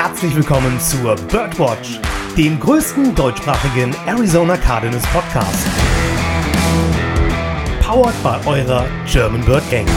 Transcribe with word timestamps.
herzlich 0.00 0.36
willkommen 0.36 0.78
zur 0.78 1.16
Birdwatch, 1.16 1.98
dem 2.36 2.60
größten 2.60 3.16
deutschsprachigen 3.16 3.92
Arizona 4.06 4.56
Cardinals 4.56 5.04
Podcast. 5.08 5.66
Powered 7.82 8.14
by 8.22 8.48
eurer 8.48 8.88
German 9.10 9.44
Bird 9.44 9.68
Gang. 9.72 9.88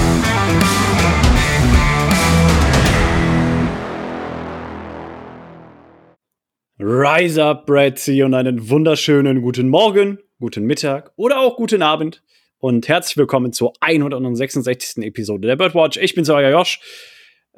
Rise 6.80 7.44
up, 7.44 7.68
Bradzy, 7.68 8.24
und 8.24 8.34
einen 8.34 8.72
wunderschönen 8.72 9.44
guten 9.44 9.70
Morgen, 9.70 10.18
guten 10.40 10.64
Mittag 10.64 11.12
oder 11.16 11.42
auch 11.42 11.58
guten 11.58 11.84
Abend. 11.84 12.24
Und 12.58 12.88
herzlich 12.88 13.18
willkommen 13.18 13.54
zur 13.54 13.74
166. 13.82 15.04
Episode 15.04 15.48
der 15.48 15.58
Birdwatch. 15.58 15.98
Ich 15.98 16.16
bin 16.16 16.28
euer 16.28 16.50
Josh. 16.50 16.80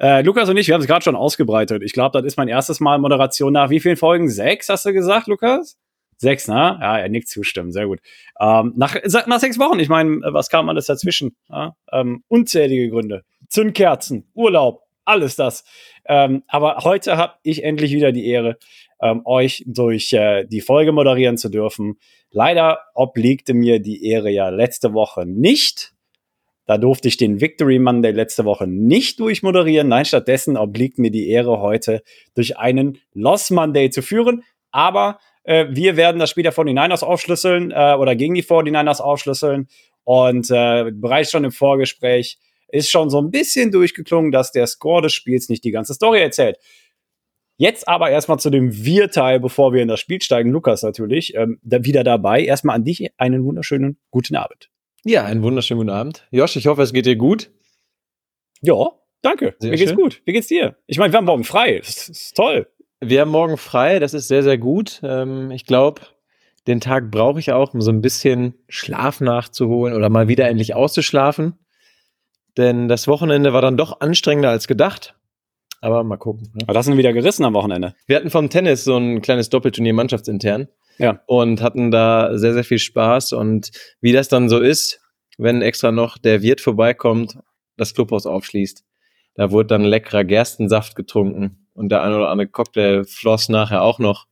Äh, 0.00 0.22
Lukas 0.22 0.48
und 0.48 0.56
ich, 0.56 0.66
wir 0.66 0.74
haben 0.74 0.80
es 0.80 0.86
gerade 0.86 1.04
schon 1.04 1.16
ausgebreitet. 1.16 1.82
Ich 1.84 1.92
glaube, 1.92 2.18
das 2.18 2.26
ist 2.26 2.36
mein 2.36 2.48
erstes 2.48 2.80
Mal 2.80 2.98
Moderation 2.98 3.52
nach 3.52 3.70
wie 3.70 3.80
vielen 3.80 3.96
Folgen? 3.96 4.28
Sechs, 4.28 4.68
hast 4.68 4.86
du 4.86 4.92
gesagt, 4.92 5.28
Lukas? 5.28 5.78
Sechs, 6.16 6.48
ne? 6.48 6.78
Ja, 6.80 6.98
er 6.98 7.08
nickt 7.08 7.28
zustimmen, 7.28 7.72
sehr 7.72 7.86
gut. 7.86 8.00
Ähm, 8.40 8.72
nach, 8.76 8.96
nach 9.26 9.40
sechs 9.40 9.58
Wochen, 9.58 9.78
ich 9.78 9.88
meine, 9.88 10.20
was 10.32 10.48
kam 10.48 10.68
alles 10.68 10.86
dazwischen? 10.86 11.36
Ja? 11.48 11.76
Ähm, 11.92 12.24
unzählige 12.28 12.90
Gründe. 12.90 13.22
Zündkerzen, 13.48 14.30
Urlaub, 14.34 14.82
alles 15.04 15.36
das. 15.36 15.64
Ähm, 16.06 16.42
aber 16.48 16.78
heute 16.84 17.16
habe 17.16 17.34
ich 17.42 17.62
endlich 17.62 17.92
wieder 17.92 18.12
die 18.12 18.26
Ehre, 18.26 18.58
ähm, 19.00 19.22
euch 19.24 19.64
durch 19.66 20.12
äh, 20.12 20.44
die 20.44 20.60
Folge 20.60 20.92
moderieren 20.92 21.36
zu 21.36 21.48
dürfen. 21.48 21.98
Leider 22.30 22.80
obliegte 22.94 23.54
mir 23.54 23.80
die 23.80 24.06
Ehre 24.08 24.30
ja 24.30 24.48
letzte 24.48 24.92
Woche 24.92 25.26
nicht. 25.26 25.93
Da 26.66 26.78
durfte 26.78 27.08
ich 27.08 27.16
den 27.16 27.40
Victory 27.40 27.78
Monday 27.78 28.12
letzte 28.12 28.44
Woche 28.44 28.66
nicht 28.66 29.20
durchmoderieren. 29.20 29.88
Nein, 29.88 30.04
stattdessen 30.04 30.56
obliegt 30.56 30.98
mir 30.98 31.10
die 31.10 31.28
Ehre 31.28 31.60
heute 31.60 32.02
durch 32.34 32.56
einen 32.56 32.98
Loss 33.12 33.50
Monday 33.50 33.90
zu 33.90 34.00
führen. 34.00 34.42
Aber 34.70 35.18
äh, 35.44 35.66
wir 35.70 35.96
werden 35.96 36.18
das 36.18 36.30
Spiel 36.30 36.42
der 36.42 36.54
49ers 36.54 37.04
aufschlüsseln 37.04 37.70
äh, 37.70 37.94
oder 37.94 38.16
gegen 38.16 38.34
die 38.34 38.42
49ers 38.42 39.00
aufschlüsseln. 39.00 39.68
Und 40.04 40.50
äh, 40.50 40.90
bereits 40.92 41.30
schon 41.30 41.44
im 41.44 41.52
Vorgespräch 41.52 42.38
ist 42.68 42.90
schon 42.90 43.10
so 43.10 43.20
ein 43.20 43.30
bisschen 43.30 43.70
durchgeklungen, 43.70 44.32
dass 44.32 44.50
der 44.50 44.66
Score 44.66 45.02
des 45.02 45.12
Spiels 45.12 45.48
nicht 45.48 45.64
die 45.64 45.70
ganze 45.70 45.94
Story 45.94 46.20
erzählt. 46.20 46.58
Jetzt 47.56 47.86
aber 47.86 48.10
erstmal 48.10 48.40
zu 48.40 48.50
dem 48.50 48.84
Wir-Teil, 48.84 49.38
bevor 49.38 49.72
wir 49.72 49.80
in 49.80 49.88
das 49.88 50.00
Spiel 50.00 50.20
steigen. 50.20 50.50
Lukas 50.50 50.82
natürlich 50.82 51.36
ähm, 51.36 51.60
da 51.62 51.84
wieder 51.84 52.02
dabei. 52.02 52.42
Erstmal 52.42 52.74
an 52.74 52.84
dich 52.84 53.08
einen 53.16 53.44
wunderschönen 53.44 53.98
guten 54.10 54.34
Abend. 54.34 54.70
Ja, 55.04 55.24
einen 55.24 55.42
wunderschönen 55.42 55.78
guten 55.78 55.90
Abend. 55.90 56.26
Josh, 56.30 56.56
ich 56.56 56.66
hoffe, 56.66 56.82
es 56.82 56.92
geht 56.92 57.06
dir 57.06 57.16
gut. 57.16 57.50
Ja, 58.62 58.92
danke. 59.20 59.54
Sehr 59.58 59.70
Mir 59.70 59.76
geht's 59.76 59.90
schön. 59.90 60.00
gut. 60.00 60.22
Wie 60.24 60.32
geht's 60.32 60.46
dir? 60.46 60.76
Ich 60.86 60.98
meine, 60.98 61.12
wir 61.12 61.18
haben 61.18 61.26
morgen 61.26 61.44
frei. 61.44 61.78
Das 61.78 62.08
ist 62.08 62.34
toll. 62.34 62.66
Wir 63.00 63.20
haben 63.20 63.30
morgen 63.30 63.58
frei. 63.58 63.98
Das 63.98 64.14
ist 64.14 64.28
sehr, 64.28 64.42
sehr 64.42 64.56
gut. 64.56 65.00
Ähm, 65.04 65.50
ich 65.50 65.66
glaube, 65.66 66.00
den 66.66 66.80
Tag 66.80 67.10
brauche 67.10 67.38
ich 67.38 67.52
auch, 67.52 67.74
um 67.74 67.82
so 67.82 67.90
ein 67.90 68.00
bisschen 68.00 68.54
Schlaf 68.68 69.20
nachzuholen 69.20 69.94
oder 69.94 70.08
mal 70.08 70.28
wieder 70.28 70.48
endlich 70.48 70.74
auszuschlafen. 70.74 71.58
Denn 72.56 72.88
das 72.88 73.06
Wochenende 73.06 73.52
war 73.52 73.60
dann 73.60 73.76
doch 73.76 74.00
anstrengender 74.00 74.48
als 74.48 74.66
gedacht. 74.66 75.14
Aber 75.84 76.02
mal 76.02 76.16
gucken. 76.16 76.50
Ne? 76.54 76.62
Aber 76.62 76.72
das 76.72 76.86
sind 76.86 76.96
wieder 76.96 77.12
gerissen 77.12 77.44
am 77.44 77.52
Wochenende. 77.52 77.94
Wir 78.06 78.16
hatten 78.16 78.30
vom 78.30 78.48
Tennis 78.48 78.84
so 78.84 78.96
ein 78.96 79.20
kleines 79.20 79.50
Doppelturnier 79.50 79.92
mannschaftsintern. 79.92 80.68
Ja. 80.96 81.20
Und 81.26 81.60
hatten 81.60 81.90
da 81.90 82.38
sehr, 82.38 82.54
sehr 82.54 82.64
viel 82.64 82.78
Spaß. 82.78 83.34
Und 83.34 83.70
wie 84.00 84.12
das 84.12 84.30
dann 84.30 84.48
so 84.48 84.60
ist, 84.60 85.02
wenn 85.36 85.60
extra 85.60 85.92
noch 85.92 86.16
der 86.16 86.40
Wirt 86.40 86.62
vorbeikommt, 86.62 87.36
das 87.76 87.92
Clubhaus 87.92 88.24
aufschließt, 88.24 88.82
da 89.34 89.50
wurde 89.50 89.66
dann 89.66 89.84
leckerer 89.84 90.24
Gerstensaft 90.24 90.94
getrunken. 90.96 91.68
Und 91.74 91.90
der 91.90 92.02
eine 92.02 92.16
oder 92.16 92.30
andere 92.30 92.48
Cocktail 92.48 93.04
floss 93.04 93.50
nachher 93.50 93.82
auch 93.82 93.98
noch. 93.98 94.26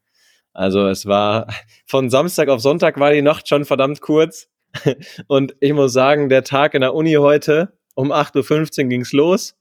Also 0.54 0.86
es 0.86 1.04
war 1.04 1.48
von 1.84 2.08
Samstag 2.08 2.48
auf 2.48 2.62
Sonntag 2.62 2.98
war 2.98 3.12
die 3.12 3.20
Nacht 3.20 3.46
schon 3.46 3.66
verdammt 3.66 4.00
kurz. 4.00 4.48
Und 5.26 5.54
ich 5.60 5.74
muss 5.74 5.92
sagen, 5.92 6.30
der 6.30 6.44
Tag 6.44 6.72
in 6.72 6.80
der 6.80 6.94
Uni 6.94 7.12
heute 7.14 7.76
um 7.94 8.10
8.15 8.10 8.84
Uhr 8.84 8.88
ging's 8.88 9.12
los. 9.12 9.54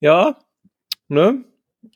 Ja, 0.00 0.38
ne, 1.08 1.44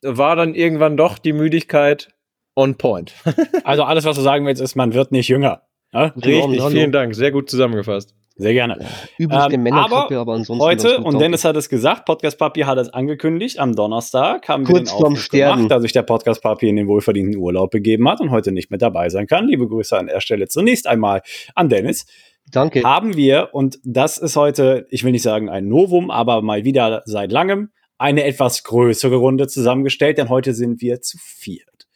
war 0.02 0.36
dann 0.36 0.54
irgendwann 0.54 0.96
doch 0.96 1.18
die 1.18 1.32
Müdigkeit 1.32 2.08
on 2.54 2.76
point. 2.76 3.14
also 3.64 3.84
alles, 3.84 4.04
was 4.04 4.16
du 4.16 4.22
sagen 4.22 4.46
willst, 4.46 4.62
ist, 4.62 4.74
man 4.74 4.94
wird 4.94 5.12
nicht 5.12 5.28
jünger. 5.28 5.62
Ne? 5.92 6.12
Richtig, 6.16 6.62
vielen 6.64 6.92
Dank, 6.92 7.14
sehr 7.14 7.30
gut 7.30 7.50
zusammengefasst. 7.50 8.14
Sehr 8.36 8.54
gerne. 8.54 8.78
Übrigens 9.18 9.52
ähm, 9.52 9.72
aber, 9.74 10.10
aber 10.10 10.32
ansonsten 10.32 10.64
heute, 10.64 10.98
und 10.98 11.20
Dennis 11.20 11.44
hat 11.44 11.54
es 11.56 11.68
gesagt, 11.68 12.06
Podcast 12.06 12.38
Papi 12.38 12.62
hat 12.62 12.78
es 12.78 12.88
angekündigt, 12.88 13.58
am 13.58 13.74
Donnerstag 13.74 14.48
haben 14.48 14.64
Kurz 14.64 14.90
wir 14.90 14.98
den 14.98 15.06
Aufruf 15.06 15.28
gemacht, 15.28 15.70
dass 15.70 15.82
sich 15.82 15.92
der 15.92 16.02
Podcast 16.02 16.42
Papi 16.42 16.68
in 16.68 16.76
den 16.76 16.88
wohlverdienten 16.88 17.36
Urlaub 17.36 17.70
begeben 17.70 18.08
hat 18.08 18.20
und 18.20 18.30
heute 18.30 18.50
nicht 18.50 18.70
mit 18.70 18.80
dabei 18.80 19.10
sein 19.10 19.26
kann. 19.26 19.46
Liebe 19.46 19.68
Grüße 19.68 19.98
an 19.98 20.06
der 20.06 20.20
Stelle 20.20 20.48
zunächst 20.48 20.86
einmal 20.86 21.20
an 21.54 21.68
Dennis. 21.68 22.06
Danke. 22.50 22.82
Haben 22.82 23.16
wir, 23.16 23.50
und 23.52 23.78
das 23.84 24.16
ist 24.18 24.34
heute, 24.36 24.86
ich 24.90 25.04
will 25.04 25.12
nicht 25.12 25.22
sagen 25.22 25.50
ein 25.50 25.68
Novum, 25.68 26.10
aber 26.10 26.40
mal 26.40 26.64
wieder 26.64 27.02
seit 27.04 27.32
langem, 27.32 27.70
eine 28.02 28.24
etwas 28.24 28.64
größere 28.64 29.14
Runde 29.14 29.46
zusammengestellt, 29.46 30.18
denn 30.18 30.28
heute 30.28 30.54
sind 30.54 30.80
wir 30.80 31.00
zu 31.00 31.18
viert. 31.18 31.86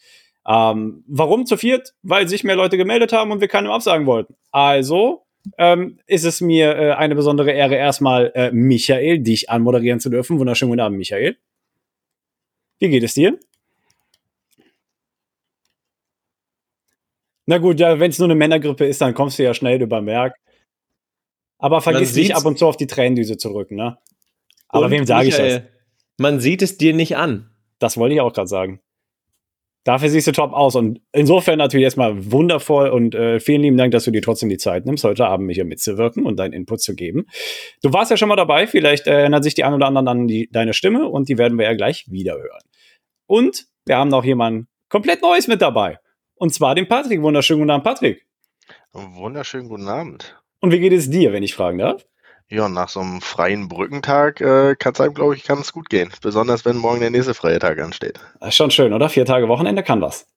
Ähm, 0.46 1.02
warum 1.08 1.46
zu 1.46 1.56
viert? 1.56 1.94
Weil 2.02 2.28
sich 2.28 2.44
mehr 2.44 2.54
Leute 2.54 2.76
gemeldet 2.76 3.12
haben 3.12 3.32
und 3.32 3.40
wir 3.40 3.48
keinem 3.48 3.72
absagen 3.72 4.06
wollten. 4.06 4.36
Also 4.52 5.26
ähm, 5.58 5.98
ist 6.06 6.24
es 6.24 6.40
mir 6.40 6.76
äh, 6.76 6.92
eine 6.92 7.16
besondere 7.16 7.50
Ehre, 7.50 7.74
erstmal 7.74 8.30
äh, 8.36 8.52
Michael, 8.52 9.18
dich 9.18 9.50
anmoderieren 9.50 9.98
zu 9.98 10.08
dürfen. 10.08 10.38
Wunderschönen 10.38 10.70
guten 10.70 10.80
Abend, 10.80 10.98
Michael. 10.98 11.36
Wie 12.78 12.88
geht 12.88 13.02
es 13.02 13.14
dir? 13.14 13.36
Na 17.46 17.58
gut, 17.58 17.80
ja, 17.80 17.98
wenn 17.98 18.10
es 18.10 18.18
nur 18.20 18.26
eine 18.26 18.36
Männergrippe 18.36 18.86
ist, 18.86 19.00
dann 19.00 19.14
kommst 19.14 19.40
du 19.40 19.42
ja 19.42 19.54
schnell 19.54 19.82
über 19.82 20.00
Merk. 20.00 20.36
Aber 21.58 21.80
vergiss 21.80 22.14
nicht 22.14 22.36
ab 22.36 22.44
und 22.44 22.58
zu 22.58 22.66
auf 22.66 22.76
die 22.76 22.86
Tränendüse 22.86 23.38
zurück, 23.38 23.72
ne? 23.72 23.98
Aber 24.68 24.86
und 24.86 24.92
wem 24.92 25.06
sage 25.06 25.28
ich 25.28 25.36
das? 25.36 25.62
Man 26.18 26.40
sieht 26.40 26.62
es 26.62 26.78
dir 26.78 26.94
nicht 26.94 27.16
an. 27.16 27.50
Das 27.78 27.96
wollte 27.96 28.14
ich 28.14 28.20
auch 28.20 28.32
gerade 28.32 28.48
sagen. 28.48 28.80
Dafür 29.84 30.08
siehst 30.08 30.26
du 30.26 30.32
top 30.32 30.52
aus. 30.52 30.74
Und 30.74 31.00
insofern 31.12 31.58
natürlich 31.58 31.84
erstmal 31.84 32.32
wundervoll 32.32 32.88
und 32.88 33.14
äh, 33.14 33.38
vielen 33.38 33.62
lieben 33.62 33.76
Dank, 33.76 33.92
dass 33.92 34.04
du 34.04 34.10
dir 34.10 34.20
trotzdem 34.20 34.48
die 34.48 34.56
Zeit 34.56 34.84
nimmst, 34.84 35.04
heute 35.04 35.26
Abend 35.26 35.52
hier 35.52 35.64
mitzuwirken 35.64 36.26
und 36.26 36.40
deinen 36.40 36.54
Input 36.54 36.80
zu 36.80 36.96
geben. 36.96 37.26
Du 37.82 37.92
warst 37.92 38.10
ja 38.10 38.16
schon 38.16 38.28
mal 38.28 38.34
dabei, 38.34 38.66
vielleicht 38.66 39.06
äh, 39.06 39.20
erinnert 39.20 39.44
sich 39.44 39.54
die 39.54 39.62
ein 39.62 39.74
oder 39.74 39.86
anderen 39.86 40.08
an 40.08 40.26
die, 40.26 40.48
deine 40.50 40.74
Stimme 40.74 41.08
und 41.08 41.28
die 41.28 41.38
werden 41.38 41.56
wir 41.56 41.66
ja 41.66 41.74
gleich 41.74 42.04
wieder 42.10 42.34
hören. 42.34 42.62
Und 43.26 43.66
wir 43.84 43.96
haben 43.96 44.08
noch 44.08 44.24
jemanden 44.24 44.66
komplett 44.88 45.22
Neues 45.22 45.46
mit 45.46 45.62
dabei. 45.62 45.98
Und 46.34 46.52
zwar 46.52 46.74
den 46.74 46.88
Patrick. 46.88 47.22
Wunderschönen 47.22 47.60
guten 47.60 47.70
Abend, 47.70 47.84
Patrick. 47.84 48.26
Wunderschönen 48.92 49.68
guten 49.68 49.88
Abend. 49.88 50.36
Und 50.60 50.72
wie 50.72 50.80
geht 50.80 50.92
es 50.92 51.10
dir, 51.10 51.32
wenn 51.32 51.44
ich 51.44 51.54
fragen 51.54 51.78
darf? 51.78 52.04
Ja, 52.48 52.68
nach 52.68 52.88
so 52.88 53.00
einem 53.00 53.20
freien 53.20 53.68
Brückentag 53.68 54.40
äh, 54.40 54.76
kann 54.76 54.92
es 54.92 55.00
einem, 55.00 55.14
glaube 55.14 55.34
ich, 55.34 55.44
ganz 55.44 55.72
gut 55.72 55.90
gehen. 55.90 56.12
Besonders 56.22 56.64
wenn 56.64 56.76
morgen 56.76 57.00
der 57.00 57.10
nächste 57.10 57.34
freie 57.34 57.58
Tag 57.58 57.80
ansteht. 57.80 58.20
Das 58.38 58.50
ist 58.50 58.54
schon 58.54 58.70
schön, 58.70 58.92
oder? 58.92 59.08
Vier 59.08 59.24
Tage 59.24 59.48
Wochenende 59.48 59.82
kann 59.82 60.00
was. 60.00 60.28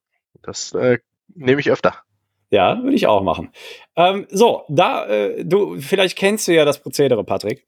Das 0.41 0.73
äh, 0.73 0.97
nehme 1.35 1.61
ich 1.61 1.69
öfter. 1.69 1.95
Ja, 2.49 2.81
würde 2.81 2.95
ich 2.95 3.05
auch 3.05 3.21
machen. 3.21 3.51
Ähm, 3.95 4.25
so, 4.31 4.63
da, 4.69 5.05
äh, 5.05 5.45
du, 5.45 5.79
vielleicht 5.79 6.17
kennst 6.17 6.47
du 6.47 6.53
ja 6.53 6.65
das 6.65 6.81
Prozedere, 6.81 7.23
Patrick. 7.23 7.67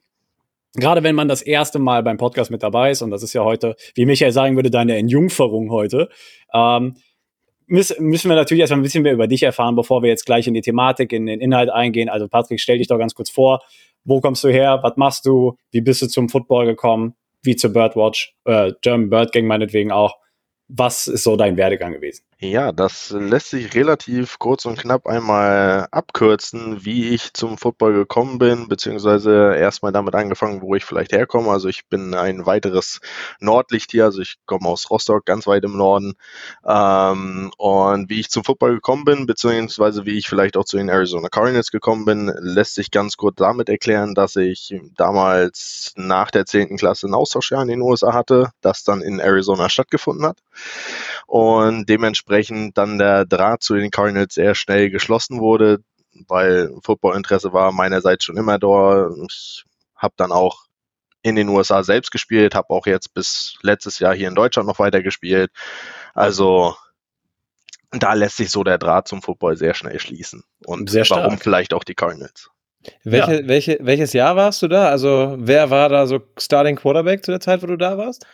Gerade 0.73 1.03
wenn 1.03 1.15
man 1.15 1.27
das 1.27 1.43
erste 1.43 1.77
Mal 1.77 2.01
beim 2.01 2.17
Podcast 2.17 2.49
mit 2.49 2.63
dabei 2.63 2.91
ist, 2.91 3.03
und 3.03 3.11
das 3.11 3.21
ist 3.21 3.33
ja 3.33 3.43
heute, 3.43 3.75
wie 3.93 4.07
Michael 4.07 4.31
sagen 4.31 4.55
würde, 4.55 4.71
deine 4.71 4.97
Entjungferung 4.97 5.69
heute, 5.69 6.09
ähm, 6.51 6.95
müssen 7.67 8.29
wir 8.29 8.35
natürlich 8.35 8.61
erstmal 8.61 8.79
ein 8.79 8.83
bisschen 8.83 9.03
mehr 9.03 9.13
über 9.13 9.27
dich 9.27 9.43
erfahren, 9.43 9.75
bevor 9.75 10.01
wir 10.01 10.09
jetzt 10.09 10.25
gleich 10.25 10.47
in 10.47 10.53
die 10.53 10.61
Thematik, 10.61 11.13
in 11.13 11.25
den 11.27 11.39
Inhalt 11.39 11.69
eingehen. 11.69 12.09
Also 12.09 12.27
Patrick, 12.27 12.59
stell 12.59 12.79
dich 12.79 12.87
doch 12.87 12.97
ganz 12.97 13.13
kurz 13.13 13.29
vor 13.29 13.61
wo 14.03 14.21
kommst 14.21 14.43
du 14.43 14.49
her, 14.49 14.79
was 14.81 14.97
machst 14.97 15.25
du, 15.25 15.57
wie 15.71 15.81
bist 15.81 16.01
du 16.01 16.07
zum 16.07 16.29
Football 16.29 16.65
gekommen, 16.65 17.15
wie 17.43 17.55
zur 17.55 17.73
Birdwatch, 17.73 18.35
äh, 18.45 18.71
German 18.81 19.09
Bird 19.09 19.31
Gang 19.31 19.47
meinetwegen 19.47 19.91
auch. 19.91 20.17
Was 20.67 21.07
ist 21.07 21.23
so 21.23 21.35
dein 21.35 21.57
Werdegang 21.57 21.93
gewesen? 21.93 22.23
Ja, 22.43 22.71
das 22.71 23.11
lässt 23.11 23.51
sich 23.51 23.75
relativ 23.75 24.39
kurz 24.39 24.65
und 24.65 24.75
knapp 24.79 25.05
einmal 25.05 25.87
abkürzen, 25.91 26.83
wie 26.83 27.09
ich 27.09 27.33
zum 27.35 27.55
Football 27.59 27.93
gekommen 27.93 28.39
bin, 28.39 28.67
beziehungsweise 28.67 29.53
erstmal 29.55 29.91
damit 29.91 30.15
angefangen, 30.15 30.59
wo 30.63 30.73
ich 30.73 30.83
vielleicht 30.83 31.11
herkomme. 31.11 31.51
Also 31.51 31.67
ich 31.69 31.85
bin 31.85 32.15
ein 32.15 32.47
weiteres 32.47 32.99
Nordlicht 33.39 33.91
hier, 33.91 34.05
also 34.05 34.23
ich 34.23 34.37
komme 34.47 34.67
aus 34.69 34.89
Rostock, 34.89 35.23
ganz 35.27 35.45
weit 35.45 35.63
im 35.65 35.77
Norden. 35.77 36.15
Ähm, 36.65 37.51
und 37.57 38.09
wie 38.09 38.19
ich 38.19 38.31
zum 38.31 38.43
Football 38.43 38.73
gekommen 38.73 39.05
bin, 39.05 39.27
beziehungsweise 39.27 40.07
wie 40.07 40.17
ich 40.17 40.27
vielleicht 40.27 40.57
auch 40.57 40.65
zu 40.65 40.77
den 40.77 40.89
Arizona 40.89 41.29
Cardinals 41.29 41.69
gekommen 41.69 42.05
bin, 42.05 42.33
lässt 42.39 42.73
sich 42.73 42.89
ganz 42.89 43.17
kurz 43.17 43.35
damit 43.35 43.69
erklären, 43.69 44.15
dass 44.15 44.35
ich 44.35 44.73
damals 44.97 45.93
nach 45.95 46.31
der 46.31 46.47
10. 46.47 46.77
Klasse 46.77 47.05
ein 47.05 47.13
Austauschjahr 47.13 47.61
in 47.61 47.67
den 47.67 47.81
USA 47.83 48.13
hatte, 48.15 48.49
das 48.61 48.83
dann 48.83 49.03
in 49.03 49.19
Arizona 49.19 49.69
stattgefunden 49.69 50.25
hat. 50.25 50.39
Und 51.27 51.87
dementsprechend 51.87 52.30
dementsprechend 52.31 52.77
dann 52.77 52.97
der 52.97 53.25
Draht 53.25 53.63
zu 53.63 53.75
den 53.75 53.91
Cardinals 53.91 54.33
sehr 54.33 54.55
schnell 54.55 54.89
geschlossen 54.89 55.39
wurde, 55.39 55.79
weil 56.27 56.71
Footballinteresse 56.83 57.53
war 57.53 57.71
meinerseits 57.71 58.25
schon 58.25 58.37
immer 58.37 58.57
da. 58.57 59.09
Ich 59.27 59.63
habe 59.95 60.13
dann 60.17 60.31
auch 60.31 60.65
in 61.23 61.35
den 61.35 61.49
USA 61.49 61.83
selbst 61.83 62.11
gespielt, 62.11 62.55
habe 62.55 62.71
auch 62.71 62.87
jetzt 62.87 63.13
bis 63.13 63.55
letztes 63.61 63.99
Jahr 63.99 64.15
hier 64.15 64.27
in 64.27 64.35
Deutschland 64.35 64.67
noch 64.67 64.79
weiter 64.79 65.03
gespielt. 65.03 65.51
Also 66.13 66.75
da 67.91 68.13
lässt 68.13 68.37
sich 68.37 68.49
so 68.49 68.63
der 68.63 68.77
Draht 68.77 69.07
zum 69.07 69.21
Football 69.21 69.57
sehr 69.57 69.73
schnell 69.73 69.99
schließen. 69.99 70.43
Und 70.65 70.89
sehr 70.89 71.05
warum 71.09 71.37
vielleicht 71.37 71.73
auch 71.73 71.83
die 71.83 71.95
Cardinals? 71.95 72.49
Welche, 73.03 73.41
ja. 73.41 73.47
welche, 73.47 73.77
welches 73.81 74.13
Jahr 74.13 74.35
warst 74.35 74.61
du 74.63 74.67
da? 74.67 74.89
Also 74.89 75.35
wer 75.37 75.69
war 75.69 75.89
da 75.89 76.07
so 76.07 76.21
Starting 76.39 76.77
Quarterback 76.77 77.23
zu 77.23 77.29
der 77.29 77.39
Zeit, 77.39 77.61
wo 77.61 77.67
du 77.67 77.77
da 77.77 77.97
warst? 77.97 78.25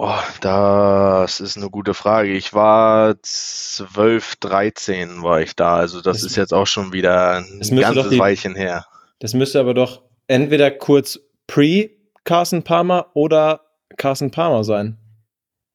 Oh, 0.00 0.14
das 0.40 1.40
ist 1.40 1.56
eine 1.56 1.70
gute 1.70 1.92
Frage. 1.92 2.30
Ich 2.30 2.54
war 2.54 3.20
12, 3.20 4.36
13 4.36 5.24
war 5.24 5.40
ich 5.40 5.56
da. 5.56 5.74
Also 5.74 6.00
das, 6.00 6.18
das 6.18 6.30
ist 6.30 6.36
jetzt 6.36 6.54
auch 6.54 6.68
schon 6.68 6.92
wieder 6.92 7.38
ein 7.38 7.60
ganzes 7.60 8.08
die, 8.08 8.18
Weilchen 8.18 8.54
her. 8.54 8.86
Das 9.18 9.34
müsste 9.34 9.58
aber 9.58 9.74
doch 9.74 10.04
entweder 10.28 10.70
kurz 10.70 11.18
pre 11.48 11.90
Carson 12.22 12.62
Palmer 12.62 13.10
oder 13.14 13.62
Carson 13.96 14.30
Palmer 14.30 14.62
sein. 14.62 14.98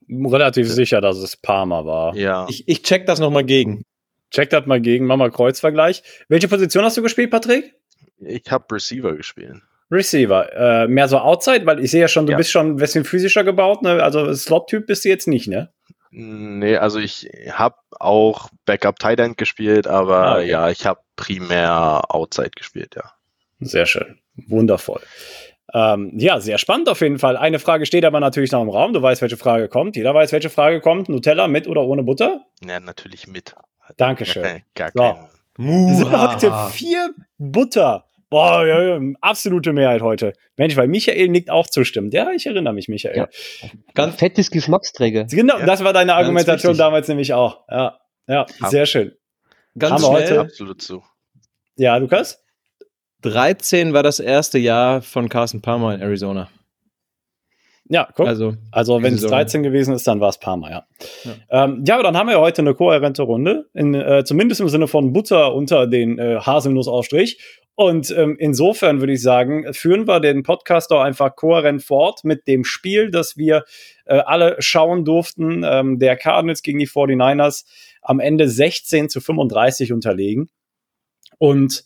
Relativ 0.09 0.71
sicher, 0.71 1.01
dass 1.01 1.17
es 1.17 1.35
Palmer 1.35 1.85
war. 1.85 2.15
Ja. 2.15 2.47
Ich, 2.47 2.65
ich 2.69 2.81
check 2.81 3.05
das 3.05 3.19
nochmal 3.19 3.43
gegen. 3.43 3.83
Check 4.31 4.49
das 4.51 4.65
mal 4.65 4.79
gegen, 4.79 5.05
mach 5.05 5.17
mal 5.17 5.31
Kreuzvergleich. 5.31 6.01
Welche 6.29 6.47
Position 6.47 6.85
hast 6.85 6.95
du 6.95 7.01
gespielt, 7.01 7.29
Patrick? 7.29 7.75
Ich 8.19 8.49
habe 8.49 8.73
Receiver 8.73 9.17
gespielt. 9.17 9.61
Receiver. 9.93 10.51
Äh, 10.83 10.87
mehr 10.87 11.07
so 11.07 11.19
Outside, 11.19 11.65
weil 11.65 11.79
ich 11.79 11.91
sehe 11.91 12.01
ja 12.01 12.07
schon, 12.07 12.25
du 12.25 12.31
ja. 12.31 12.37
bist 12.37 12.51
schon 12.51 12.71
ein 12.71 12.75
bisschen 12.75 13.05
physischer 13.05 13.43
gebaut, 13.43 13.81
ne? 13.81 14.03
Also 14.03 14.33
Slot-Typ 14.33 14.87
bist 14.87 15.05
du 15.05 15.09
jetzt 15.09 15.27
nicht, 15.27 15.47
ne? 15.47 15.71
Nee, 16.11 16.77
also 16.77 16.99
ich 16.99 17.27
habe 17.51 17.75
auch 17.99 18.49
Backup 18.65 18.99
Tight 18.99 19.19
End 19.19 19.37
gespielt, 19.37 19.87
aber 19.87 20.17
ah, 20.17 20.37
okay. 20.37 20.49
ja, 20.49 20.69
ich 20.69 20.85
habe 20.85 20.99
primär 21.15 22.01
Outside 22.09 22.51
gespielt, 22.55 22.95
ja. 22.95 23.11
Sehr 23.59 23.85
schön. 23.85 24.19
Wundervoll. 24.35 25.01
Ähm, 25.73 26.11
ja, 26.15 26.39
sehr 26.39 26.59
spannend 26.59 26.87
auf 26.89 27.01
jeden 27.01 27.17
Fall. 27.17 27.35
Eine 27.35 27.57
Frage 27.57 27.85
steht 27.85 28.05
aber 28.05 28.19
natürlich 28.19 28.51
noch 28.51 28.61
im 28.61 28.69
Raum. 28.69 28.93
Du 28.93 29.01
weißt, 29.01 29.21
welche 29.21 29.37
Frage 29.37 29.69
kommt. 29.69 29.95
Jeder 29.95 30.13
weiß, 30.13 30.31
welche 30.31 30.51
Frage 30.51 30.81
kommt. 30.81 31.09
Nutella 31.09 31.47
mit 31.47 31.67
oder 31.67 31.81
ohne 31.81 32.03
Butter? 32.03 32.45
Ja, 32.63 32.79
natürlich 32.79 33.27
mit. 33.27 33.55
Dankeschön. 33.97 34.61
Gar 34.75 34.91
so. 34.93 34.99
kein. 34.99 35.15
Wir 35.57 35.95
sind 35.95 36.11
heute 36.11 36.53
vier 36.71 37.13
Butter. 37.37 38.05
Boah, 38.33 38.65
ja, 38.65 38.81
ja, 38.81 38.99
absolute 39.21 39.73
Mehrheit 39.73 40.01
heute. 40.01 40.33
Mensch, 40.57 40.75
weil 40.75 40.87
Michael 40.87 41.29
nickt 41.29 41.51
auch 41.51 41.67
zustimmt. 41.67 42.15
Ja, 42.15 42.31
ich 42.31 42.47
erinnere 42.47 42.73
mich, 42.73 42.87
Michael. 42.87 43.15
Ja. 43.15 43.29
Ganz 43.93 44.15
fettes 44.15 44.49
Geschmacksträger. 44.49 45.25
Genau, 45.25 45.59
ja. 45.59 45.67
das 45.67 45.83
war 45.83 45.93
deine 45.93 46.15
Argumentation 46.15 46.75
damals 46.75 47.07
nämlich 47.07 47.31
auch. 47.35 47.59
Ja, 47.69 47.99
ja, 48.27 48.47
sehr 48.69 48.87
schön. 48.87 49.11
Ganz 49.77 50.01
Haben 50.03 50.15
schnell. 50.15 50.29
Heute. 50.29 50.39
Absolut 50.39 50.81
zu. 50.81 51.03
Ja, 51.75 51.95
Lukas? 51.97 52.43
13 53.21 53.93
war 53.93 54.01
das 54.01 54.19
erste 54.19 54.57
Jahr 54.57 55.03
von 55.03 55.29
Carson 55.29 55.61
Palmer 55.61 55.93
in 55.93 56.01
Arizona. 56.01 56.49
Ja, 57.89 58.07
guck. 58.15 58.27
Also, 58.27 58.55
also 58.71 59.03
wenn 59.03 59.13
es 59.13 59.21
13 59.21 59.61
gewesen 59.61 59.93
ist, 59.93 60.07
dann 60.07 60.21
war 60.21 60.29
es 60.29 60.39
Parma, 60.39 60.71
ja. 60.71 60.87
Ja. 61.23 61.65
Ähm, 61.65 61.83
ja, 61.85 61.95
aber 61.95 62.03
dann 62.03 62.17
haben 62.17 62.29
wir 62.29 62.39
heute 62.39 62.61
eine 62.61 62.73
kohärente 62.73 63.21
Runde, 63.21 63.69
in, 63.73 63.93
äh, 63.93 64.23
zumindest 64.23 64.61
im 64.61 64.69
Sinne 64.69 64.87
von 64.87 65.13
Butter 65.13 65.53
unter 65.53 65.85
den 65.85 66.17
äh, 66.17 66.39
Haselnussaufstrich. 66.39 67.39
Und 67.75 68.11
ähm, 68.11 68.35
insofern 68.37 68.99
würde 68.99 69.13
ich 69.13 69.21
sagen, 69.21 69.73
führen 69.73 70.07
wir 70.07 70.19
den 70.19 70.43
Podcast 70.43 70.91
doch 70.91 71.01
einfach 71.01 71.35
kohärent 71.35 71.83
fort 71.83 72.23
mit 72.23 72.47
dem 72.47 72.63
Spiel, 72.63 73.09
das 73.09 73.35
wir 73.35 73.63
äh, 74.05 74.19
alle 74.19 74.57
schauen 74.59 75.05
durften, 75.05 75.63
ähm, 75.65 75.97
der 75.97 76.15
Cardinals 76.15 76.61
gegen 76.61 76.79
die 76.79 76.87
49ers 76.87 77.65
am 78.01 78.19
Ende 78.19 78.47
16 78.47 79.09
zu 79.09 79.21
35 79.21 79.91
unterlegen. 79.91 80.49
Und 81.39 81.83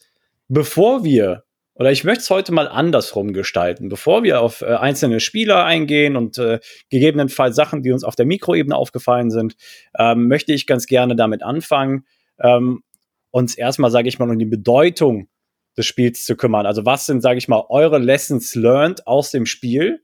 bevor 0.49 1.05
wir 1.05 1.43
oder 1.79 1.91
ich 1.91 2.03
möchte 2.03 2.21
es 2.21 2.29
heute 2.31 2.51
mal 2.53 2.67
andersrum 2.67 3.33
gestalten. 3.33 3.87
Bevor 3.87 4.23
wir 4.23 4.41
auf 4.41 4.61
äh, 4.61 4.65
einzelne 4.65 5.19
Spieler 5.19 5.63
eingehen 5.63 6.15
und 6.15 6.39
äh, 6.39 6.59
gegebenenfalls 6.89 7.55
Sachen, 7.55 7.83
die 7.83 7.91
uns 7.91 8.03
auf 8.03 8.15
der 8.15 8.25
Mikroebene 8.25 8.75
aufgefallen 8.75 9.29
sind, 9.29 9.55
ähm, 9.97 10.27
möchte 10.27 10.53
ich 10.53 10.65
ganz 10.65 10.87
gerne 10.87 11.15
damit 11.15 11.43
anfangen, 11.43 12.05
ähm, 12.39 12.81
uns 13.29 13.55
erstmal, 13.55 13.91
sage 13.91 14.09
ich 14.09 14.17
mal, 14.17 14.27
um 14.27 14.39
die 14.39 14.45
Bedeutung 14.45 15.29
des 15.77 15.85
Spiels 15.85 16.25
zu 16.25 16.35
kümmern. 16.35 16.65
Also 16.65 16.85
was 16.85 17.05
sind, 17.05 17.21
sage 17.21 17.37
ich 17.37 17.47
mal, 17.47 17.63
eure 17.69 17.99
Lessons 17.99 18.55
learned 18.55 19.05
aus 19.05 19.31
dem 19.31 19.45
Spiel 19.45 20.03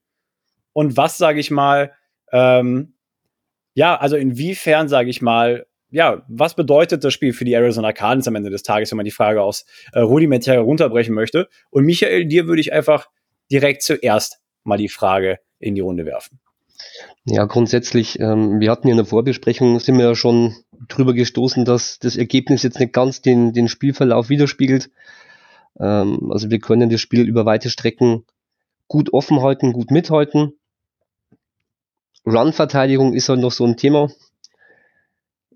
und 0.73 0.97
was, 0.97 1.17
sage 1.17 1.39
ich 1.39 1.51
mal, 1.51 1.91
ähm, 2.31 2.93
ja, 3.73 3.95
also 3.95 4.15
inwiefern, 4.15 4.87
sage 4.87 5.09
ich 5.09 5.21
mal, 5.21 5.65
ja, 5.89 6.23
was 6.27 6.55
bedeutet 6.55 7.03
das 7.03 7.13
Spiel 7.13 7.33
für 7.33 7.45
die 7.45 7.53
Arizona 7.53 7.93
Cardinals 7.93 8.27
am 8.27 8.35
Ende 8.35 8.49
des 8.49 8.63
Tages, 8.63 8.91
wenn 8.91 8.97
man 8.97 9.05
die 9.05 9.11
Frage 9.11 9.41
aus 9.41 9.65
äh, 9.93 9.99
rudimentär 9.99 10.59
runterbrechen 10.59 11.13
möchte? 11.13 11.47
Und 11.69 11.85
Michael, 11.85 12.25
dir 12.25 12.47
würde 12.47 12.61
ich 12.61 12.73
einfach 12.73 13.07
direkt 13.51 13.83
zuerst 13.83 14.39
mal 14.63 14.77
die 14.77 14.89
Frage 14.89 15.39
in 15.59 15.75
die 15.75 15.81
Runde 15.81 16.05
werfen. 16.05 16.39
Ja, 17.25 17.45
grundsätzlich, 17.45 18.19
ähm, 18.19 18.59
wir 18.59 18.71
hatten 18.71 18.87
ja 18.87 18.93
in 18.93 18.97
der 18.97 19.05
Vorbesprechung, 19.05 19.79
sind 19.79 19.97
wir 19.97 20.05
ja 20.05 20.15
schon 20.15 20.55
drüber 20.87 21.13
gestoßen, 21.13 21.63
dass 21.63 21.99
das 21.99 22.17
Ergebnis 22.17 22.63
jetzt 22.63 22.79
nicht 22.79 22.93
ganz 22.93 23.21
den, 23.21 23.53
den 23.53 23.67
Spielverlauf 23.67 24.29
widerspiegelt. 24.29 24.89
Ähm, 25.79 26.31
also 26.31 26.49
wir 26.49 26.59
können 26.59 26.89
das 26.89 27.01
Spiel 27.01 27.27
über 27.27 27.45
weite 27.45 27.69
Strecken 27.69 28.25
gut 28.87 29.13
offen 29.13 29.41
halten, 29.41 29.73
gut 29.73 29.91
mithalten. 29.91 30.53
Run-Verteidigung 32.25 33.13
ist 33.13 33.29
halt 33.29 33.39
noch 33.39 33.51
so 33.51 33.65
ein 33.65 33.77
Thema. 33.77 34.09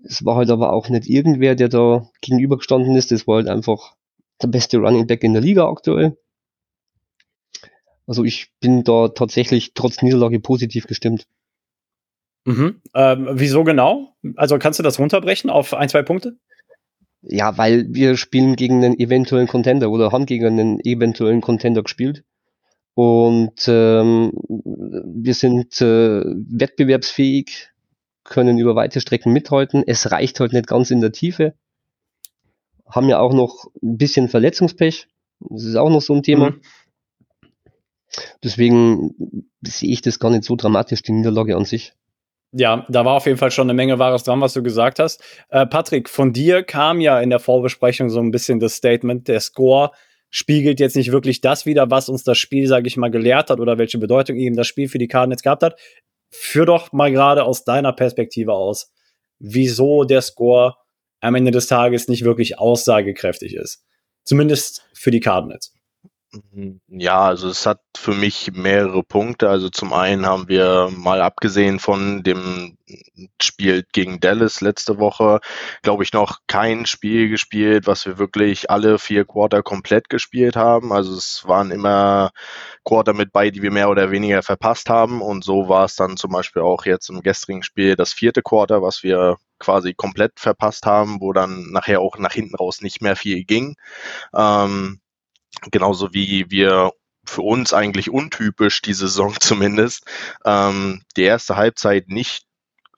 Es 0.02 0.24
war 0.24 0.36
halt 0.36 0.50
aber 0.50 0.72
auch 0.72 0.88
nicht 0.88 1.08
irgendwer, 1.08 1.54
der 1.54 1.68
da 1.68 2.08
gegenübergestanden 2.20 2.94
ist. 2.96 3.10
Das 3.10 3.26
war 3.26 3.36
halt 3.36 3.48
einfach 3.48 3.94
der 4.42 4.48
beste 4.48 4.78
Running 4.78 5.06
Back 5.06 5.24
in 5.24 5.32
der 5.32 5.42
Liga 5.42 5.68
aktuell. 5.68 6.16
Also 8.06 8.24
ich 8.24 8.50
bin 8.60 8.84
da 8.84 9.08
tatsächlich 9.08 9.74
trotz 9.74 10.02
Niederlage 10.02 10.40
positiv 10.40 10.86
gestimmt. 10.86 11.26
Mhm. 12.44 12.80
Ähm, 12.94 13.28
wieso 13.32 13.64
genau? 13.64 14.16
Also 14.36 14.58
kannst 14.58 14.78
du 14.78 14.82
das 14.82 14.98
runterbrechen 14.98 15.50
auf 15.50 15.74
ein, 15.74 15.88
zwei 15.88 16.02
Punkte? 16.02 16.38
Ja, 17.22 17.58
weil 17.58 17.86
wir 17.92 18.16
spielen 18.16 18.56
gegen 18.56 18.84
einen 18.84 18.98
eventuellen 18.98 19.48
Contender 19.48 19.90
oder 19.90 20.12
haben 20.12 20.26
gegen 20.26 20.46
einen 20.46 20.80
eventuellen 20.80 21.40
Contender 21.40 21.82
gespielt. 21.82 22.24
Und 22.94 23.66
ähm, 23.68 24.32
wir 24.36 25.34
sind 25.34 25.80
äh, 25.80 26.24
wettbewerbsfähig, 26.24 27.70
können 28.24 28.58
über 28.58 28.74
weite 28.74 29.00
Strecken 29.00 29.32
mithalten. 29.32 29.84
Es 29.86 30.10
reicht 30.10 30.40
halt 30.40 30.52
nicht 30.52 30.66
ganz 30.66 30.90
in 30.90 31.00
der 31.00 31.12
Tiefe. 31.12 31.54
Haben 32.86 33.08
ja 33.08 33.18
auch 33.20 33.32
noch 33.32 33.66
ein 33.82 33.98
bisschen 33.98 34.28
Verletzungspech. 34.28 35.06
Das 35.40 35.64
ist 35.64 35.76
auch 35.76 35.90
noch 35.90 36.02
so 36.02 36.14
ein 36.14 36.22
Thema. 36.22 36.50
Mhm. 36.50 36.60
Deswegen 38.42 39.14
sehe 39.62 39.90
ich 39.90 40.00
das 40.02 40.18
gar 40.18 40.30
nicht 40.30 40.44
so 40.44 40.56
dramatisch, 40.56 41.02
die 41.02 41.12
Niederlage 41.12 41.56
an 41.56 41.64
sich. 41.64 41.94
Ja, 42.52 42.86
da 42.88 43.04
war 43.04 43.14
auf 43.14 43.26
jeden 43.26 43.38
Fall 43.38 43.50
schon 43.50 43.66
eine 43.66 43.74
Menge 43.74 43.98
Wahres 43.98 44.24
dran, 44.24 44.40
was 44.40 44.54
du 44.54 44.62
gesagt 44.62 44.98
hast. 44.98 45.22
Äh, 45.50 45.66
Patrick, 45.66 46.08
von 46.08 46.32
dir 46.32 46.62
kam 46.62 47.00
ja 47.00 47.20
in 47.20 47.30
der 47.30 47.40
Vorbesprechung 47.40 48.08
so 48.08 48.20
ein 48.20 48.30
bisschen 48.30 48.58
das 48.58 48.74
Statement, 48.74 49.28
der 49.28 49.40
Score 49.40 49.90
spiegelt 50.30 50.80
jetzt 50.80 50.96
nicht 50.96 51.12
wirklich 51.12 51.40
das 51.40 51.66
wieder, 51.66 51.90
was 51.90 52.08
uns 52.08 52.24
das 52.24 52.38
Spiel, 52.38 52.66
sage 52.66 52.86
ich 52.86 52.96
mal, 52.96 53.10
gelehrt 53.10 53.50
hat 53.50 53.60
oder 53.60 53.78
welche 53.78 53.98
Bedeutung 53.98 54.36
eben 54.36 54.56
das 54.56 54.66
Spiel 54.66 54.88
für 54.88 54.98
die 54.98 55.08
Cardinals 55.08 55.42
gehabt 55.42 55.62
hat 55.62 55.76
führ 56.30 56.66
doch 56.66 56.92
mal 56.92 57.10
gerade 57.10 57.44
aus 57.44 57.64
deiner 57.64 57.92
Perspektive 57.92 58.52
aus, 58.52 58.92
wieso 59.38 60.04
der 60.04 60.22
Score 60.22 60.76
am 61.20 61.34
Ende 61.34 61.50
des 61.50 61.66
Tages 61.66 62.08
nicht 62.08 62.24
wirklich 62.24 62.58
aussagekräftig 62.58 63.54
ist. 63.54 63.84
Zumindest 64.24 64.86
für 64.92 65.10
die 65.10 65.20
Cardinals. 65.20 65.74
Mhm. 66.32 66.82
Ja, 66.88 67.22
also 67.22 67.48
es 67.48 67.64
hat 67.64 67.80
für 67.96 68.12
mich 68.12 68.52
mehrere 68.52 69.02
Punkte. 69.02 69.48
Also 69.48 69.70
zum 69.70 69.94
einen 69.94 70.26
haben 70.26 70.46
wir 70.48 70.90
mal 70.94 71.22
abgesehen 71.22 71.78
von 71.78 72.22
dem 72.22 72.76
Spiel 73.40 73.86
gegen 73.92 74.20
Dallas 74.20 74.60
letzte 74.60 74.98
Woche, 74.98 75.40
glaube 75.82 76.02
ich, 76.02 76.12
noch 76.12 76.40
kein 76.46 76.84
Spiel 76.84 77.30
gespielt, 77.30 77.86
was 77.86 78.04
wir 78.04 78.18
wirklich 78.18 78.70
alle 78.70 78.98
vier 78.98 79.24
Quarter 79.24 79.62
komplett 79.62 80.10
gespielt 80.10 80.54
haben. 80.54 80.92
Also 80.92 81.14
es 81.16 81.46
waren 81.46 81.70
immer 81.70 82.30
Quarter 82.84 83.14
mit 83.14 83.32
bei, 83.32 83.50
die 83.50 83.62
wir 83.62 83.70
mehr 83.70 83.88
oder 83.88 84.10
weniger 84.10 84.42
verpasst 84.42 84.90
haben. 84.90 85.22
Und 85.22 85.44
so 85.44 85.68
war 85.70 85.86
es 85.86 85.96
dann 85.96 86.18
zum 86.18 86.32
Beispiel 86.32 86.60
auch 86.62 86.84
jetzt 86.84 87.08
im 87.08 87.22
gestrigen 87.22 87.62
Spiel 87.62 87.96
das 87.96 88.12
vierte 88.12 88.42
Quarter, 88.42 88.82
was 88.82 89.02
wir 89.02 89.38
quasi 89.58 89.94
komplett 89.94 90.38
verpasst 90.38 90.84
haben, 90.84 91.20
wo 91.20 91.32
dann 91.32 91.70
nachher 91.72 92.00
auch 92.00 92.18
nach 92.18 92.32
hinten 92.32 92.54
raus 92.56 92.82
nicht 92.82 93.00
mehr 93.00 93.16
viel 93.16 93.44
ging. 93.44 93.76
Ähm, 94.34 95.00
genauso 95.70 96.12
wie 96.12 96.50
wir 96.50 96.92
für 97.24 97.42
uns 97.42 97.72
eigentlich 97.72 98.10
untypisch 98.10 98.82
die 98.82 98.94
Saison 98.94 99.34
zumindest 99.40 100.04
ähm, 100.44 101.02
die 101.16 101.24
erste 101.24 101.56
Halbzeit 101.56 102.08
nicht 102.08 102.44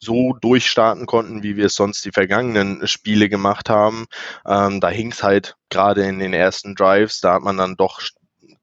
so 0.02 0.32
durchstarten 0.40 1.04
konnten, 1.04 1.42
wie 1.42 1.56
wir 1.56 1.66
es 1.66 1.74
sonst 1.74 2.04
die 2.06 2.12
vergangenen 2.12 2.86
Spiele 2.86 3.28
gemacht 3.28 3.68
haben. 3.68 4.06
Ähm, 4.46 4.80
da 4.80 4.88
hing 4.88 5.12
es 5.12 5.22
halt 5.22 5.56
gerade 5.68 6.04
in 6.04 6.18
den 6.18 6.32
ersten 6.32 6.74
Drives, 6.74 7.20
da 7.20 7.34
hat 7.34 7.42
man 7.42 7.58
dann 7.58 7.76
doch 7.76 8.00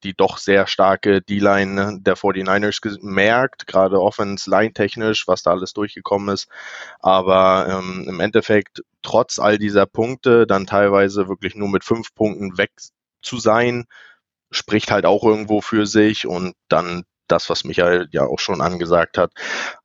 die 0.04 0.14
doch 0.14 0.38
sehr 0.38 0.68
starke 0.68 1.22
D-Line 1.22 2.00
der 2.02 2.16
49ers 2.16 2.82
gemerkt, 2.82 3.68
gerade 3.68 4.00
offense-line-technisch, 4.00 5.28
was 5.28 5.44
da 5.44 5.52
alles 5.52 5.74
durchgekommen 5.74 6.34
ist. 6.34 6.48
Aber 7.00 7.68
ähm, 7.68 8.06
im 8.08 8.20
Endeffekt, 8.20 8.84
trotz 9.02 9.40
all 9.40 9.58
dieser 9.58 9.86
Punkte, 9.86 10.46
dann 10.46 10.68
teilweise 10.68 11.28
wirklich 11.30 11.56
nur 11.56 11.70
mit 11.70 11.84
fünf 11.84 12.14
Punkten 12.14 12.58
weg 12.58 12.72
zu 13.28 13.40
sein, 13.40 13.86
spricht 14.52 14.92
halt 14.92 15.06
auch 15.06 15.24
irgendwo 15.24 15.62
für 15.62 15.86
sich 15.86 16.26
und 16.26 16.56
dann 16.70 17.04
das, 17.28 17.50
was 17.50 17.66
Michael 17.66 18.08
ja 18.12 18.24
auch 18.26 18.40
schon 18.40 18.62
angesagt 18.62 19.18
hat, 19.18 19.34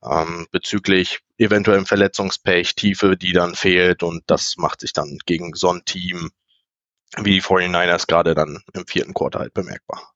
ähm, 0.03 0.47
bezüglich 0.51 1.19
eventuellem 1.37 1.85
Verletzungspech, 1.85 2.75
Tiefe, 2.75 3.17
die 3.17 3.33
dann 3.33 3.55
fehlt 3.55 4.01
und 4.01 4.23
das 4.27 4.55
macht 4.57 4.79
sich 4.81 4.93
dann 4.93 5.17
gegen 5.25 5.53
so 5.53 5.69
ein 5.69 5.83
Team 5.85 6.31
wie 7.17 7.31
die 7.31 7.41
49ers 7.41 8.07
gerade 8.07 8.33
dann 8.33 8.63
im 8.73 8.87
vierten 8.87 9.13
Quartal 9.13 9.43
halt 9.43 9.53
bemerkbar. 9.53 10.12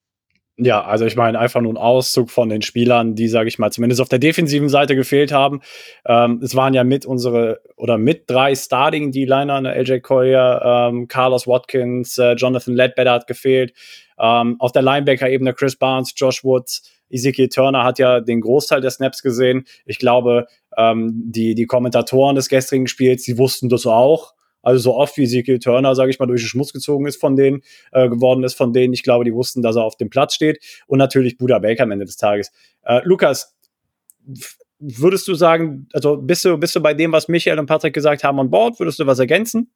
Ja, 0.60 0.84
also 0.84 1.06
ich 1.06 1.16
meine 1.16 1.38
einfach 1.38 1.62
nur 1.62 1.72
ein 1.72 1.78
Auszug 1.78 2.32
von 2.32 2.50
den 2.50 2.64
Spielern, 2.64 3.14
die, 3.14 3.28
sage 3.28 3.48
ich 3.48 3.60
mal, 3.60 3.72
zumindest 3.72 4.02
auf 4.02 4.10
der 4.10 4.18
defensiven 4.18 4.70
Seite 4.70 4.96
gefehlt 4.96 5.32
haben. 5.32 5.62
Ähm, 6.04 6.40
es 6.44 6.56
waren 6.56 6.74
ja 6.74 6.84
mit 6.84 7.06
unsere 7.06 7.62
oder 7.76 8.00
mit 8.00 8.28
drei 8.28 8.56
Starting 8.56 9.12
D-Liner, 9.12 9.62
ne, 9.62 9.76
LJ 9.76 10.00
Collier, 10.00 10.62
ähm, 10.66 11.08
Carlos 11.08 11.46
Watkins, 11.46 12.18
äh, 12.18 12.34
Jonathan 12.34 12.74
Ledbetter 12.74 13.12
hat 13.12 13.28
gefehlt. 13.28 13.74
Ähm, 14.20 14.56
auf 14.58 14.72
der 14.72 14.82
Linebacker-Ebene 14.82 15.54
Chris 15.54 15.76
Barnes, 15.76 16.14
Josh 16.16 16.44
Woods, 16.44 16.92
Ezekiel 17.12 17.50
Turner 17.50 17.84
hat 17.84 18.00
ja 18.00 18.20
den 18.20 18.42
Großteil 18.42 18.82
der 18.82 18.90
Snaps 18.90 19.22
gesehen. 19.22 19.66
Ich 19.86 20.00
glaube, 20.00 20.48
ähm, 20.76 21.14
die, 21.26 21.54
die 21.54 21.66
Kommentatoren 21.68 22.36
des 22.36 22.50
gestrigen 22.50 22.88
Spiels, 22.88 23.24
die 23.24 23.38
wussten 23.38 23.70
das 23.70 23.86
auch. 23.86 24.34
Also 24.68 24.92
so 24.92 24.96
oft 24.98 25.16
wie 25.16 25.24
Ezekiel 25.24 25.60
Turner, 25.60 25.96
sage 25.96 26.12
ich 26.12 26.20
mal, 26.20 26.26
durch 26.26 26.42
den 26.42 26.50
Schmutz 26.50 26.74
gezogen 26.74 27.06
ist 27.06 27.22
von 27.22 27.38
denen, 27.38 27.62
äh, 27.94 28.10
geworden 28.10 28.44
ist 28.44 28.56
von 28.56 28.74
denen. 28.74 28.94
Ich 28.94 29.02
glaube, 29.02 29.24
die 29.24 29.34
wussten, 29.34 29.62
dass 29.62 29.78
er 29.78 29.86
auf 29.86 29.96
dem 29.96 30.10
Platz 30.10 30.34
steht. 30.36 30.60
Und 30.88 30.98
natürlich 30.98 31.38
Buda 31.38 31.60
Baker 31.60 31.84
am 31.84 31.92
Ende 31.92 32.04
des 32.04 32.18
Tages. 32.18 32.52
Äh, 32.84 33.00
Lukas, 33.06 33.56
würdest 34.78 35.26
du 35.30 35.36
sagen, 35.36 35.88
also 35.94 36.18
bist 36.18 36.44
du, 36.44 36.58
bist 36.58 36.76
du 36.76 36.82
bei 36.82 36.94
dem, 36.94 37.14
was 37.14 37.30
Michael 37.30 37.60
und 37.60 37.66
Patrick 37.68 37.94
gesagt 37.94 38.26
haben, 38.26 38.42
an 38.42 38.50
Bord? 38.50 38.78
Würdest 38.78 39.00
du 39.00 39.08
was 39.08 39.20
ergänzen? 39.20 39.72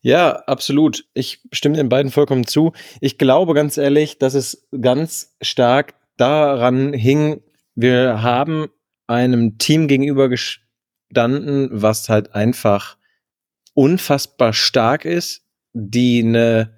Ja, 0.00 0.36
absolut. 0.46 1.04
Ich 1.12 1.42
stimme 1.52 1.76
den 1.76 1.90
beiden 1.90 2.10
vollkommen 2.10 2.46
zu. 2.46 2.72
Ich 3.02 3.18
glaube 3.18 3.52
ganz 3.52 3.76
ehrlich, 3.76 4.18
dass 4.18 4.32
es 4.32 4.66
ganz 4.80 5.36
stark 5.42 5.92
daran 6.16 6.94
hing, 6.94 7.42
wir 7.74 8.22
haben 8.22 8.68
einem 9.08 9.58
Team 9.58 9.88
gegenüber 9.88 10.30
gestanden, 10.30 11.68
was 11.70 12.08
halt 12.08 12.34
einfach 12.34 12.96
unfassbar 13.76 14.54
stark 14.54 15.04
ist, 15.04 15.42
die 15.74 16.22
eine 16.24 16.74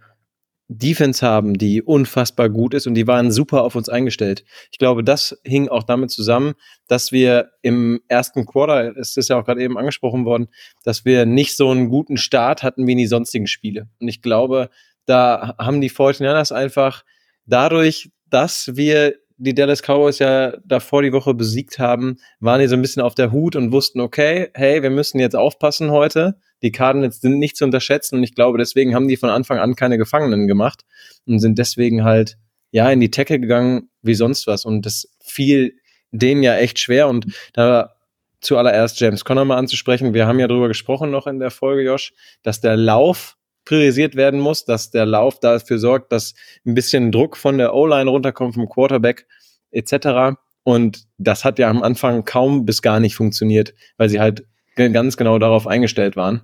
Defense 0.67 1.25
haben, 1.25 1.57
die 1.57 1.81
unfassbar 1.81 2.50
gut 2.50 2.75
ist 2.75 2.87
und 2.87 2.95
die 2.95 3.07
waren 3.07 3.31
super 3.31 3.62
auf 3.62 3.75
uns 3.76 3.88
eingestellt. 3.88 4.45
Ich 4.71 4.78
glaube, 4.78 5.02
das 5.02 5.40
hing 5.45 5.69
auch 5.69 5.85
damit 5.85 6.11
zusammen, 6.11 6.55
dass 6.88 7.11
wir 7.12 7.52
im 7.62 8.00
ersten 8.09 8.45
Quarter, 8.45 8.97
es 8.97 9.17
ist 9.17 9.31
ja 9.31 9.38
auch 9.38 9.47
gerade 9.47 9.62
eben 9.62 9.78
angesprochen 9.78 10.26
worden, 10.26 10.49
dass 10.85 11.07
wir 11.07 11.25
nicht 11.25 11.57
so 11.57 11.71
einen 11.71 11.88
guten 11.88 12.19
Start 12.19 12.62
hatten 12.62 12.87
wie 12.87 12.93
in 12.93 12.99
die 12.99 13.07
sonstigen 13.07 13.47
Spiele. 13.47 13.88
Und 14.00 14.09
ich 14.09 14.21
glaube, 14.21 14.69
da 15.07 15.55
haben 15.59 15.81
die 15.81 15.90
49ers 15.90 16.52
einfach 16.52 17.05
dadurch, 17.47 18.11
dass 18.26 18.73
wir 18.75 19.14
die 19.38 19.55
Dallas 19.55 19.83
Cowboys 19.83 20.19
ja 20.19 20.57
davor 20.67 21.02
die 21.02 21.12
Woche 21.12 21.33
besiegt 21.33 21.78
haben, 21.78 22.17
waren 22.40 22.61
die 22.61 22.67
so 22.67 22.75
ein 22.75 22.83
bisschen 22.83 23.02
auf 23.02 23.14
der 23.14 23.31
Hut 23.31 23.57
und 23.57 23.73
wussten, 23.73 24.00
okay, 24.00 24.50
hey, 24.52 24.83
wir 24.83 24.90
müssen 24.90 25.21
jetzt 25.21 25.37
aufpassen 25.37 25.93
heute. 25.93 26.38
Die 26.62 26.73
Cardinals 26.73 27.21
sind 27.21 27.38
nicht 27.38 27.57
zu 27.57 27.65
unterschätzen 27.65 28.17
und 28.17 28.25
ich 28.25 28.35
glaube, 28.35 28.59
deswegen 28.59 28.95
haben 28.95 29.09
die 29.09 29.17
von 29.17 29.31
Anfang 29.31 29.59
an 29.59 29.77
keine 29.77 29.99
Gefangenen 29.99 30.47
gemacht 30.49 30.85
und 31.27 31.38
sind 31.38 31.59
deswegen 31.59 32.05
halt 32.05 32.37
ja 32.71 32.91
in 32.91 33.00
die 33.00 33.11
Tecke 33.11 33.38
gegangen 33.41 33.91
wie 34.03 34.15
sonst 34.15 34.47
was 34.47 34.65
und 34.65 34.85
das 34.85 35.09
fiel 35.21 35.75
denen 36.11 36.43
ja 36.43 36.57
echt 36.57 36.79
schwer 36.79 37.09
und 37.09 37.27
da 37.53 37.95
zuallererst 38.41 39.00
James 39.00 39.25
Conner 39.25 39.45
mal 39.45 39.57
anzusprechen. 39.57 40.15
Wir 40.15 40.27
haben 40.27 40.38
ja 40.38 40.49
darüber 40.49 40.69
gesprochen 40.69 41.11
noch 41.11 41.27
in 41.27 41.38
der 41.38 41.50
Folge, 41.50 41.83
Josh, 41.83 42.12
dass 42.43 42.61
der 42.61 42.77
Lauf 42.77 43.37
priorisiert 43.65 44.17
werden 44.17 44.41
muss, 44.41 44.65
dass 44.65 44.91
der 44.91 45.05
Lauf 45.05 45.41
dafür 45.41 45.79
sorgt, 45.79 46.12
dass 46.12 46.35
ein 46.65 46.75
bisschen 46.75 47.12
Druck 47.12 47.37
von 47.37 47.59
der 47.59 47.75
O-Line 47.75 48.09
runterkommt, 48.09 48.55
vom 48.55 48.69
Quarterback 48.69 49.27
etc. 49.71 50.38
Und 50.62 51.05
das 51.19 51.45
hat 51.45 51.59
ja 51.59 51.69
am 51.69 51.83
Anfang 51.83 52.25
kaum 52.25 52.65
bis 52.65 52.81
gar 52.81 53.00
nicht 53.00 53.15
funktioniert, 53.15 53.75
weil 53.99 54.09
sie 54.09 54.21
halt 54.21 54.47
ganz 54.77 55.17
genau 55.17 55.38
darauf 55.38 55.67
eingestellt 55.67 56.17
waren. 56.17 56.43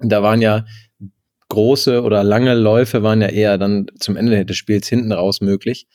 Da 0.00 0.22
waren 0.22 0.42
ja 0.42 0.64
große 1.48 2.02
oder 2.02 2.24
lange 2.24 2.54
Läufe 2.54 3.02
waren 3.02 3.20
ja 3.20 3.28
eher 3.28 3.58
dann 3.58 3.86
zum 3.98 4.16
Ende 4.16 4.44
des 4.44 4.56
Spiels 4.56 4.88
hinten 4.88 5.12
raus 5.12 5.40
möglich. 5.40 5.86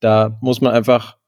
Da 0.00 0.38
muss 0.40 0.60
man 0.60 0.72
einfach 0.72 1.18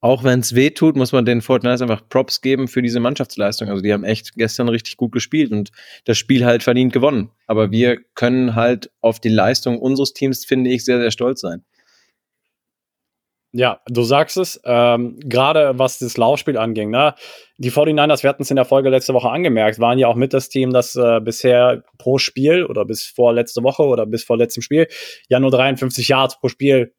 auch 0.00 0.22
wenn 0.22 0.40
es 0.40 0.54
weh 0.54 0.70
tut, 0.70 0.94
muss 0.94 1.12
man 1.12 1.24
den 1.24 1.40
Fortnite 1.40 1.82
einfach 1.82 2.08
Props 2.08 2.40
geben 2.40 2.68
für 2.68 2.80
diese 2.80 3.00
Mannschaftsleistung. 3.00 3.68
Also 3.70 3.82
die 3.82 3.92
haben 3.92 4.04
echt 4.04 4.34
gestern 4.34 4.68
richtig 4.68 4.96
gut 4.96 5.10
gespielt 5.10 5.50
und 5.50 5.70
das 6.04 6.18
Spiel 6.18 6.44
halt 6.44 6.62
verdient 6.62 6.92
gewonnen. 6.92 7.30
Aber 7.46 7.72
wir 7.72 7.98
können 8.14 8.54
halt 8.54 8.90
auf 9.00 9.18
die 9.20 9.30
Leistung 9.30 9.80
unseres 9.80 10.12
Teams, 10.12 10.44
finde 10.44 10.70
ich, 10.70 10.84
sehr, 10.84 11.00
sehr 11.00 11.10
stolz 11.10 11.40
sein. 11.40 11.64
Ja, 13.58 13.80
du 13.86 14.02
sagst 14.02 14.36
es, 14.36 14.60
ähm, 14.66 15.18
gerade 15.24 15.78
was 15.78 15.98
das 15.98 16.18
Laufspiel 16.18 16.58
anging. 16.58 16.90
Ne? 16.90 17.14
Die 17.56 17.72
49ers, 17.72 18.22
wir 18.22 18.28
hatten 18.28 18.42
es 18.42 18.50
in 18.50 18.56
der 18.56 18.66
Folge 18.66 18.90
letzte 18.90 19.14
Woche 19.14 19.30
angemerkt, 19.30 19.78
waren 19.78 19.98
ja 19.98 20.08
auch 20.08 20.14
mit 20.14 20.34
das 20.34 20.50
Team, 20.50 20.74
das 20.74 20.94
äh, 20.94 21.20
bisher 21.20 21.82
pro 21.96 22.18
Spiel 22.18 22.66
oder 22.66 22.84
bis 22.84 23.06
vor 23.06 23.32
letzte 23.32 23.62
Woche 23.62 23.82
oder 23.84 24.04
bis 24.04 24.24
vor 24.24 24.36
letztem 24.36 24.62
Spiel 24.62 24.88
ja 25.30 25.40
nur 25.40 25.50
53 25.50 26.06
Yards 26.06 26.38
pro 26.38 26.48
Spiel 26.48 26.92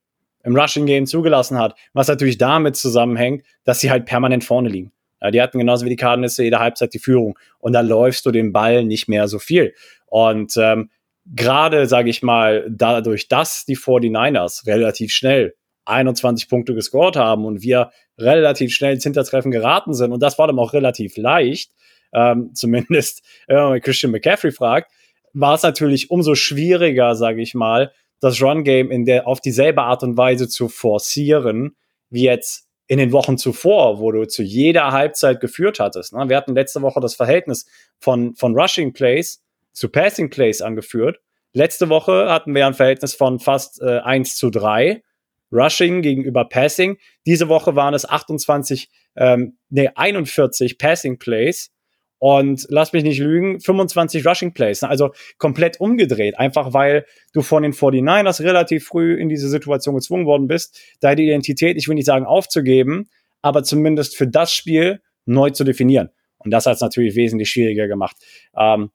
im 0.43 0.55
Rushing 0.55 0.87
Game 0.87 1.05
zugelassen 1.05 1.59
hat, 1.59 1.75
was 1.93 2.07
natürlich 2.07 2.39
damit 2.39 2.75
zusammenhängt, 2.75 3.45
dass 3.63 3.79
sie 3.79 3.91
halt 3.91 4.05
permanent 4.05 4.43
vorne 4.43 4.69
liegen. 4.69 4.91
Ja, 5.21 5.29
die 5.29 5.43
hatten 5.43 5.59
genauso 5.59 5.85
wie 5.85 5.91
die 5.91 5.95
Cardinals 5.95 6.37
jede 6.37 6.57
Halbzeit 6.57 6.91
die 6.91 6.99
Führung 6.99 7.37
und 7.59 7.73
da 7.73 7.81
läufst 7.81 8.25
du 8.25 8.31
den 8.31 8.51
Ball 8.51 8.83
nicht 8.83 9.07
mehr 9.07 9.27
so 9.27 9.37
viel. 9.37 9.75
Und 10.07 10.57
ähm, 10.57 10.89
gerade, 11.27 11.85
sage 11.85 12.09
ich 12.09 12.23
mal, 12.23 12.65
dadurch, 12.67 13.27
dass 13.27 13.65
die 13.65 13.77
49ers 13.77 14.65
relativ 14.65 15.11
schnell 15.11 15.53
21 15.88 16.50
Punkte 16.50 16.74
gescored 16.74 17.15
haben 17.15 17.46
und 17.46 17.62
wir 17.62 17.91
relativ 18.17 18.74
schnell 18.74 18.94
ins 18.94 19.03
Hintertreffen 19.03 19.51
geraten 19.51 19.94
sind, 19.94 20.12
und 20.12 20.22
das 20.22 20.38
war 20.38 20.48
dann 20.48 20.60
auch 20.60 20.74
relativ 20.74 21.17
leicht, 21.17 21.72
ähm, 22.13 22.51
zumindest 22.53 23.24
wenn 23.48 23.58
man 23.58 23.82
Christian 23.82 24.12
McCaffrey 24.12 24.51
fragt, 24.51 24.91
war 25.34 25.56
es 25.56 25.63
natürlich 25.63 26.10
umso 26.10 26.36
schwieriger, 26.36 27.15
sage 27.15 27.41
ich 27.41 27.53
mal, 27.53 27.91
das 28.20 28.41
Run-Game 28.41 28.89
in 28.89 29.06
der, 29.06 29.27
auf 29.27 29.39
dieselbe 29.39 29.84
Art 29.84 30.03
und 30.03 30.17
Weise 30.17 30.48
zu 30.48 30.70
forcieren, 30.70 31.75
wie 32.10 32.24
jetzt 32.24 32.67
in 32.88 32.98
den 32.98 33.12
Wochen 33.12 33.38
zuvor, 33.38 34.00
wo 34.00 34.12
du 34.12 34.25
zu 34.27 34.44
jeder 34.44 34.91
Halbzeit 34.91 35.41
geführt 35.41 35.79
hattest. 35.79 36.13
Ne? 36.13 36.29
Wir 36.29 36.38
hatten 36.38 36.56
letzte 36.56 36.82
Woche 36.82 37.01
das 37.01 37.15
Verhältnis 37.15 37.67
von, 38.00 38.34
von 38.36 38.58
Rushing 38.58 38.94
Plays 38.94 39.44
zu 39.74 39.89
Passing 39.89 40.29
Plays 40.29 40.62
angeführt. 40.62 41.20
Letzte 41.53 41.89
Woche 41.89 42.32
hatten 42.32 42.56
wir 42.56 42.65
ein 42.65 42.74
Verhältnis 42.74 43.13
von 43.13 43.39
fast 43.39 43.82
äh, 43.82 44.00
1 44.00 44.38
zu 44.38 44.50
3. 44.50 45.03
Rushing 45.51 46.01
gegenüber 46.01 46.46
Passing. 46.46 46.98
Diese 47.25 47.50
Woche 47.50 47.75
waren 47.75 47.94
es 47.94 48.08
28, 48.08 48.89
ähm, 49.16 49.58
nee, 49.70 49.89
41 49.94 50.77
Passing 50.77 51.20
Plays 51.20 51.72
und 52.20 52.66
lass 52.70 52.94
mich 52.94 53.04
nicht 53.04 53.20
lügen, 53.20 53.60
25 53.60 54.25
Rushing 54.25 54.54
Plays. 54.54 54.84
Also 54.84 55.12
komplett 55.38 55.80
umgedreht. 55.80 56.38
Einfach 56.38 56.74
weil 56.74 57.06
du 57.34 57.42
von 57.42 57.63
den 57.63 57.74
49ers 57.74 58.44
relativ 58.44 58.86
früh 58.86 59.16
in 59.16 59.30
diese 59.30 59.50
Situation 59.50 59.96
gezwungen 59.96 60.25
worden 60.25 60.48
bist, 60.48 60.80
deine 61.00 61.22
Identität, 61.22 61.77
ich 61.77 61.88
will 61.88 61.96
nicht 61.96 62.06
sagen 62.06 62.25
aufzugeben, 62.25 63.10
aber 63.42 63.63
zumindest 63.63 64.18
für 64.18 64.27
das 64.27 64.51
Spiel 64.51 65.01
neu 65.25 65.51
zu 65.51 65.63
definieren. 65.63 66.10
Und 66.39 66.51
das 66.51 66.66
hat 66.66 66.75
es 66.75 66.82
natürlich 66.82 67.16
wesentlich 67.16 67.50
schwieriger 67.50 67.88
gemacht. 67.88 68.16
Ähm, 68.58 68.89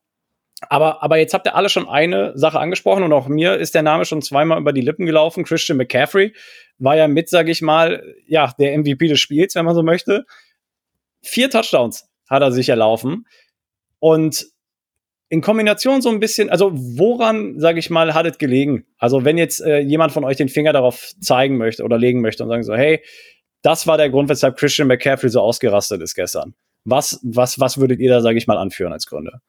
aber, 0.68 1.02
aber 1.02 1.18
jetzt 1.18 1.34
habt 1.34 1.46
ihr 1.46 1.54
alle 1.54 1.68
schon 1.68 1.88
eine 1.88 2.32
Sache 2.36 2.60
angesprochen 2.60 3.02
und 3.02 3.12
auch 3.12 3.28
mir 3.28 3.56
ist 3.56 3.74
der 3.74 3.82
Name 3.82 4.04
schon 4.04 4.22
zweimal 4.22 4.58
über 4.60 4.72
die 4.72 4.80
Lippen 4.80 5.06
gelaufen. 5.06 5.44
Christian 5.44 5.78
McCaffrey 5.78 6.34
war 6.78 6.96
ja 6.96 7.08
mit, 7.08 7.28
sag 7.28 7.48
ich 7.48 7.62
mal, 7.62 8.02
ja, 8.26 8.52
der 8.58 8.78
MVP 8.78 9.08
des 9.08 9.20
Spiels, 9.20 9.54
wenn 9.54 9.64
man 9.64 9.74
so 9.74 9.82
möchte. 9.82 10.24
Vier 11.22 11.50
Touchdowns 11.50 12.08
hat 12.28 12.42
er 12.42 12.52
sich 12.52 12.68
erlaufen. 12.68 13.26
Und 13.98 14.46
in 15.28 15.40
Kombination 15.40 16.02
so 16.02 16.10
ein 16.10 16.20
bisschen, 16.20 16.50
also 16.50 16.72
woran, 16.74 17.58
sage 17.58 17.78
ich 17.78 17.88
mal, 17.88 18.12
hat 18.14 18.26
es 18.26 18.38
gelegen? 18.38 18.84
Also 18.98 19.24
wenn 19.24 19.38
jetzt 19.38 19.60
äh, 19.60 19.78
jemand 19.78 20.12
von 20.12 20.24
euch 20.24 20.36
den 20.36 20.48
Finger 20.48 20.72
darauf 20.72 21.12
zeigen 21.20 21.56
möchte 21.56 21.84
oder 21.84 21.96
legen 21.96 22.20
möchte 22.20 22.42
und 22.42 22.50
sagen 22.50 22.64
so, 22.64 22.74
hey, 22.74 23.02
das 23.62 23.86
war 23.86 23.96
der 23.96 24.10
Grund, 24.10 24.28
weshalb 24.28 24.58
Christian 24.58 24.88
McCaffrey 24.88 25.30
so 25.30 25.40
ausgerastet 25.40 26.02
ist 26.02 26.14
gestern. 26.14 26.54
Was, 26.84 27.20
was, 27.22 27.60
was 27.60 27.78
würdet 27.78 28.00
ihr 28.00 28.10
da, 28.10 28.20
sage 28.20 28.36
ich 28.36 28.46
mal, 28.46 28.58
anführen 28.58 28.92
als 28.92 29.06
Gründe? 29.06 29.40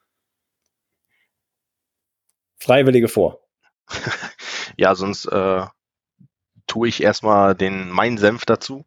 Freiwillige 2.63 3.09
vor. 3.09 3.39
ja, 4.77 4.95
sonst 4.95 5.25
äh, 5.25 5.65
tue 6.65 6.87
ich 6.87 7.03
erstmal 7.03 7.55
den 7.55 7.89
meinen 7.89 8.17
Senf 8.17 8.45
dazu. 8.45 8.85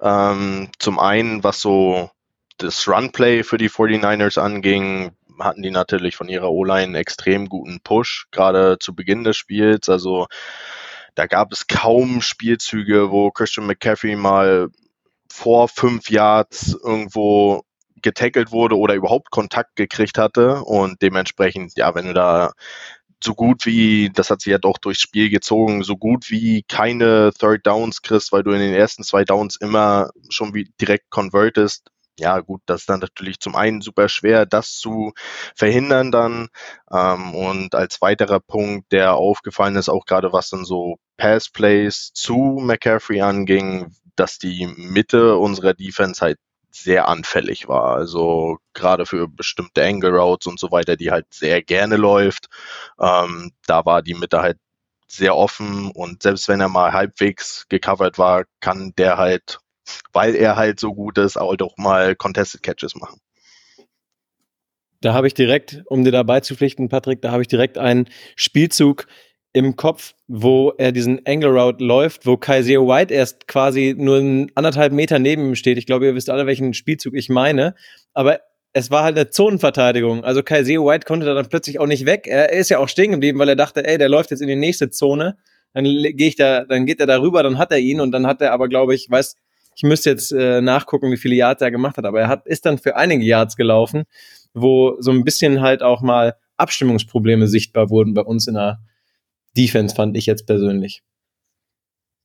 Ähm, 0.00 0.70
zum 0.78 0.98
einen, 0.98 1.44
was 1.44 1.60
so 1.60 2.10
das 2.58 2.88
Runplay 2.88 3.44
für 3.44 3.58
die 3.58 3.70
49ers 3.70 4.38
anging, 4.38 5.12
hatten 5.38 5.62
die 5.62 5.70
natürlich 5.70 6.16
von 6.16 6.28
ihrer 6.28 6.50
O-Line 6.50 6.82
einen 6.82 6.94
extrem 6.94 7.48
guten 7.48 7.80
Push, 7.80 8.26
gerade 8.32 8.78
zu 8.80 8.94
Beginn 8.94 9.24
des 9.24 9.36
Spiels. 9.36 9.88
Also 9.88 10.26
da 11.14 11.26
gab 11.26 11.52
es 11.52 11.66
kaum 11.66 12.22
Spielzüge, 12.22 13.10
wo 13.10 13.30
Christian 13.30 13.66
McCaffrey 13.66 14.16
mal 14.16 14.68
vor 15.30 15.68
fünf 15.68 16.10
Yards 16.10 16.76
irgendwo 16.82 17.62
getackelt 18.02 18.50
wurde 18.50 18.76
oder 18.76 18.94
überhaupt 18.94 19.30
Kontakt 19.30 19.76
gekriegt 19.76 20.18
hatte. 20.18 20.62
Und 20.64 21.00
dementsprechend, 21.02 21.72
ja, 21.76 21.94
wenn 21.94 22.06
du 22.06 22.14
da 22.14 22.52
so 23.24 23.34
gut 23.34 23.66
wie, 23.66 24.10
das 24.10 24.30
hat 24.30 24.40
sich 24.40 24.50
ja 24.50 24.58
doch 24.58 24.78
durchs 24.78 25.00
Spiel 25.00 25.30
gezogen, 25.30 25.82
so 25.82 25.96
gut 25.96 26.30
wie 26.30 26.62
keine 26.68 27.32
Third 27.38 27.66
Downs 27.66 28.02
kriegst, 28.02 28.32
weil 28.32 28.42
du 28.42 28.52
in 28.52 28.60
den 28.60 28.74
ersten 28.74 29.04
zwei 29.04 29.24
Downs 29.24 29.56
immer 29.56 30.10
schon 30.30 30.54
wie 30.54 30.72
direkt 30.80 31.10
convertest. 31.10 31.88
Ja, 32.18 32.40
gut, 32.40 32.60
das 32.66 32.82
ist 32.82 32.90
dann 32.90 33.00
natürlich 33.00 33.40
zum 33.40 33.56
einen 33.56 33.80
super 33.80 34.08
schwer, 34.08 34.44
das 34.44 34.76
zu 34.76 35.12
verhindern 35.56 36.12
dann. 36.12 36.48
Ähm, 36.92 37.34
und 37.34 37.74
als 37.74 38.02
weiterer 38.02 38.40
Punkt, 38.40 38.92
der 38.92 39.14
aufgefallen 39.14 39.76
ist, 39.76 39.88
auch 39.88 40.04
gerade 40.04 40.32
was 40.32 40.50
dann 40.50 40.64
so 40.64 40.96
Pass-Plays 41.16 42.12
zu 42.12 42.58
McCaffrey 42.60 43.22
anging, 43.22 43.94
dass 44.14 44.38
die 44.38 44.66
Mitte 44.76 45.36
unserer 45.38 45.72
Defense 45.74 46.20
halt 46.20 46.38
sehr 46.74 47.08
anfällig 47.08 47.68
war. 47.68 47.96
Also 47.96 48.58
gerade 48.72 49.06
für 49.06 49.28
bestimmte 49.28 49.84
Angle 49.84 50.10
Routes 50.10 50.46
und 50.46 50.58
so 50.58 50.70
weiter, 50.70 50.96
die 50.96 51.10
halt 51.10 51.26
sehr 51.32 51.62
gerne 51.62 51.96
läuft. 51.96 52.48
Ähm, 52.98 53.52
da 53.66 53.84
war 53.84 54.02
die 54.02 54.14
Mitte 54.14 54.40
halt 54.40 54.58
sehr 55.06 55.36
offen 55.36 55.90
und 55.90 56.22
selbst 56.22 56.48
wenn 56.48 56.60
er 56.60 56.68
mal 56.68 56.92
halbwegs 56.92 57.66
gecovert 57.68 58.18
war, 58.18 58.44
kann 58.60 58.94
der 58.96 59.18
halt, 59.18 59.58
weil 60.12 60.34
er 60.34 60.56
halt 60.56 60.80
so 60.80 60.94
gut 60.94 61.18
ist, 61.18 61.36
auch 61.36 61.54
doch 61.56 61.76
mal 61.76 62.16
Contested 62.16 62.62
Catches 62.62 62.94
machen. 62.94 63.20
Da 65.02 65.12
habe 65.14 65.26
ich 65.26 65.34
direkt, 65.34 65.82
um 65.86 66.04
dir 66.04 66.12
dabei 66.12 66.40
zu 66.40 66.54
pflichten, 66.54 66.88
Patrick, 66.88 67.20
da 67.20 67.32
habe 67.32 67.42
ich 67.42 67.48
direkt 67.48 67.76
einen 67.76 68.08
Spielzug 68.36 69.06
im 69.52 69.76
Kopf, 69.76 70.14
wo 70.28 70.72
er 70.78 70.92
diesen 70.92 71.26
Angle 71.26 71.50
Route 71.50 71.84
läuft, 71.84 72.26
wo 72.26 72.36
Kaiser 72.36 72.86
White 72.86 73.12
erst 73.12 73.46
quasi 73.46 73.94
nur 73.96 74.46
anderthalb 74.54 74.92
Meter 74.92 75.18
neben 75.18 75.46
ihm 75.46 75.54
steht. 75.54 75.76
Ich 75.76 75.86
glaube, 75.86 76.06
ihr 76.06 76.14
wisst 76.14 76.30
alle, 76.30 76.46
welchen 76.46 76.72
Spielzug 76.72 77.14
ich 77.14 77.28
meine. 77.28 77.74
Aber 78.14 78.40
es 78.72 78.90
war 78.90 79.04
halt 79.04 79.16
eine 79.16 79.28
Zonenverteidigung. 79.28 80.24
Also 80.24 80.42
Kaiser 80.42 80.82
White 80.84 81.06
konnte 81.06 81.26
da 81.26 81.34
dann 81.34 81.48
plötzlich 81.48 81.78
auch 81.78 81.86
nicht 81.86 82.06
weg. 82.06 82.26
Er 82.26 82.52
ist 82.52 82.70
ja 82.70 82.78
auch 82.78 82.88
stehen 82.88 83.10
geblieben, 83.10 83.38
weil 83.38 83.48
er 83.48 83.56
dachte, 83.56 83.86
ey, 83.86 83.98
der 83.98 84.08
läuft 84.08 84.30
jetzt 84.30 84.40
in 84.40 84.48
die 84.48 84.56
nächste 84.56 84.88
Zone. 84.88 85.36
Dann 85.74 85.84
gehe 85.84 86.28
ich 86.28 86.36
da, 86.36 86.64
dann 86.64 86.86
geht 86.86 87.00
er 87.00 87.06
da 87.06 87.20
rüber, 87.20 87.42
dann 87.42 87.58
hat 87.58 87.72
er 87.72 87.78
ihn 87.78 88.00
und 88.00 88.12
dann 88.12 88.26
hat 88.26 88.40
er 88.40 88.52
aber, 88.52 88.68
glaube 88.68 88.94
ich, 88.94 89.10
weiß, 89.10 89.36
ich 89.74 89.82
müsste 89.82 90.10
jetzt 90.10 90.32
äh, 90.32 90.60
nachgucken, 90.60 91.10
wie 91.10 91.16
viele 91.16 91.34
Yards 91.34 91.62
er 91.62 91.70
gemacht 91.70 91.96
hat, 91.96 92.04
aber 92.04 92.20
er 92.20 92.28
hat, 92.28 92.46
ist 92.46 92.66
dann 92.66 92.76
für 92.76 92.96
einige 92.96 93.24
Yards 93.24 93.56
gelaufen, 93.56 94.04
wo 94.52 94.96
so 95.00 95.10
ein 95.10 95.24
bisschen 95.24 95.62
halt 95.62 95.82
auch 95.82 96.02
mal 96.02 96.36
Abstimmungsprobleme 96.58 97.48
sichtbar 97.48 97.88
wurden 97.88 98.12
bei 98.12 98.20
uns 98.20 98.46
in 98.46 98.54
der 98.54 98.80
Defense, 99.56 99.94
fand 99.94 100.16
ich 100.16 100.26
jetzt 100.26 100.46
persönlich. 100.46 101.02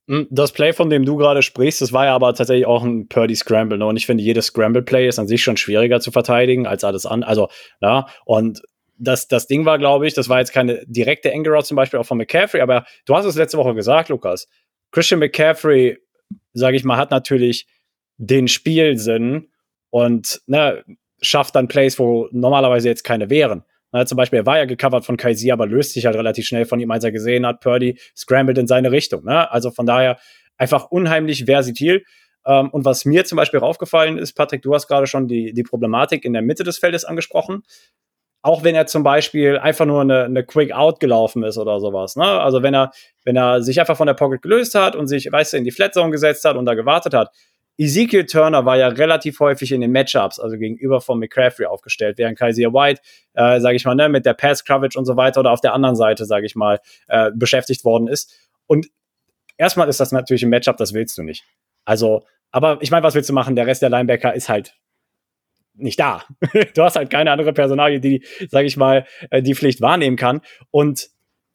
Hm, 0.10 0.28
das 0.30 0.54
Play, 0.54 0.74
von 0.74 0.90
dem 0.90 1.06
du 1.06 1.18
gerade 1.18 1.42
sprichst, 1.42 1.82
das 1.82 1.92
war 1.92 2.06
ja 2.06 2.16
aber 2.16 2.34
tatsächlich 2.34 2.66
auch 2.66 2.84
ein 2.84 3.08
Purdy 3.08 3.36
Scramble. 3.36 3.78
Ne? 3.78 3.86
Und 3.86 3.98
ich 3.98 4.06
finde, 4.06 4.24
jedes 4.24 4.48
Scramble-Play 4.48 5.08
ist 5.08 5.20
an 5.20 5.28
sich 5.28 5.44
schon 5.44 5.58
schwieriger 5.58 6.00
zu 6.00 6.12
verteidigen 6.12 6.66
als 6.66 6.84
alles 6.84 7.06
andere. 7.06 7.30
Also, 7.30 7.50
ja, 7.82 8.08
und 8.26 8.62
das, 8.98 9.28
das 9.28 9.48
Ding 9.48 9.66
war, 9.66 9.78
glaube 9.78 10.08
ich, 10.08 10.14
das 10.14 10.30
war 10.30 10.40
jetzt 10.40 10.54
keine 10.54 10.84
direkte 10.88 11.32
Anger 11.32 11.64
zum 11.64 11.76
Beispiel 11.76 12.00
auch 12.00 12.06
von 12.06 12.18
McCaffrey, 12.18 12.62
aber 12.62 12.86
du 13.06 13.16
hast 13.16 13.26
es 13.26 13.36
letzte 13.36 13.58
Woche 13.58 13.76
gesagt, 13.76 14.10
Lukas. 14.10 14.48
Christian 14.92 15.20
McCaffrey, 15.20 15.98
sage 16.54 16.78
ich 16.78 16.84
mal, 16.84 16.98
hat 16.98 17.12
natürlich 17.12 17.68
den 18.18 18.48
Spielsinn 18.48 19.50
und 19.90 20.42
ne, 20.48 20.84
schafft 21.22 21.56
dann 21.56 21.68
Plays, 21.68 22.00
wo 22.00 22.28
normalerweise 22.32 22.88
jetzt 22.88 23.04
keine 23.04 23.30
wären. 23.30 23.64
Na, 23.98 24.06
zum 24.06 24.16
Beispiel, 24.16 24.40
er 24.40 24.46
war 24.46 24.60
ja 24.60 24.66
gecovert 24.66 25.06
von 25.06 25.18
Kaisi, 25.18 25.52
aber 25.52 25.66
löst 25.66 25.94
sich 25.94 26.06
halt 26.06 26.16
relativ 26.16 26.46
schnell 26.46 26.66
von 26.66 26.80
ihm, 26.80 26.92
als 26.92 27.04
er 27.04 27.12
gesehen 27.12 27.48
hat, 27.48 27.62
Purdy 27.62 27.98
scrambled 28.16 28.60
in 28.60 28.68
seine 28.68 28.92
Richtung. 28.92 29.24
Ne? 29.26 29.52
Also 29.52 29.72
von 29.72 29.88
daher 29.88 30.20
einfach 30.56 30.92
unheimlich 30.92 31.46
versatil. 31.46 32.04
Ähm, 32.46 32.70
und 32.70 32.86
was 32.86 33.06
mir 33.06 33.26
zum 33.26 33.38
Beispiel 33.38 33.60
aufgefallen 33.60 34.20
ist, 34.20 34.34
Patrick, 34.34 34.62
du 34.62 34.76
hast 34.76 34.88
gerade 34.88 35.08
schon 35.08 35.28
die, 35.28 35.52
die 35.52 35.64
Problematik 35.64 36.26
in 36.26 36.34
der 36.34 36.44
Mitte 36.44 36.64
des 36.64 36.78
Feldes 36.78 37.06
angesprochen. 37.06 37.64
Auch 38.44 38.64
wenn 38.64 38.76
er 38.76 38.86
zum 38.86 39.02
Beispiel 39.02 39.58
einfach 39.58 39.88
nur 39.88 40.02
eine, 40.02 40.26
eine 40.26 40.46
Quick 40.46 40.72
Out 40.72 41.00
gelaufen 41.00 41.42
ist 41.42 41.58
oder 41.58 41.80
sowas. 41.80 42.16
Ne? 42.16 42.24
Also 42.24 42.62
wenn 42.62 42.76
er, 42.76 42.92
wenn 43.26 43.36
er 43.36 43.64
sich 43.64 43.80
einfach 43.80 43.98
von 43.98 44.06
der 44.06 44.14
Pocket 44.14 44.44
gelöst 44.44 44.76
hat 44.76 44.96
und 44.96 45.08
sich, 45.08 45.32
weißt 45.32 45.54
du, 45.54 45.58
in 45.58 45.64
die 45.64 45.72
Flat 45.72 45.96
Zone 45.96 46.12
gesetzt 46.12 46.46
hat 46.46 46.56
und 46.56 46.66
da 46.66 46.76
gewartet 46.76 47.16
hat, 47.16 47.32
Ezekiel 47.78 48.26
Turner 48.26 48.66
war 48.66 48.78
ja 48.78 48.88
relativ 48.88 49.40
häufig 49.40 49.72
in 49.72 49.82
den 49.82 49.92
Matchups, 49.92 50.40
also 50.40 50.58
gegenüber 50.58 51.00
von 51.00 51.20
McCaffrey 51.20 51.66
aufgestellt, 51.66 52.18
während 52.18 52.38
Kaiser 52.38 52.74
White, 52.74 53.02
äh, 53.34 53.60
sage 53.60 53.76
ich 53.76 53.86
mal, 53.86 53.96
ne, 53.96 54.10
mit 54.10 54.26
der 54.26 54.34
Pass 54.34 54.66
Coverage 54.66 54.98
und 54.98 55.06
so 55.06 55.16
weiter 55.16 55.42
oder 55.42 55.52
auf 55.52 55.62
der 55.62 55.74
anderen 55.74 55.96
Seite, 55.96 56.26
sage 56.26 56.46
ich 56.46 56.56
mal, 56.56 56.80
äh, 57.08 57.32
beschäftigt 57.36 57.86
worden 57.86 58.08
ist. 58.08 58.34
Und 58.66 58.88
erstmal 59.58 59.88
ist 59.90 60.00
das 60.00 60.12
natürlich 60.12 60.44
ein 60.44 60.50
Matchup, 60.50 60.78
das 60.78 60.94
willst 60.94 61.18
du 61.18 61.24
nicht. 61.24 61.44
Also, 61.86 62.26
aber 62.52 62.80
ich 62.82 62.92
meine, 62.92 63.04
was 63.04 63.14
willst 63.14 63.30
du 63.30 63.34
machen? 63.34 63.56
Der 63.56 63.68
Rest 63.68 63.82
der 63.82 63.90
Linebacker 63.90 64.34
ist 64.34 64.50
halt 64.50 64.76
nicht 65.76 66.00
da. 66.00 66.24
du 66.74 66.84
hast 66.84 66.96
halt 66.96 67.10
keine 67.10 67.32
andere 67.32 67.54
Personalie, 67.54 68.00
die, 68.00 68.26
sage 68.50 68.66
ich 68.66 68.78
mal, 68.78 69.06
äh, 69.30 69.42
die 69.44 69.56
Pflicht 69.56 69.82
wahrnehmen 69.82 70.18
kann. 70.18 70.42
Und 70.72 71.10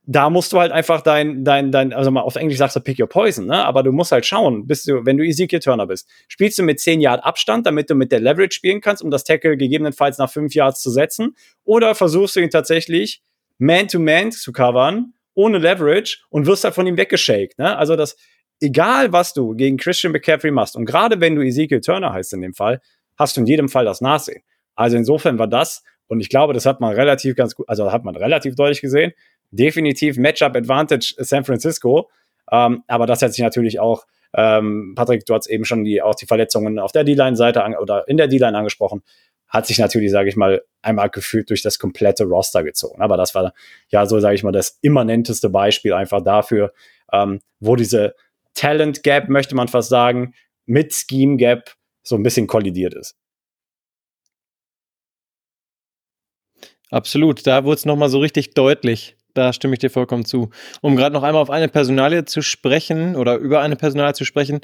da 0.04 0.30
musst 0.30 0.52
du 0.52 0.58
halt 0.58 0.72
einfach 0.72 1.00
dein, 1.00 1.44
dein, 1.44 1.70
dein, 1.70 1.92
also 1.92 2.10
mal 2.10 2.22
auf 2.22 2.34
Englisch 2.34 2.58
sagst 2.58 2.74
du 2.74 2.80
pick 2.80 2.98
your 2.98 3.08
poison, 3.08 3.46
ne? 3.46 3.64
Aber 3.64 3.84
du 3.84 3.92
musst 3.92 4.10
halt 4.10 4.26
schauen, 4.26 4.66
bist 4.66 4.88
du, 4.88 5.06
wenn 5.06 5.16
du 5.16 5.24
Ezekiel 5.24 5.60
Turner 5.60 5.86
bist, 5.86 6.08
spielst 6.26 6.58
du 6.58 6.64
mit 6.64 6.80
10 6.80 7.00
Yard 7.00 7.24
Abstand, 7.24 7.66
damit 7.66 7.88
du 7.88 7.94
mit 7.94 8.10
der 8.10 8.18
Leverage 8.18 8.52
spielen 8.52 8.80
kannst, 8.80 9.02
um 9.02 9.10
das 9.10 9.22
Tackle 9.22 9.56
gegebenenfalls 9.56 10.18
nach 10.18 10.30
5 10.30 10.54
Yards 10.54 10.82
zu 10.82 10.90
setzen, 10.90 11.36
oder 11.64 11.94
versuchst 11.94 12.34
du 12.34 12.40
ihn 12.40 12.50
tatsächlich 12.50 13.22
Man-to-Man 13.58 14.28
-Man 14.28 14.30
zu 14.32 14.52
covern, 14.52 15.12
ohne 15.34 15.58
Leverage 15.58 16.18
und 16.30 16.46
wirst 16.46 16.64
halt 16.64 16.74
von 16.74 16.86
ihm 16.86 16.96
weggeshaked, 16.96 17.58
ne? 17.58 17.76
Also 17.76 17.94
das, 17.94 18.16
egal 18.60 19.12
was 19.12 19.34
du 19.34 19.54
gegen 19.54 19.76
Christian 19.76 20.12
McCaffrey 20.12 20.50
machst, 20.50 20.74
und 20.74 20.84
gerade 20.84 21.20
wenn 21.20 21.36
du 21.36 21.42
Ezekiel 21.42 21.80
Turner 21.80 22.12
heißt 22.12 22.32
in 22.32 22.40
dem 22.40 22.54
Fall, 22.54 22.80
hast 23.16 23.36
du 23.36 23.40
in 23.40 23.46
jedem 23.46 23.68
Fall 23.68 23.84
das 23.84 24.00
Nachsehen. 24.00 24.42
Also 24.74 24.96
insofern 24.96 25.38
war 25.38 25.46
das, 25.46 25.84
und 26.08 26.20
ich 26.20 26.28
glaube, 26.28 26.52
das 26.52 26.66
hat 26.66 26.80
man 26.80 26.92
relativ 26.94 27.36
ganz 27.36 27.54
gut, 27.54 27.68
also 27.68 27.92
hat 27.92 28.04
man 28.04 28.16
relativ 28.16 28.54
deutlich 28.56 28.80
gesehen, 28.80 29.12
definitiv 29.52 30.16
Matchup 30.16 30.56
Advantage 30.56 31.14
San 31.18 31.44
Francisco. 31.44 32.10
Ähm, 32.50 32.82
aber 32.88 33.06
das 33.06 33.22
hat 33.22 33.32
sich 33.32 33.42
natürlich 33.42 33.78
auch, 33.78 34.04
ähm, 34.34 34.94
Patrick, 34.96 35.24
du 35.24 35.34
hast 35.34 35.46
eben 35.46 35.64
schon 35.64 35.84
die, 35.84 36.02
auch 36.02 36.14
die 36.14 36.26
Verletzungen 36.26 36.78
auf 36.78 36.92
der 36.92 37.04
D-Line-Seite 37.04 37.62
oder 37.80 38.08
in 38.08 38.16
der 38.16 38.28
D-Line 38.28 38.56
angesprochen, 38.56 39.02
hat 39.46 39.66
sich 39.66 39.78
natürlich, 39.78 40.10
sage 40.10 40.30
ich 40.30 40.36
mal, 40.36 40.62
einmal 40.80 41.10
gefühlt 41.10 41.50
durch 41.50 41.62
das 41.62 41.78
komplette 41.78 42.24
Roster 42.24 42.64
gezogen. 42.64 43.02
Aber 43.02 43.16
das 43.16 43.34
war 43.34 43.52
ja 43.90 44.06
so, 44.06 44.18
sage 44.18 44.34
ich 44.34 44.42
mal, 44.42 44.52
das 44.52 44.78
immanenteste 44.80 45.50
Beispiel 45.50 45.92
einfach 45.92 46.22
dafür, 46.24 46.72
ähm, 47.12 47.40
wo 47.60 47.76
diese 47.76 48.14
Talent 48.54 49.02
Gap, 49.02 49.28
möchte 49.28 49.54
man 49.54 49.68
fast 49.68 49.90
sagen, 49.90 50.34
mit 50.64 50.94
Scheme 50.94 51.36
Gap 51.36 51.74
so 52.02 52.16
ein 52.16 52.22
bisschen 52.22 52.46
kollidiert 52.46 52.94
ist. 52.94 53.16
Absolut, 56.90 57.46
da 57.46 57.64
wurde 57.64 57.76
es 57.76 57.86
nochmal 57.86 58.10
so 58.10 58.18
richtig 58.18 58.52
deutlich, 58.52 59.16
da 59.34 59.52
stimme 59.52 59.74
ich 59.74 59.80
dir 59.80 59.90
vollkommen 59.90 60.24
zu. 60.24 60.50
Um 60.80 60.96
gerade 60.96 61.12
noch 61.12 61.22
einmal 61.22 61.42
auf 61.42 61.50
eine 61.50 61.68
Personalie 61.68 62.24
zu 62.24 62.42
sprechen 62.42 63.16
oder 63.16 63.36
über 63.36 63.60
eine 63.60 63.76
Personalie 63.76 64.14
zu 64.14 64.24
sprechen. 64.24 64.60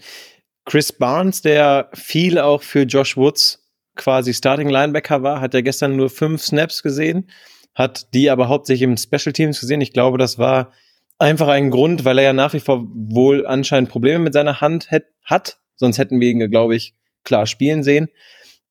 Chris 0.64 0.92
Barnes, 0.92 1.42
der 1.42 1.90
viel 1.94 2.38
auch 2.38 2.62
für 2.62 2.82
Josh 2.82 3.16
Woods 3.16 3.66
quasi 3.96 4.34
Starting 4.34 4.68
Linebacker 4.68 5.22
war, 5.22 5.40
hat 5.40 5.54
ja 5.54 5.60
gestern 5.60 5.96
nur 5.96 6.10
fünf 6.10 6.42
Snaps 6.42 6.82
gesehen, 6.82 7.30
hat 7.74 8.14
die 8.14 8.30
aber 8.30 8.48
hauptsächlich 8.48 8.82
im 8.82 8.96
Special 8.96 9.32
Teams 9.32 9.60
gesehen. 9.60 9.80
Ich 9.80 9.92
glaube, 9.92 10.18
das 10.18 10.38
war 10.38 10.72
einfach 11.18 11.48
ein 11.48 11.70
Grund, 11.70 12.04
weil 12.04 12.18
er 12.18 12.24
ja 12.24 12.32
nach 12.32 12.52
wie 12.52 12.60
vor 12.60 12.86
wohl 12.92 13.46
anscheinend 13.46 13.90
Probleme 13.90 14.20
mit 14.20 14.34
seiner 14.34 14.60
Hand 14.60 14.90
hat. 15.24 15.58
Sonst 15.76 15.98
hätten 15.98 16.20
wir 16.20 16.28
ihn, 16.28 16.50
glaube 16.50 16.76
ich, 16.76 16.94
klar 17.24 17.46
spielen 17.46 17.82
sehen. 17.82 18.08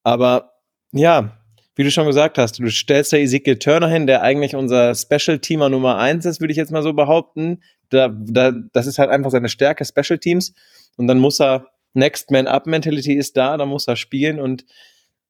Aber 0.04 0.54
ja, 0.92 1.38
wie 1.78 1.84
du 1.84 1.92
schon 1.92 2.08
gesagt 2.08 2.40
hast, 2.40 2.58
du 2.58 2.70
stellst 2.70 3.14
da 3.14 3.18
Ezekiel 3.18 3.60
Turner 3.60 3.88
hin, 3.88 4.08
der 4.08 4.24
eigentlich 4.24 4.56
unser 4.56 4.96
Special-Teamer 4.96 5.70
Nummer 5.70 5.98
eins 5.98 6.26
ist, 6.26 6.42
würde 6.42 6.52
ich 6.52 6.58
jetzt 6.58 6.72
mal 6.72 6.82
so 6.82 6.94
behaupten. 6.94 7.62
Da, 7.90 8.10
da, 8.10 8.52
das 8.74 8.88
ist 8.88 8.98
halt 8.98 9.12
einfach 9.12 9.30
seine 9.30 9.48
Stärke, 9.48 9.86
Special 9.86 10.18
Teams. 10.18 10.56
Und 10.98 11.08
dann 11.08 11.20
muss 11.20 11.40
er, 11.40 11.68
Next 11.94 12.32
Man 12.32 12.48
Up 12.48 12.66
Mentality 12.66 13.14
ist 13.14 13.38
da, 13.38 13.58
da 13.58 13.66
muss 13.68 13.88
er 13.88 13.96
spielen 13.96 14.40
und 14.40 14.66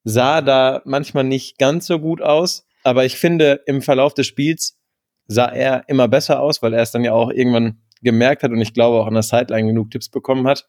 sah 0.05 0.41
da 0.41 0.81
manchmal 0.85 1.25
nicht 1.25 1.57
ganz 1.57 1.85
so 1.85 1.99
gut 1.99 2.21
aus. 2.21 2.65
Aber 2.83 3.03
ich 3.03 3.17
finde, 3.17 3.61
im 3.65 3.81
Verlauf 3.81 4.13
des 4.13 4.27
Spiels 4.27 4.79
sah 5.27 5.47
er 5.47 5.83
immer 5.87 6.07
besser 6.07 6.39
aus, 6.39 6.61
weil 6.61 6.73
er 6.73 6.81
es 6.81 6.91
dann 6.91 7.03
ja 7.03 7.11
auch 7.11 7.29
irgendwann 7.29 7.81
gemerkt 8.01 8.43
hat 8.43 8.51
und 8.51 8.61
ich 8.61 8.73
glaube 8.73 9.01
auch 9.01 9.07
an 9.07 9.13
der 9.15 9.23
Sideline 9.23 9.67
genug 9.67 9.91
Tipps 9.91 10.07
bekommen 10.07 10.47
hat. 10.47 10.65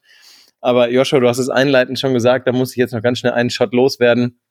Aber 0.59 0.89
Joshua, 0.91 1.21
du 1.21 1.29
hast 1.29 1.37
es 1.37 1.49
einleitend 1.49 1.99
schon 1.99 2.13
gesagt, 2.13 2.47
da 2.47 2.51
muss 2.51 2.71
ich 2.71 2.77
jetzt 2.77 2.91
noch 2.91 3.01
ganz 3.01 3.19
schnell 3.19 3.31
einen 3.31 3.49
Shot 3.49 3.73
loswerden. 3.73 4.41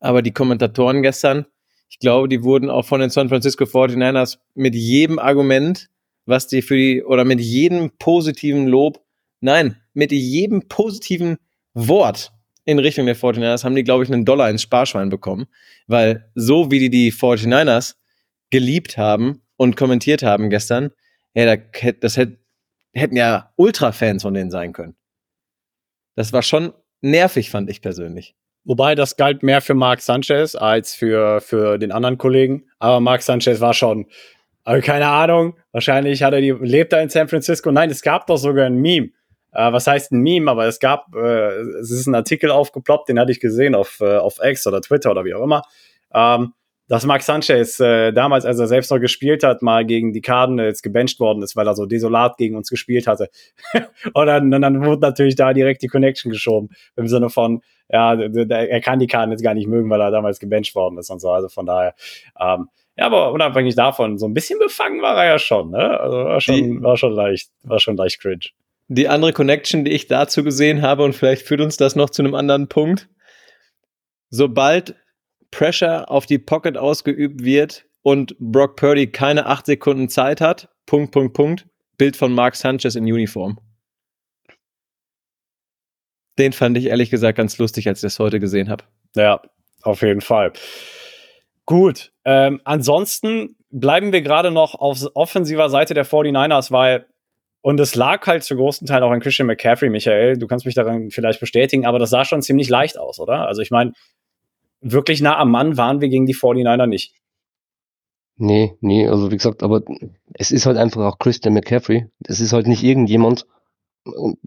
Aber 0.00 0.22
die 0.22 0.32
Kommentatoren 0.32 1.02
gestern, 1.02 1.46
ich 1.88 1.98
glaube, 1.98 2.28
die 2.28 2.42
wurden 2.42 2.70
auch 2.70 2.84
von 2.84 3.00
den 3.00 3.10
San 3.10 3.28
Francisco 3.28 3.64
49ers 3.64 4.38
mit 4.54 4.74
jedem 4.74 5.18
Argument, 5.18 5.88
was 6.26 6.46
die 6.46 6.62
für 6.62 6.76
die, 6.76 7.02
oder 7.02 7.24
mit 7.24 7.40
jedem 7.40 7.90
positiven 7.98 8.66
Lob, 8.66 9.04
nein, 9.40 9.76
mit 9.92 10.12
jedem 10.12 10.68
positiven 10.68 11.38
Wort 11.74 12.32
in 12.64 12.78
Richtung 12.78 13.06
der 13.06 13.16
49ers 13.16 13.64
haben 13.64 13.74
die, 13.74 13.84
glaube 13.84 14.04
ich, 14.04 14.12
einen 14.12 14.24
Dollar 14.24 14.50
ins 14.50 14.62
Sparschwein 14.62 15.08
bekommen. 15.08 15.46
Weil 15.86 16.30
so 16.34 16.70
wie 16.70 16.78
die 16.78 16.90
die 16.90 17.12
49ers 17.12 17.96
geliebt 18.50 18.96
haben 18.96 19.42
und 19.56 19.76
kommentiert 19.76 20.22
haben 20.22 20.50
gestern, 20.50 20.90
ja, 21.34 21.56
das 21.56 22.16
hätten 22.16 23.16
ja 23.16 23.52
Ultra-Fans 23.56 24.22
von 24.22 24.34
denen 24.34 24.50
sein 24.50 24.72
können. 24.72 24.96
Das 26.16 26.32
war 26.32 26.42
schon 26.42 26.72
nervig, 27.00 27.50
fand 27.50 27.70
ich 27.70 27.80
persönlich. 27.80 28.34
Wobei 28.70 28.94
das 28.94 29.16
galt 29.16 29.42
mehr 29.42 29.60
für 29.62 29.74
Mark 29.74 30.00
Sanchez 30.00 30.54
als 30.54 30.94
für, 30.94 31.40
für 31.40 31.76
den 31.76 31.90
anderen 31.90 32.18
Kollegen. 32.18 32.66
Aber 32.78 33.00
Mark 33.00 33.22
Sanchez 33.22 33.60
war 33.60 33.74
schon, 33.74 34.06
Aber 34.62 34.80
keine 34.80 35.08
Ahnung. 35.08 35.56
Wahrscheinlich 35.72 36.22
hat 36.22 36.34
er 36.34 36.40
die, 36.40 36.52
lebt 36.52 36.92
er 36.92 37.02
in 37.02 37.08
San 37.08 37.26
Francisco. 37.26 37.72
Nein, 37.72 37.90
es 37.90 38.00
gab 38.00 38.28
doch 38.28 38.36
sogar 38.36 38.66
ein 38.66 38.76
Meme. 38.76 39.08
Äh, 39.50 39.72
was 39.72 39.88
heißt 39.88 40.12
ein 40.12 40.20
Meme? 40.20 40.48
Aber 40.48 40.66
es 40.66 40.78
gab, 40.78 41.12
äh, 41.16 41.62
es 41.80 41.90
ist 41.90 42.06
ein 42.06 42.14
Artikel 42.14 42.52
aufgeploppt, 42.52 43.08
den 43.08 43.18
hatte 43.18 43.32
ich 43.32 43.40
gesehen 43.40 43.74
auf, 43.74 43.98
äh, 44.02 44.18
auf 44.18 44.36
X 44.40 44.64
oder 44.68 44.80
Twitter 44.80 45.10
oder 45.10 45.24
wie 45.24 45.34
auch 45.34 45.42
immer. 45.42 45.62
Ähm, 46.14 46.52
dass 46.86 47.04
Mark 47.04 47.22
Sanchez 47.22 47.80
äh, 47.80 48.12
damals, 48.12 48.44
als 48.44 48.60
er 48.60 48.68
selbst 48.68 48.92
noch 48.92 49.00
gespielt 49.00 49.42
hat, 49.42 49.62
mal 49.62 49.84
gegen 49.84 50.12
die 50.12 50.20
Cardinals 50.20 50.82
gebencht 50.82 51.18
worden 51.18 51.42
ist, 51.42 51.56
weil 51.56 51.66
er 51.66 51.74
so 51.74 51.86
desolat 51.86 52.36
gegen 52.36 52.54
uns 52.54 52.70
gespielt 52.70 53.08
hatte. 53.08 53.30
und, 54.12 54.26
dann, 54.26 54.54
und 54.54 54.62
dann 54.62 54.84
wurde 54.84 55.00
natürlich 55.00 55.34
da 55.34 55.52
direkt 55.52 55.82
die 55.82 55.88
Connection 55.88 56.30
geschoben. 56.30 56.68
Im 56.94 57.08
Sinne 57.08 57.30
von, 57.30 57.62
ja, 57.92 58.14
er 58.14 58.80
kann 58.80 58.98
die 58.98 59.06
Cardinals 59.06 59.42
gar 59.42 59.54
nicht 59.54 59.66
mögen, 59.66 59.90
weil 59.90 60.00
er 60.00 60.10
damals 60.10 60.38
gebencht 60.38 60.74
worden 60.74 60.98
ist 60.98 61.10
und 61.10 61.20
so. 61.20 61.30
Also 61.30 61.48
von 61.48 61.66
daher, 61.66 61.94
ähm, 62.38 62.68
ja, 62.96 63.06
aber 63.06 63.32
unabhängig 63.32 63.74
davon, 63.74 64.18
so 64.18 64.26
ein 64.26 64.34
bisschen 64.34 64.58
befangen 64.58 65.02
war 65.02 65.16
er 65.16 65.32
ja 65.32 65.38
schon, 65.38 65.70
ne? 65.70 65.98
Also 66.00 66.16
war 66.16 66.40
schon, 66.40 66.82
war 66.82 66.96
schon 66.96 67.12
leicht, 67.12 67.50
war 67.62 67.80
schon 67.80 67.96
leicht 67.96 68.20
cringe. 68.20 68.50
Die 68.88 69.08
andere 69.08 69.32
Connection, 69.32 69.84
die 69.84 69.92
ich 69.92 70.08
dazu 70.08 70.42
gesehen 70.44 70.82
habe, 70.82 71.04
und 71.04 71.14
vielleicht 71.14 71.46
führt 71.46 71.60
uns 71.60 71.76
das 71.76 71.96
noch 71.96 72.10
zu 72.10 72.22
einem 72.22 72.34
anderen 72.34 72.68
Punkt. 72.68 73.08
Sobald 74.30 74.96
Pressure 75.50 76.10
auf 76.10 76.26
die 76.26 76.38
Pocket 76.38 76.76
ausgeübt 76.76 77.44
wird 77.44 77.86
und 78.02 78.36
Brock 78.38 78.76
Purdy 78.76 79.06
keine 79.08 79.46
acht 79.46 79.66
Sekunden 79.66 80.08
Zeit 80.08 80.40
hat, 80.40 80.68
Punkt, 80.86 81.12
Punkt, 81.12 81.34
Punkt, 81.34 81.66
Bild 81.98 82.16
von 82.16 82.32
Mark 82.32 82.56
Sanchez 82.56 82.94
in 82.94 83.04
Uniform. 83.04 83.58
Den 86.40 86.54
fand 86.54 86.78
ich 86.78 86.86
ehrlich 86.86 87.10
gesagt 87.10 87.36
ganz 87.36 87.58
lustig, 87.58 87.86
als 87.86 87.98
ich 87.98 88.02
das 88.02 88.18
heute 88.18 88.40
gesehen 88.40 88.70
habe. 88.70 88.84
Ja, 89.14 89.42
auf 89.82 90.00
jeden 90.00 90.22
Fall. 90.22 90.54
Gut, 91.66 92.12
ähm, 92.24 92.62
ansonsten 92.64 93.56
bleiben 93.70 94.10
wir 94.14 94.22
gerade 94.22 94.50
noch 94.50 94.74
auf 94.74 95.06
offensiver 95.12 95.68
Seite 95.68 95.92
der 95.92 96.06
49ers, 96.06 96.72
weil, 96.72 97.04
und 97.60 97.78
es 97.78 97.94
lag 97.94 98.26
halt 98.26 98.42
zu 98.42 98.56
großen 98.56 98.86
Teil 98.86 99.02
auch 99.02 99.10
an 99.10 99.20
Christian 99.20 99.48
McCaffrey, 99.48 99.90
Michael, 99.90 100.38
du 100.38 100.46
kannst 100.46 100.64
mich 100.64 100.74
daran 100.74 101.10
vielleicht 101.10 101.40
bestätigen, 101.40 101.84
aber 101.84 101.98
das 101.98 102.08
sah 102.08 102.24
schon 102.24 102.40
ziemlich 102.40 102.70
leicht 102.70 102.98
aus, 102.98 103.20
oder? 103.20 103.46
Also 103.46 103.60
ich 103.60 103.70
meine, 103.70 103.92
wirklich 104.80 105.20
nah 105.20 105.36
am 105.36 105.50
Mann 105.50 105.76
waren 105.76 106.00
wir 106.00 106.08
gegen 106.08 106.24
die 106.24 106.34
49er 106.34 106.86
nicht. 106.86 107.14
Nee, 108.38 108.74
nee, 108.80 109.06
also 109.06 109.30
wie 109.30 109.36
gesagt, 109.36 109.62
aber 109.62 109.82
es 110.32 110.52
ist 110.52 110.64
halt 110.64 110.78
einfach 110.78 111.02
auch 111.04 111.18
Christian 111.18 111.52
McCaffrey. 111.52 112.06
Das 112.20 112.40
ist 112.40 112.54
halt 112.54 112.66
nicht 112.66 112.82
irgendjemand. 112.82 113.46
Und 114.04 114.38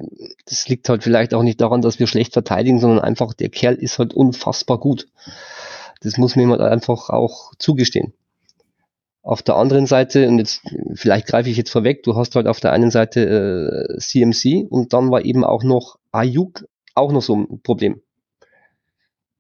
das 0.46 0.68
liegt 0.68 0.90
halt 0.90 1.04
vielleicht 1.04 1.34
auch 1.34 1.44
nicht 1.44 1.62
daran, 1.62 1.82
dass 1.82 2.00
wir 2.00 2.08
schlecht 2.08 2.34
verteidigen, 2.34 2.80
sondern 2.80 3.00
einfach 3.00 3.34
der 3.34 3.50
Kerl 3.50 3.76
ist 3.76 4.00
halt 4.00 4.14
unfassbar 4.14 4.80
gut. 4.80 5.08
Das 6.02 6.18
muss 6.18 6.36
mir 6.36 6.48
halt 6.48 6.62
einfach 6.62 7.10
auch 7.10 7.54
zugestehen. 7.60 8.14
Auf 9.22 9.42
der 9.42 9.56
anderen 9.56 9.86
Seite, 9.86 10.28
und 10.28 10.38
jetzt 10.40 10.62
vielleicht 10.96 11.28
greife 11.28 11.50
ich 11.50 11.56
jetzt 11.56 11.70
vorweg, 11.70 12.04
du 12.04 12.16
hast 12.16 12.36
halt 12.36 12.48
auf 12.48 12.60
der 12.60 12.74
einen 12.74 12.92
Seite 12.92 13.88
äh, 13.96 13.98
CMC 13.98 14.68
und 14.70 14.92
dann 14.92 15.12
war 15.12 15.24
eben 15.24 15.46
auch 15.46 15.64
noch 15.64 15.98
Ayuk 16.12 16.66
auch 16.94 17.12
noch 17.12 17.22
so 17.22 17.36
ein 17.36 17.62
Problem. 17.62 18.02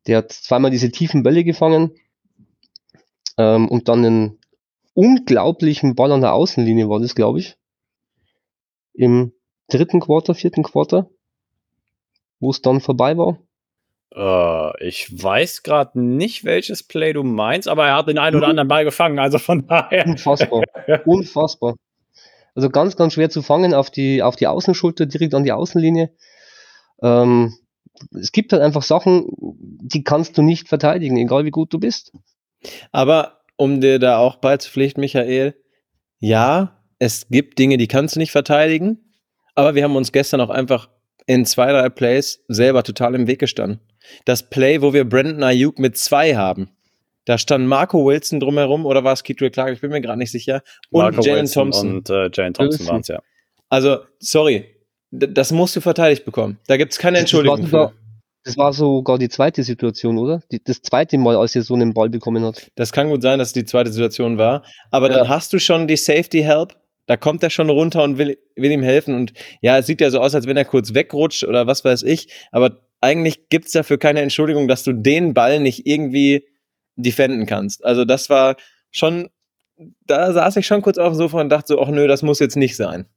Der 0.07 0.19
hat 0.19 0.31
zweimal 0.31 0.71
diese 0.71 0.89
tiefen 0.89 1.23
Bälle 1.23 1.43
gefangen 1.43 1.91
ähm, 3.37 3.67
und 3.67 3.89
dann 3.89 4.05
einen 4.05 4.39
unglaublichen 4.93 5.95
Ball 5.95 6.11
an 6.11 6.21
der 6.21 6.33
Außenlinie 6.33 6.87
war 6.87 6.99
das, 6.99 7.15
glaube 7.15 7.39
ich. 7.39 7.57
Im 8.93 9.33
dritten 9.69 9.99
Quarter, 9.99 10.33
vierten 10.33 10.63
Quarter, 10.63 11.09
wo 12.39 12.51
es 12.51 12.61
dann 12.61 12.81
vorbei 12.81 13.17
war. 13.17 13.39
Uh, 14.15 14.71
ich 14.79 15.07
weiß 15.11 15.63
gerade 15.63 15.99
nicht, 15.99 16.43
welches 16.43 16.83
Play 16.83 17.13
du 17.13 17.23
meinst, 17.23 17.67
aber 17.67 17.87
er 17.87 17.95
hat 17.95 18.07
den 18.07 18.19
einen 18.19 18.35
oder 18.35 18.47
anderen 18.47 18.67
Ball 18.67 18.85
gefangen, 18.85 19.17
also 19.17 19.39
von 19.39 19.65
daher. 19.65 20.05
Unfassbar. 20.05 20.61
Unfassbar. 21.05 21.75
Also 22.53 22.69
ganz, 22.69 22.95
ganz 22.95 23.13
schwer 23.13 23.31
zu 23.31 23.41
fangen 23.41 23.73
auf 23.73 23.89
die, 23.89 24.21
auf 24.21 24.35
die 24.35 24.45
Außenschulter, 24.45 25.07
direkt 25.07 25.33
an 25.33 25.43
die 25.43 25.51
Außenlinie. 25.51 26.11
Ähm, 27.01 27.55
es 28.11 28.31
gibt 28.31 28.53
halt 28.53 28.61
einfach 28.61 28.83
Sachen, 28.83 29.25
die 29.39 30.03
kannst 30.03 30.37
du 30.37 30.43
nicht 30.43 30.67
verteidigen, 30.67 31.17
egal 31.17 31.45
wie 31.45 31.51
gut 31.51 31.73
du 31.73 31.79
bist. 31.79 32.11
Aber 32.91 33.41
um 33.57 33.81
dir 33.81 33.97
da 33.97 34.17
auch 34.17 34.37
beizupflichten, 34.37 35.01
Michael, 35.01 35.55
ja, 36.19 36.79
es 36.99 37.27
gibt 37.29 37.59
Dinge, 37.59 37.77
die 37.77 37.87
kannst 37.87 38.15
du 38.15 38.19
nicht 38.19 38.31
verteidigen, 38.31 39.12
aber 39.55 39.75
wir 39.75 39.83
haben 39.83 39.95
uns 39.95 40.11
gestern 40.11 40.41
auch 40.41 40.49
einfach 40.49 40.89
in 41.25 41.45
zwei, 41.45 41.71
drei 41.71 41.89
Plays 41.89 42.43
selber 42.47 42.83
total 42.83 43.15
im 43.15 43.27
Weg 43.27 43.39
gestanden. 43.39 43.79
Das 44.25 44.49
Play, 44.49 44.81
wo 44.81 44.93
wir 44.93 45.07
Brandon 45.07 45.43
Ayuk 45.43 45.79
mit 45.79 45.97
zwei 45.97 46.35
haben, 46.35 46.69
da 47.25 47.37
stand 47.37 47.67
Marco 47.67 48.05
Wilson 48.05 48.39
drumherum 48.39 48.85
oder 48.85 49.03
war 49.03 49.13
es 49.13 49.23
Keith 49.23 49.37
Clark? 49.37 49.73
Ich 49.73 49.81
bin 49.81 49.91
mir 49.91 50.01
gerade 50.01 50.19
nicht 50.19 50.31
sicher. 50.31 50.61
Und 50.91 51.23
Jalen 51.23 51.47
Thompson. 51.47 51.97
Und 51.97 52.09
äh, 52.09 52.29
Jalen 52.33 52.53
Thompson 52.53 52.87
waren 52.87 53.01
es, 53.01 53.07
ja. 53.07 53.19
Also, 53.69 53.99
sorry, 54.19 54.65
das 55.11 55.51
musst 55.51 55.75
du 55.75 55.81
verteidigt 55.81 56.25
bekommen. 56.25 56.59
Da 56.67 56.77
gibt 56.77 56.91
es 56.91 56.99
keine 56.99 57.19
Entschuldigung 57.19 57.61
das 57.61 57.71
war, 57.71 57.79
sogar, 57.79 57.93
das 58.43 58.57
war 58.57 58.73
sogar 58.73 59.17
die 59.17 59.29
zweite 59.29 59.63
Situation, 59.63 60.17
oder? 60.17 60.41
Die, 60.51 60.61
das 60.61 60.81
zweite 60.81 61.17
Mal, 61.17 61.37
als 61.37 61.55
er 61.55 61.61
so 61.61 61.73
einen 61.75 61.93
Ball 61.93 62.09
bekommen 62.09 62.43
hat. 62.43 62.69
Das 62.75 62.91
kann 62.91 63.09
gut 63.09 63.21
sein, 63.21 63.39
dass 63.39 63.49
es 63.49 63.53
die 63.53 63.65
zweite 63.65 63.91
Situation 63.91 64.37
war. 64.37 64.63
Aber 64.91 65.09
ja. 65.09 65.19
dann 65.19 65.29
hast 65.29 65.53
du 65.53 65.59
schon 65.59 65.87
die 65.87 65.95
Safety 65.95 66.41
Help. 66.41 66.75
Da 67.05 67.17
kommt 67.17 67.43
er 67.43 67.49
schon 67.49 67.69
runter 67.69 68.03
und 68.03 68.17
will, 68.17 68.37
will 68.55 68.71
ihm 68.71 68.83
helfen. 68.83 69.15
Und 69.15 69.33
ja, 69.61 69.77
es 69.77 69.87
sieht 69.87 70.01
ja 70.01 70.09
so 70.09 70.19
aus, 70.19 70.35
als 70.35 70.47
wenn 70.47 70.57
er 70.57 70.65
kurz 70.65 70.93
wegrutscht 70.93 71.43
oder 71.43 71.67
was 71.67 71.83
weiß 71.83 72.03
ich. 72.03 72.29
Aber 72.51 72.81
eigentlich 73.01 73.49
gibt 73.49 73.65
es 73.65 73.73
dafür 73.73 73.97
keine 73.97 74.21
Entschuldigung, 74.21 74.67
dass 74.67 74.83
du 74.83 74.93
den 74.93 75.33
Ball 75.33 75.59
nicht 75.59 75.85
irgendwie 75.85 76.47
defenden 76.95 77.45
kannst. 77.45 77.83
Also 77.83 78.05
das 78.05 78.29
war 78.29 78.55
schon, 78.91 79.29
da 80.05 80.31
saß 80.31 80.55
ich 80.57 80.65
schon 80.65 80.81
kurz 80.81 80.97
auf 80.97 81.13
dem 81.13 81.17
Sofa 81.17 81.41
und 81.41 81.49
dachte 81.49 81.73
so, 81.73 81.81
ach 81.81 81.89
nö, 81.89 82.07
das 82.07 82.21
muss 82.21 82.39
jetzt 82.39 82.55
nicht 82.55 82.75
sein. 82.75 83.07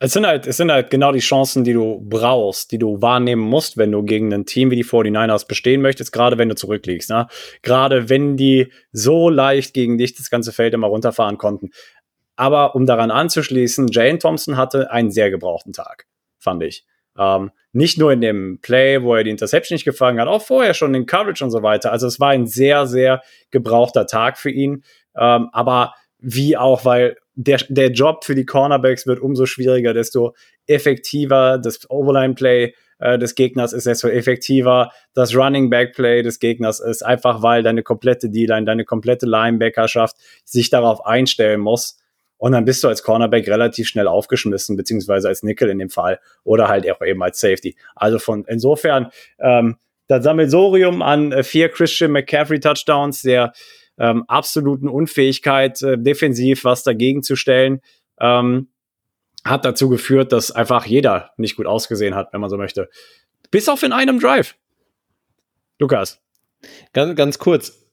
Es 0.00 0.12
sind 0.12 0.26
halt, 0.26 0.46
es 0.46 0.56
sind 0.56 0.70
halt 0.70 0.90
genau 0.90 1.10
die 1.10 1.18
Chancen, 1.18 1.64
die 1.64 1.72
du 1.72 2.00
brauchst, 2.00 2.70
die 2.70 2.78
du 2.78 3.02
wahrnehmen 3.02 3.42
musst, 3.42 3.76
wenn 3.78 3.90
du 3.90 4.04
gegen 4.04 4.32
ein 4.32 4.46
Team 4.46 4.70
wie 4.70 4.76
die 4.76 4.84
49ers 4.84 5.48
bestehen 5.48 5.80
möchtest, 5.80 6.12
gerade 6.12 6.38
wenn 6.38 6.48
du 6.48 6.54
zurückliegst. 6.54 7.10
Ne? 7.10 7.26
Gerade 7.62 8.08
wenn 8.08 8.36
die 8.36 8.72
so 8.92 9.28
leicht 9.28 9.74
gegen 9.74 9.98
dich 9.98 10.14
das 10.14 10.30
ganze 10.30 10.52
Feld 10.52 10.72
immer 10.72 10.86
runterfahren 10.86 11.36
konnten. 11.36 11.70
Aber 12.38 12.76
um 12.76 12.86
daran 12.86 13.10
anzuschließen, 13.10 13.88
Jane 13.90 14.20
Thompson 14.20 14.56
hatte 14.56 14.92
einen 14.92 15.10
sehr 15.10 15.28
gebrauchten 15.28 15.72
Tag, 15.72 16.06
fand 16.38 16.62
ich. 16.62 16.84
Ähm, 17.18 17.50
nicht 17.72 17.98
nur 17.98 18.12
in 18.12 18.20
dem 18.20 18.60
Play, 18.62 19.02
wo 19.02 19.16
er 19.16 19.24
die 19.24 19.30
Interception 19.30 19.74
nicht 19.74 19.84
gefangen 19.84 20.20
hat, 20.20 20.28
auch 20.28 20.40
vorher 20.40 20.72
schon 20.72 20.94
in 20.94 21.04
Coverage 21.04 21.42
und 21.42 21.50
so 21.50 21.64
weiter. 21.64 21.90
Also 21.90 22.06
es 22.06 22.20
war 22.20 22.28
ein 22.28 22.46
sehr, 22.46 22.86
sehr 22.86 23.22
gebrauchter 23.50 24.06
Tag 24.06 24.38
für 24.38 24.50
ihn. 24.50 24.84
Ähm, 25.16 25.48
aber 25.52 25.94
wie 26.20 26.56
auch, 26.56 26.84
weil 26.84 27.16
der, 27.34 27.58
der 27.68 27.90
Job 27.90 28.24
für 28.24 28.36
die 28.36 28.46
Cornerbacks 28.46 29.04
wird 29.08 29.18
umso 29.18 29.44
schwieriger, 29.44 29.92
desto 29.92 30.36
effektiver 30.68 31.58
das 31.58 31.90
Overline-Play 31.90 32.72
äh, 33.00 33.18
des 33.18 33.34
Gegners 33.34 33.72
ist, 33.72 33.88
desto 33.88 34.06
effektiver 34.06 34.92
das 35.12 35.34
Running 35.34 35.70
Back 35.70 35.94
Play 35.96 36.22
des 36.22 36.38
Gegners 36.38 36.78
ist, 36.78 37.04
einfach 37.04 37.42
weil 37.42 37.64
deine 37.64 37.82
komplette 37.82 38.30
D-Line, 38.30 38.64
deine 38.64 38.84
komplette 38.84 39.26
Linebackerschaft 39.26 40.16
sich 40.44 40.70
darauf 40.70 41.04
einstellen 41.04 41.60
muss. 41.60 41.98
Und 42.38 42.52
dann 42.52 42.64
bist 42.64 42.82
du 42.82 42.88
als 42.88 43.02
Cornerback 43.02 43.46
relativ 43.48 43.88
schnell 43.88 44.08
aufgeschmissen, 44.08 44.76
beziehungsweise 44.76 45.28
als 45.28 45.42
Nickel 45.42 45.68
in 45.68 45.78
dem 45.78 45.90
Fall 45.90 46.20
oder 46.44 46.68
halt 46.68 46.90
auch 46.90 47.02
eben 47.02 47.22
als 47.22 47.40
Safety. 47.40 47.76
Also 47.94 48.18
von 48.18 48.44
insofern 48.46 49.10
ähm, 49.38 49.76
das 50.06 50.24
Sammelsorium 50.24 51.02
an 51.02 51.32
äh, 51.32 51.42
vier 51.42 51.68
Christian 51.68 52.12
McCaffrey 52.12 52.60
Touchdowns, 52.60 53.22
der 53.22 53.52
ähm, 53.98 54.24
absoluten 54.28 54.88
Unfähigkeit, 54.88 55.82
äh, 55.82 55.98
defensiv 55.98 56.64
was 56.64 56.82
dagegen 56.82 57.22
zu 57.22 57.36
stellen, 57.36 57.80
ähm, 58.20 58.68
hat 59.44 59.64
dazu 59.64 59.88
geführt, 59.88 60.32
dass 60.32 60.50
einfach 60.50 60.86
jeder 60.86 61.32
nicht 61.36 61.56
gut 61.56 61.66
ausgesehen 61.66 62.14
hat, 62.14 62.32
wenn 62.32 62.40
man 62.40 62.50
so 62.50 62.56
möchte. 62.56 62.88
Bis 63.50 63.68
auf 63.68 63.82
in 63.82 63.92
einem 63.92 64.20
Drive. 64.20 64.56
Lukas. 65.78 66.20
Ganz, 66.92 67.16
ganz 67.16 67.38
kurz, 67.38 67.86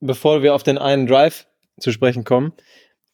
bevor 0.00 0.42
wir 0.42 0.54
auf 0.54 0.62
den 0.62 0.78
einen 0.78 1.06
Drive 1.06 1.46
zu 1.78 1.90
sprechen 1.90 2.24
kommen. 2.24 2.52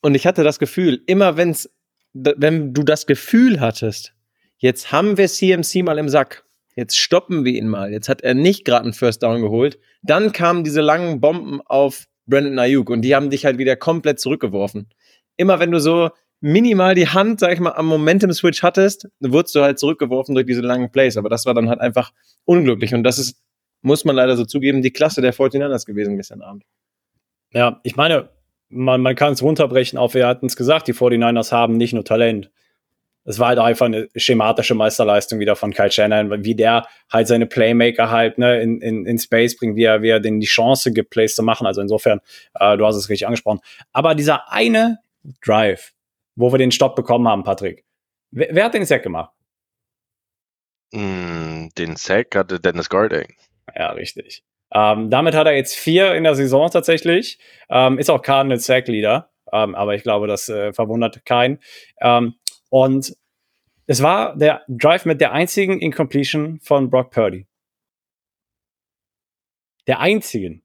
Und 0.06 0.14
ich 0.14 0.24
hatte 0.24 0.44
das 0.44 0.60
Gefühl, 0.60 1.02
immer 1.06 1.36
wenn's, 1.36 1.68
wenn 2.12 2.72
du 2.72 2.84
das 2.84 3.08
Gefühl 3.08 3.58
hattest, 3.58 4.14
jetzt 4.56 4.92
haben 4.92 5.18
wir 5.18 5.26
CMC 5.26 5.82
mal 5.82 5.98
im 5.98 6.08
Sack, 6.08 6.44
jetzt 6.76 6.96
stoppen 6.96 7.44
wir 7.44 7.54
ihn 7.54 7.66
mal, 7.66 7.90
jetzt 7.90 8.08
hat 8.08 8.20
er 8.20 8.34
nicht 8.34 8.64
gerade 8.64 8.84
einen 8.84 8.92
First 8.92 9.24
Down 9.24 9.42
geholt, 9.42 9.80
dann 10.04 10.30
kamen 10.30 10.62
diese 10.62 10.80
langen 10.80 11.20
Bomben 11.20 11.60
auf 11.60 12.04
Brandon 12.24 12.56
Ayuk 12.56 12.88
und 12.88 13.02
die 13.02 13.16
haben 13.16 13.30
dich 13.30 13.44
halt 13.44 13.58
wieder 13.58 13.74
komplett 13.74 14.20
zurückgeworfen. 14.20 14.90
Immer 15.36 15.58
wenn 15.58 15.72
du 15.72 15.80
so 15.80 16.10
minimal 16.40 16.94
die 16.94 17.08
Hand, 17.08 17.40
sag 17.40 17.52
ich 17.52 17.58
mal, 17.58 17.72
am 17.72 17.86
Momentum-Switch 17.86 18.62
hattest, 18.62 19.08
wurdest 19.18 19.56
du 19.56 19.62
halt 19.62 19.80
zurückgeworfen 19.80 20.36
durch 20.36 20.46
diese 20.46 20.60
langen 20.60 20.92
Plays. 20.92 21.16
Aber 21.16 21.30
das 21.30 21.46
war 21.46 21.54
dann 21.54 21.68
halt 21.68 21.80
einfach 21.80 22.12
unglücklich. 22.44 22.94
Und 22.94 23.02
das 23.02 23.18
ist, 23.18 23.42
muss 23.82 24.04
man 24.04 24.14
leider 24.14 24.36
so 24.36 24.44
zugeben, 24.44 24.82
die 24.82 24.92
Klasse 24.92 25.20
der 25.20 25.34
49ers 25.34 25.84
gewesen 25.84 26.16
gestern 26.16 26.42
Abend. 26.42 26.62
Ja, 27.52 27.80
ich 27.82 27.96
meine, 27.96 28.35
man, 28.68 29.00
man 29.00 29.14
kann 29.14 29.32
es 29.32 29.42
runterbrechen 29.42 29.98
auf, 29.98 30.14
wir 30.14 30.26
hatten 30.26 30.46
es 30.46 30.56
gesagt, 30.56 30.88
die 30.88 30.94
49ers 30.94 31.52
haben 31.52 31.76
nicht 31.76 31.92
nur 31.92 32.04
Talent, 32.04 32.50
es 33.26 33.40
war 33.40 33.48
halt 33.48 33.58
einfach 33.58 33.86
eine 33.86 34.08
schematische 34.14 34.76
Meisterleistung 34.76 35.40
wieder 35.40 35.56
von 35.56 35.72
Kyle 35.72 35.90
Shannon, 35.90 36.44
wie 36.44 36.54
der 36.54 36.86
halt 37.12 37.26
seine 37.26 37.46
Playmaker 37.46 38.08
halt 38.10 38.38
ne, 38.38 38.62
in, 38.62 38.80
in, 38.80 39.04
in 39.04 39.18
Space 39.18 39.56
bringt, 39.56 39.74
wie 39.74 39.82
er, 39.82 40.00
wie 40.02 40.10
er 40.10 40.20
denen 40.20 40.38
die 40.38 40.46
Chance 40.46 40.92
gibt, 40.92 41.10
Plays 41.10 41.34
zu 41.34 41.42
machen. 41.42 41.66
Also 41.66 41.80
insofern, 41.80 42.20
äh, 42.54 42.76
du 42.76 42.86
hast 42.86 42.94
es 42.94 43.08
richtig 43.08 43.26
angesprochen. 43.26 43.58
Aber 43.92 44.14
dieser 44.14 44.50
eine 44.52 45.00
Drive, 45.44 45.92
wo 46.36 46.52
wir 46.52 46.58
den 46.58 46.70
Stopp 46.70 46.94
bekommen 46.94 47.26
haben, 47.26 47.42
Patrick. 47.42 47.84
Wer, 48.30 48.48
wer 48.52 48.64
hat 48.66 48.74
den 48.74 48.86
Sack 48.86 49.02
gemacht? 49.02 49.32
Mm, 50.92 51.66
den 51.76 51.96
Sack 51.96 52.36
hatte 52.36 52.60
Dennis 52.60 52.88
Garding. 52.88 53.34
Ja, 53.74 53.90
richtig. 53.90 54.44
Ähm, 54.72 55.10
damit 55.10 55.34
hat 55.34 55.46
er 55.46 55.54
jetzt 55.54 55.76
vier 55.76 56.14
in 56.14 56.24
der 56.24 56.34
Saison 56.34 56.70
tatsächlich. 56.70 57.38
Ähm, 57.70 57.98
ist 57.98 58.10
auch 58.10 58.22
Cardinal 58.22 58.58
Sack 58.58 58.88
Leader. 58.88 59.30
Ähm, 59.52 59.74
aber 59.74 59.94
ich 59.94 60.02
glaube, 60.02 60.26
das 60.26 60.48
äh, 60.48 60.72
verwundert 60.72 61.24
keinen. 61.24 61.58
Ähm, 62.00 62.34
und 62.68 63.16
es 63.86 64.02
war 64.02 64.36
der 64.36 64.62
Drive 64.68 65.04
mit 65.04 65.20
der 65.20 65.32
einzigen 65.32 65.80
Incompletion 65.80 66.58
von 66.60 66.90
Brock 66.90 67.10
Purdy. 67.12 67.46
Der 69.86 70.00
einzigen. 70.00 70.62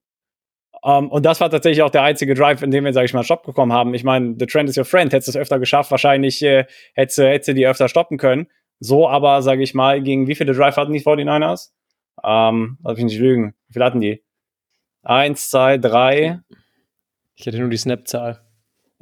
Um, 0.83 1.11
und 1.11 1.27
das 1.27 1.39
war 1.39 1.51
tatsächlich 1.51 1.83
auch 1.83 1.91
der 1.91 2.01
einzige 2.01 2.33
Drive, 2.33 2.63
in 2.63 2.71
dem 2.71 2.85
wir, 2.85 2.93
sage 2.93 3.05
ich 3.05 3.13
mal, 3.13 3.23
Stopp 3.23 3.43
bekommen 3.43 3.71
haben. 3.71 3.93
Ich 3.93 4.03
meine, 4.03 4.35
The 4.39 4.47
Trend 4.47 4.67
is 4.67 4.77
your 4.77 4.85
friend. 4.85 5.13
Hättest 5.13 5.27
du 5.27 5.31
es 5.31 5.37
öfter 5.37 5.59
geschafft, 5.59 5.91
wahrscheinlich 5.91 6.41
äh, 6.41 6.65
hättest 6.95 7.47
du 7.47 7.53
die 7.53 7.67
öfter 7.67 7.87
stoppen 7.87 8.17
können. 8.17 8.47
So 8.79 9.07
aber, 9.07 9.43
sage 9.43 9.61
ich 9.61 9.75
mal, 9.75 10.01
gegen 10.01 10.25
wie 10.25 10.33
viele 10.33 10.53
Drive 10.53 10.77
hatten 10.77 10.91
die 10.91 11.01
49ers? 11.01 11.69
Ähm, 12.24 12.78
darf 12.84 12.97
ich 12.97 13.04
nicht 13.04 13.19
lügen. 13.19 13.54
Wie 13.67 13.74
viel 13.74 13.84
hatten 13.84 14.02
die? 14.02 14.24
Eins, 15.04 15.50
zwei, 15.50 15.78
drei. 15.78 16.39
Ich 17.36 17.45
hätte 17.45 17.60
nur 17.60 17.69
die 17.69 17.78
Snap-Zahl. 17.78 18.41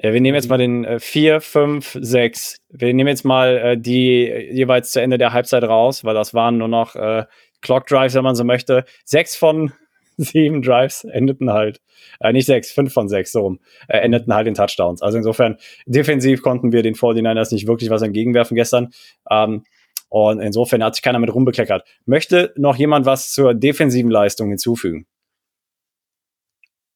Ja, 0.02 0.14
wir 0.14 0.22
nehmen 0.22 0.36
jetzt 0.36 0.50
mal 0.50 0.58
den 0.58 0.86
äh, 0.86 1.00
4, 1.00 1.42
5, 1.42 1.98
6. 2.00 2.62
Wir 2.70 2.94
nehmen 2.94 3.10
jetzt 3.10 3.26
mal 3.26 3.58
äh, 3.58 3.78
die 3.78 4.28
jeweils 4.52 4.92
zu 4.92 5.02
Ende 5.02 5.18
der 5.18 5.34
Halbzeit 5.34 5.64
raus, 5.64 6.06
weil 6.06 6.14
das 6.14 6.34
waren 6.34 6.58
nur 6.58 6.70
noch 6.70 6.96
äh, 6.96 7.26
Clock 7.62 7.88
Drives, 7.88 8.16
wenn 8.16 8.24
man 8.24 8.36
so 8.36 8.46
möchte. 8.46 8.86
Sechs 9.04 9.36
von 9.36 9.74
sieben 10.18 10.62
Drives 10.62 11.04
endeten 11.04 11.52
halt, 11.52 11.82
äh, 12.22 12.32
nicht 12.32 12.46
sechs, 12.46 12.72
fünf 12.72 12.94
von 12.94 13.10
sechs, 13.10 13.34
so 13.34 13.42
rum, 13.42 13.60
äh, 13.90 13.98
endeten 13.98 14.34
halt 14.34 14.48
in 14.48 14.54
Touchdowns. 14.54 15.02
Also 15.02 15.18
insofern, 15.18 15.58
defensiv 15.86 16.42
konnten 16.42 16.72
wir 16.72 16.82
den 16.82 16.96
49ers 16.96 17.54
nicht 17.54 17.68
wirklich 17.68 17.90
was 17.90 18.02
entgegenwerfen 18.02 18.56
gestern. 18.56 18.92
Ähm, 19.30 19.66
und 20.10 20.40
insofern 20.40 20.84
hat 20.84 20.96
sich 20.96 21.04
keiner 21.04 21.20
mit 21.20 21.34
rumbekleckert. 21.34 21.88
Möchte 22.06 22.54
noch 22.58 22.76
jemand 22.76 23.06
was 23.06 23.32
zur 23.32 23.54
defensiven 23.54 24.12
Leistung 24.12 24.50
hinzufügen? 24.50 25.08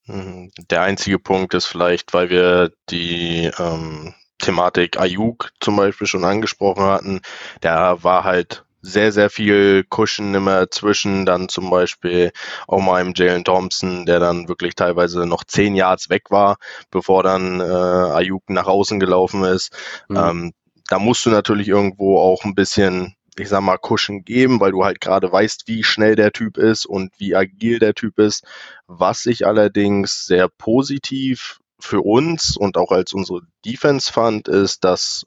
Mhm. 0.06 0.52
Der 0.70 0.82
einzige 0.82 1.20
Punkt 1.20 1.54
ist 1.54 1.66
vielleicht, 1.66 2.14
weil 2.14 2.30
wir 2.30 2.72
die 2.90 3.50
ähm, 3.58 4.14
Thematik 4.40 5.00
Ayuk 5.00 5.52
zum 5.60 5.78
Beispiel 5.78 6.08
schon 6.08 6.26
angesprochen 6.26 6.84
hatten, 6.84 7.22
der 7.62 8.04
war 8.04 8.24
halt 8.24 8.66
sehr, 8.82 9.14
sehr 9.14 9.30
viel 9.30 9.86
Cushion 9.90 10.36
immer 10.36 10.70
zwischen, 10.70 11.26
dann 11.26 11.48
zum 11.48 11.70
Beispiel 11.70 12.34
auch 12.68 12.82
mal 12.82 13.02
im 13.02 13.14
Jalen 13.16 13.46
Thompson, 13.46 14.06
der 14.06 14.20
dann 14.20 14.50
wirklich 14.50 14.76
teilweise 14.76 15.26
noch 15.26 15.46
zehn 15.46 15.74
Yards 15.76 16.10
weg 16.10 16.32
war, 16.32 16.58
bevor 16.92 17.24
dann 17.24 17.62
äh, 17.62 17.64
Ayuk 17.64 18.50
nach 18.50 18.68
außen 18.68 19.00
gelaufen 19.00 19.46
ist. 19.46 19.74
Mhm. 20.10 20.18
Ähm, 20.18 20.54
da 20.94 21.00
musst 21.00 21.26
du 21.26 21.32
natürlich 21.32 21.70
irgendwo 21.70 22.20
auch 22.20 22.46
ein 22.46 22.54
bisschen 22.54 23.16
ich 23.36 23.50
sag 23.50 23.62
mal, 23.62 23.80
Cushion 23.80 24.24
geben, 24.24 24.60
weil 24.60 24.74
du 24.74 24.86
halt 24.86 25.02
gerade 25.02 25.32
weißt, 25.32 25.64
wie 25.66 25.84
schnell 25.84 26.16
der 26.16 26.32
Typ 26.32 26.56
ist 26.56 26.86
und 26.86 27.12
wie 27.18 27.36
agil 27.36 27.80
der 27.80 27.96
Typ 27.96 28.20
ist. 28.20 28.44
Was 28.86 29.26
ich 29.26 29.48
allerdings 29.48 30.26
sehr 30.26 30.50
positiv 30.50 31.58
für 31.80 32.02
uns 32.02 32.56
und 32.56 32.78
auch 32.78 32.92
als 32.92 33.12
unsere 33.12 33.42
Defense 33.66 34.14
fand, 34.14 34.48
ist, 34.48 34.84
dass 34.84 35.26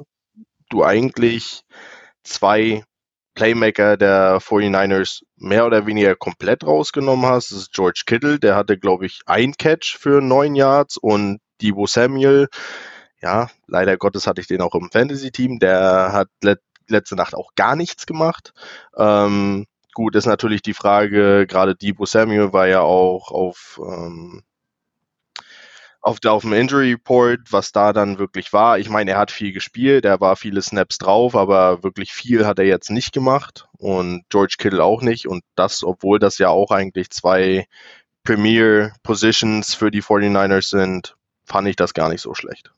du 0.71 0.85
eigentlich 0.85 1.63
zwei 2.23 2.85
Playmaker 3.35 3.97
der 3.97 4.39
49ers 4.39 5.25
mehr 5.35 5.67
oder 5.67 5.85
weniger 5.85 6.15
komplett 6.15 6.63
rausgenommen 6.63 7.27
hast. 7.27 7.51
Das 7.51 7.59
ist 7.59 7.73
George 7.73 8.03
Kittle, 8.07 8.39
der 8.39 8.55
hatte, 8.55 8.79
glaube 8.79 9.07
ich, 9.07 9.23
ein 9.27 9.55
Catch 9.55 9.97
für 9.99 10.21
neun 10.21 10.55
Yards 10.55 10.97
und 10.97 11.41
Debo 11.61 11.89
Samuel, 11.89 12.47
ja, 13.23 13.49
leider 13.67 13.97
Gottes 13.97 14.27
hatte 14.27 14.41
ich 14.41 14.47
den 14.47 14.61
auch 14.63 14.75
im 14.75 14.91
Fantasy-Team, 14.91 15.59
der 15.59 16.13
hat 16.13 16.29
let 16.43 16.61
letzte 16.89 17.17
Nacht 17.17 17.35
auch 17.35 17.55
gar 17.57 17.77
nichts 17.77 18.07
gemacht. 18.07 18.53
Ähm, 18.97 19.67
gut, 19.95 20.15
ist 20.15 20.27
natürlich 20.27 20.63
die 20.63 20.75
Frage, 20.75 21.47
gerade 21.49 21.75
Debo 21.75 22.07
Samuel 22.07 22.53
war 22.53 22.69
ja 22.69 22.81
auch 22.81 23.31
auf, 23.31 23.81
ähm, 23.85 24.43
auf, 26.01 26.19
auf 26.25 26.43
dem 26.43 26.53
Injury 26.53 26.93
Report, 26.93 27.41
was 27.51 27.73
da 27.73 27.93
dann 27.93 28.19
wirklich 28.19 28.53
war. 28.53 28.79
Ich 28.79 28.89
meine, 28.89 29.13
er 29.13 29.19
hat 29.19 29.33
viel 29.33 29.53
gespielt, 29.53 30.05
er 30.05 30.21
war 30.21 30.37
viele 30.37 30.63
Snaps 30.63 30.99
drauf, 30.99 31.35
aber 31.35 31.83
wirklich 31.83 32.13
viel 32.13 32.47
hat 32.47 32.59
er 32.61 32.67
jetzt 32.67 32.91
nicht 32.91 33.13
gemacht 33.13 33.67
und 33.79 34.25
George 34.29 34.55
Kittle 34.59 34.85
auch 34.85 35.03
nicht. 35.03 35.27
Und 35.27 35.43
das, 35.57 35.83
obwohl 35.83 36.19
das 36.21 36.39
ja 36.39 36.51
auch 36.51 36.71
eigentlich 36.71 37.11
zwei 37.11 37.67
Premier 38.23 38.93
Positions 39.03 39.75
für 39.75 39.91
die 39.91 40.03
49ers 40.03 40.69
sind, 40.69 41.17
fand 41.45 41.69
ich 41.69 41.77
das 41.77 41.95
gar 41.95 42.09
nicht 42.09 42.21
so 42.21 42.35
schlecht. 42.35 42.71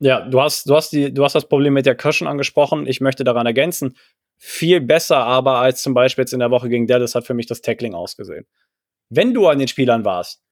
Ja, 0.00 0.20
du 0.20 0.40
hast, 0.40 0.68
du 0.68 0.74
hast 0.74 0.90
die, 0.90 1.12
du 1.12 1.24
hast 1.24 1.34
das 1.34 1.48
Problem 1.48 1.72
mit 1.72 1.86
der 1.86 1.96
Cushion 1.96 2.28
angesprochen. 2.28 2.86
Ich 2.86 3.00
möchte 3.00 3.24
daran 3.24 3.46
ergänzen. 3.46 3.96
Viel 4.36 4.80
besser 4.80 5.18
aber 5.18 5.58
als 5.58 5.82
zum 5.82 5.94
Beispiel 5.94 6.22
jetzt 6.22 6.32
in 6.32 6.40
der 6.40 6.50
Woche 6.50 6.68
gegen 6.68 6.86
Dallas 6.86 7.14
hat 7.14 7.26
für 7.26 7.34
mich 7.34 7.46
das 7.46 7.62
Tackling 7.62 7.94
ausgesehen. 7.94 8.46
Wenn 9.08 9.32
du 9.32 9.46
an 9.46 9.58
den 9.58 9.68
Spielern 9.68 10.04
warst, 10.04 10.42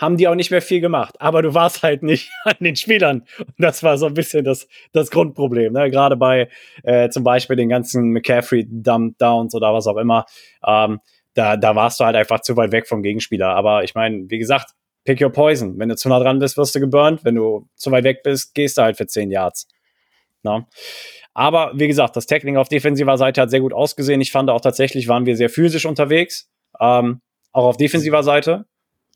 haben 0.00 0.16
die 0.16 0.28
auch 0.28 0.34
nicht 0.34 0.50
mehr 0.50 0.62
viel 0.62 0.80
gemacht. 0.80 1.14
Aber 1.20 1.42
du 1.42 1.52
warst 1.54 1.82
halt 1.82 2.02
nicht 2.02 2.30
an 2.44 2.56
den 2.60 2.76
Spielern. 2.76 3.24
Und 3.38 3.54
das 3.58 3.82
war 3.82 3.98
so 3.98 4.06
ein 4.06 4.14
bisschen 4.14 4.44
das, 4.44 4.66
das 4.92 5.10
Grundproblem. 5.10 5.72
Ne? 5.72 5.90
Gerade 5.90 6.16
bei 6.16 6.48
äh, 6.82 7.10
zum 7.10 7.22
Beispiel 7.22 7.56
den 7.56 7.68
ganzen 7.68 8.10
McCaffrey-Dump-Downs 8.12 9.54
oder 9.54 9.74
was 9.74 9.86
auch 9.86 9.98
immer. 9.98 10.24
Ähm, 10.66 11.00
da, 11.34 11.56
da 11.56 11.76
warst 11.76 12.00
du 12.00 12.04
halt 12.04 12.16
einfach 12.16 12.40
zu 12.40 12.56
weit 12.56 12.72
weg 12.72 12.88
vom 12.88 13.02
Gegenspieler. 13.02 13.48
Aber 13.48 13.84
ich 13.84 13.94
meine, 13.94 14.24
wie 14.28 14.38
gesagt, 14.38 14.70
pick 15.04 15.20
your 15.20 15.30
poison. 15.30 15.78
Wenn 15.78 15.88
du 15.88 15.96
zu 15.96 16.08
nah 16.08 16.18
dran 16.18 16.38
bist, 16.38 16.56
wirst 16.56 16.74
du 16.74 16.80
geburnt. 16.80 17.24
Wenn 17.24 17.34
du 17.34 17.68
zu 17.76 17.90
weit 17.90 18.04
weg 18.04 18.22
bist, 18.22 18.54
gehst 18.54 18.78
du 18.78 18.82
halt 18.82 18.96
für 18.96 19.06
10 19.06 19.30
Yards. 19.30 19.68
Na? 20.42 20.66
Aber 21.34 21.72
wie 21.74 21.86
gesagt, 21.86 22.16
das 22.16 22.26
Tackling 22.26 22.56
auf 22.56 22.68
defensiver 22.68 23.16
Seite 23.16 23.40
hat 23.40 23.50
sehr 23.50 23.60
gut 23.60 23.72
ausgesehen. 23.72 24.20
Ich 24.20 24.32
fand 24.32 24.50
auch 24.50 24.60
tatsächlich, 24.60 25.08
waren 25.08 25.26
wir 25.26 25.36
sehr 25.36 25.50
physisch 25.50 25.86
unterwegs. 25.86 26.50
Ähm, 26.80 27.20
auch 27.52 27.64
auf 27.64 27.76
defensiver 27.76 28.22
Seite. 28.22 28.66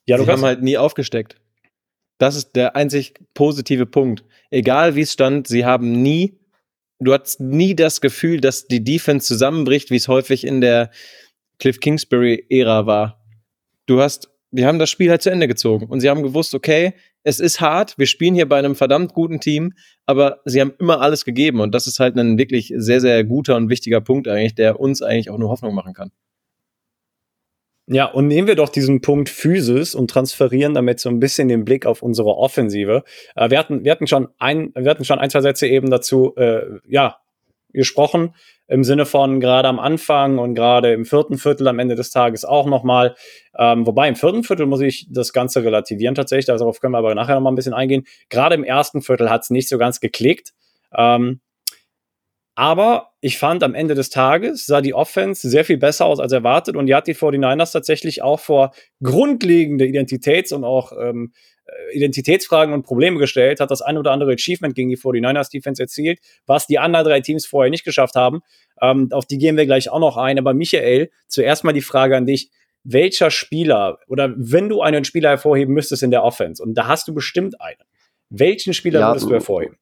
Ja, 0.06 0.18
Sie 0.18 0.26
haben 0.26 0.42
halt 0.42 0.62
nie 0.62 0.76
aufgesteckt. 0.76 1.36
Das 2.18 2.36
ist 2.36 2.54
der 2.54 2.76
einzig 2.76 3.14
positive 3.34 3.86
Punkt. 3.86 4.24
Egal 4.50 4.94
wie 4.94 5.00
es 5.00 5.12
stand, 5.12 5.48
sie 5.48 5.64
haben 5.64 6.02
nie, 6.02 6.38
du 7.00 7.12
hattest 7.12 7.40
nie 7.40 7.74
das 7.74 8.00
Gefühl, 8.00 8.40
dass 8.40 8.66
die 8.66 8.84
Defense 8.84 9.26
zusammenbricht, 9.26 9.90
wie 9.90 9.96
es 9.96 10.08
häufig 10.08 10.46
in 10.46 10.60
der 10.60 10.90
Cliff 11.58 11.80
Kingsbury-Ära 11.80 12.86
war. 12.86 13.24
Du 13.86 14.00
hast 14.00 14.30
wir 14.54 14.68
haben 14.68 14.78
das 14.78 14.88
Spiel 14.88 15.10
halt 15.10 15.20
zu 15.20 15.30
Ende 15.30 15.48
gezogen 15.48 15.86
und 15.86 16.00
sie 16.00 16.08
haben 16.08 16.22
gewusst, 16.22 16.54
okay, 16.54 16.94
es 17.24 17.40
ist 17.40 17.60
hart, 17.60 17.98
wir 17.98 18.06
spielen 18.06 18.34
hier 18.34 18.48
bei 18.48 18.58
einem 18.58 18.76
verdammt 18.76 19.12
guten 19.12 19.40
Team, 19.40 19.72
aber 20.06 20.40
sie 20.44 20.60
haben 20.60 20.72
immer 20.78 21.00
alles 21.00 21.24
gegeben 21.24 21.60
und 21.60 21.74
das 21.74 21.88
ist 21.88 21.98
halt 21.98 22.16
ein 22.16 22.38
wirklich 22.38 22.72
sehr, 22.76 23.00
sehr 23.00 23.24
guter 23.24 23.56
und 23.56 23.68
wichtiger 23.68 24.00
Punkt 24.00 24.28
eigentlich, 24.28 24.54
der 24.54 24.78
uns 24.78 25.02
eigentlich 25.02 25.30
auch 25.30 25.38
nur 25.38 25.50
Hoffnung 25.50 25.74
machen 25.74 25.92
kann. 25.92 26.12
Ja, 27.86 28.06
und 28.06 28.28
nehmen 28.28 28.46
wir 28.46 28.54
doch 28.54 28.68
diesen 28.70 29.00
Punkt 29.00 29.28
Physis 29.28 29.94
und 29.94 30.08
transferieren 30.08 30.72
damit 30.72 31.00
so 31.00 31.10
ein 31.10 31.20
bisschen 31.20 31.48
den 31.48 31.64
Blick 31.64 31.84
auf 31.84 32.02
unsere 32.02 32.36
Offensive. 32.36 33.02
Äh, 33.34 33.50
wir, 33.50 33.58
hatten, 33.58 33.84
wir, 33.84 33.92
hatten 33.92 34.06
schon 34.06 34.28
ein, 34.38 34.72
wir 34.74 34.90
hatten 34.90 35.04
schon 35.04 35.18
ein, 35.18 35.28
zwei 35.28 35.42
Sätze 35.42 35.66
eben 35.66 35.90
dazu, 35.90 36.34
äh, 36.36 36.62
ja, 36.86 37.18
gesprochen 37.72 38.34
im 38.66 38.84
Sinne 38.84 39.06
von 39.06 39.40
gerade 39.40 39.68
am 39.68 39.78
Anfang 39.78 40.38
und 40.38 40.54
gerade 40.54 40.92
im 40.92 41.04
vierten 41.04 41.38
Viertel 41.38 41.68
am 41.68 41.78
Ende 41.78 41.94
des 41.94 42.10
Tages 42.10 42.44
auch 42.44 42.66
nochmal. 42.66 43.14
Ähm, 43.58 43.86
wobei 43.86 44.08
im 44.08 44.16
vierten 44.16 44.44
Viertel 44.44 44.66
muss 44.66 44.80
ich 44.80 45.06
das 45.10 45.32
Ganze 45.32 45.64
relativieren 45.64 46.14
tatsächlich, 46.14 46.46
darauf 46.46 46.80
können 46.80 46.92
wir 46.92 46.98
aber 46.98 47.14
nachher 47.14 47.34
nochmal 47.34 47.52
ein 47.52 47.56
bisschen 47.56 47.74
eingehen. 47.74 48.04
Gerade 48.30 48.54
im 48.54 48.64
ersten 48.64 49.02
Viertel 49.02 49.30
hat 49.30 49.42
es 49.42 49.50
nicht 49.50 49.68
so 49.68 49.78
ganz 49.78 50.00
geklickt. 50.00 50.52
Ähm, 50.96 51.40
aber 52.56 53.10
ich 53.20 53.38
fand 53.38 53.64
am 53.64 53.74
Ende 53.74 53.94
des 53.94 54.10
Tages 54.10 54.66
sah 54.66 54.80
die 54.80 54.94
Offense 54.94 55.48
sehr 55.48 55.64
viel 55.64 55.76
besser 55.76 56.06
aus 56.06 56.20
als 56.20 56.32
erwartet 56.32 56.76
und 56.76 56.86
die 56.86 56.94
hat 56.94 57.08
die 57.08 57.14
49ers 57.14 57.72
tatsächlich 57.72 58.22
auch 58.22 58.38
vor 58.38 58.72
grundlegende 59.02 59.84
Identitäts- 59.84 60.52
und 60.52 60.62
auch 60.62 60.92
ähm, 60.92 61.32
äh, 61.32 61.53
Identitätsfragen 61.92 62.74
und 62.74 62.82
Probleme 62.82 63.18
gestellt, 63.18 63.60
hat 63.60 63.70
das 63.70 63.82
ein 63.82 63.98
oder 63.98 64.12
andere 64.12 64.32
Achievement 64.32 64.74
gegen 64.74 64.88
die 64.88 64.98
49ers 64.98 65.50
Defense 65.50 65.82
erzielt, 65.82 66.18
was 66.46 66.66
die 66.66 66.78
anderen 66.78 67.06
drei 67.06 67.20
Teams 67.20 67.46
vorher 67.46 67.70
nicht 67.70 67.84
geschafft 67.84 68.14
haben. 68.14 68.40
Ähm, 68.80 69.08
auf 69.12 69.26
die 69.26 69.38
gehen 69.38 69.56
wir 69.56 69.66
gleich 69.66 69.90
auch 69.90 70.00
noch 70.00 70.16
ein. 70.16 70.38
Aber 70.38 70.54
Michael, 70.54 71.10
zuerst 71.28 71.64
mal 71.64 71.72
die 71.72 71.82
Frage 71.82 72.16
an 72.16 72.26
dich. 72.26 72.50
Welcher 72.86 73.30
Spieler 73.30 73.98
oder 74.08 74.34
wenn 74.36 74.68
du 74.68 74.82
einen 74.82 75.06
Spieler 75.06 75.30
hervorheben 75.30 75.72
müsstest 75.72 76.02
in 76.02 76.10
der 76.10 76.22
Offense, 76.22 76.62
und 76.62 76.74
da 76.74 76.86
hast 76.86 77.08
du 77.08 77.14
bestimmt 77.14 77.58
einen, 77.58 77.78
welchen 78.28 78.74
Spieler 78.74 79.00
ja, 79.00 79.08
würdest 79.08 79.26
du 79.26 79.32
hervorheben? 79.32 79.78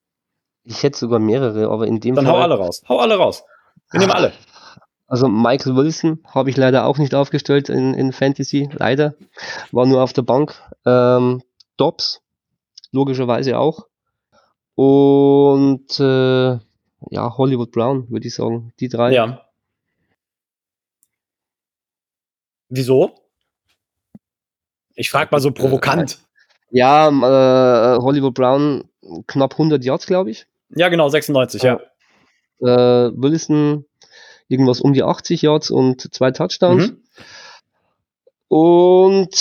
Ich 0.63 0.85
hätte 0.85 0.99
sogar 0.99 1.19
mehrere, 1.19 1.69
aber 1.69 1.89
in 1.89 1.99
dem 1.99 2.15
Dann 2.15 2.25
Fall. 2.25 2.35
Dann 2.35 2.41
hau 2.41 2.45
alle 2.45 2.55
raus. 2.55 2.83
Hau 2.89 2.99
alle 2.99 3.17
raus. 3.17 3.43
Wir 3.91 3.99
nehmen 3.99 4.13
alle. 4.13 4.33
Also 5.09 5.29
Michael 5.29 5.77
Wilson 5.77 6.21
habe 6.27 6.49
ich 6.49 6.57
leider 6.57 6.87
auch 6.87 6.97
nicht 6.97 7.15
aufgestellt 7.15 7.69
in, 7.69 7.93
in 7.93 8.13
Fantasy, 8.13 8.71
leider. 8.73 9.15
War 9.71 9.85
nur 9.85 10.03
auf 10.03 10.13
der 10.13 10.23
Bank. 10.23 10.55
Ähm, 10.87 11.43
Dobbs, 11.83 12.23
logischerweise 12.93 13.59
auch. 13.59 13.89
Und 14.77 15.99
äh, 15.99 16.59
ja, 17.11 17.37
Hollywood 17.37 17.73
Brown, 17.73 18.09
würde 18.09 18.29
ich 18.29 18.35
sagen. 18.37 18.73
Die 18.79 18.89
drei. 18.89 19.13
Ja. 19.13 19.45
Wieso? 22.69 23.17
Ich 24.95 25.11
frage 25.11 25.31
mal 25.33 25.41
so 25.41 25.51
provokant. 25.51 26.21
Ja, 26.71 27.09
äh, 27.09 27.99
Hollywood 27.99 28.35
Brown 28.35 28.85
knapp 29.27 29.55
100 29.55 29.85
Yards, 29.85 30.07
glaube 30.07 30.31
ich. 30.31 30.47
Ja, 30.71 30.89
genau, 30.89 31.09
96, 31.09 31.65
ja. 31.65 31.81
Äh, 32.61 33.11
Wilson 33.15 33.87
irgendwas 34.47 34.81
um 34.81 34.93
die 34.93 35.03
80 35.03 35.43
Yards 35.43 35.71
und 35.73 36.15
zwei 36.15 36.31
Touchdowns. 36.31 36.93
Mhm. 36.93 37.03
Und 38.47 39.35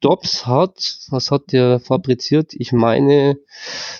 Dobbs 0.00 0.46
hat, 0.46 0.98
was 1.08 1.30
hat 1.30 1.52
der 1.52 1.80
fabriziert? 1.80 2.52
Ich 2.54 2.72
meine, 2.72 3.38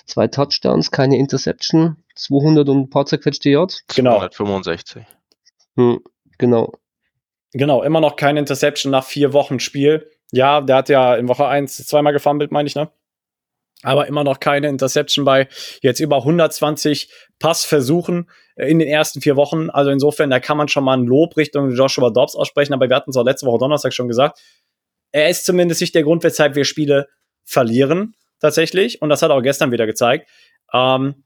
zwei 0.05 0.27
Touchdowns, 0.27 0.91
keine 0.91 1.17
Interception, 1.17 1.97
200 2.15 2.67
und 2.69 2.77
ein 2.77 2.89
paar 2.89 3.05
zerquetschte 3.05 3.49
Yards. 3.49 3.83
Genau. 3.95 4.17
265. 4.17 5.03
Hm, 5.75 5.99
genau. 6.37 6.73
Genau, 7.53 7.83
immer 7.83 8.01
noch 8.01 8.15
keine 8.15 8.39
Interception 8.39 8.91
nach 8.91 9.05
vier 9.05 9.33
Wochen 9.33 9.59
Spiel. 9.59 10.09
Ja, 10.31 10.61
der 10.61 10.75
hat 10.75 10.89
ja 10.89 11.15
in 11.15 11.27
Woche 11.27 11.47
1 11.47 11.87
zweimal 11.87 12.13
gefummelt, 12.13 12.51
meine 12.51 12.67
ich, 12.67 12.75
ne? 12.75 12.91
Aber 13.83 14.07
immer 14.07 14.23
noch 14.23 14.39
keine 14.39 14.69
Interception 14.69 15.23
bei 15.23 15.47
jetzt 15.81 15.99
über 15.99 16.17
120 16.17 17.11
Passversuchen 17.39 18.29
in 18.55 18.79
den 18.79 18.87
ersten 18.87 19.21
vier 19.21 19.35
Wochen. 19.35 19.69
Also 19.69 19.91
insofern, 19.91 20.31
da 20.31 20.39
kann 20.39 20.57
man 20.57 20.67
schon 20.67 20.83
mal 20.83 20.97
ein 20.97 21.05
Lob 21.05 21.37
Richtung 21.37 21.69
Joshua 21.71 22.09
Dobbs 22.09 22.35
aussprechen. 22.35 22.73
Aber 22.73 22.89
wir 22.89 22.95
hatten 22.95 23.11
es 23.11 23.17
auch 23.17 23.23
letzte 23.23 23.45
Woche 23.45 23.59
Donnerstag 23.59 23.93
schon 23.93 24.07
gesagt. 24.07 24.39
Er 25.11 25.29
ist 25.29 25.45
zumindest 25.45 25.81
nicht 25.81 25.95
der 25.95 26.03
Grund, 26.03 26.23
weshalb 26.23 26.55
wir 26.55 26.65
Spiele 26.65 27.07
verlieren, 27.43 28.15
tatsächlich. 28.39 29.01
Und 29.01 29.09
das 29.09 29.21
hat 29.21 29.31
er 29.31 29.35
auch 29.35 29.41
gestern 29.41 29.71
wieder 29.71 29.85
gezeigt. 29.85 30.29
Ähm, 30.73 31.23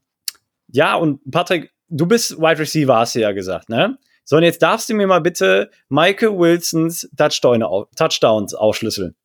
ja, 0.68 0.94
und 0.94 1.20
Patrick, 1.30 1.72
du 1.88 2.06
bist 2.06 2.38
Wide 2.38 2.58
Receiver, 2.58 2.96
hast 2.96 3.14
du 3.14 3.20
ja 3.20 3.32
gesagt, 3.32 3.68
ne? 3.68 3.98
So, 4.24 4.36
und 4.36 4.44
jetzt 4.44 4.62
darfst 4.62 4.88
du 4.88 4.94
mir 4.94 5.06
mal 5.06 5.20
bitte 5.20 5.70
Michael 5.88 6.38
Wilsons 6.38 7.10
Touchdowns 7.16 8.54
aufschlüsseln. 8.54 9.16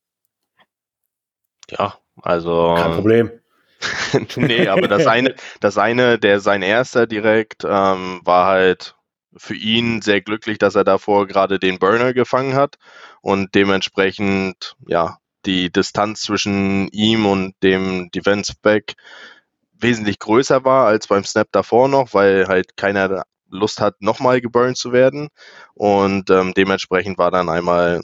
Ja, 1.70 1.98
also. 2.22 2.74
Kein 2.76 2.92
Problem. 2.92 3.30
nee, 4.36 4.66
aber 4.66 4.88
das 4.88 5.06
eine, 5.06 5.34
das 5.60 5.78
eine, 5.78 6.18
der 6.18 6.40
sein 6.40 6.62
erster 6.62 7.06
direkt, 7.06 7.64
ähm, 7.64 8.20
war 8.24 8.46
halt 8.46 8.96
für 9.36 9.54
ihn 9.54 10.02
sehr 10.02 10.20
glücklich, 10.20 10.58
dass 10.58 10.74
er 10.74 10.84
davor 10.84 11.26
gerade 11.26 11.58
den 11.58 11.78
Burner 11.78 12.14
gefangen 12.14 12.54
hat 12.54 12.76
und 13.20 13.54
dementsprechend, 13.54 14.76
ja, 14.86 15.18
die 15.46 15.70
Distanz 15.70 16.22
zwischen 16.22 16.88
ihm 16.88 17.26
und 17.26 17.54
dem 17.62 18.10
Defense 18.10 18.54
Back 18.60 18.94
wesentlich 19.80 20.18
größer 20.18 20.64
war 20.64 20.86
als 20.86 21.06
beim 21.06 21.24
Snap 21.24 21.48
davor 21.52 21.88
noch, 21.88 22.14
weil 22.14 22.48
halt 22.48 22.76
keiner 22.76 23.24
Lust 23.50 23.80
hat, 23.80 24.00
nochmal 24.00 24.40
geburnt 24.40 24.76
zu 24.76 24.92
werden. 24.92 25.28
Und 25.74 26.30
ähm, 26.30 26.52
dementsprechend 26.56 27.18
war 27.18 27.30
dann 27.30 27.48
einmal 27.48 28.02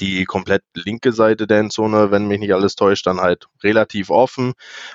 die 0.00 0.24
komplett 0.24 0.62
linke 0.74 1.12
Seite 1.12 1.46
der 1.46 1.60
Endzone, 1.60 2.10
wenn 2.10 2.28
mich 2.28 2.40
nicht 2.40 2.52
alles 2.54 2.74
täuscht, 2.74 3.06
dann 3.06 3.20
halt 3.20 3.46
relativ 3.62 4.10
offen. 4.10 4.54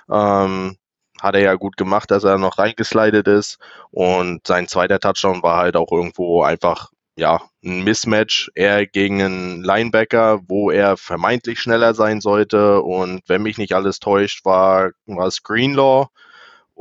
Ähm, 0.09 0.77
hat 1.21 1.35
er 1.35 1.41
ja 1.41 1.55
gut 1.55 1.77
gemacht, 1.77 2.11
dass 2.11 2.23
er 2.23 2.37
noch 2.37 2.57
reingeslidet 2.57 3.27
ist. 3.27 3.59
Und 3.91 4.45
sein 4.47 4.67
zweiter 4.67 4.99
Touchdown 4.99 5.43
war 5.43 5.57
halt 5.57 5.75
auch 5.75 5.91
irgendwo 5.91 6.43
einfach, 6.43 6.91
ja, 7.15 7.41
ein 7.63 7.83
Mismatch. 7.83 8.51
Er 8.55 8.85
gegen 8.87 9.21
einen 9.21 9.63
Linebacker, 9.63 10.41
wo 10.47 10.71
er 10.71 10.97
vermeintlich 10.97 11.59
schneller 11.59 11.93
sein 11.93 12.21
sollte. 12.21 12.81
Und 12.81 13.21
wenn 13.27 13.43
mich 13.43 13.57
nicht 13.57 13.73
alles 13.73 13.99
täuscht, 13.99 14.45
war, 14.45 14.91
war 15.05 15.27
es 15.27 15.43
Greenlaw 15.43 16.07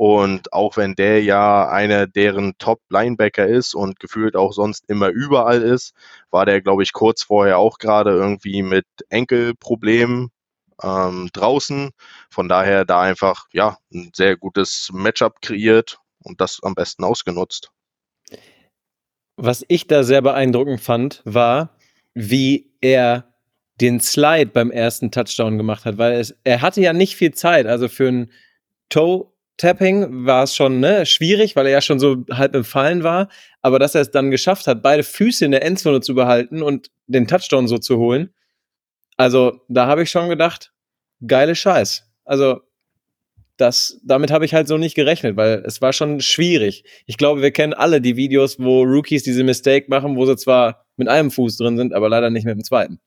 und 0.01 0.51
auch 0.51 0.77
wenn 0.77 0.95
der 0.95 1.21
ja 1.23 1.69
einer 1.69 2.07
deren 2.07 2.57
Top-Linebacker 2.57 3.45
ist 3.45 3.75
und 3.75 3.99
gefühlt 3.99 4.35
auch 4.35 4.51
sonst 4.51 4.89
immer 4.89 5.09
überall 5.09 5.61
ist, 5.61 5.93
war 6.31 6.47
der, 6.47 6.59
glaube 6.61 6.81
ich, 6.81 6.91
kurz 6.91 7.21
vorher 7.21 7.59
auch 7.59 7.77
gerade 7.77 8.09
irgendwie 8.09 8.63
mit 8.63 8.87
Enkelproblemen 9.09 10.30
ähm, 10.83 11.29
draußen. 11.33 11.91
Von 12.29 12.49
daher 12.49 12.85
da 12.85 13.01
einfach 13.01 13.45
ja 13.53 13.77
ein 13.93 14.11
sehr 14.13 14.37
gutes 14.37 14.89
Matchup 14.93 15.41
kreiert 15.41 15.99
und 16.23 16.41
das 16.41 16.59
am 16.63 16.75
besten 16.75 17.03
ausgenutzt. 17.03 17.71
Was 19.37 19.65
ich 19.67 19.87
da 19.87 20.03
sehr 20.03 20.21
beeindruckend 20.21 20.81
fand, 20.81 21.21
war, 21.25 21.75
wie 22.13 22.71
er 22.81 23.31
den 23.79 23.99
Slide 23.99 24.47
beim 24.47 24.69
ersten 24.69 25.11
Touchdown 25.11 25.57
gemacht 25.57 25.85
hat, 25.85 25.97
weil 25.97 26.13
es, 26.13 26.35
er 26.43 26.61
hatte 26.61 26.81
ja 26.81 26.93
nicht 26.93 27.15
viel 27.15 27.33
Zeit. 27.33 27.65
Also 27.65 27.87
für 27.87 28.07
einen 28.07 28.31
Toe 28.89 29.31
Tapping 29.57 30.25
war 30.25 30.43
es 30.43 30.55
schon 30.55 30.79
ne, 30.79 31.05
schwierig, 31.05 31.55
weil 31.55 31.67
er 31.67 31.73
ja 31.73 31.81
schon 31.81 31.99
so 31.99 32.23
halb 32.31 32.55
im 32.55 32.63
Fallen 32.63 33.03
war. 33.03 33.29
Aber 33.61 33.79
dass 33.79 33.95
er 33.95 34.01
es 34.01 34.11
dann 34.11 34.31
geschafft 34.31 34.67
hat, 34.67 34.81
beide 34.81 35.03
Füße 35.03 35.45
in 35.45 35.51
der 35.51 35.63
Endzone 35.63 36.01
zu 36.01 36.15
behalten 36.15 36.61
und 36.63 36.89
den 37.07 37.27
Touchdown 37.27 37.67
so 37.67 37.77
zu 37.77 37.97
holen, 37.97 38.33
also 39.21 39.61
da 39.67 39.85
habe 39.85 40.01
ich 40.01 40.09
schon 40.09 40.29
gedacht, 40.29 40.73
geile 41.25 41.53
Scheiß. 41.53 42.09
Also 42.25 42.61
das, 43.57 44.01
damit 44.03 44.31
habe 44.31 44.45
ich 44.45 44.55
halt 44.55 44.67
so 44.67 44.77
nicht 44.77 44.95
gerechnet, 44.95 45.37
weil 45.37 45.61
es 45.63 45.79
war 45.79 45.93
schon 45.93 46.21
schwierig. 46.21 46.83
Ich 47.05 47.17
glaube, 47.17 47.43
wir 47.43 47.51
kennen 47.51 47.75
alle 47.75 48.01
die 48.01 48.15
Videos, 48.15 48.59
wo 48.59 48.81
Rookies 48.81 49.21
diese 49.21 49.43
Mistake 49.43 49.85
machen, 49.89 50.15
wo 50.15 50.25
sie 50.25 50.35
zwar 50.37 50.85
mit 50.97 51.07
einem 51.07 51.29
Fuß 51.29 51.57
drin 51.57 51.77
sind, 51.77 51.93
aber 51.93 52.09
leider 52.09 52.31
nicht 52.31 52.45
mit 52.45 52.55
dem 52.55 52.63
zweiten. 52.63 52.99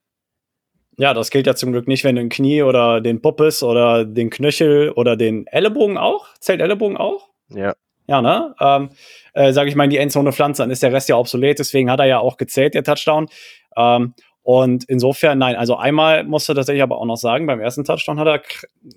Ja, 0.96 1.14
das 1.14 1.30
gilt 1.30 1.48
ja 1.48 1.56
zum 1.56 1.72
Glück 1.72 1.88
nicht, 1.88 2.04
wenn 2.04 2.14
du 2.14 2.20
ein 2.20 2.28
Knie 2.28 2.62
oder 2.62 3.00
den 3.00 3.20
Puppes 3.20 3.64
oder 3.64 4.04
den 4.04 4.30
Knöchel 4.30 4.90
oder 4.90 5.16
den 5.16 5.48
Ellenbogen 5.48 5.98
auch. 5.98 6.28
Zählt 6.38 6.60
Ellenbogen 6.60 6.96
auch? 6.96 7.30
Ja. 7.48 7.74
Ja, 8.06 8.22
ne? 8.22 8.54
Ähm, 8.60 8.90
äh, 9.32 9.52
sag 9.52 9.66
ich 9.66 9.74
mal, 9.74 9.84
in 9.84 9.90
die 9.90 9.98
Endzone 9.98 10.30
pflanzt, 10.30 10.60
dann 10.60 10.70
ist 10.70 10.84
der 10.84 10.92
Rest 10.92 11.08
ja 11.08 11.16
obsolet. 11.16 11.58
Deswegen 11.58 11.90
hat 11.90 11.98
er 11.98 12.06
ja 12.06 12.18
auch 12.20 12.36
gezählt, 12.36 12.74
der 12.74 12.84
Touchdown. 12.84 13.28
Ähm, 13.76 14.14
und 14.44 14.84
insofern, 14.84 15.38
nein, 15.38 15.56
also 15.56 15.76
einmal 15.76 16.22
musste 16.22 16.54
tatsächlich 16.54 16.82
aber 16.82 16.98
auch 16.98 17.06
noch 17.06 17.16
sagen, 17.16 17.46
beim 17.46 17.60
ersten 17.60 17.82
Touchdown 17.82 18.20
hat 18.20 18.26
er 18.26 18.42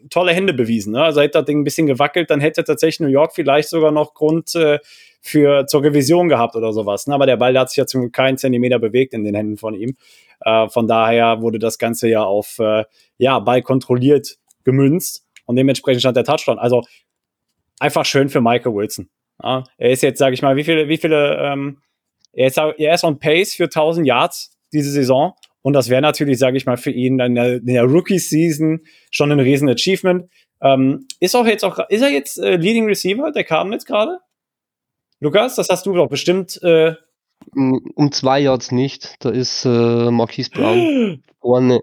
tolle 0.09 0.33
Hände 0.33 0.53
bewiesen. 0.53 0.91
Ne? 0.91 1.01
Also 1.01 1.21
hätte 1.21 1.39
das 1.39 1.45
Ding 1.45 1.61
ein 1.61 1.63
bisschen 1.63 1.87
gewackelt, 1.87 2.29
dann 2.29 2.41
hätte 2.41 2.65
tatsächlich 2.65 2.99
New 2.99 3.07
York 3.07 3.33
vielleicht 3.33 3.69
sogar 3.69 3.91
noch 3.91 4.13
Grund 4.13 4.53
äh, 4.55 4.79
für 5.21 5.65
zur 5.65 5.83
Revision 5.83 6.27
gehabt 6.27 6.57
oder 6.57 6.73
sowas. 6.73 7.07
Ne? 7.07 7.15
Aber 7.15 7.25
der 7.25 7.37
Ball 7.37 7.53
der 7.53 7.61
hat 7.61 7.69
sich 7.69 7.77
ja 7.77 7.85
zum 7.85 8.11
keinen 8.11 8.37
Zentimeter 8.37 8.77
bewegt 8.77 9.13
in 9.13 9.23
den 9.23 9.35
Händen 9.35 9.55
von 9.55 9.73
ihm. 9.73 9.95
Äh, 10.41 10.67
von 10.67 10.85
daher 10.85 11.41
wurde 11.41 11.59
das 11.59 11.77
Ganze 11.77 12.09
ja 12.09 12.23
auf 12.23 12.59
äh, 12.59 12.83
ja, 13.17 13.39
Ball 13.39 13.61
kontrolliert 13.61 14.35
gemünzt 14.65 15.25
und 15.45 15.55
dementsprechend 15.55 16.01
stand 16.01 16.17
der 16.17 16.25
Touchdown. 16.25 16.59
Also 16.59 16.83
einfach 17.79 18.03
schön 18.03 18.27
für 18.27 18.41
Michael 18.41 18.75
Wilson. 18.75 19.07
Ja? 19.41 19.63
Er 19.77 19.91
ist 19.91 20.03
jetzt, 20.03 20.19
sage 20.19 20.33
ich 20.33 20.41
mal, 20.41 20.57
wie 20.57 20.65
viele, 20.65 20.89
wie 20.89 20.97
viele, 20.97 21.37
ähm, 21.37 21.81
er, 22.33 22.47
ist, 22.47 22.57
er 22.57 22.93
ist 22.93 23.05
on 23.05 23.17
pace 23.17 23.53
für 23.53 23.63
1000 23.63 24.05
Yards 24.05 24.56
diese 24.73 24.91
Saison. 24.91 25.33
Und 25.61 25.73
das 25.73 25.89
wäre 25.89 26.01
natürlich, 26.01 26.39
sage 26.39 26.57
ich 26.57 26.65
mal, 26.65 26.77
für 26.77 26.91
ihn 26.91 27.19
in 27.19 27.35
der, 27.35 27.59
der 27.59 27.83
Rookie-Season 27.83 28.81
schon 29.11 29.31
ein 29.31 29.39
riesen 29.39 29.69
Achievement. 29.69 30.29
Ähm, 30.61 31.07
ist 31.19 31.35
auch 31.35 31.45
jetzt 31.45 31.63
auch, 31.63 31.77
ist 31.89 32.01
er 32.01 32.09
jetzt 32.09 32.39
äh, 32.39 32.55
Leading 32.55 32.85
Receiver 32.85 33.31
der 33.31 33.43
Cardinals 33.43 33.85
gerade? 33.85 34.19
Lukas, 35.19 35.55
das 35.55 35.69
hast 35.69 35.85
du 35.85 35.93
doch 35.93 36.07
bestimmt 36.07 36.61
äh, 36.63 36.93
um 37.55 38.11
zwei 38.11 38.39
Yards 38.39 38.71
nicht. 38.71 39.15
Da 39.19 39.29
ist 39.29 39.65
äh, 39.65 40.11
Marquise 40.11 40.51
Brown 40.51 41.23
vorne. 41.41 41.81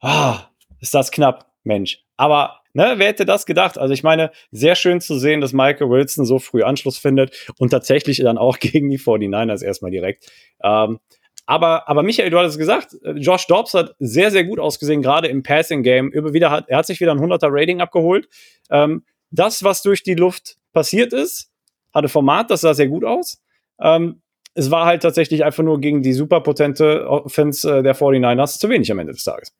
Ah, 0.00 0.50
ist 0.80 0.94
das 0.94 1.10
knapp, 1.10 1.52
Mensch. 1.64 2.04
Aber 2.16 2.60
ne, 2.72 2.94
wer 2.96 3.08
hätte 3.08 3.24
das 3.24 3.46
gedacht? 3.46 3.78
Also 3.78 3.94
ich 3.94 4.02
meine, 4.02 4.30
sehr 4.50 4.74
schön 4.74 5.00
zu 5.00 5.18
sehen, 5.18 5.40
dass 5.40 5.52
Michael 5.52 5.90
Wilson 5.90 6.24
so 6.24 6.38
früh 6.38 6.62
Anschluss 6.62 6.98
findet 6.98 7.48
und 7.58 7.70
tatsächlich 7.70 8.18
dann 8.18 8.38
auch 8.38 8.58
gegen 8.60 8.90
die 8.90 8.98
49ers 8.98 9.64
erstmal 9.64 9.90
direkt. 9.90 10.30
Ähm, 10.62 10.98
aber, 11.46 11.88
aber 11.88 12.02
Michael, 12.02 12.30
du 12.30 12.38
hattest 12.38 12.58
gesagt, 12.58 12.96
Josh 13.14 13.46
Dobbs 13.46 13.72
hat 13.74 13.94
sehr, 14.00 14.32
sehr 14.32 14.44
gut 14.44 14.58
ausgesehen, 14.58 15.00
gerade 15.00 15.28
im 15.28 15.42
Passing-Game. 15.44 16.12
hat, 16.42 16.68
er 16.68 16.78
hat 16.78 16.86
sich 16.86 17.00
wieder 17.00 17.12
ein 17.12 17.20
100er 17.20 17.48
Rating 17.48 17.80
abgeholt. 17.80 18.28
Ähm, 18.68 19.04
das, 19.30 19.62
was 19.62 19.82
durch 19.82 20.02
die 20.02 20.14
Luft 20.14 20.56
passiert 20.72 21.12
ist, 21.12 21.52
hatte 21.94 22.08
Format, 22.08 22.50
das 22.50 22.62
sah 22.62 22.74
sehr 22.74 22.88
gut 22.88 23.04
aus. 23.04 23.42
Ähm, 23.80 24.22
es 24.54 24.70
war 24.70 24.86
halt 24.86 25.02
tatsächlich 25.02 25.44
einfach 25.44 25.62
nur 25.62 25.80
gegen 25.80 26.02
die 26.02 26.14
superpotente 26.14 27.08
Offense 27.08 27.78
äh, 27.78 27.82
der 27.82 27.94
49ers 27.94 28.58
zu 28.58 28.68
wenig 28.68 28.90
am 28.90 28.98
Ende 28.98 29.12
des 29.12 29.22
Tages. 29.22 29.54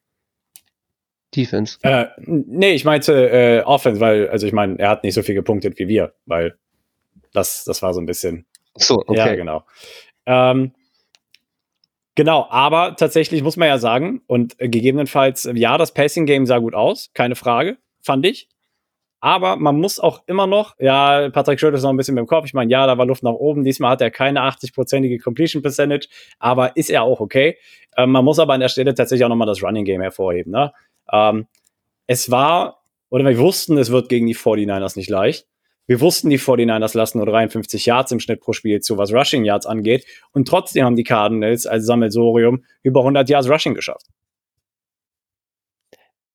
Defense. 1.35 1.79
Äh, 1.83 2.07
nee, 2.19 2.73
ich 2.73 2.85
meinte 2.85 3.31
äh, 3.31 3.63
Offense, 3.63 4.01
weil, 4.01 4.29
also 4.29 4.47
ich 4.47 4.53
meine, 4.53 4.79
er 4.79 4.89
hat 4.89 5.05
nicht 5.05 5.15
so 5.15 5.23
viel 5.23 5.35
gepunktet 5.35 5.79
wie 5.79 5.87
wir, 5.87 6.15
weil 6.25 6.57
das, 7.33 7.65
das 7.65 7.83
war 7.83 7.93
so 7.95 8.01
ein 8.01 8.07
bisschen. 8.07 8.47
So, 8.75 9.03
okay. 9.07 9.19
Ja, 9.19 9.35
genau. 9.35 9.65
Ähm, 10.25 10.73
genau, 12.17 12.49
aber 12.51 12.97
tatsächlich 12.97 13.45
muss 13.45 13.57
man 13.57 13.69
ja 13.69 13.79
sagen, 13.79 14.23
und 14.27 14.61
äh, 14.61 14.69
gegebenenfalls, 14.69 15.49
ja, 15.55 15.79
das 15.79 15.95
Passing-Game 15.95 16.47
sah 16.47 16.59
gut 16.59 16.75
aus, 16.75 17.11
keine 17.15 17.37
Frage, 17.37 17.79
fand 18.03 18.27
ich. 18.27 18.49
Aber 19.21 19.57
man 19.57 19.79
muss 19.79 19.99
auch 19.99 20.23
immer 20.27 20.47
noch, 20.47 20.77
ja, 20.79 21.31
Patrick 21.31 21.59
Schulter 21.59 21.79
ist 21.79 21.83
noch 21.83 21.91
ein 21.91 21.97
bisschen 21.97 22.15
beim 22.15 22.27
Kopf. 22.27 22.45
Ich 22.45 22.55
meine, 22.55 22.71
ja, 22.71 22.87
da 22.87 22.99
war 22.99 23.07
Luft 23.07 23.23
nach 23.23 23.33
oben. 23.33 23.65
Diesmal 23.65 23.93
hat 23.93 24.01
er 24.01 24.11
keine 24.11 24.41
80-prozentige 24.43 25.21
Completion 25.21 25.63
Percentage, 25.63 26.09
aber 26.39 26.77
ist 26.77 26.91
er 26.91 27.03
auch 27.03 27.21
okay. 27.21 27.57
Ähm, 27.97 28.13
man 28.13 28.25
muss 28.25 28.39
aber 28.39 28.53
an 28.53 28.61
der 28.61 28.69
Stelle 28.69 28.95
tatsächlich 28.95 29.25
auch 29.25 29.31
nochmal 29.31 29.47
das 29.47 29.63
Running 29.63 29.85
Game 29.85 30.03
hervorheben. 30.03 30.53
Ne? 30.53 30.73
Ähm, 31.11 31.47
es 32.07 32.31
war, 32.31 32.83
oder 33.09 33.25
wir 33.25 33.39
wussten, 33.39 33.79
es 33.79 33.91
wird 33.91 34.09
gegen 34.09 34.27
die 34.27 34.37
49ers 34.37 34.97
nicht 34.97 35.11
leicht. 35.11 35.47
Wir 35.87 36.01
wussten, 36.01 36.31
die 36.31 36.39
49ers 36.39 36.97
lassen 36.97 37.19
nur 37.19 37.27
53 37.27 37.87
Yards 37.87 38.11
im 38.13 38.21
Schnitt 38.21 38.41
pro 38.41 38.53
Spiel 38.53 38.81
zu, 38.81 38.99
was 38.99 39.13
Rushing 39.13 39.45
Yards 39.45 39.67
angeht. 39.67 40.05
Und 40.33 40.49
trotzdem 40.49 40.85
haben 40.85 40.97
die 40.97 41.05
Cardinals 41.05 41.67
als 41.67 41.87
Sammelsorium 41.87 42.65
über 42.83 43.01
100 43.01 43.29
Yards 43.29 43.49
Rushing 43.49 43.75
geschafft. 43.75 44.07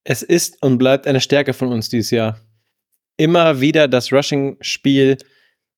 Es 0.04 0.24
ist 0.24 0.64
und 0.64 0.78
bleibt 0.78 1.06
eine 1.06 1.22
Stärke 1.22 1.54
von 1.54 1.72
uns 1.72 1.90
dieses 1.90 2.12
Jahr. 2.12 2.40
immer 3.18 3.62
wieder 3.62 3.88
das 3.88 4.12
Rushing-Spiel 4.12 5.18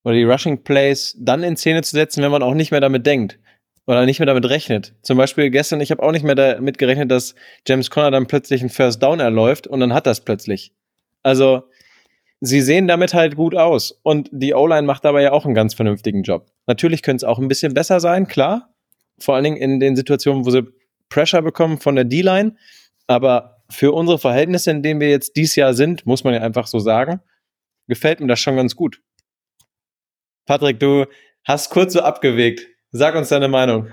oder 0.06 0.16
die 0.16 0.24
Rushing-Plays 0.24 1.18
dann 1.20 1.44
in 1.44 1.58
Szene 1.58 1.82
zu 1.82 1.92
setzen, 1.92 2.24
wenn 2.24 2.32
man 2.32 2.44
auch 2.44 2.54
nicht 2.54 2.72
mehr 2.72 2.80
damit 2.80 3.06
denkt 3.06 3.38
oder 3.86 4.06
nicht 4.06 4.20
mehr 4.20 4.26
damit 4.26 4.48
rechnet. 4.50 4.96
Zum 5.02 5.18
Beispiel 5.18 5.50
gestern, 5.50 5.82
ich 5.82 5.92
habe 5.92 6.02
auch 6.02 6.14
nicht 6.14 6.24
mehr 6.24 6.36
damit 6.36 6.78
gerechnet, 6.78 7.12
dass 7.12 7.36
James 7.68 7.90
Conner 7.90 8.12
dann 8.12 8.28
plötzlich 8.28 8.62
einen 8.62 8.70
First 8.70 9.04
Down 9.04 9.20
erläuft 9.20 9.68
und 9.68 9.82
dann 9.82 9.94
hat 9.94 10.08
das 10.08 10.22
plötzlich. 10.22 10.74
Also 11.22 11.64
sie 12.46 12.62
sehen 12.62 12.90
damit 12.90 13.14
halt 13.14 13.38
gut 13.38 13.56
aus 13.56 13.98
und 14.04 14.30
die 14.34 14.54
O-Line 14.54 14.86
macht 14.86 15.06
dabei 15.06 15.22
ja 15.22 15.32
auch 15.32 15.46
einen 15.46 15.56
ganz 15.56 15.74
vernünftigen 15.74 16.24
Job. 16.24 16.52
Natürlich 16.68 17.02
könnte 17.02 17.26
es 17.26 17.30
auch 17.30 17.40
ein 17.40 17.48
bisschen 17.48 17.74
besser 17.74 18.02
sein, 18.02 18.28
klar. 18.28 18.74
Vor 19.18 19.36
allen 19.36 19.46
Dingen 19.46 19.58
in 19.58 19.80
den 19.80 19.96
Situationen, 19.96 20.46
wo 20.46 20.50
sie 20.50 20.68
Pressure 21.08 21.42
bekommen 21.42 21.80
von 21.80 21.96
der 21.96 22.04
D-Line. 22.04 22.56
Aber 23.08 23.64
für 23.70 23.94
unsere 23.94 24.20
Verhältnisse, 24.20 24.72
in 24.72 24.84
denen 24.84 25.00
wir 25.00 25.10
jetzt 25.10 25.38
dieses 25.38 25.56
Jahr 25.56 25.74
sind, 25.74 26.06
muss 26.06 26.26
man 26.26 26.34
ja 26.34 26.42
einfach 26.42 26.68
so 26.68 26.80
sagen, 26.80 27.22
gefällt 27.88 28.20
mir 28.20 28.28
das 28.28 28.42
schon 28.42 28.58
ganz 28.58 28.76
gut. 28.76 29.02
Patrick, 30.46 30.82
du 30.82 31.06
hast 31.46 31.70
kurz 31.70 31.94
so 31.94 32.02
abgewegt. 32.02 32.68
Sag 32.92 33.16
uns 33.16 33.30
deine 33.30 33.48
Meinung. 33.48 33.88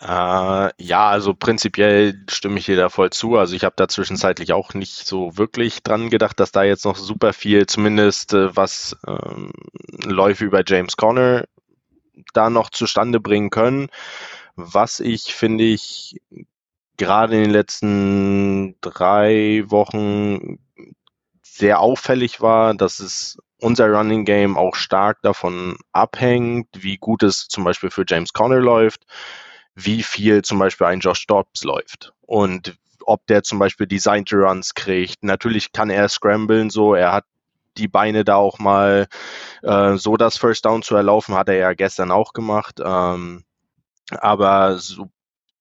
Äh, 0.00 0.70
ja, 0.82 1.08
also 1.08 1.34
prinzipiell 1.34 2.22
stimme 2.28 2.58
ich 2.58 2.66
dir 2.66 2.76
da 2.76 2.88
voll 2.90 3.10
zu. 3.10 3.36
Also 3.36 3.56
ich 3.56 3.64
habe 3.64 3.74
da 3.76 3.88
zwischenzeitlich 3.88 4.52
auch 4.52 4.74
nicht 4.74 5.06
so 5.06 5.36
wirklich 5.38 5.82
dran 5.82 6.10
gedacht, 6.10 6.38
dass 6.38 6.52
da 6.52 6.64
jetzt 6.64 6.84
noch 6.84 6.96
super 6.96 7.32
viel, 7.32 7.66
zumindest 7.66 8.34
äh, 8.34 8.54
was 8.54 8.96
ähm, 9.06 9.52
Läufe 10.04 10.44
über 10.44 10.62
James 10.66 10.96
Conner 10.96 11.44
da 12.34 12.50
noch 12.50 12.70
zustande 12.70 13.20
bringen 13.20 13.50
können. 13.50 13.88
Was 14.56 15.00
ich, 15.00 15.34
finde 15.34 15.64
ich, 15.64 16.20
gerade 16.96 17.36
in 17.36 17.42
den 17.44 17.50
letzten 17.50 18.76
drei 18.80 19.64
Wochen 19.68 20.58
sehr 21.42 21.80
auffällig 21.80 22.40
war, 22.40 22.74
dass 22.74 23.00
es 23.00 23.38
unser 23.60 23.88
Running 23.88 24.24
Game 24.26 24.58
auch 24.58 24.74
stark 24.74 25.22
davon 25.22 25.78
abhängt, 25.92 26.68
wie 26.74 26.98
gut 26.98 27.22
es 27.22 27.48
zum 27.48 27.64
Beispiel 27.64 27.90
für 27.90 28.04
James 28.06 28.32
Conner 28.34 28.60
läuft, 28.60 29.06
wie 29.76 30.02
viel 30.02 30.42
zum 30.42 30.58
Beispiel 30.58 30.88
ein 30.88 31.00
Josh 31.00 31.26
Dobbs 31.26 31.62
läuft 31.62 32.12
und 32.22 32.76
ob 33.04 33.24
der 33.28 33.44
zum 33.44 33.60
Beispiel 33.60 33.86
Designed 33.86 34.32
Runs 34.32 34.74
kriegt. 34.74 35.22
Natürlich 35.22 35.70
kann 35.70 35.90
er 35.90 36.08
scramblen, 36.08 36.70
so 36.70 36.94
er 36.94 37.12
hat 37.12 37.24
die 37.76 37.88
Beine 37.88 38.24
da 38.24 38.36
auch 38.36 38.58
mal 38.58 39.06
äh, 39.62 39.96
so 39.96 40.16
das 40.16 40.38
First 40.38 40.64
Down 40.64 40.82
zu 40.82 40.96
erlaufen, 40.96 41.34
hat 41.34 41.48
er 41.48 41.56
ja 41.56 41.72
gestern 41.74 42.10
auch 42.10 42.32
gemacht. 42.32 42.80
Ähm, 42.82 43.44
aber 44.10 44.78
so, 44.78 45.10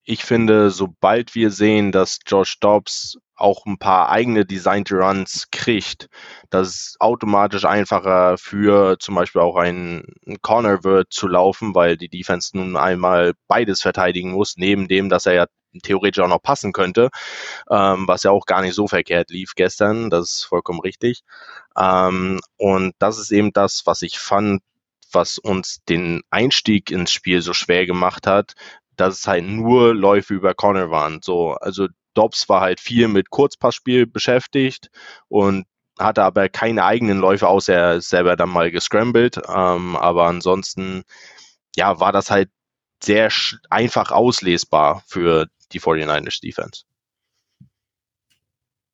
ich 0.04 0.24
finde, 0.24 0.72
sobald 0.72 1.36
wir 1.36 1.52
sehen, 1.52 1.92
dass 1.92 2.20
Josh 2.26 2.60
Dobbs 2.60 3.18
auch 3.36 3.66
ein 3.66 3.78
paar 3.78 4.10
eigene 4.10 4.46
Designed 4.46 4.92
Runs 4.92 5.48
kriegt, 5.52 6.08
dass 6.50 6.68
es 6.68 6.96
automatisch 7.00 7.66
einfacher 7.66 8.38
für 8.38 8.98
zum 9.00 9.16
Beispiel 9.16 9.42
auch 9.42 9.58
einen 9.58 10.06
Corner 10.42 10.84
wird 10.84 11.12
zu 11.12 11.28
laufen, 11.28 11.76
weil 11.76 11.98
die 11.98 12.10
Defense 12.10 12.56
nun 12.58 12.78
einmal 12.78 13.34
beides 13.48 13.82
verteidigen 13.82 14.32
muss, 14.32 14.56
neben 14.58 14.88
dem, 14.88 15.10
dass 15.10 15.26
er 15.26 15.34
ja 15.34 15.46
theoretisch 15.84 16.24
auch 16.24 16.30
noch 16.30 16.42
passen 16.42 16.72
könnte, 16.72 17.10
ähm, 17.70 18.08
was 18.08 18.24
ja 18.24 18.32
auch 18.32 18.46
gar 18.46 18.62
nicht 18.62 18.76
so 18.76 18.88
verkehrt 18.88 19.30
lief 19.30 19.54
gestern, 19.56 20.10
das 20.10 20.32
ist 20.32 20.44
vollkommen 20.44 20.80
richtig. 20.80 21.22
Ähm, 21.78 22.40
und 22.58 22.94
das 23.00 23.18
ist 23.18 23.32
eben 23.32 23.52
das, 23.54 23.84
was 23.86 24.02
ich 24.02 24.20
fand, 24.20 24.62
was 25.12 25.38
uns 25.38 25.84
den 25.88 26.22
Einstieg 26.30 26.92
ins 26.92 27.12
Spiel 27.12 27.42
so 27.42 27.54
schwer 27.54 27.86
gemacht 27.86 28.28
hat, 28.28 28.54
dass 28.96 29.20
es 29.20 29.28
halt 29.28 29.46
nur 29.46 29.94
Läufe 29.94 30.34
über 30.34 30.54
Corner 30.54 30.90
waren. 30.92 31.22
So, 31.22 31.54
also 31.54 31.88
Dobbs 32.14 32.48
war 32.50 32.62
halt 32.62 32.80
viel 32.80 33.08
mit 33.08 33.30
Kurzpassspiel 33.30 34.06
beschäftigt 34.08 34.90
und 35.28 35.66
hatte 36.00 36.24
aber 36.24 36.50
keine 36.50 36.84
eigenen 36.84 37.20
Läufe, 37.20 37.48
außer 37.48 37.74
er 37.74 38.02
selber 38.02 38.36
dann 38.36 38.50
mal 38.50 38.72
gescrambled. 38.72 39.42
Ähm, 39.48 39.96
aber 39.96 40.28
ansonsten, 40.28 41.04
ja, 41.76 42.00
war 42.00 42.12
das 42.12 42.32
halt 42.32 42.50
sehr 43.04 43.30
einfach 43.70 44.12
auslesbar 44.12 45.04
für 45.08 45.48
die 45.72 45.80
49ers 45.80 46.42
Defense. 46.42 46.84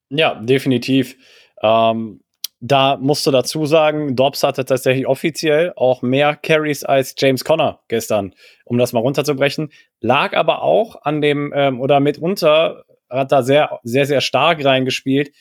Ja, 0.10 0.36
definitiv. 0.36 1.16
Ähm, 1.62 2.22
da 2.62 2.98
musst 2.98 3.26
du 3.26 3.32
dazu 3.32 3.66
sagen, 3.66 4.16
Dobbs 4.16 4.44
hatte 4.44 4.64
tatsächlich 4.64 5.08
offiziell 5.08 5.74
auch 5.76 6.04
mehr 6.04 6.36
Carries 6.36 6.84
als 6.84 7.16
James 7.18 7.44
Conner 7.44 7.80
gestern, 7.88 8.36
um 8.66 8.78
das 8.78 8.94
mal 8.94 9.00
runterzubrechen. 9.00 9.72
Lag 10.00 10.36
aber 10.38 10.62
auch 10.62 11.02
an 11.02 11.22
dem, 11.22 11.52
ähm, 11.56 11.82
oder 11.82 12.00
mitunter 12.00 12.86
hat 13.10 13.32
da 13.32 13.42
sehr, 13.42 13.80
sehr, 13.84 14.06
sehr 14.06 14.22
stark 14.22 14.64
reingespielt, 14.64 15.32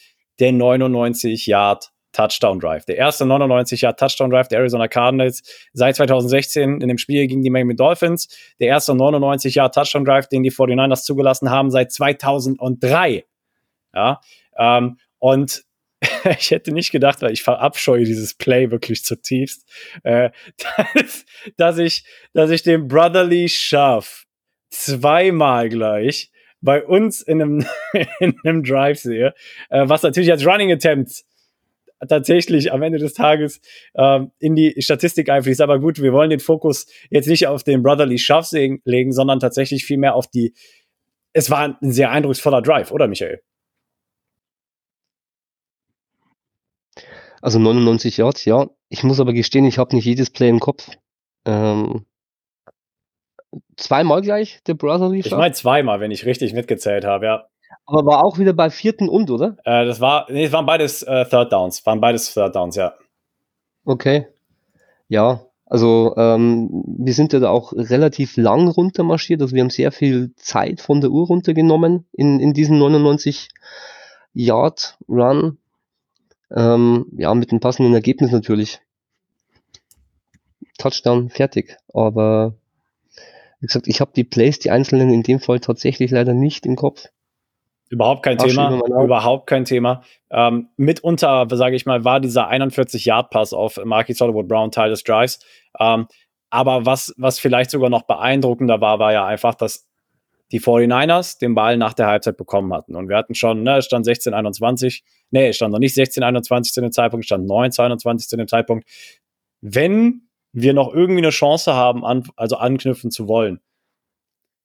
der 0.41 0.53
99 0.53 1.47
Yard 1.47 1.91
Touchdown 2.13 2.59
Drive. 2.59 2.87
Der 2.87 2.97
erste 2.97 3.27
99 3.27 3.83
Yard 3.83 3.99
Touchdown 4.01 4.31
Drive 4.31 4.49
der 4.49 4.59
Arizona 4.59 4.89
Cardinals 4.89 5.43
seit 5.75 5.97
2016 5.97 6.81
in 6.81 6.89
dem 6.89 6.99
Spiel 6.99 7.27
gegen 7.27 7.43
die 7.43 7.51
Miami 7.51 7.77
Dolphins. 7.77 8.29
Der 8.59 8.69
erste 8.69 8.95
99 8.95 9.55
Yard 9.55 9.75
Touchdown 9.75 10.05
Drive, 10.07 10.27
den 10.29 10.43
die 10.43 10.51
49ers 10.51 11.05
zugelassen 11.05 11.51
haben 11.51 11.71
seit 11.71 11.93
2003. 11.93 13.25
Ja, 13.95 14.21
ähm, 14.57 14.97
und 15.19 15.63
ich 16.39 16.51
hätte 16.51 16.73
nicht 16.73 16.93
gedacht, 16.93 17.21
weil 17.23 17.33
ich 17.33 17.43
verabscheue 17.43 18.05
dieses 18.05 18.35
Play 18.35 18.71
wirklich 18.71 19.05
zutiefst, 19.05 19.69
äh, 20.03 20.31
dass, 20.95 21.25
dass, 21.57 21.79
ich, 21.79 22.05
dass 22.33 22.51
ich 22.51 22.63
den 22.63 22.89
Brotherly 22.89 23.49
Shove 23.49 24.25
zweimal 24.71 25.69
gleich 25.69 26.31
bei 26.61 26.85
uns 26.85 27.21
in 27.23 27.43
einem, 27.43 27.67
in 28.21 28.35
einem 28.45 28.63
Drive 28.63 28.99
sehe, 28.99 29.35
äh, 29.69 29.89
was 29.89 30.03
natürlich 30.03 30.31
als 30.31 30.47
Running 30.47 30.73
Attempt 30.73 31.25
tatsächlich 32.09 32.73
am 32.73 32.83
Ende 32.83 32.99
des 32.99 33.13
Tages 33.13 33.61
ähm, 33.95 34.31
in 34.39 34.57
die 34.57 34.75
Statistik 34.79 35.29
einfließt. 35.29 35.61
Aber 35.61 35.79
gut, 35.81 36.01
wir 36.01 36.13
wollen 36.13 36.31
den 36.31 36.41
Fokus 36.41 36.87
jetzt 37.11 37.29
nicht 37.29 37.47
auf 37.47 37.63
den 37.63 37.83
Brotherly 37.83 38.19
Shove 38.19 38.81
legen, 38.85 39.13
sondern 39.13 39.39
tatsächlich 39.39 39.85
vielmehr 39.85 40.15
auf 40.15 40.27
die. 40.27 40.55
Es 41.33 41.51
war 41.51 41.79
ein 41.81 41.93
sehr 41.93 42.11
eindrucksvoller 42.11 42.63
Drive, 42.63 42.91
oder 42.91 43.07
Michael? 43.07 43.43
Also 47.41 47.59
99 47.59 48.17
Yards, 48.17 48.45
ja. 48.45 48.69
Ich 48.89 49.03
muss 49.03 49.21
aber 49.21 49.33
gestehen, 49.33 49.65
ich 49.65 49.79
habe 49.79 49.95
nicht 49.95 50.05
jedes 50.05 50.31
Play 50.31 50.49
im 50.49 50.61
Kopf. 50.61 50.91
Ähm, 51.45 52.05
zweimal 53.77 54.21
gleich, 54.21 54.61
der 54.67 54.75
Brotherly? 54.75 55.21
Ich 55.21 55.31
meine 55.31 55.55
zweimal, 55.55 56.01
wenn 56.01 56.11
ich 56.11 56.27
richtig 56.27 56.53
mitgezählt 56.53 57.05
habe, 57.05 57.27
ja. 57.27 57.47
Aber 57.87 58.05
war 58.05 58.25
auch 58.25 58.39
wieder 58.39 58.53
bei 58.53 58.71
vierten 58.71 59.09
und, 59.09 59.31
oder? 59.31 59.57
Äh, 59.65 59.85
das 59.87 60.01
war, 60.01 60.27
nee, 60.29 60.45
es 60.45 60.53
waren 60.53 60.67
beides 60.67 61.03
äh, 61.03 61.25
Third 61.25 61.53
Downs, 61.53 61.85
waren 61.87 62.01
beides 62.01 62.33
Third 62.35 62.55
Downs, 62.55 62.77
ja. 62.77 62.95
Okay. 63.85 64.27
Ja, 65.09 65.47
also 65.67 66.15
ähm, 66.17 66.69
wir 66.99 67.15
sind 67.15 67.33
ja 67.33 67.39
da 67.39 67.51
auch 67.51 67.73
relativ 67.73 68.37
lang 68.37 68.69
runtermarschiert, 68.69 69.41
also 69.41 69.55
wir 69.55 69.63
haben 69.63 69.71
sehr 69.71 69.93
viel 69.93 70.35
Zeit 70.37 70.81
von 70.81 71.01
der 71.01 71.11
Uhr 71.11 71.27
runtergenommen 71.27 72.07
in, 72.13 72.41
in 72.41 72.53
diesen 72.53 72.79
99 72.79 73.49
Yard 74.33 74.99
Run. 75.09 75.59
Ähm, 76.55 77.07
ja, 77.17 77.33
mit 77.35 77.51
einem 77.51 77.61
passenden 77.61 77.95
Ergebnis 77.95 78.33
natürlich. 78.33 78.81
Touchdown, 80.79 81.29
fertig. 81.29 81.77
Aber 81.93 82.55
wie 83.61 83.67
gesagt, 83.67 83.87
ich 83.87 84.01
habe 84.01 84.13
die 84.17 84.25
Plays, 84.25 84.59
die 84.59 84.71
einzelnen 84.71 85.11
in 85.11 85.23
dem 85.23 85.41
Fall 85.41 85.61
tatsächlich 85.61 86.11
leider 86.11 86.33
nicht 86.33 86.67
im 86.67 86.77
Kopf. 86.77 87.07
Überhaupt 87.91 88.23
kein 88.23 88.39
Ach, 88.41 88.45
Thema. 88.45 88.81
Überhaupt 88.87 89.47
kein 89.49 89.65
Thema. 89.65 90.03
Ähm, 90.31 90.69
mitunter, 90.77 91.47
sage 91.51 91.75
ich 91.75 91.87
mal, 91.87 92.05
war 92.05 92.21
dieser 92.21 92.49
41-Yard-Pass 92.49 93.53
auf 93.53 93.81
Marquis 93.85 94.21
Hollywood 94.21 94.49
Brown 94.49 94.71
Teil 94.71 94.91
des 94.91 95.03
Drives. 95.03 95.41
Ähm, 95.79 96.07
aber 96.51 96.87
was, 96.87 97.13
was 97.17 97.39
vielleicht 97.39 97.71
sogar 97.71 97.91
noch 97.91 98.03
beeindruckender 98.03 98.81
war, 98.81 98.99
war 98.99 99.13
ja 99.13 99.27
einfach, 99.27 99.55
dass 99.57 99.90
die 100.53 100.61
49ers 100.61 101.39
den 101.39 101.55
Ball 101.55 101.77
nach 101.77 101.95
der 101.95 102.07
Halbzeit 102.07 102.37
bekommen 102.37 102.73
hatten. 102.73 102.97
Und 102.97 103.09
wir 103.09 103.17
hatten 103.17 103.35
schon, 103.35 103.63
ne, 103.63 103.79
es 103.79 103.85
stand 103.85 104.05
16, 104.05 104.35
21. 104.35 105.05
Nee, 105.31 105.49
es 105.49 105.57
stand 105.57 105.73
noch 105.73 105.79
nicht 105.79 105.95
16, 105.95 106.23
21 106.23 106.73
zu 106.73 106.81
dem 106.81 106.93
Zeitpunkt, 106.93 107.25
es 107.25 107.27
stand 107.27 107.47
9, 107.47 107.71
21 107.77 108.29
zu 108.29 108.37
dem 108.37 108.49
Zeitpunkt. 108.49 108.89
Wenn 109.61 110.23
wir 110.53 110.73
noch 110.73 110.93
irgendwie 110.93 111.21
eine 111.21 111.31
Chance 111.31 111.75
haben, 111.75 112.05
an, 112.05 112.25
also 112.37 112.57
anknüpfen 112.57 113.11
zu 113.11 113.29
wollen, 113.29 113.61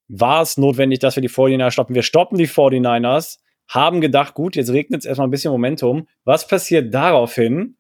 war 0.08 0.42
es 0.42 0.58
notwendig, 0.58 1.00
dass 1.00 1.16
wir 1.16 1.22
die 1.22 1.30
49ers 1.30 1.72
stoppen. 1.72 1.96
Wir 1.96 2.04
stoppen 2.04 2.38
die 2.38 2.48
49ers, 2.48 3.40
haben 3.68 4.02
gedacht, 4.02 4.34
gut, 4.34 4.56
jetzt 4.56 4.72
regnet 4.72 5.02
es 5.02 5.06
erstmal 5.06 5.28
ein 5.28 5.32
bisschen 5.32 5.52
Momentum. 5.52 6.08
Was 6.24 6.48
passiert 6.48 6.94
daraufhin? 6.94 7.78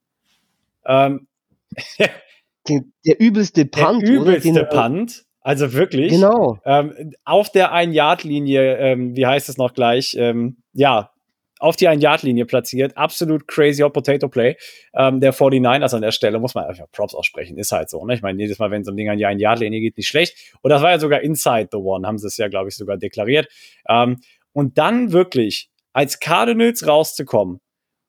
Ähm, 0.85 1.27
der, 1.99 2.81
der, 3.05 3.19
übelste 3.19 3.65
Punt, 3.65 4.01
der 4.01 4.09
übelste 4.09 4.51
oder? 4.51 4.65
Punt. 4.65 5.25
Also 5.45 5.73
wirklich. 5.73 6.09
Genau. 6.11 6.57
Ähm, 6.65 7.13
auf 7.23 7.51
der 7.51 7.71
Ein-Yard-Linie, 7.71 8.77
ähm, 8.77 9.15
wie 9.15 9.27
heißt 9.27 9.47
es 9.47 9.57
noch 9.59 9.75
gleich? 9.75 10.15
Ähm, 10.17 10.57
ja, 10.73 11.11
auf 11.59 11.75
die 11.75 11.87
Ein-Yard-Linie 11.87 12.47
platziert. 12.47 12.97
Absolut 12.97 13.47
crazy 13.47 13.83
Hot 13.83 13.93
Potato 13.93 14.27
Play. 14.27 14.57
Ähm, 14.95 15.19
der 15.19 15.35
49ers 15.35 15.93
an 15.93 16.01
der 16.01 16.11
Stelle, 16.11 16.39
muss 16.39 16.55
man 16.55 16.65
einfach 16.65 16.87
Props 16.91 17.13
aussprechen, 17.13 17.59
ist 17.59 17.71
halt 17.71 17.91
so. 17.91 18.03
Ne? 18.07 18.15
Ich 18.15 18.23
meine, 18.23 18.41
jedes 18.41 18.57
Mal, 18.57 18.71
wenn 18.71 18.83
so 18.83 18.91
ein 18.91 18.97
Ding 18.97 19.07
an 19.07 19.19
die 19.19 19.25
Ein-Yard-Linie 19.27 19.81
geht, 19.81 19.97
nicht 19.97 20.07
schlecht. 20.07 20.35
Und 20.63 20.71
das 20.71 20.81
war 20.81 20.89
ja 20.89 20.97
sogar 20.97 21.21
inside 21.21 21.67
the 21.71 21.77
one, 21.77 22.07
haben 22.07 22.17
sie 22.17 22.25
es 22.25 22.37
ja, 22.37 22.47
glaube 22.47 22.69
ich, 22.69 22.75
sogar 22.75 22.97
deklariert. 22.97 23.47
Ähm, 23.87 24.21
und 24.51 24.79
dann 24.79 25.11
wirklich 25.11 25.69
als 25.93 26.19
Cardinals 26.19 26.87
rauszukommen 26.87 27.59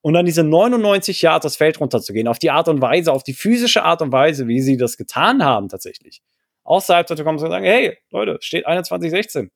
und 0.00 0.14
dann 0.14 0.24
diese 0.24 0.42
99 0.42 1.20
Yards 1.20 1.42
das 1.42 1.56
Feld 1.56 1.80
runterzugehen, 1.80 2.28
auf 2.28 2.38
die 2.38 2.50
Art 2.50 2.68
und 2.68 2.80
Weise, 2.80 3.12
auf 3.12 3.24
die 3.24 3.34
physische 3.34 3.82
Art 3.82 4.00
und 4.00 4.10
Weise, 4.10 4.48
wie 4.48 4.62
sie 4.62 4.78
das 4.78 4.96
getan 4.96 5.44
haben 5.44 5.68
tatsächlich. 5.68 6.22
Außerhalb 6.66 7.06
zu 7.06 7.14
kommen 7.16 7.38
und 7.38 7.50
sagen, 7.50 7.64
hey, 7.64 7.96
Leute, 8.10 8.38
steht 8.40 8.66
21-16. 8.66 9.50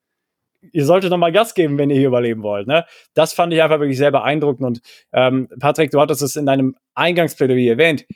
Ihr 0.73 0.85
solltet 0.85 1.11
noch 1.11 1.19
mal 1.19 1.33
Gas 1.33 1.55
geben, 1.55 1.79
wenn 1.79 1.91
ihr 1.91 1.97
hier 1.97 2.09
überleben 2.09 2.43
wollt. 2.43 2.67
Ne? 2.67 2.85
Das 3.15 3.33
fand 3.33 3.53
ich 3.53 3.63
einfach 3.63 3.81
wirklich 3.81 3.99
sehr 3.99 4.11
beeindruckend. 4.11 4.67
Und 4.67 4.81
ähm, 5.13 5.49
Patrick, 5.59 5.91
du 5.91 6.01
hattest 6.01 6.23
es 6.23 6.37
in 6.37 6.47
deinem 6.47 6.77
Eingangsplädoyer 6.95 7.73
erwähnt. 7.73 8.07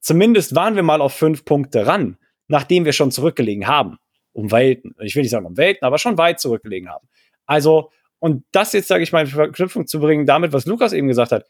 Zumindest 0.00 0.54
waren 0.56 0.74
wir 0.74 0.82
mal 0.82 1.00
auf 1.00 1.14
fünf 1.14 1.44
Punkte 1.44 1.86
ran, 1.86 2.18
nachdem 2.48 2.84
wir 2.84 2.92
schon 2.92 3.12
zurückgelegen 3.12 3.66
haben. 3.66 3.98
Um 4.32 4.50
Welten. 4.50 4.94
Ich 5.00 5.14
will 5.14 5.22
nicht 5.22 5.30
sagen 5.30 5.46
um 5.46 5.56
Welten, 5.56 5.86
aber 5.86 5.98
schon 5.98 6.18
weit 6.18 6.40
zurückgelegen 6.40 6.88
haben. 6.88 7.06
Also, 7.46 7.90
und 8.18 8.44
das 8.50 8.72
jetzt, 8.72 8.88
sage 8.88 9.02
ich 9.02 9.12
mal, 9.12 9.20
in 9.20 9.26
Verknüpfung 9.26 9.86
zu 9.86 10.00
bringen 10.00 10.26
damit, 10.26 10.52
was 10.52 10.66
Lukas 10.66 10.92
eben 10.92 11.06
gesagt 11.06 11.32
hat. 11.32 11.46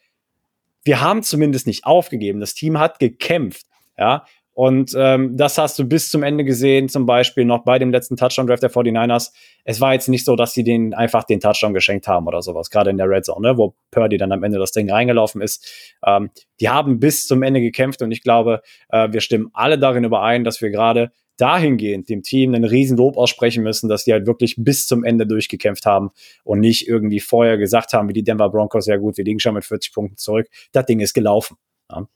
Wir 0.83 1.01
haben 1.01 1.23
zumindest 1.23 1.65
nicht 1.65 1.85
aufgegeben. 1.85 2.39
Das 2.39 2.53
Team 2.53 2.77
hat 2.77 2.99
gekämpft. 2.99 3.65
Ja, 3.97 4.25
und 4.53 4.93
ähm, 4.95 5.35
das 5.35 5.57
hast 5.57 5.79
du 5.79 5.85
bis 5.85 6.11
zum 6.11 6.21
Ende 6.21 6.43
gesehen, 6.43 6.87
zum 6.87 7.05
Beispiel 7.05 7.43
noch 7.43 7.63
bei 7.63 7.79
dem 7.79 7.89
letzten 7.89 8.17
Touchdown-Draft 8.17 8.61
der 8.61 8.71
49ers. 8.71 9.31
Es 9.63 9.81
war 9.81 9.93
jetzt 9.93 10.09
nicht 10.09 10.25
so, 10.25 10.35
dass 10.35 10.53
sie 10.53 10.63
denen 10.63 10.93
einfach 10.93 11.23
den 11.23 11.39
Touchdown 11.39 11.73
geschenkt 11.73 12.07
haben 12.07 12.27
oder 12.27 12.41
sowas, 12.43 12.69
gerade 12.69 12.91
in 12.91 12.97
der 12.97 13.09
Red 13.09 13.25
Zone, 13.25 13.47
ne, 13.47 13.57
wo 13.57 13.73
Purdy 13.89 14.17
dann 14.17 14.31
am 14.31 14.43
Ende 14.43 14.59
das 14.59 14.71
Ding 14.71 14.91
reingelaufen 14.91 15.41
ist. 15.41 15.95
Ähm, 16.05 16.29
die 16.59 16.69
haben 16.69 16.99
bis 16.99 17.25
zum 17.25 17.41
Ende 17.41 17.61
gekämpft 17.61 18.03
und 18.03 18.11
ich 18.11 18.21
glaube, 18.21 18.61
äh, 18.89 19.11
wir 19.11 19.21
stimmen 19.21 19.49
alle 19.53 19.79
darin 19.79 20.03
überein, 20.03 20.43
dass 20.43 20.61
wir 20.61 20.69
gerade 20.69 21.11
dahingehend 21.37 22.09
dem 22.09 22.21
Team 22.21 22.53
einen 22.53 22.63
riesen 22.63 22.97
Lob 22.97 23.17
aussprechen 23.17 23.63
müssen, 23.63 23.89
dass 23.89 24.03
die 24.03 24.13
halt 24.13 24.27
wirklich 24.27 24.55
bis 24.57 24.85
zum 24.85 25.03
Ende 25.03 25.25
durchgekämpft 25.25 25.87
haben 25.87 26.11
und 26.43 26.59
nicht 26.59 26.87
irgendwie 26.87 27.19
vorher 27.19 27.57
gesagt 27.57 27.93
haben, 27.93 28.07
wie 28.07 28.13
die 28.13 28.23
Denver 28.23 28.49
Broncos, 28.49 28.85
ja 28.85 28.97
gut, 28.97 29.17
wir 29.17 29.25
liegen 29.25 29.39
schon 29.39 29.55
mit 29.55 29.65
40 29.65 29.93
Punkten 29.93 30.17
zurück. 30.17 30.47
Das 30.73 30.85
Ding 30.85 30.99
ist 30.99 31.13
gelaufen. 31.13 31.57
Ja. 31.89 32.07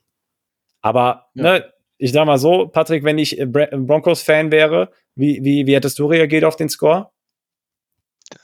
Aber 0.82 1.26
ja. 1.34 1.44
ne, 1.44 1.74
ich 1.98 2.12
sag 2.12 2.26
mal 2.26 2.38
so, 2.38 2.68
Patrick, 2.68 3.04
wenn 3.04 3.18
ich 3.18 3.38
Broncos-Fan 3.40 4.52
wäre, 4.52 4.92
wie, 5.16 5.40
wie, 5.44 5.66
wie 5.66 5.76
hättest 5.76 6.00
du 6.00 6.06
reagiert 6.06 6.44
auf 6.44 6.56
den 6.56 6.70
Score? 6.70 7.10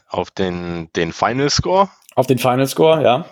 Auf 0.07 0.31
den, 0.31 0.89
den 0.95 1.11
Final 1.11 1.49
Score? 1.49 1.89
Auf 2.15 2.27
den 2.27 2.39
Final 2.39 2.67
Score, 2.67 3.03
ja. 3.03 3.25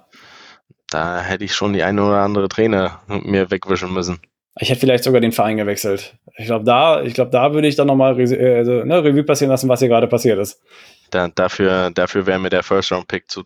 Da 0.89 1.21
hätte 1.21 1.45
ich 1.45 1.53
schon 1.53 1.73
die 1.73 1.83
eine 1.83 2.03
oder 2.03 2.19
andere 2.19 2.49
Trainer 2.49 3.01
mir 3.07 3.49
wegwischen 3.49 3.93
müssen. 3.93 4.19
Ich 4.59 4.69
hätte 4.69 4.81
vielleicht 4.81 5.05
sogar 5.05 5.21
den 5.21 5.31
Verein 5.31 5.57
gewechselt. 5.57 6.17
Ich 6.37 6.45
glaube, 6.45 6.65
da, 6.65 7.01
ich 7.01 7.13
glaube, 7.13 7.31
da 7.31 7.53
würde 7.53 7.67
ich 7.67 7.75
dann 7.75 7.87
nochmal 7.87 8.19
äh, 8.19 8.57
also, 8.57 8.83
ne, 8.83 9.03
Revue 9.03 9.23
passieren 9.23 9.49
lassen, 9.49 9.69
was 9.69 9.79
hier 9.79 9.87
gerade 9.87 10.07
passiert 10.07 10.39
ist. 10.39 10.61
Da, 11.09 11.29
dafür, 11.29 11.91
dafür 11.91 12.25
wäre 12.25 12.39
mir 12.39 12.49
der 12.49 12.63
First-Round-Pick 12.63 13.31
zu, 13.31 13.43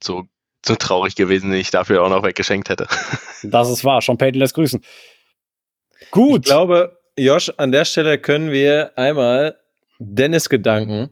zu, 0.00 0.28
zu 0.60 0.76
traurig 0.76 1.16
gewesen, 1.16 1.50
den 1.50 1.60
ich 1.60 1.70
dafür 1.70 2.02
auch 2.02 2.10
noch 2.10 2.22
weggeschenkt 2.22 2.68
hätte. 2.68 2.86
Das 3.44 3.68
ist 3.68 3.84
wahr. 3.84 4.00
Sean 4.00 4.18
Payton 4.18 4.38
lässt 4.38 4.54
grüßen. 4.54 4.84
Gut. 6.10 6.40
Ich 6.40 6.44
glaube, 6.44 6.98
Josh, 7.18 7.52
an 7.56 7.72
der 7.72 7.84
Stelle 7.84 8.18
können 8.18 8.50
wir 8.50 8.96
einmal 8.96 9.56
Dennis 9.98 10.48
Gedanken 10.48 11.10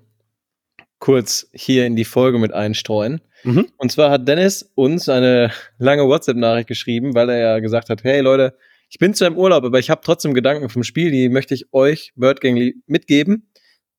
kurz 0.98 1.48
hier 1.52 1.86
in 1.86 1.96
die 1.96 2.04
Folge 2.04 2.38
mit 2.38 2.52
einstreuen. 2.52 3.20
Mhm. 3.42 3.68
Und 3.78 3.90
zwar 3.90 4.10
hat 4.10 4.28
Dennis 4.28 4.70
uns 4.74 5.08
eine 5.08 5.50
lange 5.78 6.06
WhatsApp-Nachricht 6.06 6.68
geschrieben, 6.68 7.14
weil 7.14 7.30
er 7.30 7.38
ja 7.38 7.58
gesagt 7.58 7.88
hat, 7.88 8.04
hey 8.04 8.20
Leute, 8.20 8.56
ich 8.90 8.98
bin 8.98 9.14
zwar 9.14 9.28
im 9.28 9.38
Urlaub, 9.38 9.64
aber 9.64 9.78
ich 9.78 9.88
habe 9.88 10.02
trotzdem 10.04 10.34
Gedanken 10.34 10.68
vom 10.68 10.82
Spiel, 10.82 11.10
die 11.10 11.28
möchte 11.28 11.54
ich 11.54 11.72
euch, 11.72 12.12
Birdgang, 12.16 12.72
mitgeben. 12.86 13.50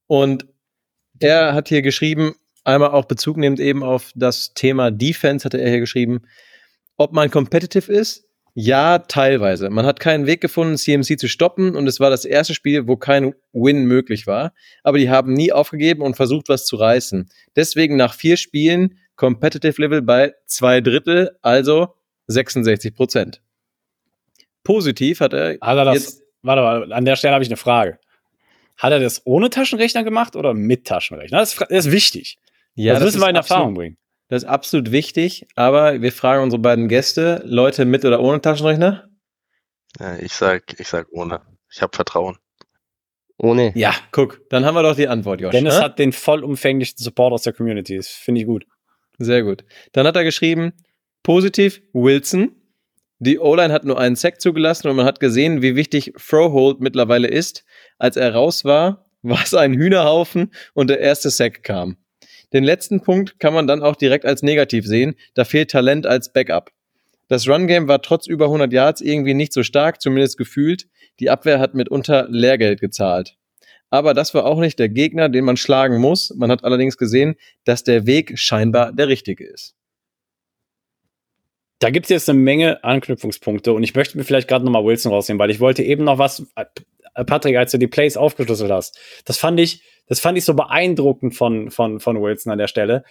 Und 0.07 0.45
er 1.19 1.53
hat 1.53 1.69
hier 1.69 1.81
geschrieben, 1.81 2.35
einmal 2.63 2.91
auch 2.91 3.05
Bezug 3.05 3.37
nehmend 3.37 3.59
eben 3.59 3.83
auf 3.83 4.11
das 4.15 4.53
Thema 4.53 4.91
Defense, 4.91 5.45
hatte 5.45 5.59
er 5.59 5.69
hier 5.69 5.79
geschrieben, 5.79 6.23
ob 6.97 7.13
man 7.13 7.31
competitive 7.31 7.91
ist, 7.91 8.27
ja, 8.53 8.99
teilweise. 8.99 9.69
Man 9.69 9.85
hat 9.85 9.99
keinen 9.99 10.25
Weg 10.25 10.41
gefunden, 10.41 10.77
CMC 10.77 11.17
zu 11.17 11.29
stoppen 11.29 11.75
und 11.75 11.87
es 11.87 11.99
war 11.99 12.09
das 12.09 12.25
erste 12.25 12.53
Spiel, 12.53 12.87
wo 12.87 12.97
kein 12.97 13.33
Win 13.53 13.85
möglich 13.85 14.27
war. 14.27 14.53
Aber 14.83 14.97
die 14.97 15.09
haben 15.09 15.33
nie 15.33 15.53
aufgegeben 15.53 16.01
und 16.01 16.15
versucht, 16.15 16.49
was 16.49 16.65
zu 16.65 16.75
reißen. 16.75 17.29
Deswegen 17.55 17.95
nach 17.95 18.13
vier 18.13 18.35
Spielen 18.35 18.97
Competitive 19.15 19.79
Level 19.81 20.01
bei 20.01 20.33
zwei 20.47 20.81
Drittel, 20.81 21.37
also 21.41 21.95
66 22.27 22.93
Prozent. 22.93 23.41
Positiv 24.63 25.21
hat 25.21 25.33
er. 25.33 25.57
Hat 25.61 25.77
er 25.77 25.85
das, 25.85 25.95
jetzt, 25.95 26.23
warte 26.41 26.61
mal, 26.61 26.93
an 26.93 27.05
der 27.05 27.15
Stelle 27.15 27.33
habe 27.33 27.43
ich 27.43 27.49
eine 27.49 27.57
Frage. 27.57 27.99
Hat 28.77 28.91
er 28.91 28.99
das 28.99 29.21
ohne 29.25 29.49
Taschenrechner 29.49 30.03
gemacht 30.03 30.35
oder 30.35 30.53
mit 30.53 30.87
Taschenrechner? 30.87 31.39
Das 31.39 31.53
ist, 31.53 31.61
das 31.61 31.85
ist 31.85 31.91
wichtig. 31.91 32.37
Ja, 32.73 32.93
das, 32.93 33.03
das 33.03 33.13
müssen 33.13 33.21
wir 33.21 33.29
in 33.29 33.35
Erfahrung 33.35 33.73
bringen. 33.75 33.97
Das 34.31 34.43
ist 34.43 34.49
absolut 34.49 34.93
wichtig, 34.93 35.45
aber 35.55 36.01
wir 36.01 36.13
fragen 36.13 36.41
unsere 36.41 36.61
beiden 36.61 36.87
Gäste, 36.87 37.41
Leute 37.43 37.83
mit 37.83 38.05
oder 38.05 38.21
ohne 38.21 38.39
Taschenrechner? 38.39 39.09
Ja, 39.99 40.15
ich 40.19 40.31
sag, 40.31 40.79
ich 40.79 40.87
sag 40.87 41.07
ohne. 41.11 41.41
Ich 41.69 41.81
habe 41.81 41.93
Vertrauen. 41.93 42.37
Ohne. 43.37 43.73
Ja, 43.75 43.93
guck, 44.11 44.39
dann 44.49 44.63
haben 44.63 44.75
wir 44.75 44.83
doch 44.83 44.95
die 44.95 45.09
Antwort, 45.09 45.41
Josh. 45.41 45.51
Dennis 45.51 45.75
ne? 45.75 45.83
hat 45.83 45.99
den 45.99 46.13
vollumfänglichen 46.13 46.97
Support 46.97 47.33
aus 47.33 47.41
der 47.41 47.51
Community. 47.51 47.97
Das 47.97 48.07
finde 48.07 48.39
ich 48.39 48.47
gut. 48.47 48.65
Sehr 49.17 49.43
gut. 49.43 49.65
Dann 49.91 50.07
hat 50.07 50.15
er 50.15 50.23
geschrieben, 50.23 50.71
positiv 51.23 51.81
Wilson. 51.91 52.55
Die 53.19 53.37
O-Line 53.37 53.73
hat 53.73 53.83
nur 53.83 53.99
einen 53.99 54.15
Sack 54.15 54.39
zugelassen 54.39 54.87
und 54.87 54.95
man 54.95 55.05
hat 55.05 55.19
gesehen, 55.19 55.61
wie 55.61 55.75
wichtig 55.75 56.13
Throwhold 56.17 56.79
mittlerweile 56.79 57.27
ist. 57.27 57.65
Als 57.97 58.15
er 58.15 58.33
raus 58.33 58.63
war, 58.63 59.11
war 59.23 59.43
es 59.43 59.53
ein 59.53 59.73
Hühnerhaufen 59.73 60.53
und 60.73 60.89
der 60.89 61.01
erste 61.01 61.29
Sack 61.29 61.63
kam. 61.63 61.97
Den 62.53 62.63
letzten 62.63 63.01
Punkt 63.01 63.39
kann 63.39 63.53
man 63.53 63.67
dann 63.67 63.81
auch 63.81 63.95
direkt 63.95 64.25
als 64.25 64.43
negativ 64.43 64.85
sehen. 64.85 65.15
Da 65.33 65.45
fehlt 65.45 65.71
Talent 65.71 66.05
als 66.05 66.33
Backup. 66.33 66.71
Das 67.27 67.47
Run-Game 67.47 67.87
war 67.87 68.01
trotz 68.01 68.27
über 68.27 68.45
100 68.45 68.73
Yards 68.73 68.99
irgendwie 68.99 69.33
nicht 69.33 69.53
so 69.53 69.63
stark, 69.63 70.01
zumindest 70.01 70.37
gefühlt. 70.37 70.87
Die 71.19 71.29
Abwehr 71.29 71.59
hat 71.59 71.73
mitunter 71.73 72.27
Lehrgeld 72.29 72.81
gezahlt. 72.81 73.37
Aber 73.89 74.13
das 74.13 74.33
war 74.33 74.45
auch 74.45 74.59
nicht 74.59 74.79
der 74.79 74.89
Gegner, 74.89 75.29
den 75.29 75.45
man 75.45 75.57
schlagen 75.57 75.99
muss. 75.99 76.33
Man 76.35 76.51
hat 76.51 76.63
allerdings 76.63 76.97
gesehen, 76.97 77.35
dass 77.63 77.83
der 77.83 78.05
Weg 78.05 78.37
scheinbar 78.37 78.91
der 78.91 79.07
richtige 79.07 79.45
ist. 79.45 79.75
Da 81.79 81.89
gibt 81.89 82.05
es 82.05 82.09
jetzt 82.09 82.29
eine 82.29 82.39
Menge 82.39 82.83
Anknüpfungspunkte 82.83 83.73
und 83.73 83.83
ich 83.83 83.95
möchte 83.95 84.17
mir 84.17 84.23
vielleicht 84.23 84.47
gerade 84.47 84.63
nochmal 84.63 84.85
Wilson 84.85 85.11
rausnehmen, 85.11 85.39
weil 85.39 85.49
ich 85.49 85.59
wollte 85.59 85.83
eben 85.83 86.03
noch 86.03 86.19
was, 86.19 86.45
äh, 86.55 87.25
Patrick, 87.25 87.57
als 87.57 87.71
du 87.71 87.79
die 87.79 87.87
Plays 87.87 88.17
aufgeschlüsselt 88.17 88.71
hast. 88.71 88.99
Das 89.25 89.37
fand 89.37 89.59
ich, 89.59 89.83
das 90.11 90.19
fand 90.19 90.37
ich 90.37 90.43
so 90.43 90.53
beeindruckend 90.53 91.37
von, 91.37 91.71
von, 91.71 92.01
von 92.01 92.21
Wilson 92.21 92.51
an 92.51 92.57
der 92.57 92.67
Stelle. 92.67 93.05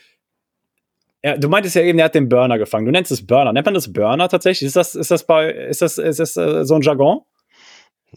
Ja, 1.22 1.34
du 1.38 1.48
meintest 1.48 1.74
ja 1.74 1.80
eben, 1.80 1.98
er 1.98 2.04
hat 2.04 2.14
den 2.14 2.28
Burner 2.28 2.58
gefangen. 2.58 2.84
Du 2.84 2.92
nennst 2.92 3.10
es 3.10 3.26
Burner. 3.26 3.54
Nennt 3.54 3.64
man 3.64 3.72
das 3.72 3.90
Burner 3.90 4.28
tatsächlich? 4.28 4.66
Ist 4.66 4.76
das, 4.76 4.94
ist 4.94 5.10
das 5.10 5.24
bei, 5.24 5.50
ist 5.50 5.80
das, 5.80 5.96
ist 5.96 6.20
das 6.20 6.36
äh, 6.36 6.62
so 6.66 6.74
ein 6.74 6.82
Jargon? 6.82 7.22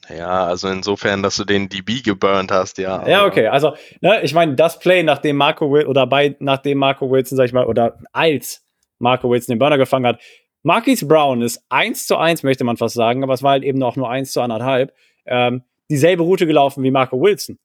Ja, 0.10 0.48
also 0.48 0.68
insofern, 0.68 1.24
dass 1.24 1.38
du 1.38 1.46
den 1.46 1.70
DB 1.70 2.02
geburnt 2.02 2.52
hast, 2.52 2.78
ja. 2.78 3.08
Ja, 3.08 3.26
okay. 3.26 3.48
Also, 3.48 3.74
ne, 4.02 4.22
ich 4.22 4.34
meine, 4.34 4.56
das 4.56 4.80
Play, 4.80 5.02
nachdem 5.02 5.38
Marco 5.38 5.72
Wilson, 5.72 5.90
oder 5.90 6.06
bei, 6.06 6.36
nachdem 6.40 6.80
Marco 6.80 7.10
Wilson, 7.10 7.38
sag 7.38 7.46
ich 7.46 7.54
mal, 7.54 7.66
oder 7.66 8.00
als 8.12 8.66
Marco 9.00 9.30
Wilson 9.30 9.54
den 9.54 9.60
Burner 9.60 9.78
gefangen 9.78 10.08
hat, 10.08 10.20
Marquis 10.62 11.08
Brown 11.08 11.42
ist 11.42 11.64
eins 11.70 12.06
zu 12.06 12.18
eins, 12.18 12.44
möchte 12.44 12.66
man 12.66 12.76
fast 12.76 12.96
sagen, 12.96 13.24
aber 13.24 13.34
es 13.34 13.44
war 13.44 13.52
halt 13.52 13.64
eben 13.64 13.82
auch 13.82 13.96
nur 13.96 14.10
eins 14.10 14.34
zu 14.34 14.42
anderthalb, 14.42 14.94
ähm, 15.26 15.64
dieselbe 15.90 16.24
Route 16.24 16.46
gelaufen 16.46 16.84
wie 16.84 16.92
Marco 16.92 17.22
Wilson 17.22 17.58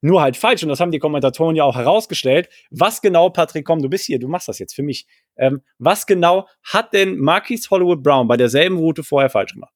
nur 0.00 0.22
halt 0.22 0.36
falsch. 0.36 0.62
Und 0.62 0.68
das 0.68 0.80
haben 0.80 0.92
die 0.92 0.98
Kommentatoren 0.98 1.56
ja 1.56 1.64
auch 1.64 1.76
herausgestellt. 1.76 2.48
Was 2.70 3.00
genau, 3.02 3.30
Patrick, 3.30 3.66
komm, 3.66 3.82
du 3.82 3.88
bist 3.88 4.06
hier, 4.06 4.18
du 4.18 4.28
machst 4.28 4.48
das 4.48 4.58
jetzt 4.58 4.74
für 4.74 4.82
mich. 4.82 5.06
Ähm, 5.36 5.62
was 5.78 6.06
genau 6.06 6.46
hat 6.62 6.92
denn 6.92 7.18
Marquis 7.18 7.70
Hollywood 7.70 8.02
Brown 8.02 8.28
bei 8.28 8.36
derselben 8.36 8.78
Route 8.78 9.02
vorher 9.02 9.30
falsch 9.30 9.54
gemacht? 9.54 9.74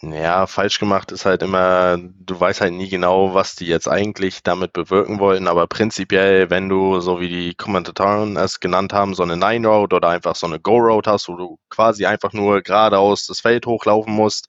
Ja, 0.00 0.46
falsch 0.46 0.78
gemacht 0.78 1.12
ist 1.12 1.26
halt 1.26 1.42
immer, 1.42 1.98
du 1.98 2.40
weißt 2.40 2.62
halt 2.62 2.72
nie 2.72 2.88
genau, 2.88 3.34
was 3.34 3.56
die 3.56 3.66
jetzt 3.66 3.88
eigentlich 3.88 4.42
damit 4.42 4.72
bewirken 4.72 5.18
wollen, 5.18 5.46
aber 5.46 5.66
prinzipiell, 5.66 6.48
wenn 6.48 6.70
du, 6.70 7.00
so 7.00 7.20
wie 7.20 7.28
die 7.28 7.54
Kommentatoren 7.54 8.38
es 8.38 8.58
genannt 8.58 8.94
haben, 8.94 9.14
so 9.14 9.22
eine 9.22 9.36
Nine 9.36 9.68
Road 9.68 9.92
oder 9.92 10.08
einfach 10.08 10.34
so 10.34 10.46
eine 10.46 10.58
Go 10.60 10.78
Road 10.78 11.06
hast, 11.06 11.28
wo 11.28 11.36
du 11.36 11.58
quasi 11.68 12.06
einfach 12.06 12.32
nur 12.32 12.62
geradeaus 12.62 13.26
das 13.26 13.40
Feld 13.40 13.66
hochlaufen 13.66 14.14
musst, 14.14 14.48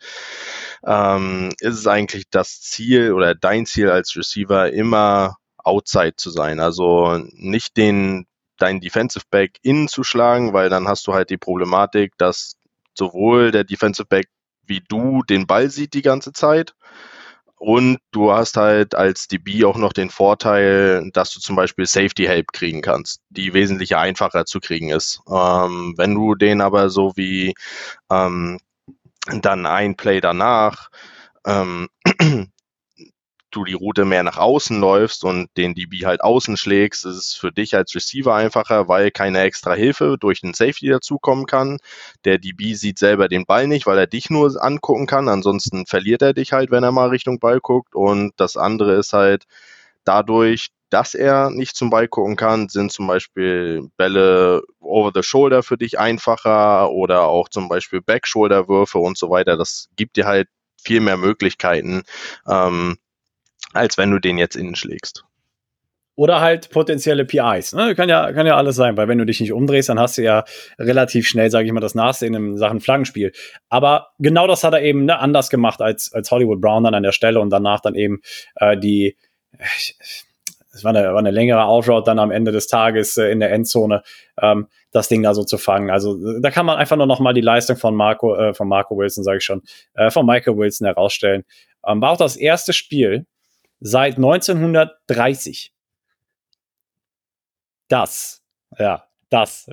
ähm, 0.85 1.49
ist 1.59 1.75
es 1.77 1.87
eigentlich 1.87 2.29
das 2.29 2.61
Ziel 2.61 3.11
oder 3.11 3.35
dein 3.35 3.65
Ziel 3.65 3.89
als 3.89 4.15
Receiver 4.15 4.71
immer 4.71 5.35
outside 5.57 6.15
zu 6.15 6.29
sein, 6.29 6.61
also 6.61 7.17
nicht 7.33 7.75
den 7.75 8.25
deinen 8.59 8.79
Defensive 8.79 9.25
Back 9.29 9.57
innen 9.61 9.87
zu 9.89 10.03
schlagen, 10.05 10.53
weil 10.53 10.69
dann 10.69 10.87
hast 10.87 11.05
du 11.07 11.13
halt 11.13 11.29
die 11.29 11.37
Problematik, 11.37 12.13
dass 12.17 12.55
sowohl 12.97 13.51
der 13.51 13.63
Defensive 13.65 14.05
Back 14.07 14.27
wie 14.66 14.82
du 14.88 15.24
den 15.24 15.47
Ball 15.47 15.70
sieht 15.70 15.93
die 15.93 16.01
ganze 16.01 16.34
Zeit. 16.34 16.74
Und 17.57 17.99
du 18.11 18.34
hast 18.34 18.57
halt 18.57 18.93
als 18.93 19.30
DB 19.30 19.64
auch 19.64 19.78
noch 19.78 19.93
den 19.93 20.09
Vorteil, 20.09 21.09
dass 21.14 21.34
du 21.34 21.39
zum 21.39 21.55
Beispiel 21.55 21.86
Safety 21.86 22.26
Help 22.26 22.51
kriegen 22.51 22.82
kannst, 22.82 23.22
die 23.30 23.53
wesentlich 23.53 23.95
einfacher 23.95 24.45
zu 24.45 24.59
kriegen 24.59 24.89
ist. 24.89 25.22
Ähm, 25.30 25.93
wenn 25.95 26.14
du 26.14 26.36
den 26.36 26.59
aber 26.59 26.89
so 26.89 27.14
wie 27.16 27.53
ähm, 28.11 28.59
dann 29.28 29.66
ein 29.66 29.95
Play 29.95 30.20
danach 30.20 30.89
ähm, 31.45 31.88
du 33.56 33.64
die 33.64 33.74
Route 33.74 34.06
mehr 34.06 34.24
nach 34.24 34.38
außen 34.38 34.80
läufst 34.80 35.24
und 35.24 35.49
den 35.58 35.74
DB 35.74 36.06
halt 36.06 36.24
außen 36.24 36.58
schlägst, 36.58 37.06
ist 37.06 37.16
es 37.16 37.34
für 37.34 37.51
dich 37.51 37.76
als 37.76 37.93
Receiver 37.95 38.34
einfacher, 38.34 38.88
weil 38.88 39.12
keine 39.12 39.41
extra 39.41 39.74
Hilfe 39.74 40.18
durch 40.20 40.41
den 40.41 40.54
Safety 40.54 40.88
dazukommen 40.88 41.45
kann. 41.45 41.80
Der 42.26 42.38
DB 42.38 42.74
sieht 42.74 42.99
selber 42.99 43.28
den 43.28 43.45
Ball 43.45 43.68
nicht, 43.68 43.86
weil 43.86 43.97
er 43.97 44.08
dich 44.08 44.30
nur 44.30 44.51
angucken 44.62 45.08
kann. 45.08 45.30
Ansonsten 45.30 45.86
verliert 45.86 46.22
er 46.22 46.34
dich 46.34 46.54
halt, 46.54 46.72
wenn 46.72 46.84
er 46.84 46.91
mal 46.91 47.10
Richtung 47.10 47.39
Ball 47.39 47.60
guckt. 47.60 47.95
Und 47.95 48.34
das 48.38 48.58
andere 48.58 48.93
ist 48.95 49.14
halt 49.14 49.45
dadurch, 50.04 50.70
dass 50.89 51.16
er 51.16 51.49
nicht 51.49 51.76
zum 51.76 51.89
Ball 51.89 52.08
gucken 52.08 52.36
kann, 52.36 52.70
sind 52.70 52.91
zum 52.91 53.08
Beispiel 53.08 53.89
Bälle 53.97 54.62
over 54.80 55.12
the 55.14 55.24
shoulder 55.24 55.64
für 55.64 55.78
dich 55.78 55.97
einfacher 55.97 56.91
oder 56.91 57.24
auch 57.24 57.49
zum 57.49 57.68
Beispiel 57.68 58.01
Back-Shoulder-Würfe 58.01 58.99
und 58.99 59.18
so 59.18 59.32
weiter. 59.32 59.58
Das 59.58 59.89
gibt 59.95 60.18
dir 60.18 60.26
halt 60.26 60.47
viel 60.84 60.99
mehr 60.99 61.18
Möglichkeiten, 61.18 62.04
ähm, 62.47 62.97
als 63.74 63.97
wenn 63.97 64.11
du 64.11 64.19
den 64.19 64.38
jetzt 64.38 64.55
innen 64.55 64.76
schlägst. 64.76 65.26
Oder 66.15 66.41
halt 66.41 66.69
potenzielle 66.69 67.26
PIs. 67.26 67.74
Ne? 67.74 67.95
Kann, 67.95 68.07
ja, 68.07 68.32
kann 68.34 68.45
ja 68.45 68.55
alles 68.55 68.76
sein, 68.76 68.95
weil 68.97 69.07
wenn 69.07 69.17
du 69.17 69.26
dich 69.26 69.41
nicht 69.41 69.51
umdrehst, 69.51 69.89
dann 69.89 69.99
hast 69.99 70.19
du 70.19 70.21
ja 70.21 70.43
relativ 70.78 71.28
schnell, 71.28 71.49
sage 71.49 71.65
ich 71.65 71.74
mal, 71.74 71.80
das 71.80 71.95
Nachsehen 71.95 72.36
in 72.36 72.57
Sachen 72.57 72.82
Flaggenspiel. 72.82 73.32
Aber 73.67 74.09
genau 74.19 74.45
das 74.45 74.63
hat 74.63 74.74
er 74.74 74.84
eben 74.84 75.05
ne, 75.05 75.17
anders 75.17 75.49
gemacht 75.49 75.82
als, 75.82 76.13
als 76.13 76.30
Hollywood 76.30 76.61
Brown 76.61 76.84
dann 76.84 76.93
an 76.93 77.01
der 77.01 77.13
Stelle 77.13 77.39
und 77.39 77.49
danach 77.49 77.80
dann 77.80 77.95
eben 77.95 78.21
äh, 78.55 78.78
die. 78.78 79.17
Es 80.76 80.84
war 80.84 80.89
eine, 80.95 81.09
war 81.13 81.19
eine 81.19 81.32
längere 81.32 81.65
Outroute 81.65 82.05
dann 82.05 82.19
am 82.19 82.32
Ende 82.32 82.51
des 82.51 82.67
Tages 82.67 83.17
äh, 83.17 83.32
in 83.32 83.39
der 83.39 83.51
Endzone, 83.51 84.03
ähm, 84.39 84.67
das 84.91 85.07
Ding 85.07 85.24
da 85.24 85.34
so 85.34 85.43
zu 85.43 85.57
fangen. 85.57 85.89
Also 85.89 86.39
da 86.39 86.51
kann 86.51 86.65
man 86.65 86.78
einfach 86.78 86.95
nur 86.95 87.05
noch 87.07 87.19
mal 87.19 87.34
die 87.34 87.41
Leistung 87.41 87.78
von 87.78 87.95
Marco, 87.95 88.36
äh, 88.36 88.53
von 88.53 88.67
Marco 88.67 88.95
Wilson, 88.97 89.24
sage 89.24 89.38
ich 89.38 89.43
schon, 89.43 89.61
äh, 89.95 90.11
von 90.11 90.26
Michael 90.28 90.57
Wilson 90.57 90.86
herausstellen. 90.86 91.43
Ähm, 91.88 92.01
war 92.01 92.11
auch 92.11 92.17
das 92.17 92.36
erste 92.36 92.74
Spiel, 92.74 93.26
seit 93.84 94.15
1930. 94.15 95.73
Das, 97.89 98.41
ja, 98.79 99.03
das. 99.29 99.67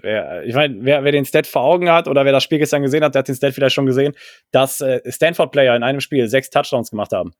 Ich 0.44 0.54
meine, 0.54 0.84
wer, 0.84 1.04
wer 1.04 1.12
den 1.12 1.24
Stat 1.24 1.46
vor 1.46 1.62
Augen 1.62 1.90
hat 1.90 2.08
oder 2.08 2.24
wer 2.24 2.32
das 2.32 2.42
Spiel 2.42 2.58
gestern 2.58 2.82
gesehen 2.82 3.04
hat, 3.04 3.14
der 3.14 3.20
hat 3.20 3.28
den 3.28 3.36
Stat 3.36 3.54
vielleicht 3.54 3.74
schon 3.74 3.86
gesehen, 3.86 4.14
dass 4.50 4.80
äh, 4.80 5.00
Stanford-Player 5.10 5.76
in 5.76 5.84
einem 5.84 6.00
Spiel 6.00 6.26
sechs 6.28 6.50
Touchdowns 6.50 6.90
gemacht 6.90 7.12
haben. 7.12 7.32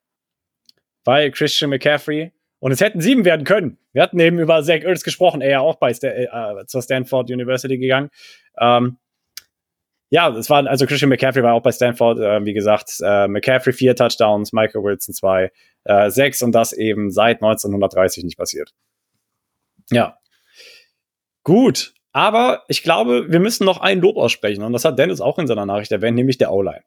Weil 1.03 1.29
Christian 1.31 1.69
McCaffrey 1.69 2.31
und 2.59 2.71
es 2.71 2.79
hätten 2.79 3.01
sieben 3.01 3.25
werden 3.25 3.43
können. 3.43 3.77
Wir 3.91 4.01
hatten 4.01 4.19
eben 4.19 4.39
über 4.39 4.63
Zach 4.63 4.81
Ertz 4.81 5.03
gesprochen, 5.03 5.41
er 5.41 5.49
ja 5.49 5.59
auch 5.59 5.75
bei 5.75 5.93
Sta 5.93 6.07
äh, 6.07 6.65
zur 6.67 6.81
Stanford 6.81 7.29
University 7.29 7.77
gegangen. 7.77 8.09
Ähm, 8.57 8.97
ja, 10.11 10.29
es 10.29 10.49
war, 10.49 10.67
also 10.67 10.85
Christian 10.85 11.09
McCaffrey 11.09 11.41
war 11.41 11.53
auch 11.53 11.63
bei 11.63 11.71
Stanford, 11.71 12.19
äh, 12.19 12.45
wie 12.45 12.53
gesagt, 12.53 12.97
äh, 13.01 13.29
McCaffrey 13.29 13.71
vier 13.71 13.95
Touchdowns, 13.95 14.51
Michael 14.51 14.83
Wilson 14.83 15.15
zwei, 15.15 15.51
äh, 15.85 16.09
sechs 16.09 16.41
und 16.41 16.51
das 16.51 16.73
eben 16.73 17.11
seit 17.11 17.41
1930 17.41 18.25
nicht 18.25 18.37
passiert. 18.37 18.73
Ja. 19.89 20.17
Gut, 21.43 21.93
aber 22.11 22.63
ich 22.67 22.83
glaube, 22.83 23.31
wir 23.31 23.39
müssen 23.39 23.63
noch 23.63 23.79
ein 23.79 24.01
Lob 24.01 24.17
aussprechen 24.17 24.63
und 24.63 24.73
das 24.73 24.83
hat 24.83 24.99
Dennis 24.99 25.21
auch 25.21 25.39
in 25.39 25.47
seiner 25.47 25.65
Nachricht 25.65 25.93
erwähnt, 25.93 26.17
nämlich 26.17 26.37
der 26.37 26.51
O-Line. 26.51 26.83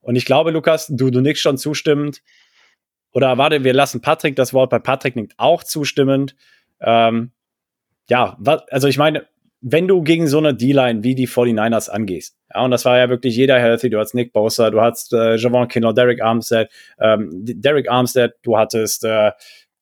Und 0.00 0.16
ich 0.16 0.24
glaube, 0.24 0.50
Lukas, 0.50 0.88
du, 0.88 1.10
du 1.10 1.20
nickst 1.20 1.42
schon 1.42 1.58
zustimmend. 1.58 2.22
Oder 3.12 3.38
warte, 3.38 3.62
wir 3.62 3.74
lassen 3.74 4.00
Patrick 4.00 4.34
das 4.34 4.52
Wort. 4.52 4.70
Bei 4.70 4.78
Patrick 4.80 5.14
nickt 5.14 5.34
auch 5.36 5.62
zustimmend. 5.62 6.34
Ähm, 6.80 7.30
ja, 8.08 8.36
was, 8.38 8.62
also 8.68 8.88
ich 8.88 8.98
meine, 8.98 9.26
wenn 9.68 9.88
du 9.88 10.00
gegen 10.02 10.28
so 10.28 10.38
eine 10.38 10.54
D-Line 10.54 11.02
wie 11.02 11.16
die 11.16 11.26
49ers 11.26 11.90
angehst, 11.90 12.36
ja, 12.54 12.64
und 12.64 12.70
das 12.70 12.84
war 12.84 12.98
ja 12.98 13.08
wirklich 13.08 13.34
jeder 13.34 13.58
healthy, 13.58 13.90
du 13.90 13.98
hattest 13.98 14.14
Nick 14.14 14.32
Bosa, 14.32 14.70
du 14.70 14.80
hattest 14.80 15.12
äh, 15.12 15.34
Javon 15.34 15.66
Kinlaw, 15.66 15.92
Derek 15.92 16.22
Armstead, 16.22 16.70
ähm, 17.00 17.30
Derek 17.32 17.90
Armstead, 17.90 18.34
du 18.42 18.56
hattest 18.56 19.02
äh, 19.02 19.32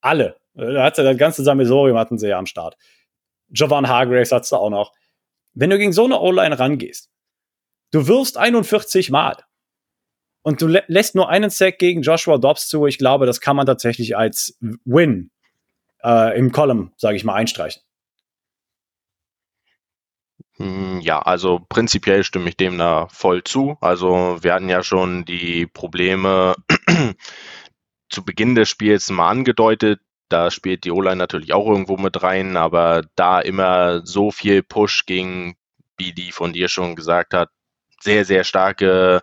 alle, 0.01 0.37
du 0.55 0.83
hattest 0.83 1.07
das 1.07 1.19
ganze 1.19 1.45
Sammelsorium 1.45 1.99
hatten 1.99 2.17
sie 2.17 2.29
ja 2.29 2.39
am 2.39 2.47
Start. 2.47 2.79
Javon 3.51 3.87
Hargraves 3.87 4.33
hattest 4.33 4.53
du 4.53 4.57
auch 4.57 4.71
noch. 4.71 4.95
Wenn 5.53 5.69
du 5.69 5.77
gegen 5.77 5.93
so 5.93 6.07
eine 6.07 6.19
O-Line 6.19 6.59
rangehst, 6.59 7.11
du 7.91 8.09
wirst 8.09 8.39
41 8.39 9.11
Mal 9.11 9.37
und 10.41 10.63
du 10.63 10.67
lä 10.67 10.81
lässt 10.87 11.15
nur 11.15 11.29
einen 11.29 11.51
Sack 11.51 11.79
gegen 11.79 12.01
Joshua 12.01 12.39
Dobbs 12.39 12.71
zu, 12.71 12.87
ich 12.87 12.97
glaube, 12.97 13.27
das 13.27 13.43
kann 13.43 13.55
man 13.55 13.67
tatsächlich 13.67 14.17
als 14.17 14.57
Win 14.87 15.31
äh, 16.03 16.39
im 16.39 16.53
Column, 16.53 16.93
sage 16.97 17.17
ich 17.17 17.25
mal, 17.25 17.35
einstreichen. 17.35 17.83
Hm, 20.59 21.01
ja, 21.01 21.21
also 21.21 21.61
prinzipiell 21.69 22.23
stimme 22.23 22.49
ich 22.49 22.57
dem 22.57 22.79
da 22.79 23.09
voll 23.09 23.43
zu. 23.43 23.77
Also 23.81 24.39
wir 24.43 24.55
hatten 24.55 24.69
ja 24.69 24.83
schon 24.83 25.25
die 25.25 25.67
Probleme 25.67 26.55
zu 28.09 28.25
Beginn 28.25 28.55
des 28.55 28.69
Spiels 28.69 29.11
mal 29.11 29.31
angedeutet. 29.31 30.01
Da 30.29 30.51
spielt 30.51 30.85
die 30.85 30.93
O-Line 30.93 31.17
natürlich 31.17 31.53
auch 31.53 31.67
irgendwo 31.67 31.97
mit 31.97 32.23
rein, 32.23 32.57
aber 32.57 33.03
da 33.17 33.41
immer 33.41 34.07
so 34.07 34.31
viel 34.31 34.63
Push 34.63 35.07
ging, 35.07 35.57
wie 35.99 36.13
die 36.13 36.33
von 36.33 36.53
dir 36.53 36.69
schon 36.69 36.97
gesagt 36.97 37.35
hat, 37.35 37.51
sehr, 38.01 38.25
sehr 38.25 38.45
starke 38.45 39.23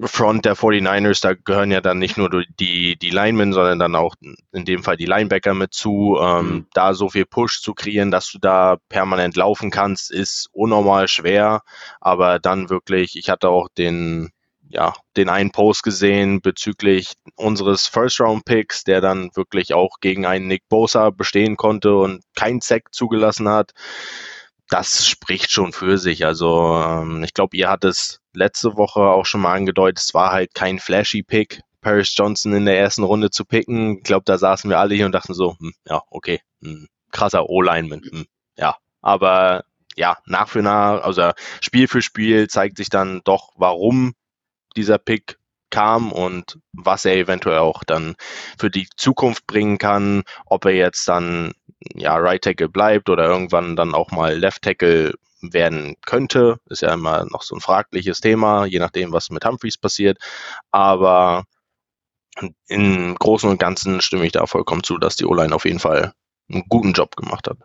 Front 0.00 0.46
der 0.46 0.56
49ers, 0.56 1.20
da 1.20 1.34
gehören 1.34 1.70
ja 1.70 1.82
dann 1.82 1.98
nicht 1.98 2.16
nur 2.16 2.30
die, 2.58 2.96
die 2.96 3.10
Linemen, 3.10 3.52
sondern 3.52 3.78
dann 3.78 3.94
auch 3.94 4.14
in 4.52 4.64
dem 4.64 4.82
Fall 4.82 4.96
die 4.96 5.06
Linebacker 5.06 5.52
mit 5.52 5.74
zu. 5.74 6.18
Ähm, 6.20 6.46
mhm. 6.46 6.66
Da 6.72 6.94
so 6.94 7.10
viel 7.10 7.26
Push 7.26 7.60
zu 7.60 7.74
kreieren, 7.74 8.10
dass 8.10 8.30
du 8.30 8.38
da 8.38 8.78
permanent 8.88 9.36
laufen 9.36 9.70
kannst, 9.70 10.10
ist 10.10 10.48
unnormal 10.52 11.08
schwer. 11.08 11.60
Aber 12.00 12.38
dann 12.38 12.70
wirklich, 12.70 13.16
ich 13.16 13.28
hatte 13.28 13.50
auch 13.50 13.68
den, 13.76 14.30
ja, 14.68 14.94
den 15.18 15.28
einen 15.28 15.50
Post 15.50 15.82
gesehen 15.82 16.40
bezüglich 16.40 17.12
unseres 17.36 17.86
First-Round-Picks, 17.86 18.84
der 18.84 19.02
dann 19.02 19.30
wirklich 19.34 19.74
auch 19.74 20.00
gegen 20.00 20.24
einen 20.24 20.46
Nick 20.46 20.68
Bosa 20.70 21.10
bestehen 21.10 21.56
konnte 21.56 21.94
und 21.96 22.22
kein 22.34 22.62
Sack 22.62 22.94
zugelassen 22.94 23.48
hat 23.48 23.72
das 24.72 25.06
spricht 25.06 25.50
schon 25.50 25.72
für 25.72 25.98
sich. 25.98 26.24
Also 26.24 26.82
ähm, 26.82 27.22
ich 27.24 27.34
glaube, 27.34 27.56
ihr 27.56 27.68
hat 27.68 27.84
es 27.84 28.20
letzte 28.32 28.76
Woche 28.76 29.00
auch 29.00 29.26
schon 29.26 29.42
mal 29.42 29.54
angedeutet, 29.54 29.98
es 29.98 30.14
war 30.14 30.32
halt 30.32 30.54
kein 30.54 30.78
flashy 30.78 31.22
Pick, 31.22 31.60
Paris 31.82 32.14
Johnson 32.16 32.54
in 32.54 32.64
der 32.64 32.78
ersten 32.78 33.02
Runde 33.02 33.30
zu 33.30 33.44
picken. 33.44 33.98
Ich 33.98 34.04
glaube, 34.04 34.22
da 34.24 34.38
saßen 34.38 34.70
wir 34.70 34.78
alle 34.78 34.94
hier 34.94 35.04
und 35.04 35.12
dachten 35.12 35.34
so, 35.34 35.56
hm, 35.58 35.74
ja, 35.86 36.00
okay, 36.08 36.40
hm, 36.62 36.88
krasser 37.10 37.50
O-Lineman, 37.50 38.00
hm, 38.02 38.26
ja. 38.56 38.76
Aber 39.02 39.64
ja, 39.94 40.16
nach 40.24 40.48
für 40.48 40.62
nach, 40.62 41.02
also 41.02 41.32
Spiel 41.60 41.86
für 41.86 42.00
Spiel 42.00 42.48
zeigt 42.48 42.78
sich 42.78 42.88
dann 42.88 43.20
doch, 43.24 43.50
warum 43.56 44.14
dieser 44.76 44.96
Pick 44.96 45.36
kam 45.72 46.12
und 46.12 46.60
was 46.72 47.04
er 47.04 47.16
eventuell 47.16 47.58
auch 47.58 47.82
dann 47.82 48.14
für 48.58 48.70
die 48.70 48.88
Zukunft 48.96 49.48
bringen 49.48 49.78
kann, 49.78 50.22
ob 50.46 50.66
er 50.66 50.72
jetzt 50.72 51.08
dann 51.08 51.52
ja 51.94 52.14
Right 52.16 52.42
Tackle 52.42 52.68
bleibt 52.68 53.10
oder 53.10 53.24
irgendwann 53.26 53.74
dann 53.74 53.94
auch 53.94 54.12
mal 54.12 54.38
Left 54.38 54.62
Tackle 54.62 55.14
werden 55.40 55.96
könnte, 56.06 56.58
ist 56.66 56.82
ja 56.82 56.94
immer 56.94 57.24
noch 57.30 57.42
so 57.42 57.56
ein 57.56 57.60
fragliches 57.60 58.20
Thema, 58.20 58.66
je 58.66 58.78
nachdem, 58.78 59.12
was 59.12 59.30
mit 59.30 59.44
Humphreys 59.44 59.76
passiert. 59.78 60.18
Aber 60.70 61.44
im 62.68 63.14
Großen 63.16 63.50
und 63.50 63.58
Ganzen 63.58 64.00
stimme 64.00 64.26
ich 64.26 64.32
da 64.32 64.46
vollkommen 64.46 64.84
zu, 64.84 64.98
dass 64.98 65.16
die 65.16 65.26
O-Line 65.26 65.54
auf 65.54 65.64
jeden 65.64 65.80
Fall 65.80 66.12
einen 66.50 66.64
guten 66.68 66.92
Job 66.92 67.16
gemacht 67.16 67.48
hat. 67.48 67.58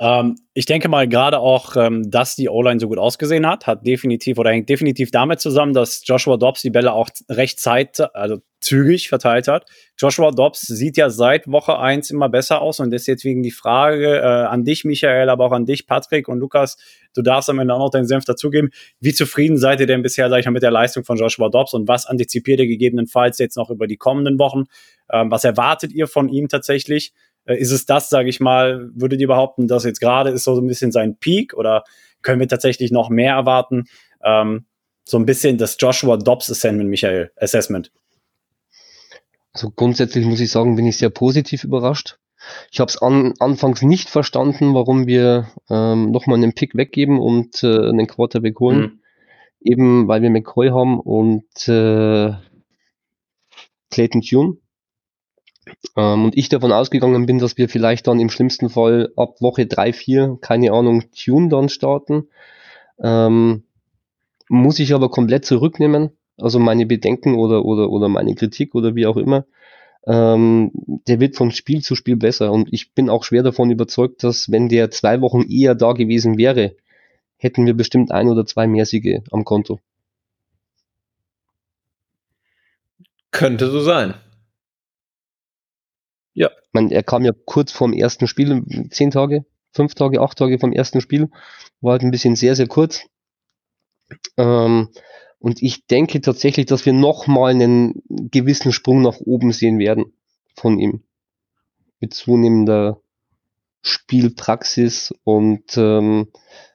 Ähm, 0.00 0.36
ich 0.54 0.66
denke 0.66 0.88
mal 0.88 1.08
gerade 1.08 1.40
auch, 1.40 1.74
ähm, 1.76 2.08
dass 2.08 2.36
die 2.36 2.48
O-Line 2.48 2.78
so 2.78 2.86
gut 2.86 2.98
ausgesehen 2.98 3.46
hat, 3.46 3.66
hat 3.66 3.84
definitiv 3.84 4.38
oder 4.38 4.50
hängt 4.50 4.68
definitiv 4.68 5.10
damit 5.10 5.40
zusammen, 5.40 5.72
dass 5.72 6.02
Joshua 6.06 6.36
Dobbs 6.36 6.62
die 6.62 6.70
Bälle 6.70 6.92
auch 6.92 7.08
recht 7.28 7.58
zeit, 7.58 8.00
also 8.14 8.38
zügig 8.60 9.08
verteilt 9.08 9.48
hat. 9.48 9.68
Joshua 9.96 10.30
Dobbs 10.30 10.62
sieht 10.62 10.96
ja 10.96 11.10
seit 11.10 11.48
Woche 11.48 11.78
eins 11.78 12.10
immer 12.10 12.28
besser 12.28 12.60
aus 12.60 12.78
und 12.78 12.90
deswegen 12.90 13.42
die 13.42 13.50
Frage 13.50 14.18
äh, 14.18 14.22
an 14.22 14.64
dich, 14.64 14.84
Michael, 14.84 15.30
aber 15.30 15.46
auch 15.46 15.52
an 15.52 15.66
dich, 15.66 15.86
Patrick 15.86 16.28
und 16.28 16.38
Lukas. 16.38 16.76
Du 17.14 17.22
darfst 17.22 17.50
am 17.50 17.58
Ende 17.58 17.74
auch 17.74 17.78
noch 17.78 17.90
deinen 17.90 18.06
Senf 18.06 18.24
dazugeben. 18.24 18.70
Wie 19.00 19.14
zufrieden 19.14 19.58
seid 19.58 19.80
ihr 19.80 19.86
denn 19.86 20.02
bisher, 20.02 20.28
sag 20.28 20.38
ich 20.38 20.46
mal, 20.46 20.52
mit 20.52 20.62
der 20.62 20.70
Leistung 20.70 21.04
von 21.04 21.16
Joshua 21.16 21.48
Dobbs 21.48 21.74
und 21.74 21.88
was 21.88 22.06
antizipiert 22.06 22.60
ihr 22.60 22.68
gegebenenfalls 22.68 23.38
jetzt 23.38 23.56
noch 23.56 23.70
über 23.70 23.88
die 23.88 23.96
kommenden 23.96 24.38
Wochen? 24.38 24.64
Ähm, 25.10 25.30
was 25.30 25.44
erwartet 25.44 25.92
ihr 25.92 26.06
von 26.06 26.28
ihm 26.28 26.48
tatsächlich? 26.48 27.12
Äh, 27.48 27.56
ist 27.56 27.72
es 27.72 27.86
das, 27.86 28.10
sage 28.10 28.28
ich 28.28 28.38
mal, 28.38 28.90
würdet 28.94 29.20
ihr 29.20 29.26
behaupten, 29.26 29.66
dass 29.66 29.84
jetzt 29.84 30.00
gerade 30.00 30.30
ist 30.30 30.44
so 30.44 30.60
ein 30.60 30.66
bisschen 30.66 30.92
sein 30.92 31.16
Peak 31.16 31.54
oder 31.54 31.82
können 32.22 32.40
wir 32.40 32.48
tatsächlich 32.48 32.92
noch 32.92 33.08
mehr 33.10 33.34
erwarten? 33.34 33.86
Ähm, 34.22 34.66
so 35.04 35.18
ein 35.18 35.26
bisschen 35.26 35.56
das 35.56 35.76
Joshua 35.80 36.18
Dobbs 36.18 36.50
Assessment, 36.50 36.90
Michael, 36.90 37.32
Assessment. 37.36 37.90
Also 39.52 39.70
grundsätzlich 39.74 40.26
muss 40.26 40.40
ich 40.40 40.50
sagen, 40.50 40.76
bin 40.76 40.86
ich 40.86 40.98
sehr 40.98 41.10
positiv 41.10 41.64
überrascht. 41.64 42.18
Ich 42.70 42.78
habe 42.78 42.88
es 42.88 43.00
an, 43.00 43.34
anfangs 43.40 43.82
nicht 43.82 44.08
verstanden, 44.10 44.74
warum 44.74 45.06
wir 45.06 45.48
ähm, 45.68 46.10
nochmal 46.10 46.36
einen 46.38 46.54
Pick 46.54 46.76
weggeben 46.76 47.18
und 47.18 47.62
äh, 47.64 47.88
einen 47.88 48.06
Quarterback 48.06 48.60
holen. 48.60 48.80
Mhm. 48.80 49.00
Eben 49.60 50.08
weil 50.08 50.22
wir 50.22 50.30
McCoy 50.30 50.68
haben 50.68 51.00
und 51.00 51.68
äh, 51.68 52.32
Clayton 53.90 54.20
Tune. 54.22 54.56
Ähm, 55.96 56.26
und 56.26 56.36
ich 56.36 56.48
davon 56.48 56.72
ausgegangen 56.72 57.26
bin, 57.26 57.38
dass 57.38 57.56
wir 57.56 57.68
vielleicht 57.68 58.06
dann 58.06 58.20
im 58.20 58.30
schlimmsten 58.30 58.68
Fall 58.68 59.12
ab 59.16 59.40
Woche 59.40 59.66
3, 59.66 59.92
4, 59.92 60.38
keine 60.40 60.72
Ahnung, 60.72 61.04
Tune 61.12 61.48
dann 61.48 61.68
starten. 61.68 62.28
Ähm, 63.02 63.64
muss 64.48 64.78
ich 64.78 64.94
aber 64.94 65.10
komplett 65.10 65.44
zurücknehmen. 65.44 66.10
also 66.40 66.58
meine 66.58 66.86
Bedenken 66.86 67.34
oder, 67.34 67.64
oder, 67.64 67.90
oder 67.90 68.08
meine 68.08 68.34
Kritik 68.34 68.74
oder 68.74 68.94
wie 68.94 69.06
auch 69.06 69.16
immer, 69.16 69.44
ähm, 70.06 70.70
der 71.06 71.20
wird 71.20 71.36
von 71.36 71.50
Spiel 71.50 71.82
zu 71.82 71.94
Spiel 71.94 72.16
besser. 72.16 72.52
Und 72.52 72.68
ich 72.72 72.94
bin 72.94 73.10
auch 73.10 73.24
schwer 73.24 73.42
davon 73.42 73.70
überzeugt, 73.70 74.24
dass 74.24 74.50
wenn 74.50 74.68
der 74.68 74.90
zwei 74.90 75.20
Wochen 75.20 75.42
eher 75.42 75.74
da 75.74 75.92
gewesen 75.92 76.38
wäre, 76.38 76.76
hätten 77.36 77.66
wir 77.66 77.74
bestimmt 77.74 78.10
ein 78.10 78.28
oder 78.28 78.46
zwei 78.46 78.66
mehr 78.66 78.86
Siege 78.86 79.22
am 79.30 79.44
Konto. 79.44 79.80
Könnte 83.30 83.70
so 83.70 83.80
sein. 83.80 84.14
Man, 86.72 86.90
er 86.90 87.02
kam 87.02 87.24
ja 87.24 87.32
kurz 87.44 87.72
vorm 87.72 87.92
ersten 87.92 88.26
Spiel, 88.26 88.62
zehn 88.90 89.10
Tage, 89.10 89.44
fünf 89.72 89.94
Tage, 89.94 90.20
acht 90.20 90.38
Tage 90.38 90.58
vom 90.58 90.72
ersten 90.72 91.00
Spiel, 91.00 91.30
war 91.80 91.92
halt 91.92 92.02
ein 92.02 92.10
bisschen 92.10 92.36
sehr, 92.36 92.54
sehr 92.56 92.66
kurz. 92.66 93.06
Ähm, 94.36 94.88
und 95.38 95.62
ich 95.62 95.86
denke 95.86 96.20
tatsächlich, 96.20 96.66
dass 96.66 96.84
wir 96.84 96.92
nochmal 96.92 97.52
einen 97.52 98.02
gewissen 98.08 98.72
Sprung 98.72 99.02
nach 99.02 99.20
oben 99.20 99.52
sehen 99.52 99.78
werden 99.78 100.12
von 100.56 100.78
ihm. 100.78 101.02
Mit 102.00 102.14
zunehmender 102.14 103.00
Spielpraxis 103.82 105.14
und 105.24 105.76
ähm, 105.76 106.28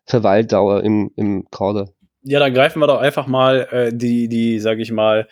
Verweildauer 0.05 0.83
im, 0.83 1.11
im 1.15 1.49
Kader. 1.49 1.89
Ja, 2.23 2.39
dann 2.39 2.53
greifen 2.53 2.79
wir 2.81 2.87
doch 2.87 3.01
einfach 3.01 3.27
mal 3.27 3.67
äh, 3.71 3.93
die, 3.93 4.29
die, 4.29 4.59
sag 4.59 4.79
ich 4.79 4.91
mal, 4.91 5.27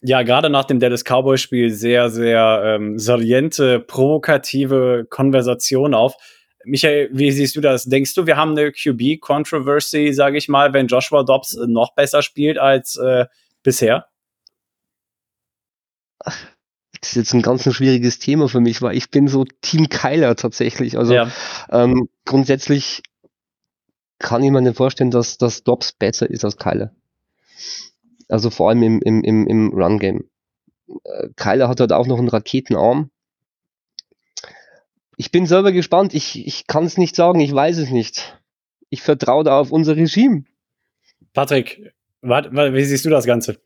ja, 0.00 0.22
gerade 0.22 0.48
nach 0.50 0.64
dem 0.64 0.78
Dallas 0.78 1.04
Cowboys-Spiel 1.04 1.70
sehr, 1.70 2.10
sehr 2.10 2.62
ähm, 2.64 2.98
saliente, 2.98 3.80
provokative 3.80 5.06
Konversation 5.08 5.94
auf. 5.94 6.14
Michael, 6.64 7.10
wie 7.12 7.30
siehst 7.32 7.56
du 7.56 7.60
das? 7.60 7.84
Denkst 7.84 8.14
du, 8.14 8.26
wir 8.26 8.36
haben 8.36 8.52
eine 8.52 8.70
QB-Controversy, 8.70 10.12
sage 10.12 10.38
ich 10.38 10.48
mal, 10.48 10.72
wenn 10.72 10.86
Joshua 10.86 11.24
Dobbs 11.24 11.58
noch 11.66 11.94
besser 11.94 12.22
spielt 12.22 12.58
als 12.58 12.96
äh, 12.96 13.26
bisher? 13.62 14.06
Das 17.00 17.10
ist 17.10 17.16
jetzt 17.16 17.32
ein 17.32 17.42
ganz 17.42 17.66
ein 17.66 17.72
schwieriges 17.72 18.18
Thema 18.18 18.48
für 18.48 18.60
mich, 18.60 18.82
weil 18.82 18.96
ich 18.96 19.10
bin 19.10 19.28
so 19.28 19.44
Team 19.62 19.88
Kyler 19.88 20.36
tatsächlich. 20.36 20.98
Also 20.98 21.14
ja. 21.14 21.30
ähm, 21.70 22.08
grundsätzlich 22.24 23.02
kann 24.18 24.42
ich 24.42 24.50
mir 24.50 24.60
nicht 24.60 24.76
vorstellen, 24.76 25.10
dass, 25.10 25.38
dass 25.38 25.62
Dobbs 25.62 25.92
besser 25.92 26.28
ist 26.28 26.44
als 26.44 26.56
Kyler. 26.56 26.92
Also 28.28 28.50
vor 28.50 28.68
allem 28.68 28.82
im, 28.82 29.00
im, 29.02 29.22
im, 29.24 29.46
im 29.46 29.72
Run-Game. 29.72 30.28
Äh, 31.04 31.28
Kyler 31.36 31.68
hat 31.68 31.80
halt 31.80 31.92
auch 31.92 32.06
noch 32.06 32.18
einen 32.18 32.28
Raketenarm. 32.28 33.10
Ich 35.16 35.32
bin 35.32 35.46
selber 35.46 35.72
gespannt. 35.72 36.14
Ich, 36.14 36.46
ich 36.46 36.66
kann 36.66 36.84
es 36.84 36.96
nicht 36.96 37.16
sagen. 37.16 37.40
Ich 37.40 37.52
weiß 37.52 37.78
es 37.78 37.90
nicht. 37.90 38.40
Ich 38.90 39.02
vertraue 39.02 39.44
da 39.44 39.58
auf 39.58 39.72
unser 39.72 39.96
Regime. 39.96 40.44
Patrick, 41.32 41.92
wat, 42.20 42.54
wat, 42.54 42.72
wie 42.72 42.84
siehst 42.84 43.04
du 43.04 43.10
das 43.10 43.26
Ganze? 43.26 43.60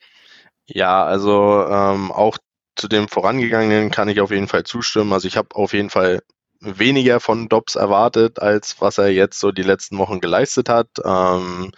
Ja, 0.67 1.05
also 1.05 1.67
ähm, 1.69 2.11
auch 2.11 2.39
zu 2.77 2.89
dem 2.89 3.09
vorangegangenen 3.09 3.91
kann 3.91 4.09
ich 4.09 4.21
auf 4.21 4.31
jeden 4.31 4.49
Fall 4.49 4.65
zustimmen. 4.65 5.13
Also 5.13 5.29
ich 5.29 5.37
habe 5.37 5.55
auf 5.55 5.73
jeden 5.73 5.91
Fall 5.91 6.23
weniger 6.61 7.21
von 7.21 7.49
Dobbs 7.49 7.75
erwartet, 7.75 8.39
als 8.39 8.81
was 8.81 8.99
er 8.99 9.09
jetzt 9.09 9.39
so 9.39 9.53
die 9.53 9.63
letzten 9.63 9.99
Wochen 9.99 10.21
geleistet 10.21 10.69
hat. 10.69 10.89
Ähm, 11.05 11.73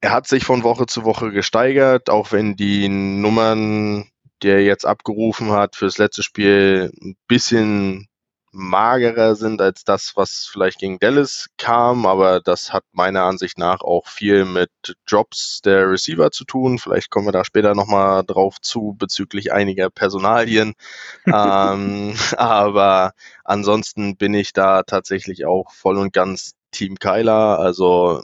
er 0.00 0.12
hat 0.12 0.26
sich 0.26 0.44
von 0.44 0.62
Woche 0.62 0.86
zu 0.86 1.04
Woche 1.04 1.30
gesteigert, 1.30 2.10
auch 2.10 2.32
wenn 2.32 2.56
die 2.56 2.88
Nummern, 2.88 4.10
die 4.42 4.48
er 4.48 4.62
jetzt 4.62 4.86
abgerufen 4.86 5.52
hat 5.52 5.76
fürs 5.76 5.98
letzte 5.98 6.22
Spiel, 6.22 6.92
ein 7.00 7.16
bisschen 7.28 8.08
magerer 8.52 9.36
sind 9.36 9.60
als 9.60 9.84
das, 9.84 10.12
was 10.16 10.48
vielleicht 10.50 10.80
gegen 10.80 10.98
Dallas 10.98 11.46
kam, 11.56 12.06
aber 12.06 12.40
das 12.40 12.72
hat 12.72 12.84
meiner 12.92 13.22
Ansicht 13.22 13.58
nach 13.58 13.80
auch 13.82 14.08
viel 14.08 14.44
mit 14.44 14.70
Drops 15.08 15.60
der 15.64 15.88
Receiver 15.88 16.30
zu 16.32 16.44
tun. 16.44 16.78
Vielleicht 16.78 17.10
kommen 17.10 17.26
wir 17.28 17.32
da 17.32 17.44
später 17.44 17.74
nochmal 17.74 18.24
drauf 18.24 18.60
zu 18.60 18.96
bezüglich 18.98 19.52
einiger 19.52 19.90
Personalien. 19.90 20.74
ähm, 21.26 22.16
aber 22.36 23.12
ansonsten 23.44 24.16
bin 24.16 24.34
ich 24.34 24.52
da 24.52 24.82
tatsächlich 24.82 25.44
auch 25.44 25.70
voll 25.72 25.98
und 25.98 26.12
ganz 26.12 26.54
Team 26.72 26.96
Kyler. 26.98 27.58
Also 27.58 28.22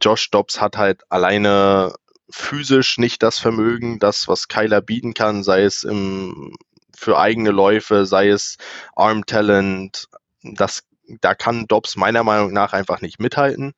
Josh 0.00 0.30
Dobbs 0.30 0.60
hat 0.60 0.76
halt 0.76 1.02
alleine 1.10 1.94
physisch 2.30 2.98
nicht 2.98 3.22
das 3.22 3.38
Vermögen, 3.38 3.98
das, 3.98 4.28
was 4.28 4.48
Kyler 4.48 4.80
bieten 4.80 5.14
kann, 5.14 5.42
sei 5.42 5.62
es 5.62 5.84
im, 5.84 6.56
für 6.96 7.18
eigene 7.18 7.50
Läufe, 7.50 8.06
sei 8.06 8.28
es 8.28 8.56
Arm 8.96 9.26
Talent, 9.26 10.08
das, 10.42 10.82
da 11.20 11.34
kann 11.34 11.66
Dobbs 11.66 11.96
meiner 11.96 12.24
Meinung 12.24 12.52
nach 12.52 12.72
einfach 12.72 13.00
nicht 13.00 13.20
mithalten. 13.20 13.74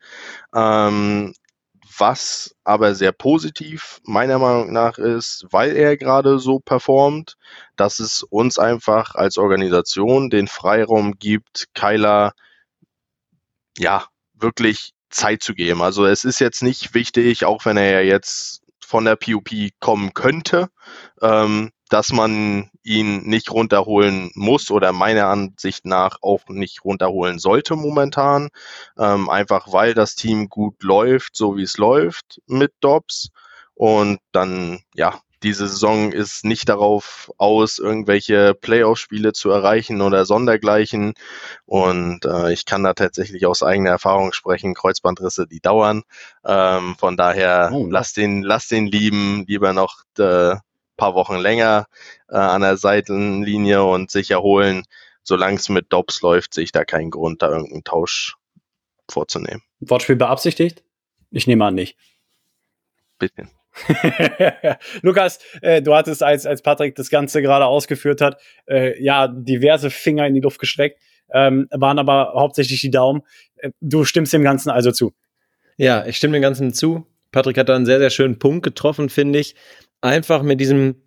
Ähm, 0.54 1.34
was 1.98 2.54
aber 2.64 2.94
sehr 2.94 3.12
positiv 3.12 4.00
meiner 4.04 4.38
Meinung 4.38 4.72
nach 4.72 4.98
ist, 4.98 5.46
weil 5.50 5.76
er 5.76 5.96
gerade 5.96 6.38
so 6.38 6.58
performt, 6.58 7.36
dass 7.76 8.00
es 8.00 8.22
uns 8.22 8.58
einfach 8.58 9.14
als 9.14 9.38
Organisation 9.38 10.30
den 10.30 10.48
Freiraum 10.48 11.18
gibt, 11.18 11.68
Kyler 11.74 12.32
ja 13.78 14.06
wirklich 14.34 14.92
Zeit 15.10 15.42
zu 15.42 15.54
geben. 15.54 15.82
Also 15.82 16.06
es 16.06 16.24
ist 16.24 16.40
jetzt 16.40 16.62
nicht 16.62 16.94
wichtig, 16.94 17.44
auch 17.44 17.64
wenn 17.64 17.76
er 17.76 17.90
ja 17.90 18.00
jetzt 18.00 18.62
von 18.86 19.04
der 19.04 19.16
PUP 19.16 19.50
kommen 19.80 20.14
könnte, 20.14 20.68
ähm, 21.20 21.72
dass 21.88 22.12
man 22.12 22.70
ihn 22.82 23.22
nicht 23.22 23.50
runterholen 23.50 24.30
muss 24.34 24.70
oder 24.70 24.92
meiner 24.92 25.26
Ansicht 25.26 25.86
nach 25.86 26.18
auch 26.22 26.48
nicht 26.48 26.84
runterholen 26.84 27.38
sollte 27.38 27.76
momentan. 27.76 28.48
Ähm, 28.98 29.28
einfach 29.28 29.72
weil 29.72 29.94
das 29.94 30.14
Team 30.14 30.48
gut 30.48 30.82
läuft, 30.82 31.36
so 31.36 31.56
wie 31.56 31.62
es 31.62 31.78
läuft 31.78 32.40
mit 32.46 32.72
Dobbs. 32.80 33.28
Und 33.74 34.18
dann, 34.32 34.80
ja, 34.94 35.20
diese 35.46 35.68
Saison 35.68 36.10
ist 36.10 36.44
nicht 36.44 36.68
darauf 36.68 37.32
aus, 37.36 37.78
irgendwelche 37.78 38.52
Playoff-Spiele 38.52 39.32
zu 39.32 39.48
erreichen 39.50 40.02
oder 40.02 40.24
sondergleichen. 40.24 41.14
Und 41.66 42.24
äh, 42.24 42.52
ich 42.52 42.64
kann 42.64 42.82
da 42.82 42.94
tatsächlich 42.94 43.46
aus 43.46 43.62
eigener 43.62 43.90
Erfahrung 43.90 44.32
sprechen, 44.32 44.74
Kreuzbandrisse, 44.74 45.46
die 45.46 45.60
dauern. 45.60 46.02
Ähm, 46.44 46.96
von 46.98 47.16
daher 47.16 47.70
oh. 47.72 47.86
lass 47.88 48.12
den, 48.12 48.42
lass 48.42 48.66
den 48.66 48.86
lieben, 48.86 49.44
lieber 49.46 49.72
noch 49.72 50.02
äh, 50.18 50.56
paar 50.96 51.14
Wochen 51.14 51.36
länger 51.36 51.86
äh, 52.28 52.36
an 52.36 52.62
der 52.62 52.76
Seitenlinie 52.76 53.84
und 53.84 54.10
sich 54.10 54.32
erholen. 54.32 54.82
Solange 55.22 55.58
es 55.58 55.68
mit 55.68 55.92
Dobbs 55.92 56.22
läuft, 56.22 56.54
sehe 56.54 56.64
ich 56.64 56.72
da 56.72 56.84
keinen 56.84 57.12
Grund, 57.12 57.42
da 57.42 57.50
irgendeinen 57.50 57.84
Tausch 57.84 58.34
vorzunehmen. 59.08 59.62
Wortspiel 59.78 60.16
beabsichtigt? 60.16 60.82
Ich 61.30 61.46
nehme 61.46 61.66
an 61.66 61.76
nicht. 61.76 61.96
Bitte. 63.20 63.48
Lukas, 65.02 65.38
äh, 65.60 65.82
du 65.82 65.94
hattest, 65.94 66.22
als, 66.22 66.46
als 66.46 66.62
Patrick 66.62 66.94
das 66.94 67.10
Ganze 67.10 67.42
gerade 67.42 67.66
ausgeführt 67.66 68.20
hat, 68.20 68.40
äh, 68.66 69.02
ja, 69.02 69.28
diverse 69.28 69.90
Finger 69.90 70.26
in 70.26 70.34
die 70.34 70.40
Luft 70.40 70.58
gestreckt, 70.58 71.00
ähm, 71.32 71.68
waren 71.70 71.98
aber 71.98 72.32
hauptsächlich 72.34 72.80
die 72.80 72.90
Daumen. 72.90 73.22
Äh, 73.56 73.70
du 73.80 74.04
stimmst 74.04 74.32
dem 74.32 74.42
Ganzen 74.42 74.70
also 74.70 74.92
zu. 74.92 75.12
Ja, 75.76 76.06
ich 76.06 76.16
stimme 76.16 76.34
dem 76.34 76.42
Ganzen 76.42 76.72
zu. 76.72 77.06
Patrick 77.32 77.58
hat 77.58 77.68
da 77.68 77.76
einen 77.76 77.86
sehr, 77.86 77.98
sehr 77.98 78.10
schönen 78.10 78.38
Punkt 78.38 78.64
getroffen, 78.64 79.08
finde 79.08 79.38
ich. 79.38 79.54
Einfach 80.00 80.42
mit 80.42 80.60
diesem 80.60 81.02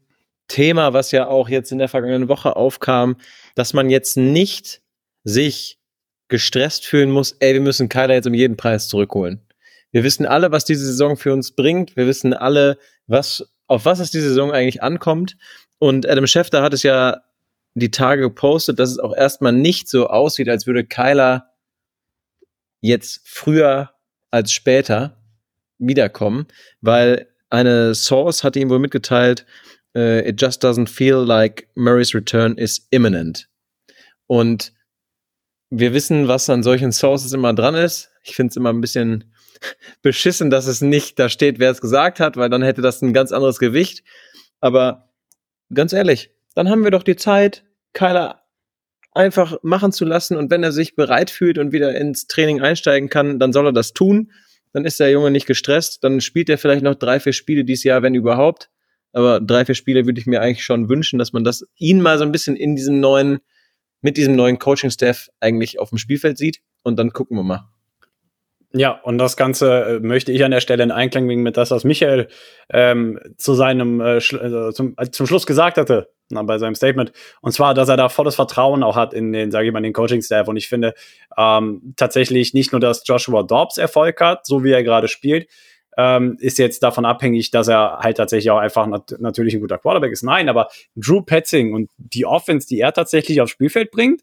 Thema, 0.48 0.94
was 0.94 1.12
ja 1.12 1.28
auch 1.28 1.50
jetzt 1.50 1.72
in 1.72 1.78
der 1.78 1.88
vergangenen 1.88 2.28
Woche 2.28 2.56
aufkam, 2.56 3.18
dass 3.56 3.74
man 3.74 3.90
jetzt 3.90 4.18
nicht 4.18 4.82
sich 5.24 5.80
gestresst 6.28 6.86
fühlen 6.86 7.10
muss, 7.10 7.36
ey, 7.40 7.54
wir 7.54 7.62
müssen 7.62 7.90
Kyler 7.90 8.14
jetzt 8.16 8.28
um 8.28 8.34
jeden 8.34 8.58
Preis 8.58 8.88
zurückholen. 8.88 9.42
Wir 9.92 10.04
wissen 10.04 10.26
alle, 10.26 10.52
was 10.52 10.66
diese 10.66 10.86
Saison 10.86 11.18
für 11.18 11.34
uns 11.34 11.52
bringt. 11.52 11.96
Wir 11.96 12.08
wissen 12.08 12.34
alle, 12.34 12.78
was, 13.08 13.52
auf 13.68 13.86
was 13.86 14.00
es 14.00 14.12
diese 14.12 14.30
Saison 14.30 14.52
eigentlich 14.52 14.84
ankommt. 14.84 15.38
Und 15.80 16.08
Adam 16.08 16.28
Schefter 16.28 16.62
hat 16.62 16.74
es 16.74 16.84
ja 16.84 17.22
die 17.74 17.92
Tage 17.92 18.22
gepostet, 18.22 18.80
dass 18.80 18.92
es 18.92 19.00
auch 19.00 19.16
erstmal 19.16 19.54
nicht 19.54 19.88
so 19.88 20.08
aussieht, 20.08 20.50
als 20.50 20.68
würde 20.68 20.86
Kyler 20.86 21.52
jetzt 22.82 23.22
früher 23.26 23.92
als 24.32 24.52
später 24.52 25.18
wiederkommen, 25.78 26.48
weil 26.82 27.28
eine 27.50 27.96
Source 27.96 28.44
hat 28.44 28.56
ihm 28.56 28.70
wohl 28.70 28.80
mitgeteilt, 28.80 29.46
uh, 29.96 30.20
it 30.20 30.40
just 30.40 30.64
doesn't 30.64 30.88
feel 30.88 31.16
like 31.16 31.68
Murray's 31.76 32.14
return 32.14 32.58
is 32.58 32.88
imminent. 32.92 33.50
Und 34.28 34.74
wir 35.70 35.94
wissen, 35.94 36.28
was 36.28 36.50
an 36.50 36.64
solchen 36.64 36.92
Sources 36.92 37.34
immer 37.34 37.54
dran 37.54 37.76
ist. 37.76 38.10
Ich 38.24 38.36
finde 38.36 38.52
es 38.52 38.58
immer 38.58 38.72
ein 38.72 38.82
bisschen 38.82 39.34
beschissen, 40.02 40.50
dass 40.50 40.68
es 40.68 40.82
nicht 40.82 41.20
da 41.20 41.30
steht, 41.30 41.60
wer 41.60 41.72
es 41.72 41.82
gesagt 41.82 42.20
hat, 42.20 42.38
weil 42.38 42.50
dann 42.50 42.64
hätte 42.64 42.82
das 42.82 43.02
ein 43.02 43.14
ganz 43.14 43.32
anderes 43.32 43.60
Gewicht. 43.60 44.04
Aber 44.60 45.10
ganz 45.74 45.94
ehrlich, 45.94 46.32
dann 46.56 46.70
haben 46.70 46.84
wir 46.84 46.92
doch 46.92 47.04
die 47.04 47.16
Zeit, 47.16 47.64
Kyler 47.94 48.44
einfach 49.12 49.58
machen 49.64 49.92
zu 49.92 50.06
lassen 50.06 50.38
und 50.38 50.52
wenn 50.52 50.64
er 50.64 50.72
sich 50.72 50.96
bereit 50.96 51.30
fühlt 51.30 51.58
und 51.58 51.72
wieder 51.72 51.96
ins 51.96 52.28
Training 52.28 52.62
einsteigen 52.62 53.10
kann, 53.10 53.40
dann 53.40 53.54
soll 53.54 53.68
er 53.68 53.74
das 53.74 53.94
tun. 53.94 54.32
Dann 54.72 54.86
ist 54.86 55.00
der 55.00 55.10
Junge 55.10 55.32
nicht 55.32 55.48
gestresst, 55.48 56.04
dann 56.04 56.22
spielt 56.22 56.50
er 56.50 56.58
vielleicht 56.58 56.84
noch 56.84 56.96
drei, 56.96 57.20
vier 57.20 57.34
Spiele 57.34 57.66
dieses 57.66 57.84
Jahr, 57.84 58.04
wenn 58.04 58.14
überhaupt. 58.14 58.70
Aber 59.12 59.40
drei, 59.40 59.66
vier 59.66 59.76
Spiele 59.76 60.06
würde 60.06 60.22
ich 60.22 60.28
mir 60.28 60.42
eigentlich 60.42 60.64
schon 60.64 60.90
wünschen, 60.90 61.18
dass 61.18 61.34
man 61.34 61.44
das 61.44 61.66
ihn 61.78 62.02
mal 62.02 62.20
so 62.20 62.24
ein 62.24 62.32
bisschen 62.32 62.56
in 62.56 62.76
diesem 62.76 63.00
neuen, 63.00 63.40
mit 64.02 64.18
diesem 64.18 64.36
neuen 64.36 64.60
Coaching-Staff 64.60 65.30
eigentlich 65.40 65.80
auf 65.80 65.90
dem 65.90 65.98
Spielfeld 65.98 66.38
sieht. 66.38 66.60
Und 66.84 66.98
dann 66.98 67.12
gucken 67.12 67.36
wir 67.36 67.44
mal. 67.44 67.68
Ja, 68.72 68.92
und 68.92 69.18
das 69.18 69.36
Ganze 69.36 69.84
äh, 69.84 70.00
möchte 70.00 70.32
ich 70.32 70.44
an 70.44 70.52
der 70.52 70.62
Stelle 70.62 70.84
in 70.84 70.92
Einklang 70.92 71.26
bringen 71.26 71.42
mit 71.42 71.58
das, 71.58 71.72
was 71.72 71.84
Michael 71.84 72.28
ähm, 72.70 73.20
zu 73.38 73.56
seinem 73.56 74.00
äh, 74.00 74.18
äh, 74.18 74.72
zum, 74.72 74.94
äh, 74.98 75.10
zum 75.10 75.26
Schluss 75.26 75.48
gesagt 75.48 75.78
hatte 75.78 76.10
na, 76.30 76.44
bei 76.44 76.58
seinem 76.58 76.76
Statement. 76.76 77.12
Und 77.42 77.52
zwar, 77.52 77.74
dass 77.74 77.90
er 77.90 77.98
da 77.98 78.10
volles 78.10 78.36
Vertrauen 78.36 78.84
auch 78.84 78.96
hat 78.96 79.14
in 79.14 79.34
den, 79.34 79.52
sage 79.52 79.68
ich 79.68 79.74
mal, 79.74 79.82
den 79.82 79.94
Coaching-Staff. 79.94 80.48
Und 80.48 80.58
ich 80.58 80.70
finde 80.70 80.94
ähm, 81.38 81.94
tatsächlich 81.98 82.54
nicht 82.54 82.72
nur, 82.72 82.80
dass 82.80 83.04
Joshua 83.06 83.44
Dobbs 83.44 83.78
Erfolg 83.78 84.22
hat, 84.22 84.46
so 84.46 84.64
wie 84.64 84.72
er 84.72 84.84
gerade 84.84 85.08
spielt, 85.08 85.48
ähm, 85.98 86.38
ist 86.40 86.60
jetzt 86.60 86.84
davon 86.84 87.06
abhängig, 87.06 87.52
dass 87.52 87.68
er 87.68 88.00
halt 88.00 88.18
tatsächlich 88.18 88.52
auch 88.52 88.60
einfach 88.60 88.88
nat 88.88 89.16
natürlich 89.20 89.56
ein 89.56 89.62
guter 89.62 89.78
Quarterback 89.80 90.12
ist. 90.12 90.24
Nein, 90.24 90.48
aber 90.48 90.70
Drew 90.96 91.22
Petzing 91.22 91.74
und 91.74 91.90
die 91.98 92.26
Offense, 92.26 92.68
die 92.68 92.80
er 92.80 92.94
tatsächlich 92.94 93.42
aufs 93.42 93.52
Spielfeld 93.52 93.92
bringt, 93.92 94.22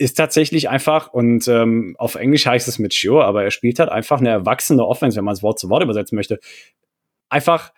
ist 0.00 0.14
tatsächlich 0.14 0.70
einfach, 0.70 1.12
und 1.12 1.46
ähm, 1.46 1.94
auf 1.98 2.14
Englisch 2.14 2.46
heißt 2.46 2.66
es 2.68 2.78
mature, 2.78 3.22
aber 3.26 3.44
er 3.44 3.50
spielt 3.50 3.78
halt 3.78 3.90
einfach 3.90 4.18
eine 4.18 4.30
erwachsene 4.30 4.86
Offense, 4.86 5.18
wenn 5.18 5.26
man 5.26 5.34
es 5.34 5.42
Wort 5.42 5.58
zu 5.58 5.68
Wort 5.68 5.82
übersetzen 5.82 6.16
möchte. 6.16 6.40
Einfach 7.28 7.74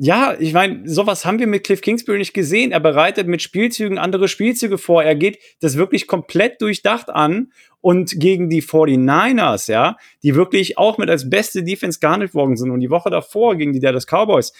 ja, 0.00 0.36
ich 0.38 0.52
meine, 0.52 0.88
sowas 0.88 1.24
haben 1.24 1.40
wir 1.40 1.48
mit 1.48 1.64
Cliff 1.64 1.80
Kingsbury 1.80 2.18
nicht 2.18 2.32
gesehen. 2.32 2.70
Er 2.70 2.78
bereitet 2.78 3.26
mit 3.26 3.42
Spielzügen 3.42 3.98
andere 3.98 4.28
Spielzüge 4.28 4.78
vor. 4.78 5.02
Er 5.02 5.16
geht 5.16 5.40
das 5.60 5.76
wirklich 5.76 6.06
komplett 6.06 6.62
durchdacht 6.62 7.10
an 7.10 7.52
und 7.80 8.20
gegen 8.20 8.48
die 8.48 8.62
49ers, 8.62 9.68
ja, 9.70 9.96
die 10.22 10.36
wirklich 10.36 10.78
auch 10.78 10.98
mit 10.98 11.10
als 11.10 11.28
beste 11.28 11.64
Defense 11.64 11.98
gehandelt 11.98 12.32
worden 12.32 12.56
sind 12.56 12.70
und 12.70 12.78
die 12.78 12.90
Woche 12.90 13.10
davor 13.10 13.56
gegen 13.56 13.72
die 13.72 13.80
Dallas 13.80 14.06
Cowboys 14.06 14.52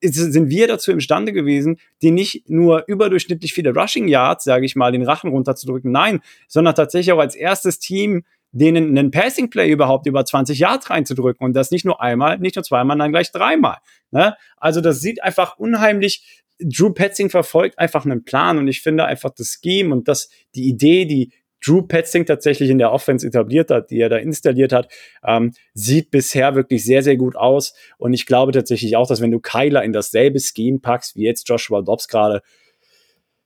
sind 0.00 0.48
wir 0.48 0.68
dazu 0.68 0.92
imstande 0.92 1.32
gewesen, 1.32 1.78
die 2.00 2.10
nicht 2.10 2.48
nur 2.48 2.84
überdurchschnittlich 2.86 3.52
viele 3.52 3.74
Rushing 3.74 4.08
Yards, 4.08 4.44
sage 4.44 4.64
ich 4.64 4.76
mal, 4.76 4.92
den 4.92 5.02
Rachen 5.02 5.30
runterzudrücken, 5.30 5.90
nein, 5.90 6.20
sondern 6.48 6.74
tatsächlich 6.74 7.12
auch 7.12 7.18
als 7.18 7.34
erstes 7.34 7.80
Team 7.80 8.24
denen 8.54 8.96
einen 8.96 9.10
Passing 9.10 9.50
Play 9.50 9.70
überhaupt 9.70 10.06
über 10.06 10.24
20 10.24 10.58
Yards 10.58 10.88
reinzudrücken 10.88 11.44
und 11.44 11.54
das 11.54 11.70
nicht 11.70 11.84
nur 11.84 12.00
einmal, 12.00 12.38
nicht 12.38 12.56
nur 12.56 12.62
zweimal, 12.62 12.96
dann 12.96 13.10
gleich 13.10 13.32
dreimal. 13.32 13.78
Ne? 14.12 14.36
Also 14.56 14.80
das 14.80 15.00
sieht 15.00 15.22
einfach 15.22 15.58
unheimlich. 15.58 16.42
Drew 16.60 16.90
Petzing 16.90 17.30
verfolgt 17.30 17.78
einfach 17.80 18.04
einen 18.04 18.24
Plan 18.24 18.58
und 18.58 18.68
ich 18.68 18.80
finde 18.80 19.06
einfach 19.06 19.30
das 19.30 19.58
Scheme 19.60 19.92
und 19.92 20.06
das 20.06 20.28
die 20.54 20.68
Idee, 20.68 21.04
die 21.04 21.32
Drew 21.64 21.82
Petzing 21.82 22.26
tatsächlich 22.26 22.70
in 22.70 22.78
der 22.78 22.92
Offense 22.92 23.26
etabliert 23.26 23.70
hat, 23.70 23.90
die 23.90 23.98
er 23.98 24.08
da 24.08 24.18
installiert 24.18 24.72
hat, 24.72 24.92
ähm, 25.26 25.52
sieht 25.72 26.10
bisher 26.10 26.54
wirklich 26.54 26.84
sehr, 26.84 27.02
sehr 27.02 27.16
gut 27.16 27.34
aus. 27.34 27.74
Und 27.98 28.12
ich 28.12 28.26
glaube 28.26 28.52
tatsächlich 28.52 28.96
auch, 28.96 29.08
dass 29.08 29.20
wenn 29.20 29.30
du 29.30 29.40
Kyler 29.40 29.82
in 29.82 29.92
dasselbe 29.92 30.38
Scheme 30.38 30.78
packst, 30.78 31.16
wie 31.16 31.24
jetzt 31.24 31.48
Joshua 31.48 31.82
Dobbs 31.82 32.06
gerade, 32.06 32.42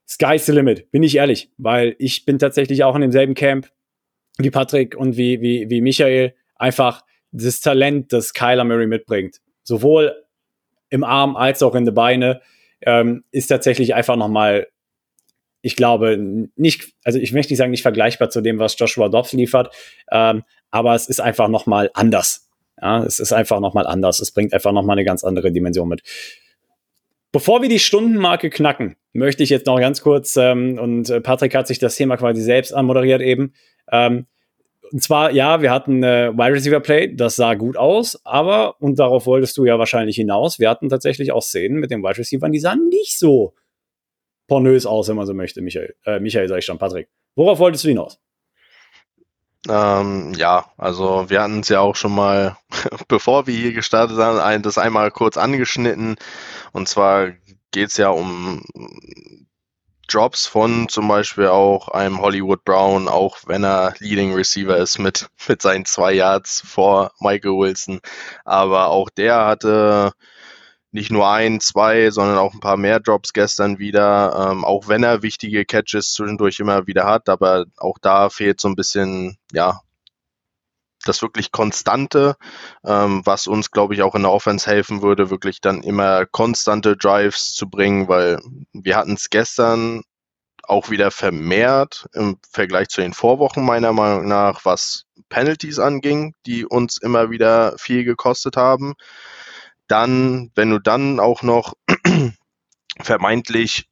sky's 0.06 0.46
the 0.46 0.52
limit, 0.52 0.90
bin 0.90 1.02
ich 1.02 1.16
ehrlich, 1.16 1.50
weil 1.56 1.94
ich 1.98 2.24
bin 2.26 2.38
tatsächlich 2.38 2.84
auch 2.84 2.94
in 2.94 3.02
demselben 3.02 3.34
Camp 3.34 3.70
wie 4.38 4.50
Patrick 4.50 4.96
und 4.96 5.16
wie, 5.16 5.40
wie, 5.40 5.68
wie 5.68 5.80
Michael 5.80 6.34
einfach 6.56 7.04
das 7.32 7.60
Talent, 7.60 8.12
das 8.12 8.32
Kyler 8.32 8.64
Murray 8.64 8.86
mitbringt. 8.86 9.40
Sowohl 9.64 10.14
im 10.90 11.04
Arm 11.04 11.36
als 11.36 11.62
auch 11.62 11.74
in 11.74 11.84
die 11.84 11.90
Beine, 11.90 12.40
ähm, 12.80 13.24
ist 13.30 13.48
tatsächlich 13.48 13.94
einfach 13.94 14.16
nochmal, 14.16 14.68
ich 15.60 15.76
glaube, 15.76 16.16
nicht, 16.56 16.94
also 17.04 17.18
ich 17.18 17.32
möchte 17.32 17.52
nicht 17.52 17.58
sagen, 17.58 17.72
nicht 17.72 17.82
vergleichbar 17.82 18.30
zu 18.30 18.40
dem, 18.40 18.58
was 18.58 18.78
Joshua 18.78 19.08
Dobbs 19.08 19.32
liefert, 19.32 19.74
ähm, 20.10 20.44
aber 20.70 20.94
es 20.94 21.08
ist 21.08 21.20
einfach 21.20 21.48
nochmal 21.48 21.90
anders. 21.94 22.48
Ja, 22.80 23.02
es 23.02 23.18
ist 23.18 23.32
einfach 23.32 23.58
nochmal 23.58 23.86
anders. 23.86 24.20
Es 24.20 24.30
bringt 24.30 24.54
einfach 24.54 24.70
nochmal 24.70 24.94
eine 24.94 25.04
ganz 25.04 25.24
andere 25.24 25.50
Dimension 25.50 25.88
mit. 25.88 26.02
Bevor 27.32 27.60
wir 27.60 27.68
die 27.68 27.80
Stundenmarke 27.80 28.50
knacken, 28.50 28.96
möchte 29.12 29.42
ich 29.42 29.50
jetzt 29.50 29.66
noch 29.66 29.80
ganz 29.80 30.00
kurz, 30.00 30.36
ähm, 30.36 30.78
und 30.78 31.10
äh, 31.10 31.20
Patrick 31.20 31.54
hat 31.54 31.66
sich 31.66 31.78
das 31.78 31.96
Thema 31.96 32.16
quasi 32.16 32.40
selbst 32.40 32.72
anmoderiert 32.72 33.20
eben, 33.20 33.52
ähm, 33.92 34.26
und 34.90 35.02
zwar, 35.02 35.32
ja, 35.32 35.60
wir 35.60 35.70
hatten 35.70 36.02
äh, 36.02 36.32
Wide 36.32 36.54
Receiver 36.54 36.80
Play, 36.80 37.14
das 37.14 37.36
sah 37.36 37.54
gut 37.54 37.76
aus, 37.76 38.18
aber, 38.24 38.80
und 38.80 38.98
darauf 38.98 39.26
wolltest 39.26 39.56
du 39.58 39.64
ja 39.64 39.78
wahrscheinlich 39.78 40.16
hinaus, 40.16 40.58
wir 40.58 40.70
hatten 40.70 40.88
tatsächlich 40.88 41.32
auch 41.32 41.42
Szenen 41.42 41.78
mit 41.78 41.90
den 41.90 42.02
Wide 42.02 42.18
Receivers, 42.18 42.50
die 42.50 42.58
sahen 42.58 42.88
nicht 42.88 43.18
so 43.18 43.54
pornös 44.46 44.86
aus, 44.86 45.08
wenn 45.08 45.16
man 45.16 45.26
so 45.26 45.34
möchte, 45.34 45.60
Michael. 45.60 45.94
Äh, 46.04 46.20
Michael, 46.20 46.48
sag 46.48 46.58
ich 46.58 46.64
schon, 46.64 46.78
Patrick. 46.78 47.08
Worauf 47.34 47.58
wolltest 47.58 47.84
du 47.84 47.88
hinaus? 47.88 48.18
Ähm, 49.68 50.32
ja, 50.34 50.72
also 50.78 51.28
wir 51.28 51.42
hatten 51.42 51.60
es 51.60 51.68
ja 51.68 51.80
auch 51.80 51.96
schon 51.96 52.14
mal, 52.14 52.56
bevor 53.08 53.46
wir 53.46 53.54
hier 53.54 53.72
gestartet 53.72 54.16
haben, 54.16 54.62
das 54.62 54.78
einmal 54.78 55.10
kurz 55.10 55.36
angeschnitten. 55.36 56.16
Und 56.72 56.88
zwar 56.88 57.32
geht 57.70 57.90
es 57.90 57.96
ja 57.98 58.08
um 58.08 58.64
Drops 60.08 60.46
von 60.46 60.88
zum 60.88 61.06
Beispiel 61.08 61.46
auch 61.48 61.88
einem 61.88 62.20
Hollywood 62.20 62.64
Brown, 62.64 63.08
auch 63.08 63.38
wenn 63.46 63.64
er 63.64 63.94
Leading 63.98 64.34
Receiver 64.34 64.76
ist 64.76 64.98
mit, 64.98 65.28
mit 65.48 65.62
seinen 65.62 65.84
zwei 65.84 66.12
Yards 66.12 66.62
vor 66.66 67.12
Michael 67.20 67.52
Wilson. 67.52 68.00
Aber 68.44 68.88
auch 68.88 69.10
der 69.10 69.46
hatte 69.46 70.12
nicht 70.90 71.10
nur 71.10 71.28
ein, 71.28 71.60
zwei, 71.60 72.10
sondern 72.10 72.38
auch 72.38 72.54
ein 72.54 72.60
paar 72.60 72.76
mehr 72.76 73.00
Drops 73.00 73.32
gestern 73.32 73.78
wieder, 73.78 74.50
ähm, 74.50 74.64
auch 74.64 74.88
wenn 74.88 75.02
er 75.02 75.22
wichtige 75.22 75.64
Catches 75.64 76.12
zwischendurch 76.12 76.60
immer 76.60 76.86
wieder 76.86 77.04
hat, 77.04 77.28
aber 77.28 77.66
auch 77.76 77.98
da 78.00 78.30
fehlt 78.30 78.60
so 78.60 78.68
ein 78.68 78.76
bisschen, 78.76 79.36
ja, 79.52 79.80
das 81.08 81.22
wirklich 81.22 81.52
Konstante, 81.52 82.36
ähm, 82.84 83.22
was 83.24 83.46
uns, 83.46 83.70
glaube 83.70 83.94
ich, 83.94 84.02
auch 84.02 84.14
in 84.14 84.22
der 84.22 84.32
Offense 84.32 84.70
helfen 84.70 85.02
würde, 85.02 85.30
wirklich 85.30 85.60
dann 85.60 85.82
immer 85.82 86.26
konstante 86.26 86.96
Drives 86.96 87.54
zu 87.54 87.68
bringen, 87.68 88.08
weil 88.08 88.38
wir 88.72 88.96
hatten 88.96 89.14
es 89.14 89.30
gestern 89.30 90.02
auch 90.62 90.90
wieder 90.90 91.10
vermehrt 91.10 92.06
im 92.12 92.38
Vergleich 92.50 92.88
zu 92.88 93.00
den 93.00 93.14
Vorwochen 93.14 93.64
meiner 93.64 93.92
Meinung 93.92 94.28
nach, 94.28 94.64
was 94.64 95.04
Penalties 95.30 95.78
anging, 95.78 96.34
die 96.46 96.66
uns 96.66 96.98
immer 96.98 97.30
wieder 97.30 97.76
viel 97.78 98.04
gekostet 98.04 98.56
haben. 98.56 98.94
Dann, 99.86 100.50
wenn 100.54 100.70
du 100.70 100.78
dann 100.78 101.20
auch 101.20 101.42
noch 101.42 101.74
vermeintlich, 103.00 103.88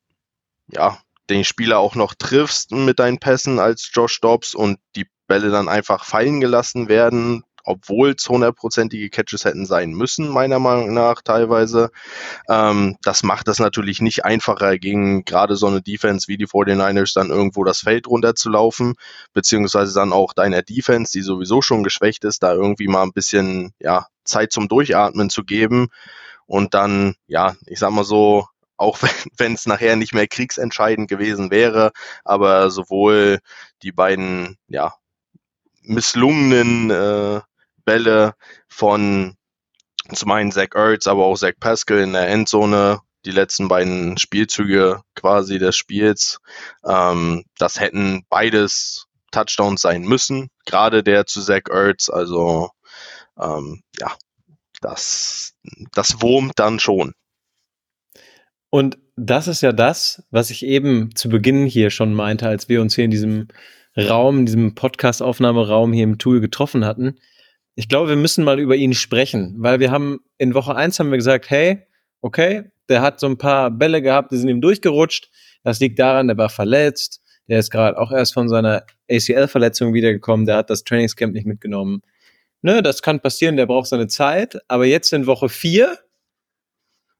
ja, 0.68 0.98
den 1.30 1.44
Spieler 1.44 1.78
auch 1.78 1.94
noch 1.94 2.14
triffst 2.14 2.72
mit 2.72 2.98
deinen 2.98 3.18
Pässen 3.18 3.58
als 3.58 3.90
Josh 3.92 4.20
Dobbs 4.20 4.54
und 4.54 4.78
die 4.94 5.06
Bälle 5.26 5.50
dann 5.50 5.68
einfach 5.68 6.04
fallen 6.04 6.40
gelassen 6.40 6.88
werden, 6.88 7.44
obwohl 7.66 8.14
es 8.16 8.28
hundertprozentige 8.28 9.10
Catches 9.10 9.44
hätten 9.44 9.66
sein 9.66 9.90
müssen, 9.90 10.28
meiner 10.28 10.58
Meinung 10.58 10.94
nach 10.94 11.20
teilweise. 11.20 11.90
Ähm, 12.48 12.96
das 13.02 13.22
macht 13.22 13.48
das 13.48 13.58
natürlich 13.58 14.00
nicht 14.00 14.24
einfacher, 14.24 14.78
gegen 14.78 15.24
gerade 15.24 15.56
so 15.56 15.66
eine 15.66 15.82
Defense 15.82 16.28
wie 16.28 16.36
die 16.36 16.46
49ers 16.46 17.12
dann 17.14 17.30
irgendwo 17.30 17.64
das 17.64 17.80
Feld 17.80 18.06
runterzulaufen, 18.06 18.94
beziehungsweise 19.34 19.92
dann 19.94 20.12
auch 20.12 20.32
deiner 20.32 20.62
Defense, 20.62 21.12
die 21.12 21.22
sowieso 21.22 21.60
schon 21.60 21.82
geschwächt 21.82 22.24
ist, 22.24 22.42
da 22.42 22.54
irgendwie 22.54 22.88
mal 22.88 23.02
ein 23.02 23.12
bisschen 23.12 23.72
ja, 23.80 24.06
Zeit 24.24 24.52
zum 24.52 24.68
Durchatmen 24.68 25.28
zu 25.28 25.44
geben 25.44 25.88
und 26.46 26.74
dann, 26.74 27.16
ja, 27.26 27.56
ich 27.66 27.80
sag 27.80 27.90
mal 27.90 28.04
so, 28.04 28.46
auch 28.76 28.98
wenn 29.36 29.54
es 29.54 29.66
nachher 29.66 29.96
nicht 29.96 30.14
mehr 30.14 30.28
kriegsentscheidend 30.28 31.08
gewesen 31.08 31.50
wäre, 31.50 31.90
aber 32.24 32.70
sowohl 32.70 33.40
die 33.82 33.92
beiden 33.92 34.56
ja, 34.68 34.94
misslungenen 35.86 36.90
äh, 36.90 37.40
Bälle 37.84 38.34
von 38.68 39.36
zum 40.12 40.30
einen 40.30 40.52
Zach 40.52 40.74
Ertz, 40.74 41.06
aber 41.06 41.24
auch 41.24 41.36
Zach 41.36 41.54
Pascal 41.58 41.98
in 41.98 42.12
der 42.12 42.28
Endzone, 42.28 43.00
die 43.24 43.32
letzten 43.32 43.68
beiden 43.68 44.18
Spielzüge 44.18 45.00
quasi 45.14 45.58
des 45.58 45.76
Spiels. 45.76 46.38
Ähm, 46.84 47.44
das 47.58 47.80
hätten 47.80 48.24
beides 48.28 49.06
Touchdowns 49.32 49.80
sein 49.80 50.02
müssen, 50.02 50.48
gerade 50.64 51.02
der 51.02 51.26
zu 51.26 51.42
Zach 51.42 51.68
Ertz. 51.70 52.08
Also 52.08 52.70
ähm, 53.38 53.82
ja, 53.98 54.14
das, 54.80 55.54
das 55.92 56.20
wurmt 56.22 56.52
dann 56.56 56.78
schon. 56.78 57.12
Und 58.70 58.98
das 59.16 59.48
ist 59.48 59.62
ja 59.62 59.72
das, 59.72 60.22
was 60.30 60.50
ich 60.50 60.64
eben 60.64 61.14
zu 61.14 61.28
Beginn 61.28 61.66
hier 61.66 61.90
schon 61.90 62.12
meinte, 62.12 62.46
als 62.46 62.68
wir 62.68 62.82
uns 62.82 62.94
hier 62.94 63.04
in 63.04 63.10
diesem 63.10 63.48
Raum, 63.96 64.40
in 64.40 64.46
diesem 64.46 64.74
Podcast-Aufnahmeraum 64.74 65.92
hier 65.92 66.04
im 66.04 66.18
Tool 66.18 66.40
getroffen 66.40 66.84
hatten. 66.84 67.18
Ich 67.74 67.88
glaube, 67.88 68.10
wir 68.10 68.16
müssen 68.16 68.44
mal 68.44 68.60
über 68.60 68.76
ihn 68.76 68.94
sprechen, 68.94 69.54
weil 69.58 69.80
wir 69.80 69.90
haben 69.90 70.20
in 70.38 70.54
Woche 70.54 70.74
eins 70.74 70.98
haben 70.98 71.10
wir 71.10 71.18
gesagt, 71.18 71.50
hey, 71.50 71.86
okay, 72.20 72.64
der 72.88 73.02
hat 73.02 73.20
so 73.20 73.26
ein 73.26 73.38
paar 73.38 73.70
Bälle 73.70 74.02
gehabt, 74.02 74.32
die 74.32 74.36
sind 74.36 74.48
ihm 74.48 74.60
durchgerutscht. 74.60 75.30
Das 75.62 75.80
liegt 75.80 75.98
daran, 75.98 76.28
der 76.28 76.36
war 76.36 76.48
verletzt. 76.48 77.22
Der 77.48 77.58
ist 77.58 77.70
gerade 77.70 77.98
auch 77.98 78.12
erst 78.12 78.34
von 78.34 78.48
seiner 78.48 78.84
ACL-Verletzung 79.10 79.94
wiedergekommen. 79.94 80.46
Der 80.46 80.56
hat 80.56 80.70
das 80.70 80.84
Trainingscamp 80.84 81.32
nicht 81.32 81.46
mitgenommen. 81.46 82.02
Ne, 82.62 82.82
das 82.82 83.02
kann 83.02 83.20
passieren, 83.20 83.56
der 83.56 83.66
braucht 83.66 83.88
seine 83.88 84.08
Zeit. 84.08 84.58
Aber 84.68 84.86
jetzt 84.86 85.12
in 85.12 85.26
Woche 85.26 85.48
vier, 85.48 85.98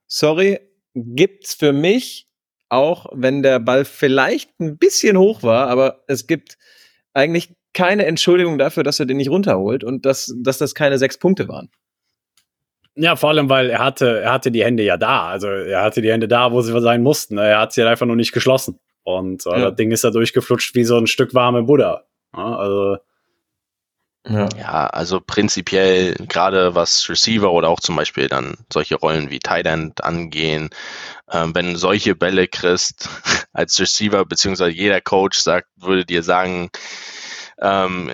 sorry, 0.07 0.59
gibt's 0.93 1.53
für 1.53 1.73
mich 1.73 2.26
auch 2.69 3.07
wenn 3.13 3.43
der 3.43 3.59
Ball 3.59 3.85
vielleicht 3.85 4.59
ein 4.59 4.77
bisschen 4.77 5.17
hoch 5.17 5.43
war, 5.43 5.67
aber 5.67 6.03
es 6.07 6.27
gibt 6.27 6.57
eigentlich 7.13 7.53
keine 7.73 8.05
Entschuldigung 8.05 8.57
dafür, 8.57 8.83
dass 8.83 8.99
er 8.99 9.05
den 9.05 9.17
nicht 9.17 9.29
runterholt 9.29 9.83
und 9.83 10.05
dass, 10.05 10.33
dass 10.37 10.57
das 10.57 10.75
keine 10.75 10.97
sechs 10.97 11.17
Punkte 11.17 11.47
waren. 11.47 11.69
Ja, 12.95 13.15
vor 13.15 13.29
allem, 13.29 13.49
weil 13.49 13.69
er 13.69 13.79
hatte, 13.79 14.21
er 14.21 14.31
hatte 14.31 14.51
die 14.51 14.63
Hände 14.63 14.83
ja 14.83 14.97
da. 14.97 15.27
Also 15.27 15.47
er 15.47 15.83
hatte 15.83 16.01
die 16.01 16.11
Hände 16.11 16.27
da, 16.27 16.51
wo 16.51 16.61
sie 16.61 16.77
sein 16.81 17.03
mussten. 17.03 17.37
Er 17.37 17.59
hat 17.59 17.73
sie 17.73 17.81
halt 17.81 17.91
einfach 17.91 18.07
nur 18.07 18.15
nicht 18.15 18.31
geschlossen. 18.31 18.79
Und 19.03 19.45
äh, 19.45 19.51
ja. 19.51 19.69
das 19.69 19.75
Ding 19.75 19.91
ist 19.91 20.03
da 20.03 20.09
durchgeflutscht 20.09 20.73
wie 20.73 20.83
so 20.83 20.97
ein 20.97 21.05
Stück 21.05 21.35
warme 21.35 21.63
Buddha. 21.63 22.05
Ja, 22.35 22.57
also 22.57 22.97
Ja. 24.29 24.49
ja, 24.57 24.87
also 24.87 25.21
prinzipiell 25.21 26.13
gerade 26.27 26.75
was 26.75 27.07
Receiver 27.09 27.51
oder 27.51 27.69
auch 27.69 27.79
zum 27.79 27.95
Beispiel 27.95 28.27
dann 28.27 28.57
solche 28.71 28.95
Rollen 28.95 29.29
wie 29.29 29.39
Tight 29.39 29.65
End 29.65 30.03
angehen, 30.03 30.69
ähm, 31.31 31.55
wenn 31.55 31.73
du 31.73 31.77
solche 31.77 32.15
Bälle 32.15 32.47
kriegst 32.47 33.09
als 33.53 33.79
Receiver, 33.79 34.25
beziehungsweise 34.25 34.71
jeder 34.71 35.01
Coach 35.01 35.39
sagt, 35.39 35.67
würde 35.77 36.05
dir 36.05 36.23
sagen, 36.23 36.69
ähm, 37.61 38.13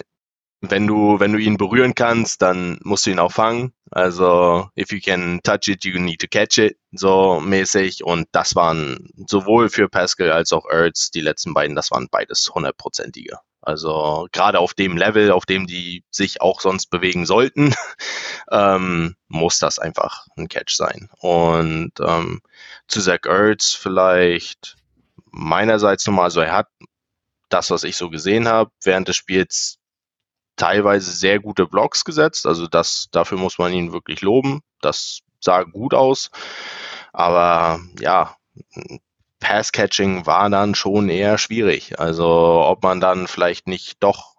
wenn 0.61 0.87
du, 0.87 1.19
wenn 1.19 1.33
du 1.33 1.39
ihn 1.39 1.57
berühren 1.57 1.93
kannst, 1.93 2.41
dann 2.41 2.79
musst 2.83 3.05
du 3.05 3.11
ihn 3.11 3.19
auch 3.19 3.33
fangen. 3.33 3.73
Also, 3.91 4.69
if 4.79 4.91
you 4.91 4.99
can 5.03 5.41
touch 5.43 5.67
it, 5.67 5.83
you 5.83 5.99
need 5.99 6.21
to 6.21 6.27
catch 6.27 6.57
it, 6.57 6.77
so 6.93 7.41
mäßig. 7.41 8.03
Und 8.03 8.27
das 8.31 8.55
waren 8.55 9.09
sowohl 9.27 9.69
für 9.69 9.89
Pascal 9.89 10.31
als 10.31 10.53
auch 10.53 10.65
Ertz, 10.69 11.11
die 11.11 11.21
letzten 11.21 11.53
beiden, 11.53 11.75
das 11.75 11.91
waren 11.91 12.07
beides 12.09 12.49
hundertprozentige. 12.53 13.39
Also 13.63 14.27
gerade 14.33 14.59
auf 14.59 14.73
dem 14.73 14.97
Level, 14.97 15.31
auf 15.31 15.45
dem 15.45 15.67
die 15.67 16.03
sich 16.11 16.41
auch 16.41 16.59
sonst 16.59 16.87
bewegen 16.87 17.25
sollten, 17.25 17.73
ähm, 18.51 19.15
muss 19.27 19.59
das 19.59 19.79
einfach 19.79 20.27
ein 20.37 20.49
Catch 20.49 20.75
sein. 20.75 21.09
Und 21.19 21.93
ähm, 21.99 22.41
zu 22.87 23.01
Zach 23.01 23.25
Ertz 23.25 23.71
vielleicht 23.73 24.75
meinerseits 25.31 26.05
nochmal, 26.05 26.25
also 26.25 26.41
er 26.41 26.51
hat 26.51 26.67
das, 27.49 27.71
was 27.71 27.83
ich 27.83 27.95
so 27.95 28.09
gesehen 28.09 28.47
habe, 28.47 28.71
während 28.83 29.07
des 29.07 29.15
Spiels 29.15 29.77
teilweise 30.55 31.11
sehr 31.11 31.39
gute 31.39 31.65
Blocks 31.65 32.03
gesetzt. 32.03 32.45
Also 32.45 32.67
das, 32.67 33.07
dafür 33.11 33.37
muss 33.37 33.57
man 33.57 33.71
ihn 33.73 33.93
wirklich 33.93 34.21
loben. 34.21 34.61
Das 34.81 35.19
sah 35.39 35.63
gut 35.63 35.93
aus. 35.93 36.31
Aber 37.13 37.79
ja, 37.99 38.35
Pass-Catching 39.43 40.25
war 40.25 40.49
dann 40.49 40.73
schon 40.73 41.09
eher 41.09 41.37
schwierig. 41.37 41.99
Also 41.99 42.25
ob 42.65 42.81
man 42.81 42.99
dann 42.99 43.27
vielleicht 43.27 43.67
nicht 43.67 43.97
doch 44.01 44.33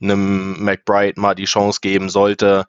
einem 0.00 0.62
McBride 0.62 1.20
mal 1.20 1.34
die 1.34 1.46
Chance 1.46 1.80
geben 1.80 2.10
sollte, 2.10 2.66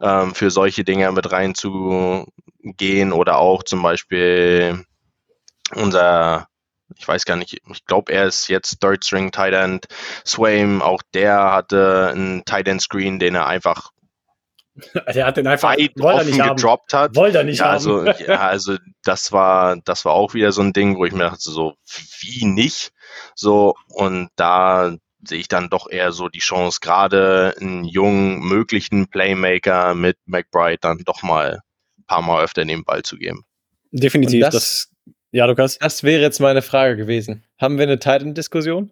ähm, 0.00 0.34
für 0.34 0.50
solche 0.50 0.84
Dinge 0.84 1.10
mit 1.12 1.30
reinzugehen 1.30 3.12
oder 3.12 3.38
auch 3.38 3.62
zum 3.62 3.82
Beispiel 3.82 4.84
unser 5.74 6.48
ich 6.96 7.08
weiß 7.08 7.24
gar 7.24 7.36
nicht, 7.36 7.62
ich 7.66 7.86
glaube, 7.86 8.12
er 8.12 8.26
ist 8.26 8.48
jetzt 8.48 8.80
Third 8.80 9.04
String 9.04 9.32
Tight 9.32 9.54
End. 9.54 9.86
Swaim, 10.26 10.82
auch 10.82 11.02
der 11.14 11.52
hatte 11.52 12.10
einen 12.12 12.44
Tight 12.44 12.68
End 12.68 12.82
Screen, 12.82 13.18
den 13.18 13.34
er 13.34 13.46
einfach 13.46 13.92
der 15.14 15.26
hat 15.26 15.36
den 15.36 15.46
einfach 15.46 15.76
weit 15.76 16.00
offen 16.00 16.38
gedroppt 16.38 16.94
hat. 16.94 17.14
Wollte 17.14 17.38
er 17.38 17.44
nicht 17.44 17.58
ja, 17.58 17.66
haben. 17.66 17.72
Also, 17.74 18.04
ja, 18.04 18.40
also 18.40 18.76
das 19.04 19.32
war, 19.32 19.76
das 19.84 20.04
war 20.04 20.12
auch 20.12 20.34
wieder 20.34 20.52
so 20.52 20.62
ein 20.62 20.72
Ding, 20.72 20.96
wo 20.96 21.04
ich 21.04 21.12
mir 21.12 21.24
dachte, 21.24 21.50
so, 21.50 21.74
wie 22.20 22.44
nicht? 22.44 22.92
So, 23.34 23.74
und 23.88 24.30
da 24.36 24.96
sehe 25.24 25.38
ich 25.38 25.48
dann 25.48 25.68
doch 25.68 25.88
eher 25.88 26.12
so 26.12 26.28
die 26.28 26.40
Chance, 26.40 26.78
gerade 26.80 27.54
einen 27.60 27.84
jungen, 27.84 28.40
möglichen 28.40 29.08
Playmaker 29.08 29.94
mit 29.94 30.16
McBride 30.26 30.78
dann 30.80 30.98
doch 31.04 31.22
mal 31.22 31.60
ein 31.98 32.04
paar 32.06 32.22
Mal 32.22 32.44
öfter 32.44 32.64
den 32.64 32.84
Ball 32.84 33.02
zu 33.02 33.16
geben. 33.16 33.44
Definitiv. 33.92 34.40
Das, 34.40 34.54
das 34.54 34.88
ja, 35.30 35.46
Lukas? 35.46 35.78
Das 35.78 36.02
wäre 36.02 36.20
jetzt 36.20 36.40
meine 36.40 36.62
Frage 36.62 36.96
gewesen. 36.96 37.44
Haben 37.58 37.78
wir 37.78 37.84
eine 37.84 37.98
Titan-Diskussion? 37.98 38.90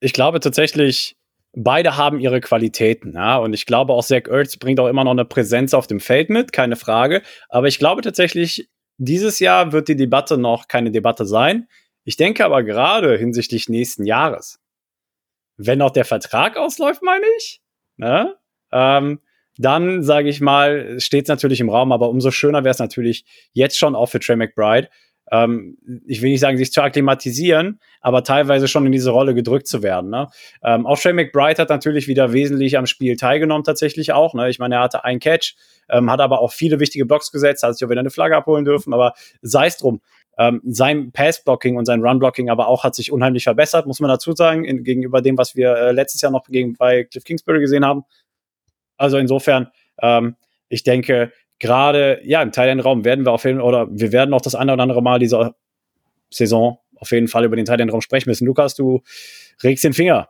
Ich 0.00 0.12
glaube 0.12 0.40
tatsächlich, 0.40 1.16
beide 1.52 1.96
haben 1.96 2.20
ihre 2.20 2.40
Qualitäten, 2.40 3.14
ja. 3.14 3.38
Und 3.38 3.52
ich 3.52 3.66
glaube 3.66 3.92
auch 3.92 4.04
Zach 4.04 4.28
Ertz 4.28 4.56
bringt 4.56 4.80
auch 4.80 4.88
immer 4.88 5.04
noch 5.04 5.10
eine 5.10 5.24
Präsenz 5.24 5.74
auf 5.74 5.86
dem 5.86 6.00
Feld 6.00 6.30
mit, 6.30 6.52
keine 6.52 6.76
Frage. 6.76 7.22
Aber 7.48 7.68
ich 7.68 7.78
glaube 7.78 8.02
tatsächlich, 8.02 8.68
dieses 8.98 9.38
Jahr 9.38 9.72
wird 9.72 9.88
die 9.88 9.96
Debatte 9.96 10.36
noch 10.38 10.68
keine 10.68 10.90
Debatte 10.90 11.26
sein. 11.26 11.68
Ich 12.04 12.16
denke 12.16 12.44
aber 12.44 12.62
gerade 12.62 13.16
hinsichtlich 13.16 13.68
nächsten 13.68 14.04
Jahres, 14.04 14.60
wenn 15.56 15.82
auch 15.82 15.90
der 15.90 16.04
Vertrag 16.04 16.56
ausläuft, 16.56 17.02
meine 17.02 17.26
ich, 17.38 17.62
ne? 17.96 18.36
ähm, 18.72 19.20
dann 19.56 20.02
sage 20.02 20.28
ich 20.28 20.40
mal, 20.40 20.98
steht 21.00 21.24
es 21.24 21.28
natürlich 21.28 21.60
im 21.60 21.68
Raum, 21.68 21.92
aber 21.92 22.08
umso 22.08 22.30
schöner 22.30 22.64
wäre 22.64 22.72
es 22.72 22.78
natürlich 22.78 23.24
jetzt 23.52 23.78
schon 23.78 23.94
auch 23.94 24.06
für 24.06 24.20
Trey 24.20 24.36
McBride, 24.36 24.88
ähm, 25.30 25.78
ich 26.06 26.22
will 26.22 26.30
nicht 26.30 26.40
sagen, 26.40 26.56
sich 26.56 26.72
zu 26.72 26.82
akklimatisieren, 26.82 27.80
aber 28.00 28.24
teilweise 28.24 28.68
schon 28.68 28.86
in 28.86 28.92
diese 28.92 29.10
Rolle 29.10 29.34
gedrückt 29.34 29.68
zu 29.68 29.82
werden. 29.82 30.10
Ne? 30.10 30.28
Ähm, 30.62 30.86
auch 30.86 30.98
Trey 30.98 31.12
McBride 31.12 31.62
hat 31.62 31.68
natürlich 31.68 32.08
wieder 32.08 32.32
wesentlich 32.32 32.76
am 32.76 32.86
Spiel 32.86 33.16
teilgenommen, 33.16 33.64
tatsächlich 33.64 34.12
auch. 34.12 34.34
Ne? 34.34 34.50
Ich 34.50 34.58
meine, 34.58 34.76
er 34.76 34.82
hatte 34.82 35.04
einen 35.04 35.20
Catch, 35.20 35.54
ähm, 35.88 36.10
hat 36.10 36.20
aber 36.20 36.40
auch 36.40 36.52
viele 36.52 36.80
wichtige 36.80 37.06
Blocks 37.06 37.30
gesetzt, 37.30 37.62
hat 37.62 37.76
sich 37.76 37.86
auch 37.86 37.90
wieder 37.90 38.00
eine 38.00 38.10
Flagge 38.10 38.36
abholen 38.36 38.64
dürfen, 38.64 38.92
aber 38.92 39.14
sei 39.42 39.66
es 39.66 39.76
drum. 39.76 40.00
Ähm, 40.38 40.62
sein 40.64 41.12
Pass-Blocking 41.12 41.76
und 41.76 41.84
sein 41.84 42.02
Run-Blocking 42.02 42.48
aber 42.50 42.66
auch 42.66 42.82
hat 42.82 42.94
sich 42.94 43.12
unheimlich 43.12 43.44
verbessert, 43.44 43.86
muss 43.86 44.00
man 44.00 44.08
dazu 44.08 44.32
sagen, 44.32 44.64
in, 44.64 44.84
gegenüber 44.84 45.20
dem, 45.20 45.36
was 45.36 45.54
wir 45.54 45.76
äh, 45.76 45.92
letztes 45.92 46.22
Jahr 46.22 46.32
noch 46.32 46.46
gegen, 46.46 46.74
bei 46.74 47.04
Cliff 47.04 47.24
Kingsbury 47.24 47.60
gesehen 47.60 47.84
haben. 47.84 48.04
Also 48.96 49.18
insofern, 49.18 49.68
ähm, 50.00 50.36
ich 50.68 50.82
denke, 50.82 51.32
gerade 51.60 52.20
ja 52.24 52.42
im 52.42 52.50
Thailand-Raum 52.50 53.04
werden 53.04 53.24
wir 53.24 53.32
auf 53.32 53.44
jeden 53.44 53.58
Fall, 53.58 53.68
oder 53.68 53.88
wir 53.90 54.12
werden 54.12 54.34
auch 54.34 54.40
das 54.40 54.54
eine 54.54 54.72
oder 54.72 54.82
andere 54.82 55.02
Mal 55.02 55.20
dieser 55.20 55.54
Saison 56.30 56.78
auf 56.96 57.12
jeden 57.12 57.28
Fall 57.28 57.44
über 57.44 57.56
den 57.56 57.64
Thailand-Raum 57.64 58.00
sprechen 58.00 58.28
müssen. 58.28 58.46
Lukas, 58.46 58.74
du 58.74 59.02
regst 59.62 59.84
den 59.84 59.92
Finger. 59.92 60.28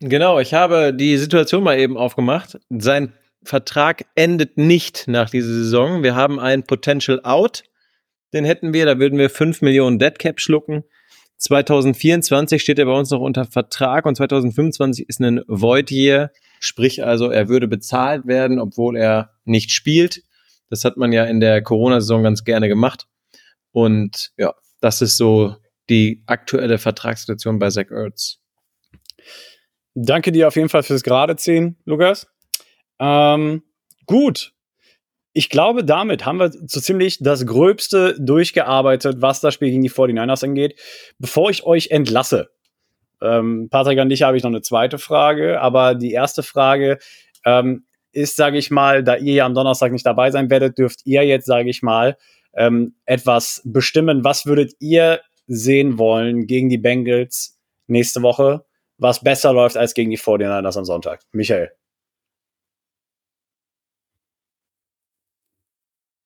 Genau, 0.00 0.38
ich 0.38 0.54
habe 0.54 0.94
die 0.94 1.16
Situation 1.16 1.62
mal 1.64 1.78
eben 1.78 1.96
aufgemacht. 1.96 2.58
Sein 2.70 3.12
Vertrag 3.42 4.04
endet 4.14 4.56
nicht 4.56 5.06
nach 5.08 5.30
dieser 5.30 5.48
Saison. 5.48 6.02
Wir 6.02 6.14
haben 6.14 6.38
einen 6.38 6.64
Potential 6.64 7.20
Out. 7.22 7.64
Den 8.32 8.44
hätten 8.44 8.72
wir, 8.72 8.84
da 8.86 8.98
würden 8.98 9.18
wir 9.18 9.30
5 9.30 9.62
Millionen 9.62 9.98
Dead 9.98 10.16
Cap 10.18 10.40
schlucken. 10.40 10.84
2024 11.38 12.60
steht 12.60 12.78
er 12.78 12.86
bei 12.86 12.92
uns 12.92 13.10
noch 13.10 13.20
unter 13.20 13.44
Vertrag 13.44 14.06
und 14.06 14.16
2025 14.16 15.08
ist 15.08 15.20
ein 15.20 15.42
Void 15.46 15.90
Year. 15.90 16.30
Sprich 16.60 17.04
also, 17.04 17.30
er 17.30 17.48
würde 17.48 17.68
bezahlt 17.68 18.26
werden, 18.26 18.58
obwohl 18.58 18.96
er 18.96 19.30
nicht 19.44 19.70
spielt. 19.70 20.22
Das 20.70 20.84
hat 20.84 20.96
man 20.96 21.12
ja 21.12 21.24
in 21.24 21.40
der 21.40 21.62
Corona-Saison 21.62 22.22
ganz 22.22 22.44
gerne 22.44 22.68
gemacht. 22.68 23.06
Und 23.72 24.30
ja, 24.36 24.54
das 24.80 25.02
ist 25.02 25.16
so 25.16 25.56
die 25.88 26.22
aktuelle 26.26 26.78
Vertragssituation 26.78 27.58
bei 27.58 27.70
Zach 27.70 27.90
Ertz. 27.90 28.38
Danke 29.94 30.32
dir 30.32 30.48
auf 30.48 30.56
jeden 30.56 30.68
Fall 30.68 30.82
fürs 30.82 31.02
gerade 31.02 31.36
ziehen, 31.36 31.76
Lukas. 31.84 32.26
Ähm, 33.00 33.62
gut. 34.06 34.52
Ich 35.32 35.50
glaube, 35.50 35.84
damit 35.84 36.24
haben 36.24 36.38
wir 36.38 36.50
so 36.50 36.80
ziemlich 36.80 37.18
das 37.20 37.46
Gröbste 37.46 38.16
durchgearbeitet, 38.18 39.20
was 39.20 39.40
das 39.40 39.54
Spiel 39.54 39.70
gegen 39.70 39.82
die 39.82 39.90
49ers 39.90 40.44
angeht. 40.44 40.78
Bevor 41.18 41.50
ich 41.50 41.64
euch 41.64 41.90
entlasse, 41.90 42.50
ähm, 43.20 43.68
Patrick, 43.70 43.98
an 43.98 44.08
dich 44.08 44.22
habe 44.22 44.36
ich 44.36 44.42
noch 44.42 44.50
eine 44.50 44.62
zweite 44.62 44.98
Frage, 44.98 45.60
aber 45.60 45.94
die 45.94 46.12
erste 46.12 46.42
Frage, 46.42 46.98
ähm, 47.44 47.84
ist, 48.12 48.36
sage 48.36 48.58
ich 48.58 48.70
mal, 48.70 49.02
da 49.04 49.16
ihr 49.16 49.34
ja 49.34 49.46
am 49.46 49.54
Donnerstag 49.54 49.92
nicht 49.92 50.06
dabei 50.06 50.30
sein 50.30 50.50
werdet, 50.50 50.78
dürft 50.78 51.00
ihr 51.04 51.24
jetzt, 51.24 51.46
sage 51.46 51.70
ich 51.70 51.82
mal, 51.82 52.16
ähm, 52.54 52.94
etwas 53.04 53.62
bestimmen. 53.64 54.24
Was 54.24 54.46
würdet 54.46 54.74
ihr 54.80 55.20
sehen 55.46 55.98
wollen 55.98 56.46
gegen 56.46 56.68
die 56.68 56.78
Bengals 56.78 57.58
nächste 57.86 58.22
Woche, 58.22 58.64
was 58.98 59.22
besser 59.22 59.52
läuft 59.52 59.76
als 59.76 59.94
gegen 59.94 60.10
die 60.10 60.18
49ers 60.18 60.78
am 60.78 60.84
Sonntag? 60.84 61.20
Michael. 61.32 61.70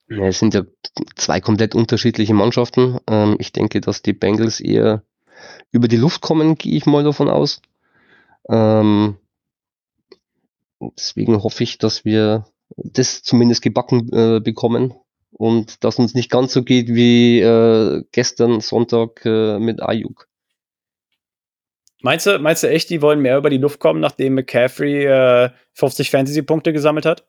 Ja, 0.09 0.27
es 0.27 0.41
sind 0.41 0.53
ja 0.53 0.63
zwei 1.17 1.41
komplett 1.41 1.75
unterschiedliche 1.75 2.35
Mannschaften. 2.35 2.99
Ähm, 3.09 3.37
ich 3.39 3.53
denke, 3.53 3.81
dass 3.81 4.03
die 4.03 4.13
Bengals 4.13 4.61
eher 4.61 5.03
über 5.71 5.89
die 5.89 5.97
Luft 5.97 6.21
kommen, 6.21 6.57
gehe 6.57 6.77
ich 6.77 6.85
mal 6.85 7.03
davon 7.03 7.29
aus. 7.29 7.63
Ähm, 8.49 9.17
Deswegen 10.97 11.43
hoffe 11.43 11.63
ich, 11.63 11.79
dass 11.79 12.05
wir 12.05 12.47
das 12.77 13.23
zumindest 13.23 13.63
gebacken 13.63 14.09
äh, 14.13 14.41
bekommen 14.41 14.95
und 15.31 15.85
dass 15.85 15.99
uns 15.99 16.15
nicht 16.15 16.31
ganz 16.31 16.53
so 16.53 16.63
geht 16.63 16.89
wie 16.89 17.41
äh, 17.41 18.05
gestern 18.13 18.61
Sonntag 18.61 19.25
äh, 19.25 19.59
mit 19.59 19.83
Ayuk. 19.83 20.29
Meinst 22.03 22.27
du, 22.27 22.39
meinst 22.39 22.65
du 22.65 22.69
echt, 22.69 22.91
die 22.91 23.01
wollen 23.01 23.21
mehr 23.21 23.39
über 23.39 23.49
die 23.49 23.59
Luft 23.59 23.79
kommen, 23.79 24.01
nachdem 24.01 24.35
McCaffrey 24.35 25.05
äh, 25.05 25.51
50 25.75 26.11
Fantasy-Punkte 26.11 26.73
gesammelt 26.73 27.07
hat? 27.07 27.25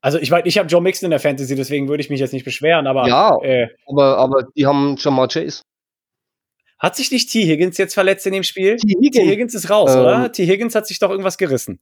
Also 0.00 0.18
ich 0.18 0.30
weiß, 0.30 0.42
ich 0.44 0.58
habe 0.58 0.68
Joe 0.68 0.82
Mixon 0.82 1.06
in 1.06 1.10
der 1.12 1.20
Fantasy, 1.20 1.54
deswegen 1.54 1.88
würde 1.88 2.02
ich 2.02 2.10
mich 2.10 2.20
jetzt 2.20 2.32
nicht 2.32 2.44
beschweren, 2.44 2.86
aber 2.86 3.08
ja, 3.08 3.38
äh, 3.42 3.68
aber 3.86 4.18
aber 4.18 4.44
die 4.54 4.66
haben 4.66 4.98
schon 4.98 5.14
mal 5.14 5.28
Chase. 5.28 5.62
Hat 6.84 6.96
sich 6.96 7.10
nicht 7.10 7.30
T. 7.30 7.46
Higgins 7.46 7.78
jetzt 7.78 7.94
verletzt 7.94 8.26
in 8.26 8.34
dem 8.34 8.42
Spiel? 8.42 8.76
T. 8.76 8.88
Higgins, 8.88 9.16
T. 9.16 9.26
Higgins 9.26 9.54
ist 9.54 9.70
raus, 9.70 9.94
ähm, 9.94 10.00
oder? 10.00 10.30
T. 10.30 10.44
Higgins 10.44 10.74
hat 10.74 10.86
sich 10.86 10.98
doch 10.98 11.08
irgendwas 11.08 11.38
gerissen. 11.38 11.80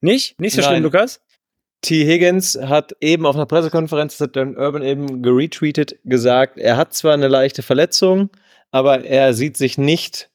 Nicht? 0.00 0.40
Nicht 0.40 0.54
so 0.54 0.60
Nein. 0.60 0.70
schlimm, 0.70 0.82
Lukas? 0.82 1.20
T. 1.82 2.04
Higgins 2.04 2.58
hat 2.60 2.96
eben 3.00 3.26
auf 3.26 3.36
einer 3.36 3.46
Pressekonferenz, 3.46 4.18
das 4.18 4.26
hat 4.26 4.34
Dan 4.34 4.56
Urban 4.56 4.82
eben 4.82 5.22
geretweetet, 5.22 6.00
gesagt, 6.02 6.58
er 6.58 6.76
hat 6.76 6.94
zwar 6.94 7.14
eine 7.14 7.28
leichte 7.28 7.62
Verletzung, 7.62 8.30
aber 8.72 9.04
er 9.04 9.34
sieht 9.34 9.56
sich 9.56 9.78
nicht 9.78 10.30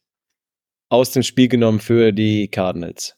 aus 0.88 1.12
dem 1.12 1.24
Spiel 1.24 1.50
genommen 1.50 1.82
für 1.82 2.14
die 2.14 2.47
Cardinals. 2.47 3.18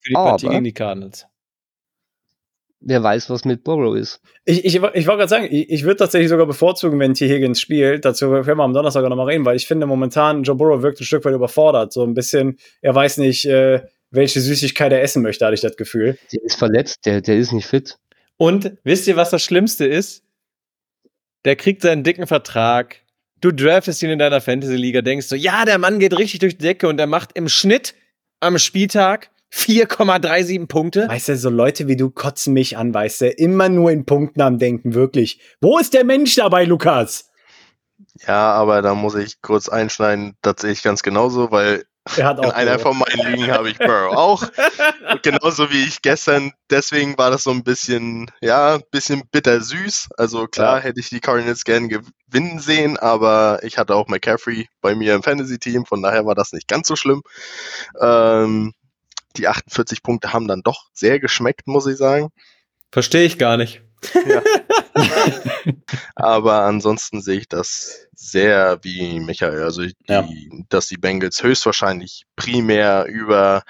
Für 0.00 0.10
die 0.10 0.16
aber, 0.16 0.30
Partie 0.30 0.48
gegen 0.48 0.64
die 0.64 0.72
Cardinals 0.74 1.28
wer 2.80 3.02
weiß, 3.02 3.30
was 3.30 3.44
mit 3.44 3.64
Burrow 3.64 3.96
ist. 3.96 4.20
Ich, 4.44 4.64
ich, 4.64 4.74
ich 4.76 4.82
wollte 4.82 5.02
gerade 5.02 5.28
sagen, 5.28 5.48
ich, 5.50 5.70
ich 5.70 5.82
würde 5.84 5.96
tatsächlich 5.96 6.28
sogar 6.28 6.46
bevorzugen, 6.46 6.98
wenn 7.00 7.14
T. 7.14 7.28
Higgins 7.28 7.60
spielt. 7.60 8.04
Dazu 8.04 8.30
können 8.30 8.58
wir 8.58 8.64
am 8.64 8.72
Donnerstag 8.72 9.08
noch 9.08 9.16
mal 9.16 9.24
reden, 9.24 9.44
weil 9.44 9.56
ich 9.56 9.66
finde 9.66 9.86
momentan, 9.86 10.42
Joe 10.42 10.56
Burrow 10.56 10.82
wirkt 10.82 11.00
ein 11.00 11.04
Stück 11.04 11.24
weit 11.24 11.34
überfordert. 11.34 11.92
So 11.92 12.04
ein 12.04 12.14
bisschen, 12.14 12.58
er 12.80 12.94
weiß 12.94 13.18
nicht, 13.18 13.44
äh, 13.46 13.82
welche 14.10 14.40
Süßigkeit 14.40 14.92
er 14.92 15.02
essen 15.02 15.22
möchte, 15.22 15.44
hatte 15.44 15.54
ich 15.54 15.60
das 15.60 15.76
Gefühl. 15.76 16.18
Der 16.32 16.42
ist 16.42 16.58
verletzt, 16.58 17.04
der, 17.04 17.20
der 17.20 17.36
ist 17.36 17.52
nicht 17.52 17.66
fit. 17.66 17.98
Und 18.36 18.72
wisst 18.84 19.06
ihr, 19.08 19.16
was 19.16 19.30
das 19.30 19.42
Schlimmste 19.42 19.84
ist? 19.84 20.22
Der 21.44 21.56
kriegt 21.56 21.82
seinen 21.82 22.04
dicken 22.04 22.26
Vertrag. 22.26 22.96
Du 23.40 23.52
draftest 23.52 24.02
ihn 24.02 24.10
in 24.10 24.18
deiner 24.18 24.40
Fantasy-Liga, 24.40 25.02
denkst 25.02 25.26
so, 25.26 25.36
ja, 25.36 25.64
der 25.64 25.78
Mann 25.78 25.98
geht 25.98 26.16
richtig 26.18 26.40
durch 26.40 26.56
die 26.56 26.64
Decke 26.64 26.88
und 26.88 26.98
er 26.98 27.06
macht 27.06 27.30
im 27.34 27.48
Schnitt 27.48 27.94
am 28.40 28.58
Spieltag 28.58 29.30
4,37 29.52 30.66
Punkte. 30.66 31.08
Weißt 31.08 31.28
du, 31.28 31.36
so 31.36 31.50
Leute 31.50 31.88
wie 31.88 31.96
du 31.96 32.10
kotzen 32.10 32.52
mich 32.52 32.76
an, 32.76 32.92
weißt 32.92 33.22
du, 33.22 33.30
immer 33.30 33.68
nur 33.68 33.90
in 33.90 34.04
Punkten 34.04 34.40
am 34.40 34.58
Denken, 34.58 34.94
wirklich. 34.94 35.40
Wo 35.60 35.78
ist 35.78 35.94
der 35.94 36.04
Mensch 36.04 36.34
dabei, 36.34 36.64
Lukas? 36.64 37.30
Ja, 38.26 38.52
aber 38.52 38.82
da 38.82 38.94
muss 38.94 39.14
ich 39.14 39.40
kurz 39.40 39.68
einschneiden, 39.68 40.36
das 40.42 40.56
sehe 40.60 40.72
ich 40.72 40.82
ganz 40.82 41.02
genauso, 41.02 41.50
weil 41.50 41.84
in 42.16 42.24
einer 42.24 42.78
von 42.78 42.96
meinen 42.96 43.32
Ligen 43.32 43.52
habe 43.52 43.70
ich 43.70 43.78
Burrow 43.78 44.14
auch. 44.16 44.42
genauso 45.22 45.70
wie 45.70 45.84
ich 45.84 46.00
gestern. 46.00 46.52
Deswegen 46.70 47.18
war 47.18 47.30
das 47.30 47.42
so 47.42 47.50
ein 47.50 47.62
bisschen, 47.62 48.30
ja, 48.40 48.76
ein 48.76 48.82
bisschen 48.90 49.22
bittersüß. 49.30 50.08
Also 50.16 50.46
klar 50.46 50.78
ja. 50.78 50.84
hätte 50.84 51.00
ich 51.00 51.10
die 51.10 51.20
Cardinals 51.20 51.64
gern 51.64 51.88
gewinnen 51.88 52.60
sehen, 52.60 52.96
aber 52.96 53.60
ich 53.62 53.78
hatte 53.78 53.94
auch 53.94 54.08
McCaffrey 54.08 54.68
bei 54.80 54.94
mir 54.94 55.14
im 55.14 55.22
Fantasy-Team, 55.22 55.84
von 55.84 56.02
daher 56.02 56.24
war 56.24 56.34
das 56.34 56.52
nicht 56.52 56.68
ganz 56.68 56.88
so 56.88 56.96
schlimm. 56.96 57.22
Ähm, 58.00 58.72
die 59.36 59.48
48 59.48 60.02
Punkte 60.02 60.32
haben 60.32 60.48
dann 60.48 60.62
doch 60.62 60.86
sehr 60.92 61.20
geschmeckt, 61.20 61.66
muss 61.66 61.86
ich 61.86 61.96
sagen. 61.96 62.30
Verstehe 62.90 63.24
ich 63.24 63.38
gar 63.38 63.56
nicht. 63.56 63.82
Ja. 64.26 64.42
Aber 66.14 66.62
ansonsten 66.62 67.20
sehe 67.20 67.38
ich 67.38 67.48
das 67.48 68.08
sehr 68.14 68.78
wie 68.82 69.20
Michael. 69.20 69.62
Also, 69.62 69.82
die, 69.82 69.94
ja. 70.08 70.26
dass 70.68 70.86
die 70.86 70.96
Bengals 70.96 71.42
höchstwahrscheinlich 71.42 72.24
primär 72.36 73.06
über 73.06 73.62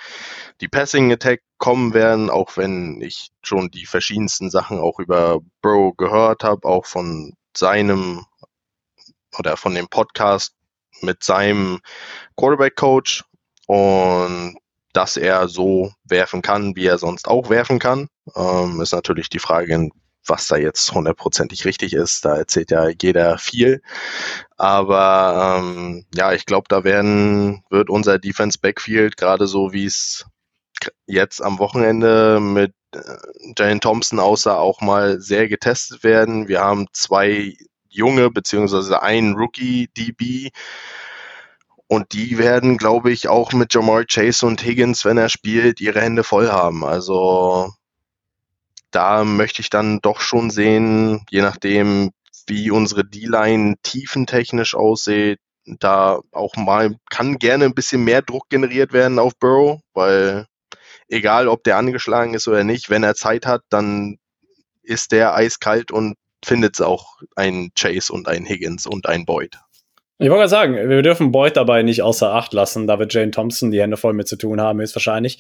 die 0.61 0.69
Passing 0.69 1.13
Attack 1.13 1.43
kommen 1.59 1.95
werden, 1.95 2.31
auch 2.31 2.57
wenn 2.57 3.01
ich 3.01 3.31
schon 3.43 3.71
die 3.71 3.87
verschiedensten 3.87 4.51
Sachen 4.51 4.79
auch 4.79 4.99
über 4.99 5.41
Bro 5.61 5.95
gehört 5.95 6.45
habe, 6.45 6.69
auch 6.69 6.87
von 6.87 7.35
seinem 7.57 8.25
oder 9.39 9.57
von 9.57 9.75
dem 9.75 9.89
Podcast 9.89 10.55
mit 11.01 11.23
seinem 11.23 11.81
Quarterback 12.37 12.77
Coach 12.77 13.25
und 13.67 14.57
dass 14.99 15.17
er 15.17 15.47
so 15.47 15.93
werfen 16.03 16.43
kann, 16.43 16.75
wie 16.75 16.87
er 16.87 16.99
sonst 16.99 17.29
auch 17.29 17.51
werfen 17.51 17.79
kann. 17.79 18.09
Ähm, 18.35 18.81
ist 18.81 18.93
natürlich 18.93 19.29
die 19.29 19.39
Frage, 19.39 19.91
was 20.27 20.49
da 20.49 20.57
jetzt 20.57 20.93
hundertprozentig 20.93 21.65
richtig 21.67 21.93
ist. 21.93 22.25
Da 22.25 22.37
erzählt 22.37 22.73
ja 22.73 22.89
jeder 23.01 23.39
viel. 23.39 23.81
Aber 24.57 25.61
ähm, 25.61 26.05
ja, 26.17 26.33
ich 26.33 26.47
glaube, 26.47 26.67
da 26.69 26.83
werden, 26.83 27.63
wird 27.71 27.91
unser 27.91 28.19
Defense 28.19 28.59
Backfield 28.61 29.17
gerade 29.17 29.47
so, 29.47 29.73
wie 29.73 29.85
es 29.85 30.27
jetzt 31.07 31.41
am 31.45 31.61
Wochenende 31.61 32.41
mit 32.41 32.75
äh, 32.93 32.99
Jane 33.57 33.79
Thompson 33.79 34.19
aussah, 34.19 34.57
auch 34.57 34.81
mal 34.81 35.21
sehr 35.21 35.49
getestet 35.49 36.03
werden. 36.03 36.49
Wir 36.49 36.59
haben 36.59 36.89
zwei 36.93 37.57
junge 37.89 38.31
beziehungsweise 38.33 39.01
einen 39.01 39.37
Rookie 39.37 39.91
DB. 39.97 40.51
Und 41.89 42.13
die 42.13 42.37
werden, 42.37 42.77
glaube 42.77 43.11
ich, 43.11 43.29
auch 43.29 43.53
mit 43.53 43.73
Jamar 43.73 44.05
Chase 44.05 44.47
und 44.47 44.63
Higgins, 44.63 45.05
wenn 45.07 45.17
er 45.17 45.31
spielt, 45.31 45.81
ihre 45.81 46.03
Hände 46.03 46.23
voll 46.23 46.49
haben. 46.49 46.85
Also 46.85 47.73
da 48.91 49.25
möchte 49.25 49.63
ich 49.63 49.71
dann 49.71 50.01
doch 50.01 50.21
schon 50.21 50.51
sehen, 50.51 51.25
je 51.31 51.41
nachdem, 51.41 52.11
wie 52.47 52.71
unsere 52.71 53.07
D-Line 53.07 53.77
tiefentechnisch 53.83 54.75
aussieht, 54.75 55.41
da 55.65 56.21
auch 56.33 56.57
mal 56.57 56.97
kann 57.11 57.39
gerne 57.39 57.65
ein 57.65 57.75
bisschen 57.75 58.05
mehr 58.05 58.23
Druck 58.23 58.49
generiert 58.49 58.93
werden 58.93 59.19
auf 59.19 59.37
Burrow, 59.39 59.81
weil 59.93 60.47
egal 61.09 61.49
ob 61.49 61.65
der 61.65 61.77
angeschlagen 61.77 62.35
ist 62.35 62.49
oder 62.49 62.65
nicht, 62.65 62.91
wenn 62.91 63.03
er 63.03 63.15
Zeit 63.15 63.47
hat, 63.47 63.63
dann 63.69 64.19
ist 64.83 65.13
der 65.13 65.35
eiskalt 65.35 65.91
und 65.91 66.17
findet 66.45 66.75
es 66.75 66.81
auch 66.81 67.19
ein 67.37 67.71
Chase 67.79 68.13
und 68.13 68.29
ein 68.29 68.47
Higgins 68.47 68.87
und 68.87 69.07
ein 69.07 69.27
Boyd. 69.27 69.59
Ich 70.21 70.29
wollte 70.29 70.41
gerade 70.41 70.49
sagen, 70.49 70.89
wir 70.89 71.03
dürfen 71.03 71.31
Boyd 71.31 71.57
dabei 71.57 71.83
nicht 71.83 72.03
außer 72.03 72.35
Acht 72.35 72.53
lassen. 72.53 72.89
Da 72.89 72.99
wird 72.99 73.15
Jane 73.15 73.31
Thompson 73.31 73.71
die 73.71 73.81
Hände 73.81 73.97
voll 73.97 74.15
mit 74.15 74.27
zu 74.27 74.37
tun 74.37 74.61
haben, 74.61 74.81
höchstwahrscheinlich. 74.81 75.39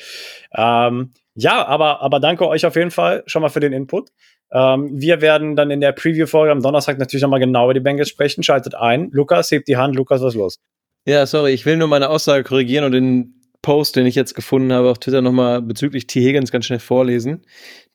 Ähm, 0.56 1.12
ja, 1.34 1.66
aber, 1.66 2.00
aber 2.00 2.20
danke 2.20 2.46
euch 2.46 2.64
auf 2.64 2.76
jeden 2.76 2.92
Fall 2.92 3.24
schon 3.26 3.42
mal 3.42 3.48
für 3.48 3.60
den 3.60 3.72
Input. 3.72 4.10
Ähm, 4.52 4.90
wir 4.92 5.20
werden 5.20 5.56
dann 5.56 5.72
in 5.72 5.80
der 5.80 5.92
Preview-Folge 5.92 6.52
am 6.52 6.62
Donnerstag 6.62 6.98
natürlich 6.98 7.22
nochmal 7.22 7.40
genau 7.40 7.64
über 7.64 7.74
die 7.74 7.80
Bengals 7.80 8.08
sprechen. 8.08 8.44
Schaltet 8.44 8.76
ein. 8.76 9.10
Lukas, 9.10 9.50
hebt 9.50 9.66
die 9.66 9.76
Hand. 9.76 9.96
Lukas, 9.96 10.22
was 10.22 10.34
ist 10.34 10.38
los? 10.38 10.58
Ja, 11.06 11.26
sorry, 11.26 11.52
ich 11.52 11.66
will 11.66 11.76
nur 11.76 11.88
meine 11.88 12.08
Aussage 12.08 12.44
korrigieren 12.44 12.84
und 12.84 12.92
den 12.92 13.34
Post, 13.62 13.96
den 13.96 14.06
ich 14.06 14.14
jetzt 14.14 14.34
gefunden 14.34 14.72
habe 14.72 14.90
auf 14.90 14.98
Twitter 14.98 15.20
nochmal 15.20 15.60
bezüglich 15.60 16.06
T. 16.06 16.20
Higgins 16.20 16.52
ganz 16.52 16.66
schnell 16.66 16.78
vorlesen. 16.78 17.44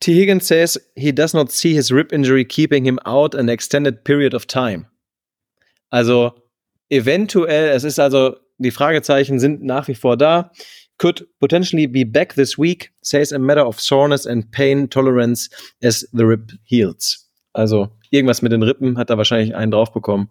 T. 0.01 0.13
Higgins 0.13 0.47
says 0.47 0.91
he 0.95 1.13
does 1.13 1.33
not 1.33 1.51
see 1.51 1.73
his 1.73 1.91
rib 1.91 2.11
injury 2.11 2.43
keeping 2.43 2.83
him 2.83 2.99
out 3.05 3.33
an 3.35 3.47
extended 3.47 4.03
period 4.03 4.33
of 4.33 4.45
time. 4.45 4.87
Also 5.89 6.33
eventuell, 6.93 7.69
es 7.69 7.83
ist 7.83 7.99
also, 7.99 8.37
die 8.57 8.71
Fragezeichen 8.71 9.39
sind 9.39 9.63
nach 9.63 9.87
wie 9.87 9.95
vor 9.95 10.17
da 10.17 10.51
could 10.97 11.27
potentially 11.39 11.87
be 11.87 12.05
back 12.05 12.35
this 12.35 12.57
week, 12.57 12.91
says 13.01 13.33
a 13.33 13.39
matter 13.39 13.65
of 13.65 13.79
soreness 13.79 14.25
and 14.25 14.49
pain 14.51 14.87
tolerance 14.87 15.49
as 15.83 16.07
the 16.13 16.23
rib 16.23 16.51
heals. 16.63 17.29
Also 17.53 17.89
irgendwas 18.11 18.41
mit 18.41 18.51
den 18.51 18.63
Rippen 18.63 18.97
hat 18.97 19.09
er 19.09 19.17
wahrscheinlich 19.17 19.55
einen 19.55 19.71
drauf 19.71 19.91
bekommen 19.91 20.29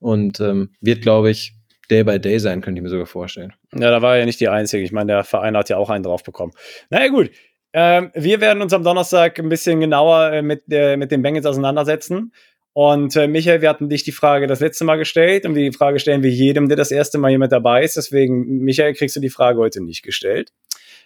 und 0.00 0.40
ähm, 0.40 0.70
wird, 0.80 1.02
glaube 1.02 1.30
ich, 1.30 1.54
Day 1.90 2.02
by 2.02 2.18
Day 2.18 2.38
sein, 2.38 2.62
könnte 2.62 2.78
ich 2.78 2.82
mir 2.82 2.88
sogar 2.88 3.06
vorstellen. 3.06 3.52
Ja, 3.74 3.90
da 3.90 4.00
war 4.00 4.14
er 4.14 4.20
ja 4.20 4.24
nicht 4.24 4.40
die 4.40 4.48
Einzige. 4.48 4.82
Ich 4.82 4.92
meine, 4.92 5.12
der 5.12 5.24
Verein 5.24 5.56
hat 5.56 5.68
ja 5.68 5.76
auch 5.76 5.90
einen 5.90 6.04
drauf 6.04 6.22
bekommen. 6.22 6.52
Naja, 6.88 7.08
gut. 7.08 7.30
Ähm, 7.74 8.10
wir 8.14 8.40
werden 8.40 8.62
uns 8.62 8.72
am 8.72 8.84
Donnerstag 8.84 9.38
ein 9.38 9.48
bisschen 9.48 9.80
genauer 9.80 10.32
äh, 10.32 10.42
mit, 10.42 10.62
äh, 10.70 10.96
mit 10.96 11.10
den 11.10 11.22
Bengals 11.22 11.44
auseinandersetzen. 11.44 12.32
Und 12.74 13.14
äh, 13.14 13.28
Michael, 13.28 13.62
wir 13.62 13.68
hatten 13.68 13.88
dich 13.88 14.02
die 14.02 14.12
Frage 14.12 14.48
das 14.48 14.58
letzte 14.58 14.84
Mal 14.84 14.96
gestellt 14.96 15.46
und 15.46 15.54
die 15.54 15.70
Frage 15.72 16.00
stellen 16.00 16.24
wir 16.24 16.30
jedem, 16.30 16.68
der 16.68 16.76
das 16.76 16.90
erste 16.90 17.18
Mal 17.18 17.28
hier 17.28 17.38
mit 17.38 17.52
dabei 17.52 17.84
ist. 17.84 17.96
Deswegen, 17.96 18.58
Michael, 18.64 18.94
kriegst 18.94 19.14
du 19.14 19.20
die 19.20 19.30
Frage 19.30 19.60
heute 19.60 19.80
nicht 19.80 20.02
gestellt, 20.02 20.52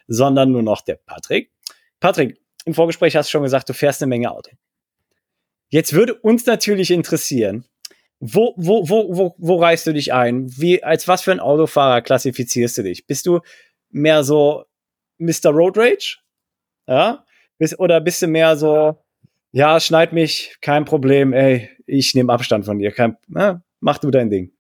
sondern 0.07 0.51
nur 0.51 0.63
noch 0.63 0.81
der 0.81 0.95
Patrick. 0.95 1.53
Patrick, 2.01 2.41
im 2.65 2.73
Vorgespräch 2.73 3.17
hast 3.17 3.29
du 3.29 3.33
schon 3.33 3.43
gesagt, 3.43 3.69
du 3.69 3.75
fährst 3.75 4.03
eine 4.03 4.09
Menge 4.09 4.31
Auto. 4.31 4.51
Jetzt 5.69 5.93
würde 5.93 6.15
uns 6.15 6.47
natürlich 6.47 6.91
interessieren, 6.91 7.67
wo, 8.19 8.55
wo, 8.57 8.89
wo, 8.89 9.15
wo, 9.15 9.35
wo 9.37 9.57
reißt 9.57 9.87
du 9.87 9.93
dich 9.93 10.15
ein? 10.15 10.49
Wie, 10.57 10.83
als 10.83 11.07
was 11.07 11.21
für 11.21 11.33
ein 11.33 11.41
Autofahrer 11.41 12.01
klassifizierst 12.01 12.79
du 12.79 12.83
dich? 12.83 13.07
Bist 13.07 13.27
du 13.27 13.41
mehr 13.91 14.25
so 14.25 14.65
Mr. 15.19 15.51
Road 15.51 15.77
Rage? 15.77 16.17
Ja? 16.87 17.27
oder 17.77 18.01
bist 18.01 18.23
du 18.23 18.29
mehr 18.29 18.57
so, 18.57 18.97
ja, 19.53 19.81
schneid 19.81 20.13
mich, 20.13 20.57
kein 20.61 20.85
Problem, 20.85 21.33
ey, 21.33 21.71
ich 21.87 22.15
nehme 22.15 22.33
Abstand 22.33 22.65
von 22.65 22.79
dir, 22.79 22.93
kein, 22.93 23.17
na, 23.29 23.63
mach 23.81 23.99
du 23.99 24.11
dein 24.11 24.31
Ding. 24.31 24.53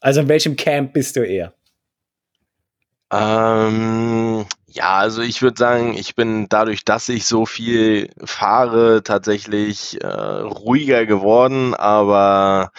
Also 0.00 0.20
in 0.20 0.28
welchem 0.28 0.56
Camp 0.56 0.92
bist 0.92 1.16
du 1.16 1.20
eher? 1.20 1.54
Ähm, 3.10 4.46
ja, 4.66 4.96
also 4.96 5.22
ich 5.22 5.42
würde 5.42 5.58
sagen, 5.58 5.94
ich 5.94 6.14
bin 6.14 6.48
dadurch, 6.48 6.84
dass 6.84 7.08
ich 7.08 7.24
so 7.24 7.46
viel 7.46 8.10
fahre, 8.24 9.02
tatsächlich 9.02 10.00
äh, 10.02 10.06
ruhiger 10.06 11.06
geworden, 11.06 11.74
aber 11.74 12.72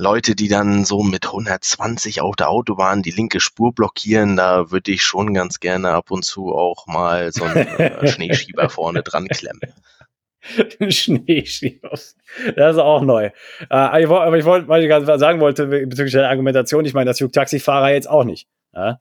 Leute, 0.00 0.34
die 0.34 0.48
dann 0.48 0.86
so 0.86 1.02
mit 1.02 1.26
120 1.26 2.22
auf 2.22 2.34
der 2.34 2.48
Autobahn 2.48 3.02
die 3.02 3.10
linke 3.10 3.38
Spur 3.38 3.74
blockieren, 3.74 4.36
da 4.36 4.70
würde 4.70 4.90
ich 4.92 5.02
schon 5.02 5.34
ganz 5.34 5.60
gerne 5.60 5.90
ab 5.90 6.10
und 6.10 6.24
zu 6.24 6.54
auch 6.54 6.86
mal 6.86 7.32
so 7.32 7.44
einen 7.44 7.66
äh, 7.66 8.06
Schneeschieber 8.08 8.70
vorne 8.70 9.02
dran 9.02 9.28
klemmen. 9.28 9.60
Schneeschieber. 10.88 11.90
Das 12.56 12.76
ist 12.76 12.80
auch 12.80 13.02
neu. 13.02 13.26
Äh, 13.26 13.32
aber 13.68 14.38
ich 14.38 14.44
wollte, 14.46 14.68
weil 14.68 14.82
ich 14.82 14.88
gerade 14.88 15.18
sagen 15.18 15.38
wollte, 15.38 15.66
bezüglich 15.66 16.12
der 16.12 16.30
Argumentation, 16.30 16.86
ich 16.86 16.94
meine, 16.94 17.10
das 17.10 17.18
juckt 17.18 17.34
Taxifahrer 17.34 17.90
jetzt 17.90 18.08
auch 18.08 18.24
nicht. 18.24 18.48
Ja? 18.74 19.00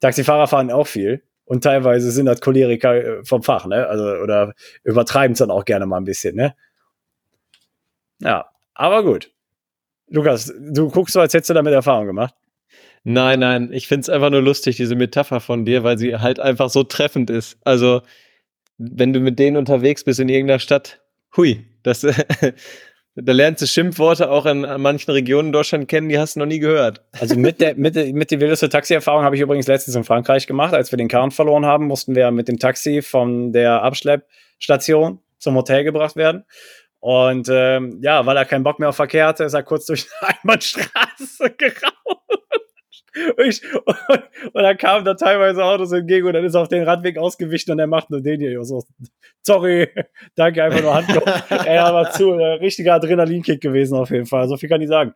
Taxifahrer 0.00 0.48
fahren 0.48 0.72
auch 0.72 0.88
viel. 0.88 1.22
Und 1.44 1.62
teilweise 1.62 2.10
sind 2.10 2.26
das 2.26 2.40
Choleriker 2.40 2.94
äh, 2.94 3.24
vom 3.24 3.44
Fach, 3.44 3.66
ne? 3.66 3.86
Also, 3.86 4.04
oder 4.04 4.54
übertreiben 4.82 5.32
es 5.32 5.38
dann 5.38 5.50
auch 5.50 5.64
gerne 5.64 5.86
mal 5.86 5.96
ein 5.96 6.04
bisschen, 6.04 6.36
ne? 6.36 6.54
Ja, 8.20 8.50
aber 8.74 9.02
gut. 9.02 9.32
Lukas, 10.10 10.52
du 10.58 10.90
guckst 10.90 11.14
so, 11.14 11.20
als 11.20 11.32
hättest 11.32 11.50
du 11.50 11.54
damit 11.54 11.72
Erfahrung 11.72 12.06
gemacht. 12.06 12.34
Nein, 13.04 13.40
nein, 13.40 13.70
ich 13.72 13.88
finde 13.88 14.02
es 14.02 14.08
einfach 14.10 14.30
nur 14.30 14.42
lustig, 14.42 14.76
diese 14.76 14.94
Metapher 14.94 15.40
von 15.40 15.64
dir, 15.64 15.84
weil 15.84 15.96
sie 15.96 16.16
halt 16.16 16.38
einfach 16.38 16.68
so 16.68 16.82
treffend 16.82 17.30
ist. 17.30 17.56
Also, 17.64 18.02
wenn 18.76 19.12
du 19.12 19.20
mit 19.20 19.38
denen 19.38 19.56
unterwegs 19.56 20.04
bist 20.04 20.20
in 20.20 20.28
irgendeiner 20.28 20.58
Stadt, 20.58 21.00
hui, 21.36 21.64
das, 21.82 22.00
da 23.14 23.32
lernst 23.32 23.62
du 23.62 23.66
Schimpfworte 23.66 24.30
auch 24.30 24.44
in, 24.44 24.64
in, 24.64 24.80
manchen 24.80 25.12
Regionen 25.12 25.48
in 25.48 25.52
Deutschland 25.52 25.88
kennen, 25.88 26.08
die 26.08 26.18
hast 26.18 26.36
du 26.36 26.40
noch 26.40 26.46
nie 26.46 26.58
gehört. 26.58 27.02
Also 27.18 27.36
mit 27.36 27.60
der, 27.60 27.74
mit, 27.76 27.96
der, 27.96 28.12
mit 28.12 28.30
der 28.30 28.40
wildeste 28.40 28.68
Taxi-Erfahrung 28.68 29.22
habe 29.22 29.36
ich 29.36 29.42
übrigens 29.42 29.66
letztens 29.66 29.96
in 29.96 30.04
Frankreich 30.04 30.46
gemacht. 30.46 30.74
Als 30.74 30.92
wir 30.92 30.96
den 30.98 31.08
Karren 31.08 31.30
verloren 31.30 31.64
haben, 31.64 31.86
mussten 31.86 32.14
wir 32.14 32.30
mit 32.32 32.48
dem 32.48 32.58
Taxi 32.58 33.00
von 33.00 33.52
der 33.52 33.82
Abschleppstation 33.82 35.20
zum 35.38 35.54
Hotel 35.54 35.84
gebracht 35.84 36.16
werden. 36.16 36.44
Und 37.00 37.48
ähm, 37.50 37.98
ja, 38.02 38.24
weil 38.26 38.36
er 38.36 38.44
keinen 38.44 38.62
Bock 38.62 38.78
mehr 38.78 38.90
auf 38.90 38.96
Verkehr 38.96 39.26
hatte, 39.26 39.44
ist 39.44 39.54
er 39.54 39.62
kurz 39.62 39.86
durch 39.86 40.06
eine 40.20 40.36
Einbahnstraße 40.42 41.50
gerauscht. 41.56 41.90
Ich, 43.44 43.62
und, 43.74 43.96
und, 44.52 44.62
dann 44.62 44.76
kamen 44.76 45.04
da 45.04 45.14
teilweise 45.14 45.64
Autos 45.64 45.90
entgegen 45.90 46.26
und 46.28 46.34
dann 46.34 46.44
ist 46.44 46.54
auf 46.54 46.68
den 46.68 46.84
Radweg 46.84 47.18
ausgewichen 47.18 47.72
und 47.72 47.78
er 47.80 47.88
macht 47.88 48.10
nur 48.10 48.20
den 48.20 48.38
hier. 48.38 48.62
So, 48.64 48.84
sorry, 49.42 49.88
danke, 50.36 50.62
einfach 50.62 50.82
nur 50.82 50.94
Handkopf. 50.94 51.50
er 51.50 51.92
war 51.92 52.12
zu, 52.12 52.32
äh, 52.32 52.54
richtiger 52.54 52.94
Adrenalinkick 52.94 53.60
gewesen 53.60 53.96
auf 53.96 54.10
jeden 54.10 54.26
Fall. 54.26 54.46
So 54.48 54.56
viel 54.56 54.68
kann 54.68 54.80
ich 54.80 54.88
sagen. 54.88 55.14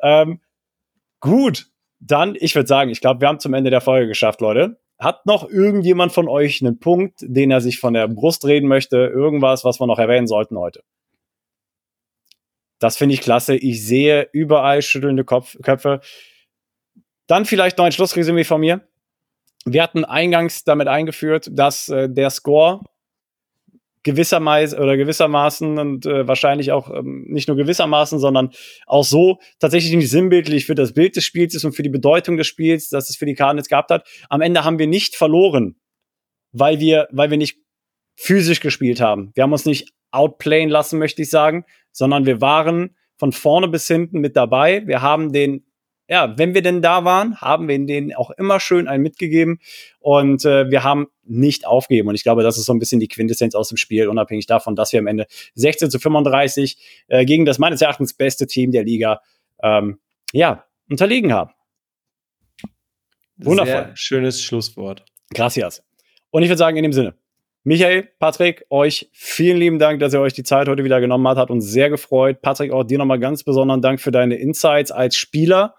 Ähm, 0.00 0.40
gut, 1.20 1.66
dann, 2.00 2.36
ich 2.38 2.54
würde 2.54 2.66
sagen, 2.66 2.90
ich 2.90 3.00
glaube, 3.00 3.20
wir 3.20 3.28
haben 3.28 3.40
zum 3.40 3.54
Ende 3.54 3.70
der 3.70 3.80
Folge 3.80 4.08
geschafft, 4.08 4.40
Leute. 4.40 4.78
Hat 4.98 5.26
noch 5.26 5.48
irgendjemand 5.48 6.12
von 6.12 6.26
euch 6.26 6.62
einen 6.62 6.80
Punkt, 6.80 7.18
den 7.20 7.50
er 7.50 7.60
sich 7.60 7.78
von 7.78 7.92
der 7.94 8.08
Brust 8.08 8.46
reden 8.46 8.66
möchte? 8.66 8.96
Irgendwas, 8.96 9.62
was 9.62 9.78
wir 9.78 9.86
noch 9.86 9.98
erwähnen 9.98 10.26
sollten 10.26 10.58
heute? 10.58 10.82
Das 12.78 12.96
finde 12.96 13.14
ich 13.14 13.20
klasse. 13.20 13.56
Ich 13.56 13.84
sehe 13.84 14.28
überall 14.32 14.82
schüttelnde 14.82 15.24
Kopf 15.24 15.56
Köpfe. 15.62 16.00
Dann 17.26 17.44
vielleicht 17.44 17.78
noch 17.78 17.84
ein 17.84 17.92
Schlussresümee 17.92 18.44
von 18.44 18.60
mir. 18.60 18.86
Wir 19.64 19.82
hatten 19.82 20.04
eingangs 20.04 20.64
damit 20.64 20.86
eingeführt, 20.86 21.48
dass 21.50 21.88
äh, 21.88 22.08
der 22.08 22.30
Score 22.30 22.82
gewissermaßen 24.04 24.78
oder 24.78 24.96
gewissermaßen 24.96 25.78
und 25.78 26.06
äh, 26.06 26.28
wahrscheinlich 26.28 26.70
auch 26.70 26.94
ähm, 26.94 27.24
nicht 27.28 27.48
nur 27.48 27.56
gewissermaßen, 27.56 28.20
sondern 28.20 28.50
auch 28.86 29.02
so 29.02 29.40
tatsächlich 29.58 29.96
nicht 29.96 30.10
sinnbildlich 30.10 30.64
für 30.64 30.76
das 30.76 30.92
Bild 30.92 31.16
des 31.16 31.24
Spiels 31.24 31.56
ist 31.56 31.64
und 31.64 31.72
für 31.72 31.82
die 31.82 31.88
Bedeutung 31.88 32.36
des 32.36 32.46
Spiels, 32.46 32.88
dass 32.88 33.10
es 33.10 33.16
für 33.16 33.26
die 33.26 33.34
Cardinals 33.34 33.68
gehabt 33.68 33.90
hat. 33.90 34.06
Am 34.28 34.42
Ende 34.42 34.62
haben 34.62 34.78
wir 34.78 34.86
nicht 34.86 35.16
verloren, 35.16 35.74
weil 36.52 36.78
wir, 36.78 37.08
weil 37.10 37.30
wir 37.30 37.36
nicht 37.36 37.58
physisch 38.14 38.60
gespielt 38.60 39.00
haben. 39.00 39.32
Wir 39.34 39.42
haben 39.42 39.52
uns 39.52 39.66
nicht 39.66 39.92
outplayen 40.16 40.70
lassen, 40.70 40.98
möchte 40.98 41.22
ich 41.22 41.30
sagen, 41.30 41.64
sondern 41.92 42.26
wir 42.26 42.40
waren 42.40 42.96
von 43.16 43.32
vorne 43.32 43.68
bis 43.68 43.86
hinten 43.86 44.20
mit 44.20 44.36
dabei. 44.36 44.86
Wir 44.86 45.02
haben 45.02 45.32
den 45.32 45.66
ja, 46.08 46.38
wenn 46.38 46.54
wir 46.54 46.62
denn 46.62 46.82
da 46.82 47.04
waren, 47.04 47.40
haben 47.40 47.66
wir 47.66 47.78
denen 47.84 48.14
auch 48.14 48.30
immer 48.30 48.60
schön 48.60 48.86
einen 48.86 49.02
mitgegeben 49.02 49.58
und 49.98 50.44
äh, 50.44 50.70
wir 50.70 50.84
haben 50.84 51.08
nicht 51.24 51.66
aufgegeben. 51.66 52.08
Und 52.08 52.14
ich 52.14 52.22
glaube, 52.22 52.44
das 52.44 52.58
ist 52.58 52.66
so 52.66 52.72
ein 52.72 52.78
bisschen 52.78 53.00
die 53.00 53.08
Quintessenz 53.08 53.54
aus 53.54 53.68
dem 53.68 53.76
Spiel, 53.76 54.06
unabhängig 54.06 54.46
davon, 54.46 54.76
dass 54.76 54.92
wir 54.92 55.00
am 55.00 55.08
Ende 55.08 55.26
16 55.54 55.90
zu 55.90 55.98
35 55.98 57.04
äh, 57.08 57.24
gegen 57.24 57.44
das 57.44 57.58
meines 57.58 57.82
Erachtens 57.82 58.14
beste 58.14 58.46
Team 58.46 58.70
der 58.70 58.84
Liga 58.84 59.20
ähm, 59.62 59.98
ja, 60.32 60.64
unterlegen 60.88 61.32
haben. 61.32 61.50
Wundervoll. 63.38 63.86
Sehr 63.86 63.96
schönes 63.96 64.42
Schlusswort. 64.42 65.04
Gracias. 65.34 65.82
Und 66.30 66.42
ich 66.42 66.48
würde 66.48 66.58
sagen, 66.58 66.76
in 66.76 66.84
dem 66.84 66.92
Sinne, 66.92 67.16
Michael, 67.66 68.08
Patrick, 68.18 68.64
euch 68.70 69.10
vielen 69.12 69.58
lieben 69.58 69.78
Dank, 69.78 70.00
dass 70.00 70.14
ihr 70.14 70.20
euch 70.20 70.32
die 70.32 70.44
Zeit 70.44 70.68
heute 70.68 70.84
wieder 70.84 71.00
genommen 71.00 71.26
habt. 71.26 71.38
Hat 71.38 71.50
uns 71.50 71.66
sehr 71.66 71.90
gefreut. 71.90 72.40
Patrick, 72.40 72.70
auch 72.72 72.84
dir 72.84 72.96
nochmal 72.96 73.18
ganz 73.18 73.42
besonderen 73.42 73.82
Dank 73.82 74.00
für 74.00 74.12
deine 74.12 74.36
Insights 74.36 74.92
als 74.92 75.16
Spieler 75.16 75.74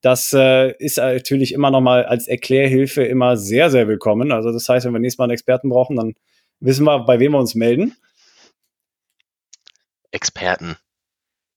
das 0.00 0.32
äh, 0.32 0.72
ist 0.78 0.98
natürlich 0.98 1.52
immer 1.52 1.70
noch 1.70 1.80
mal 1.80 2.04
als 2.04 2.28
Erklärhilfe 2.28 3.02
immer 3.04 3.36
sehr, 3.36 3.70
sehr 3.70 3.88
willkommen. 3.88 4.30
Also 4.32 4.52
das 4.52 4.68
heißt, 4.68 4.86
wenn 4.86 4.92
wir 4.92 5.00
nächstes 5.00 5.18
Mal 5.18 5.24
einen 5.24 5.32
Experten 5.32 5.70
brauchen, 5.70 5.96
dann 5.96 6.14
wissen 6.60 6.84
wir, 6.84 7.00
bei 7.00 7.18
wem 7.18 7.32
wir 7.32 7.38
uns 7.38 7.54
melden. 7.54 7.96
Experten. 10.10 10.76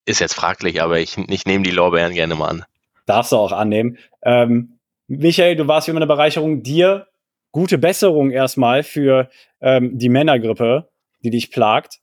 Ist 0.06 0.20
jetzt 0.20 0.34
fraglich, 0.34 0.82
aber 0.82 1.00
ich, 1.00 1.18
ich 1.18 1.46
nehme 1.46 1.64
die 1.64 1.72
Lorbeeren 1.72 2.14
gerne 2.14 2.36
mal 2.36 2.48
an. 2.48 2.66
Darfst 3.06 3.32
du 3.32 3.38
auch 3.38 3.52
annehmen. 3.52 3.98
Ähm, 4.24 4.80
Michael, 5.08 5.56
du 5.56 5.68
warst 5.68 5.88
wie 5.88 5.92
immer 5.92 6.00
eine 6.00 6.08
Bereicherung. 6.08 6.64
Dir 6.64 7.08
gute 7.52 7.78
Besserung 7.78 8.32
erstmal 8.32 8.84
für 8.84 9.30
ähm, 9.62 9.98
die 9.98 10.10
Männergrippe, 10.10 10.90
die 11.24 11.30
dich 11.30 11.52
plagt. 11.52 12.00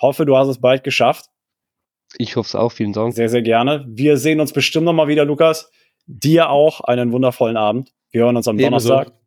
Hoffe, 0.00 0.26
du 0.26 0.36
hast 0.36 0.48
es 0.48 0.60
bald 0.60 0.84
geschafft. 0.84 1.26
Ich 2.18 2.36
hoffe 2.36 2.48
es 2.48 2.54
auch. 2.54 2.72
Vielen 2.72 2.92
Dank. 2.92 3.14
Sehr, 3.14 3.28
sehr 3.28 3.42
gerne. 3.42 3.84
Wir 3.88 4.16
sehen 4.16 4.40
uns 4.40 4.52
bestimmt 4.52 4.84
noch 4.84 4.92
mal 4.92 5.08
wieder, 5.08 5.24
Lukas. 5.24 5.70
Dir 6.06 6.50
auch 6.50 6.80
einen 6.80 7.12
wundervollen 7.12 7.56
Abend. 7.56 7.92
Wir 8.10 8.22
hören 8.22 8.36
uns 8.36 8.48
am 8.48 8.58
Ebenso. 8.58 8.88
Donnerstag. 8.88 9.18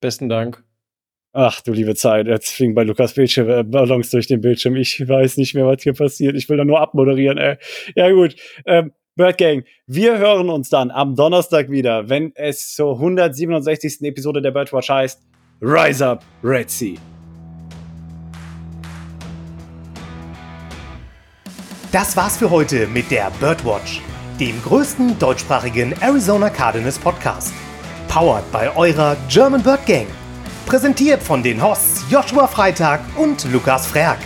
Besten 0.00 0.28
Dank. 0.28 0.62
Ach 1.32 1.60
du 1.60 1.72
liebe 1.72 1.94
Zeit, 1.94 2.26
jetzt 2.28 2.50
fliegen 2.50 2.74
bei 2.74 2.82
Lukas 2.82 3.12
Bildschirm 3.12 3.50
äh, 3.50 3.62
Ballons 3.62 4.10
durch 4.10 4.26
den 4.26 4.40
Bildschirm. 4.40 4.74
Ich 4.76 5.06
weiß 5.06 5.36
nicht 5.36 5.54
mehr, 5.54 5.66
was 5.66 5.82
hier 5.82 5.92
passiert. 5.92 6.34
Ich 6.34 6.48
will 6.48 6.56
da 6.56 6.64
nur 6.64 6.80
abmoderieren, 6.80 7.36
ey. 7.36 7.58
Ja 7.94 8.10
gut, 8.10 8.36
ähm, 8.64 8.92
Bird 9.16 9.38
Gang, 9.38 9.64
wir 9.86 10.18
hören 10.18 10.50
uns 10.50 10.68
dann 10.68 10.90
am 10.90 11.16
Donnerstag 11.16 11.70
wieder, 11.70 12.06
wenn 12.10 12.32
es 12.34 12.74
zur 12.74 12.96
167. 12.96 14.02
Episode 14.02 14.42
der 14.42 14.50
Birdwatch 14.50 14.90
heißt 14.90 15.22
Rise 15.62 16.06
Up 16.06 16.24
Red 16.44 16.70
Sea. 16.70 16.98
Das 21.90 22.14
war's 22.14 22.36
für 22.36 22.50
heute 22.50 22.86
mit 22.88 23.10
der 23.10 23.32
Birdwatch, 23.40 24.02
dem 24.38 24.62
größten 24.62 25.18
deutschsprachigen 25.18 25.94
Arizona 26.02 26.50
Cardinals 26.50 26.98
Podcast. 26.98 27.54
Powered 28.08 28.44
bei 28.52 28.76
eurer 28.76 29.16
German 29.30 29.62
Bird 29.62 29.86
Gang. 29.86 30.06
Präsentiert 30.66 31.22
von 31.22 31.42
den 31.42 31.62
Hosts 31.62 32.04
Joshua 32.10 32.46
Freitag 32.46 33.00
und 33.16 33.50
Lukas 33.50 33.86
Frerk. 33.86 34.18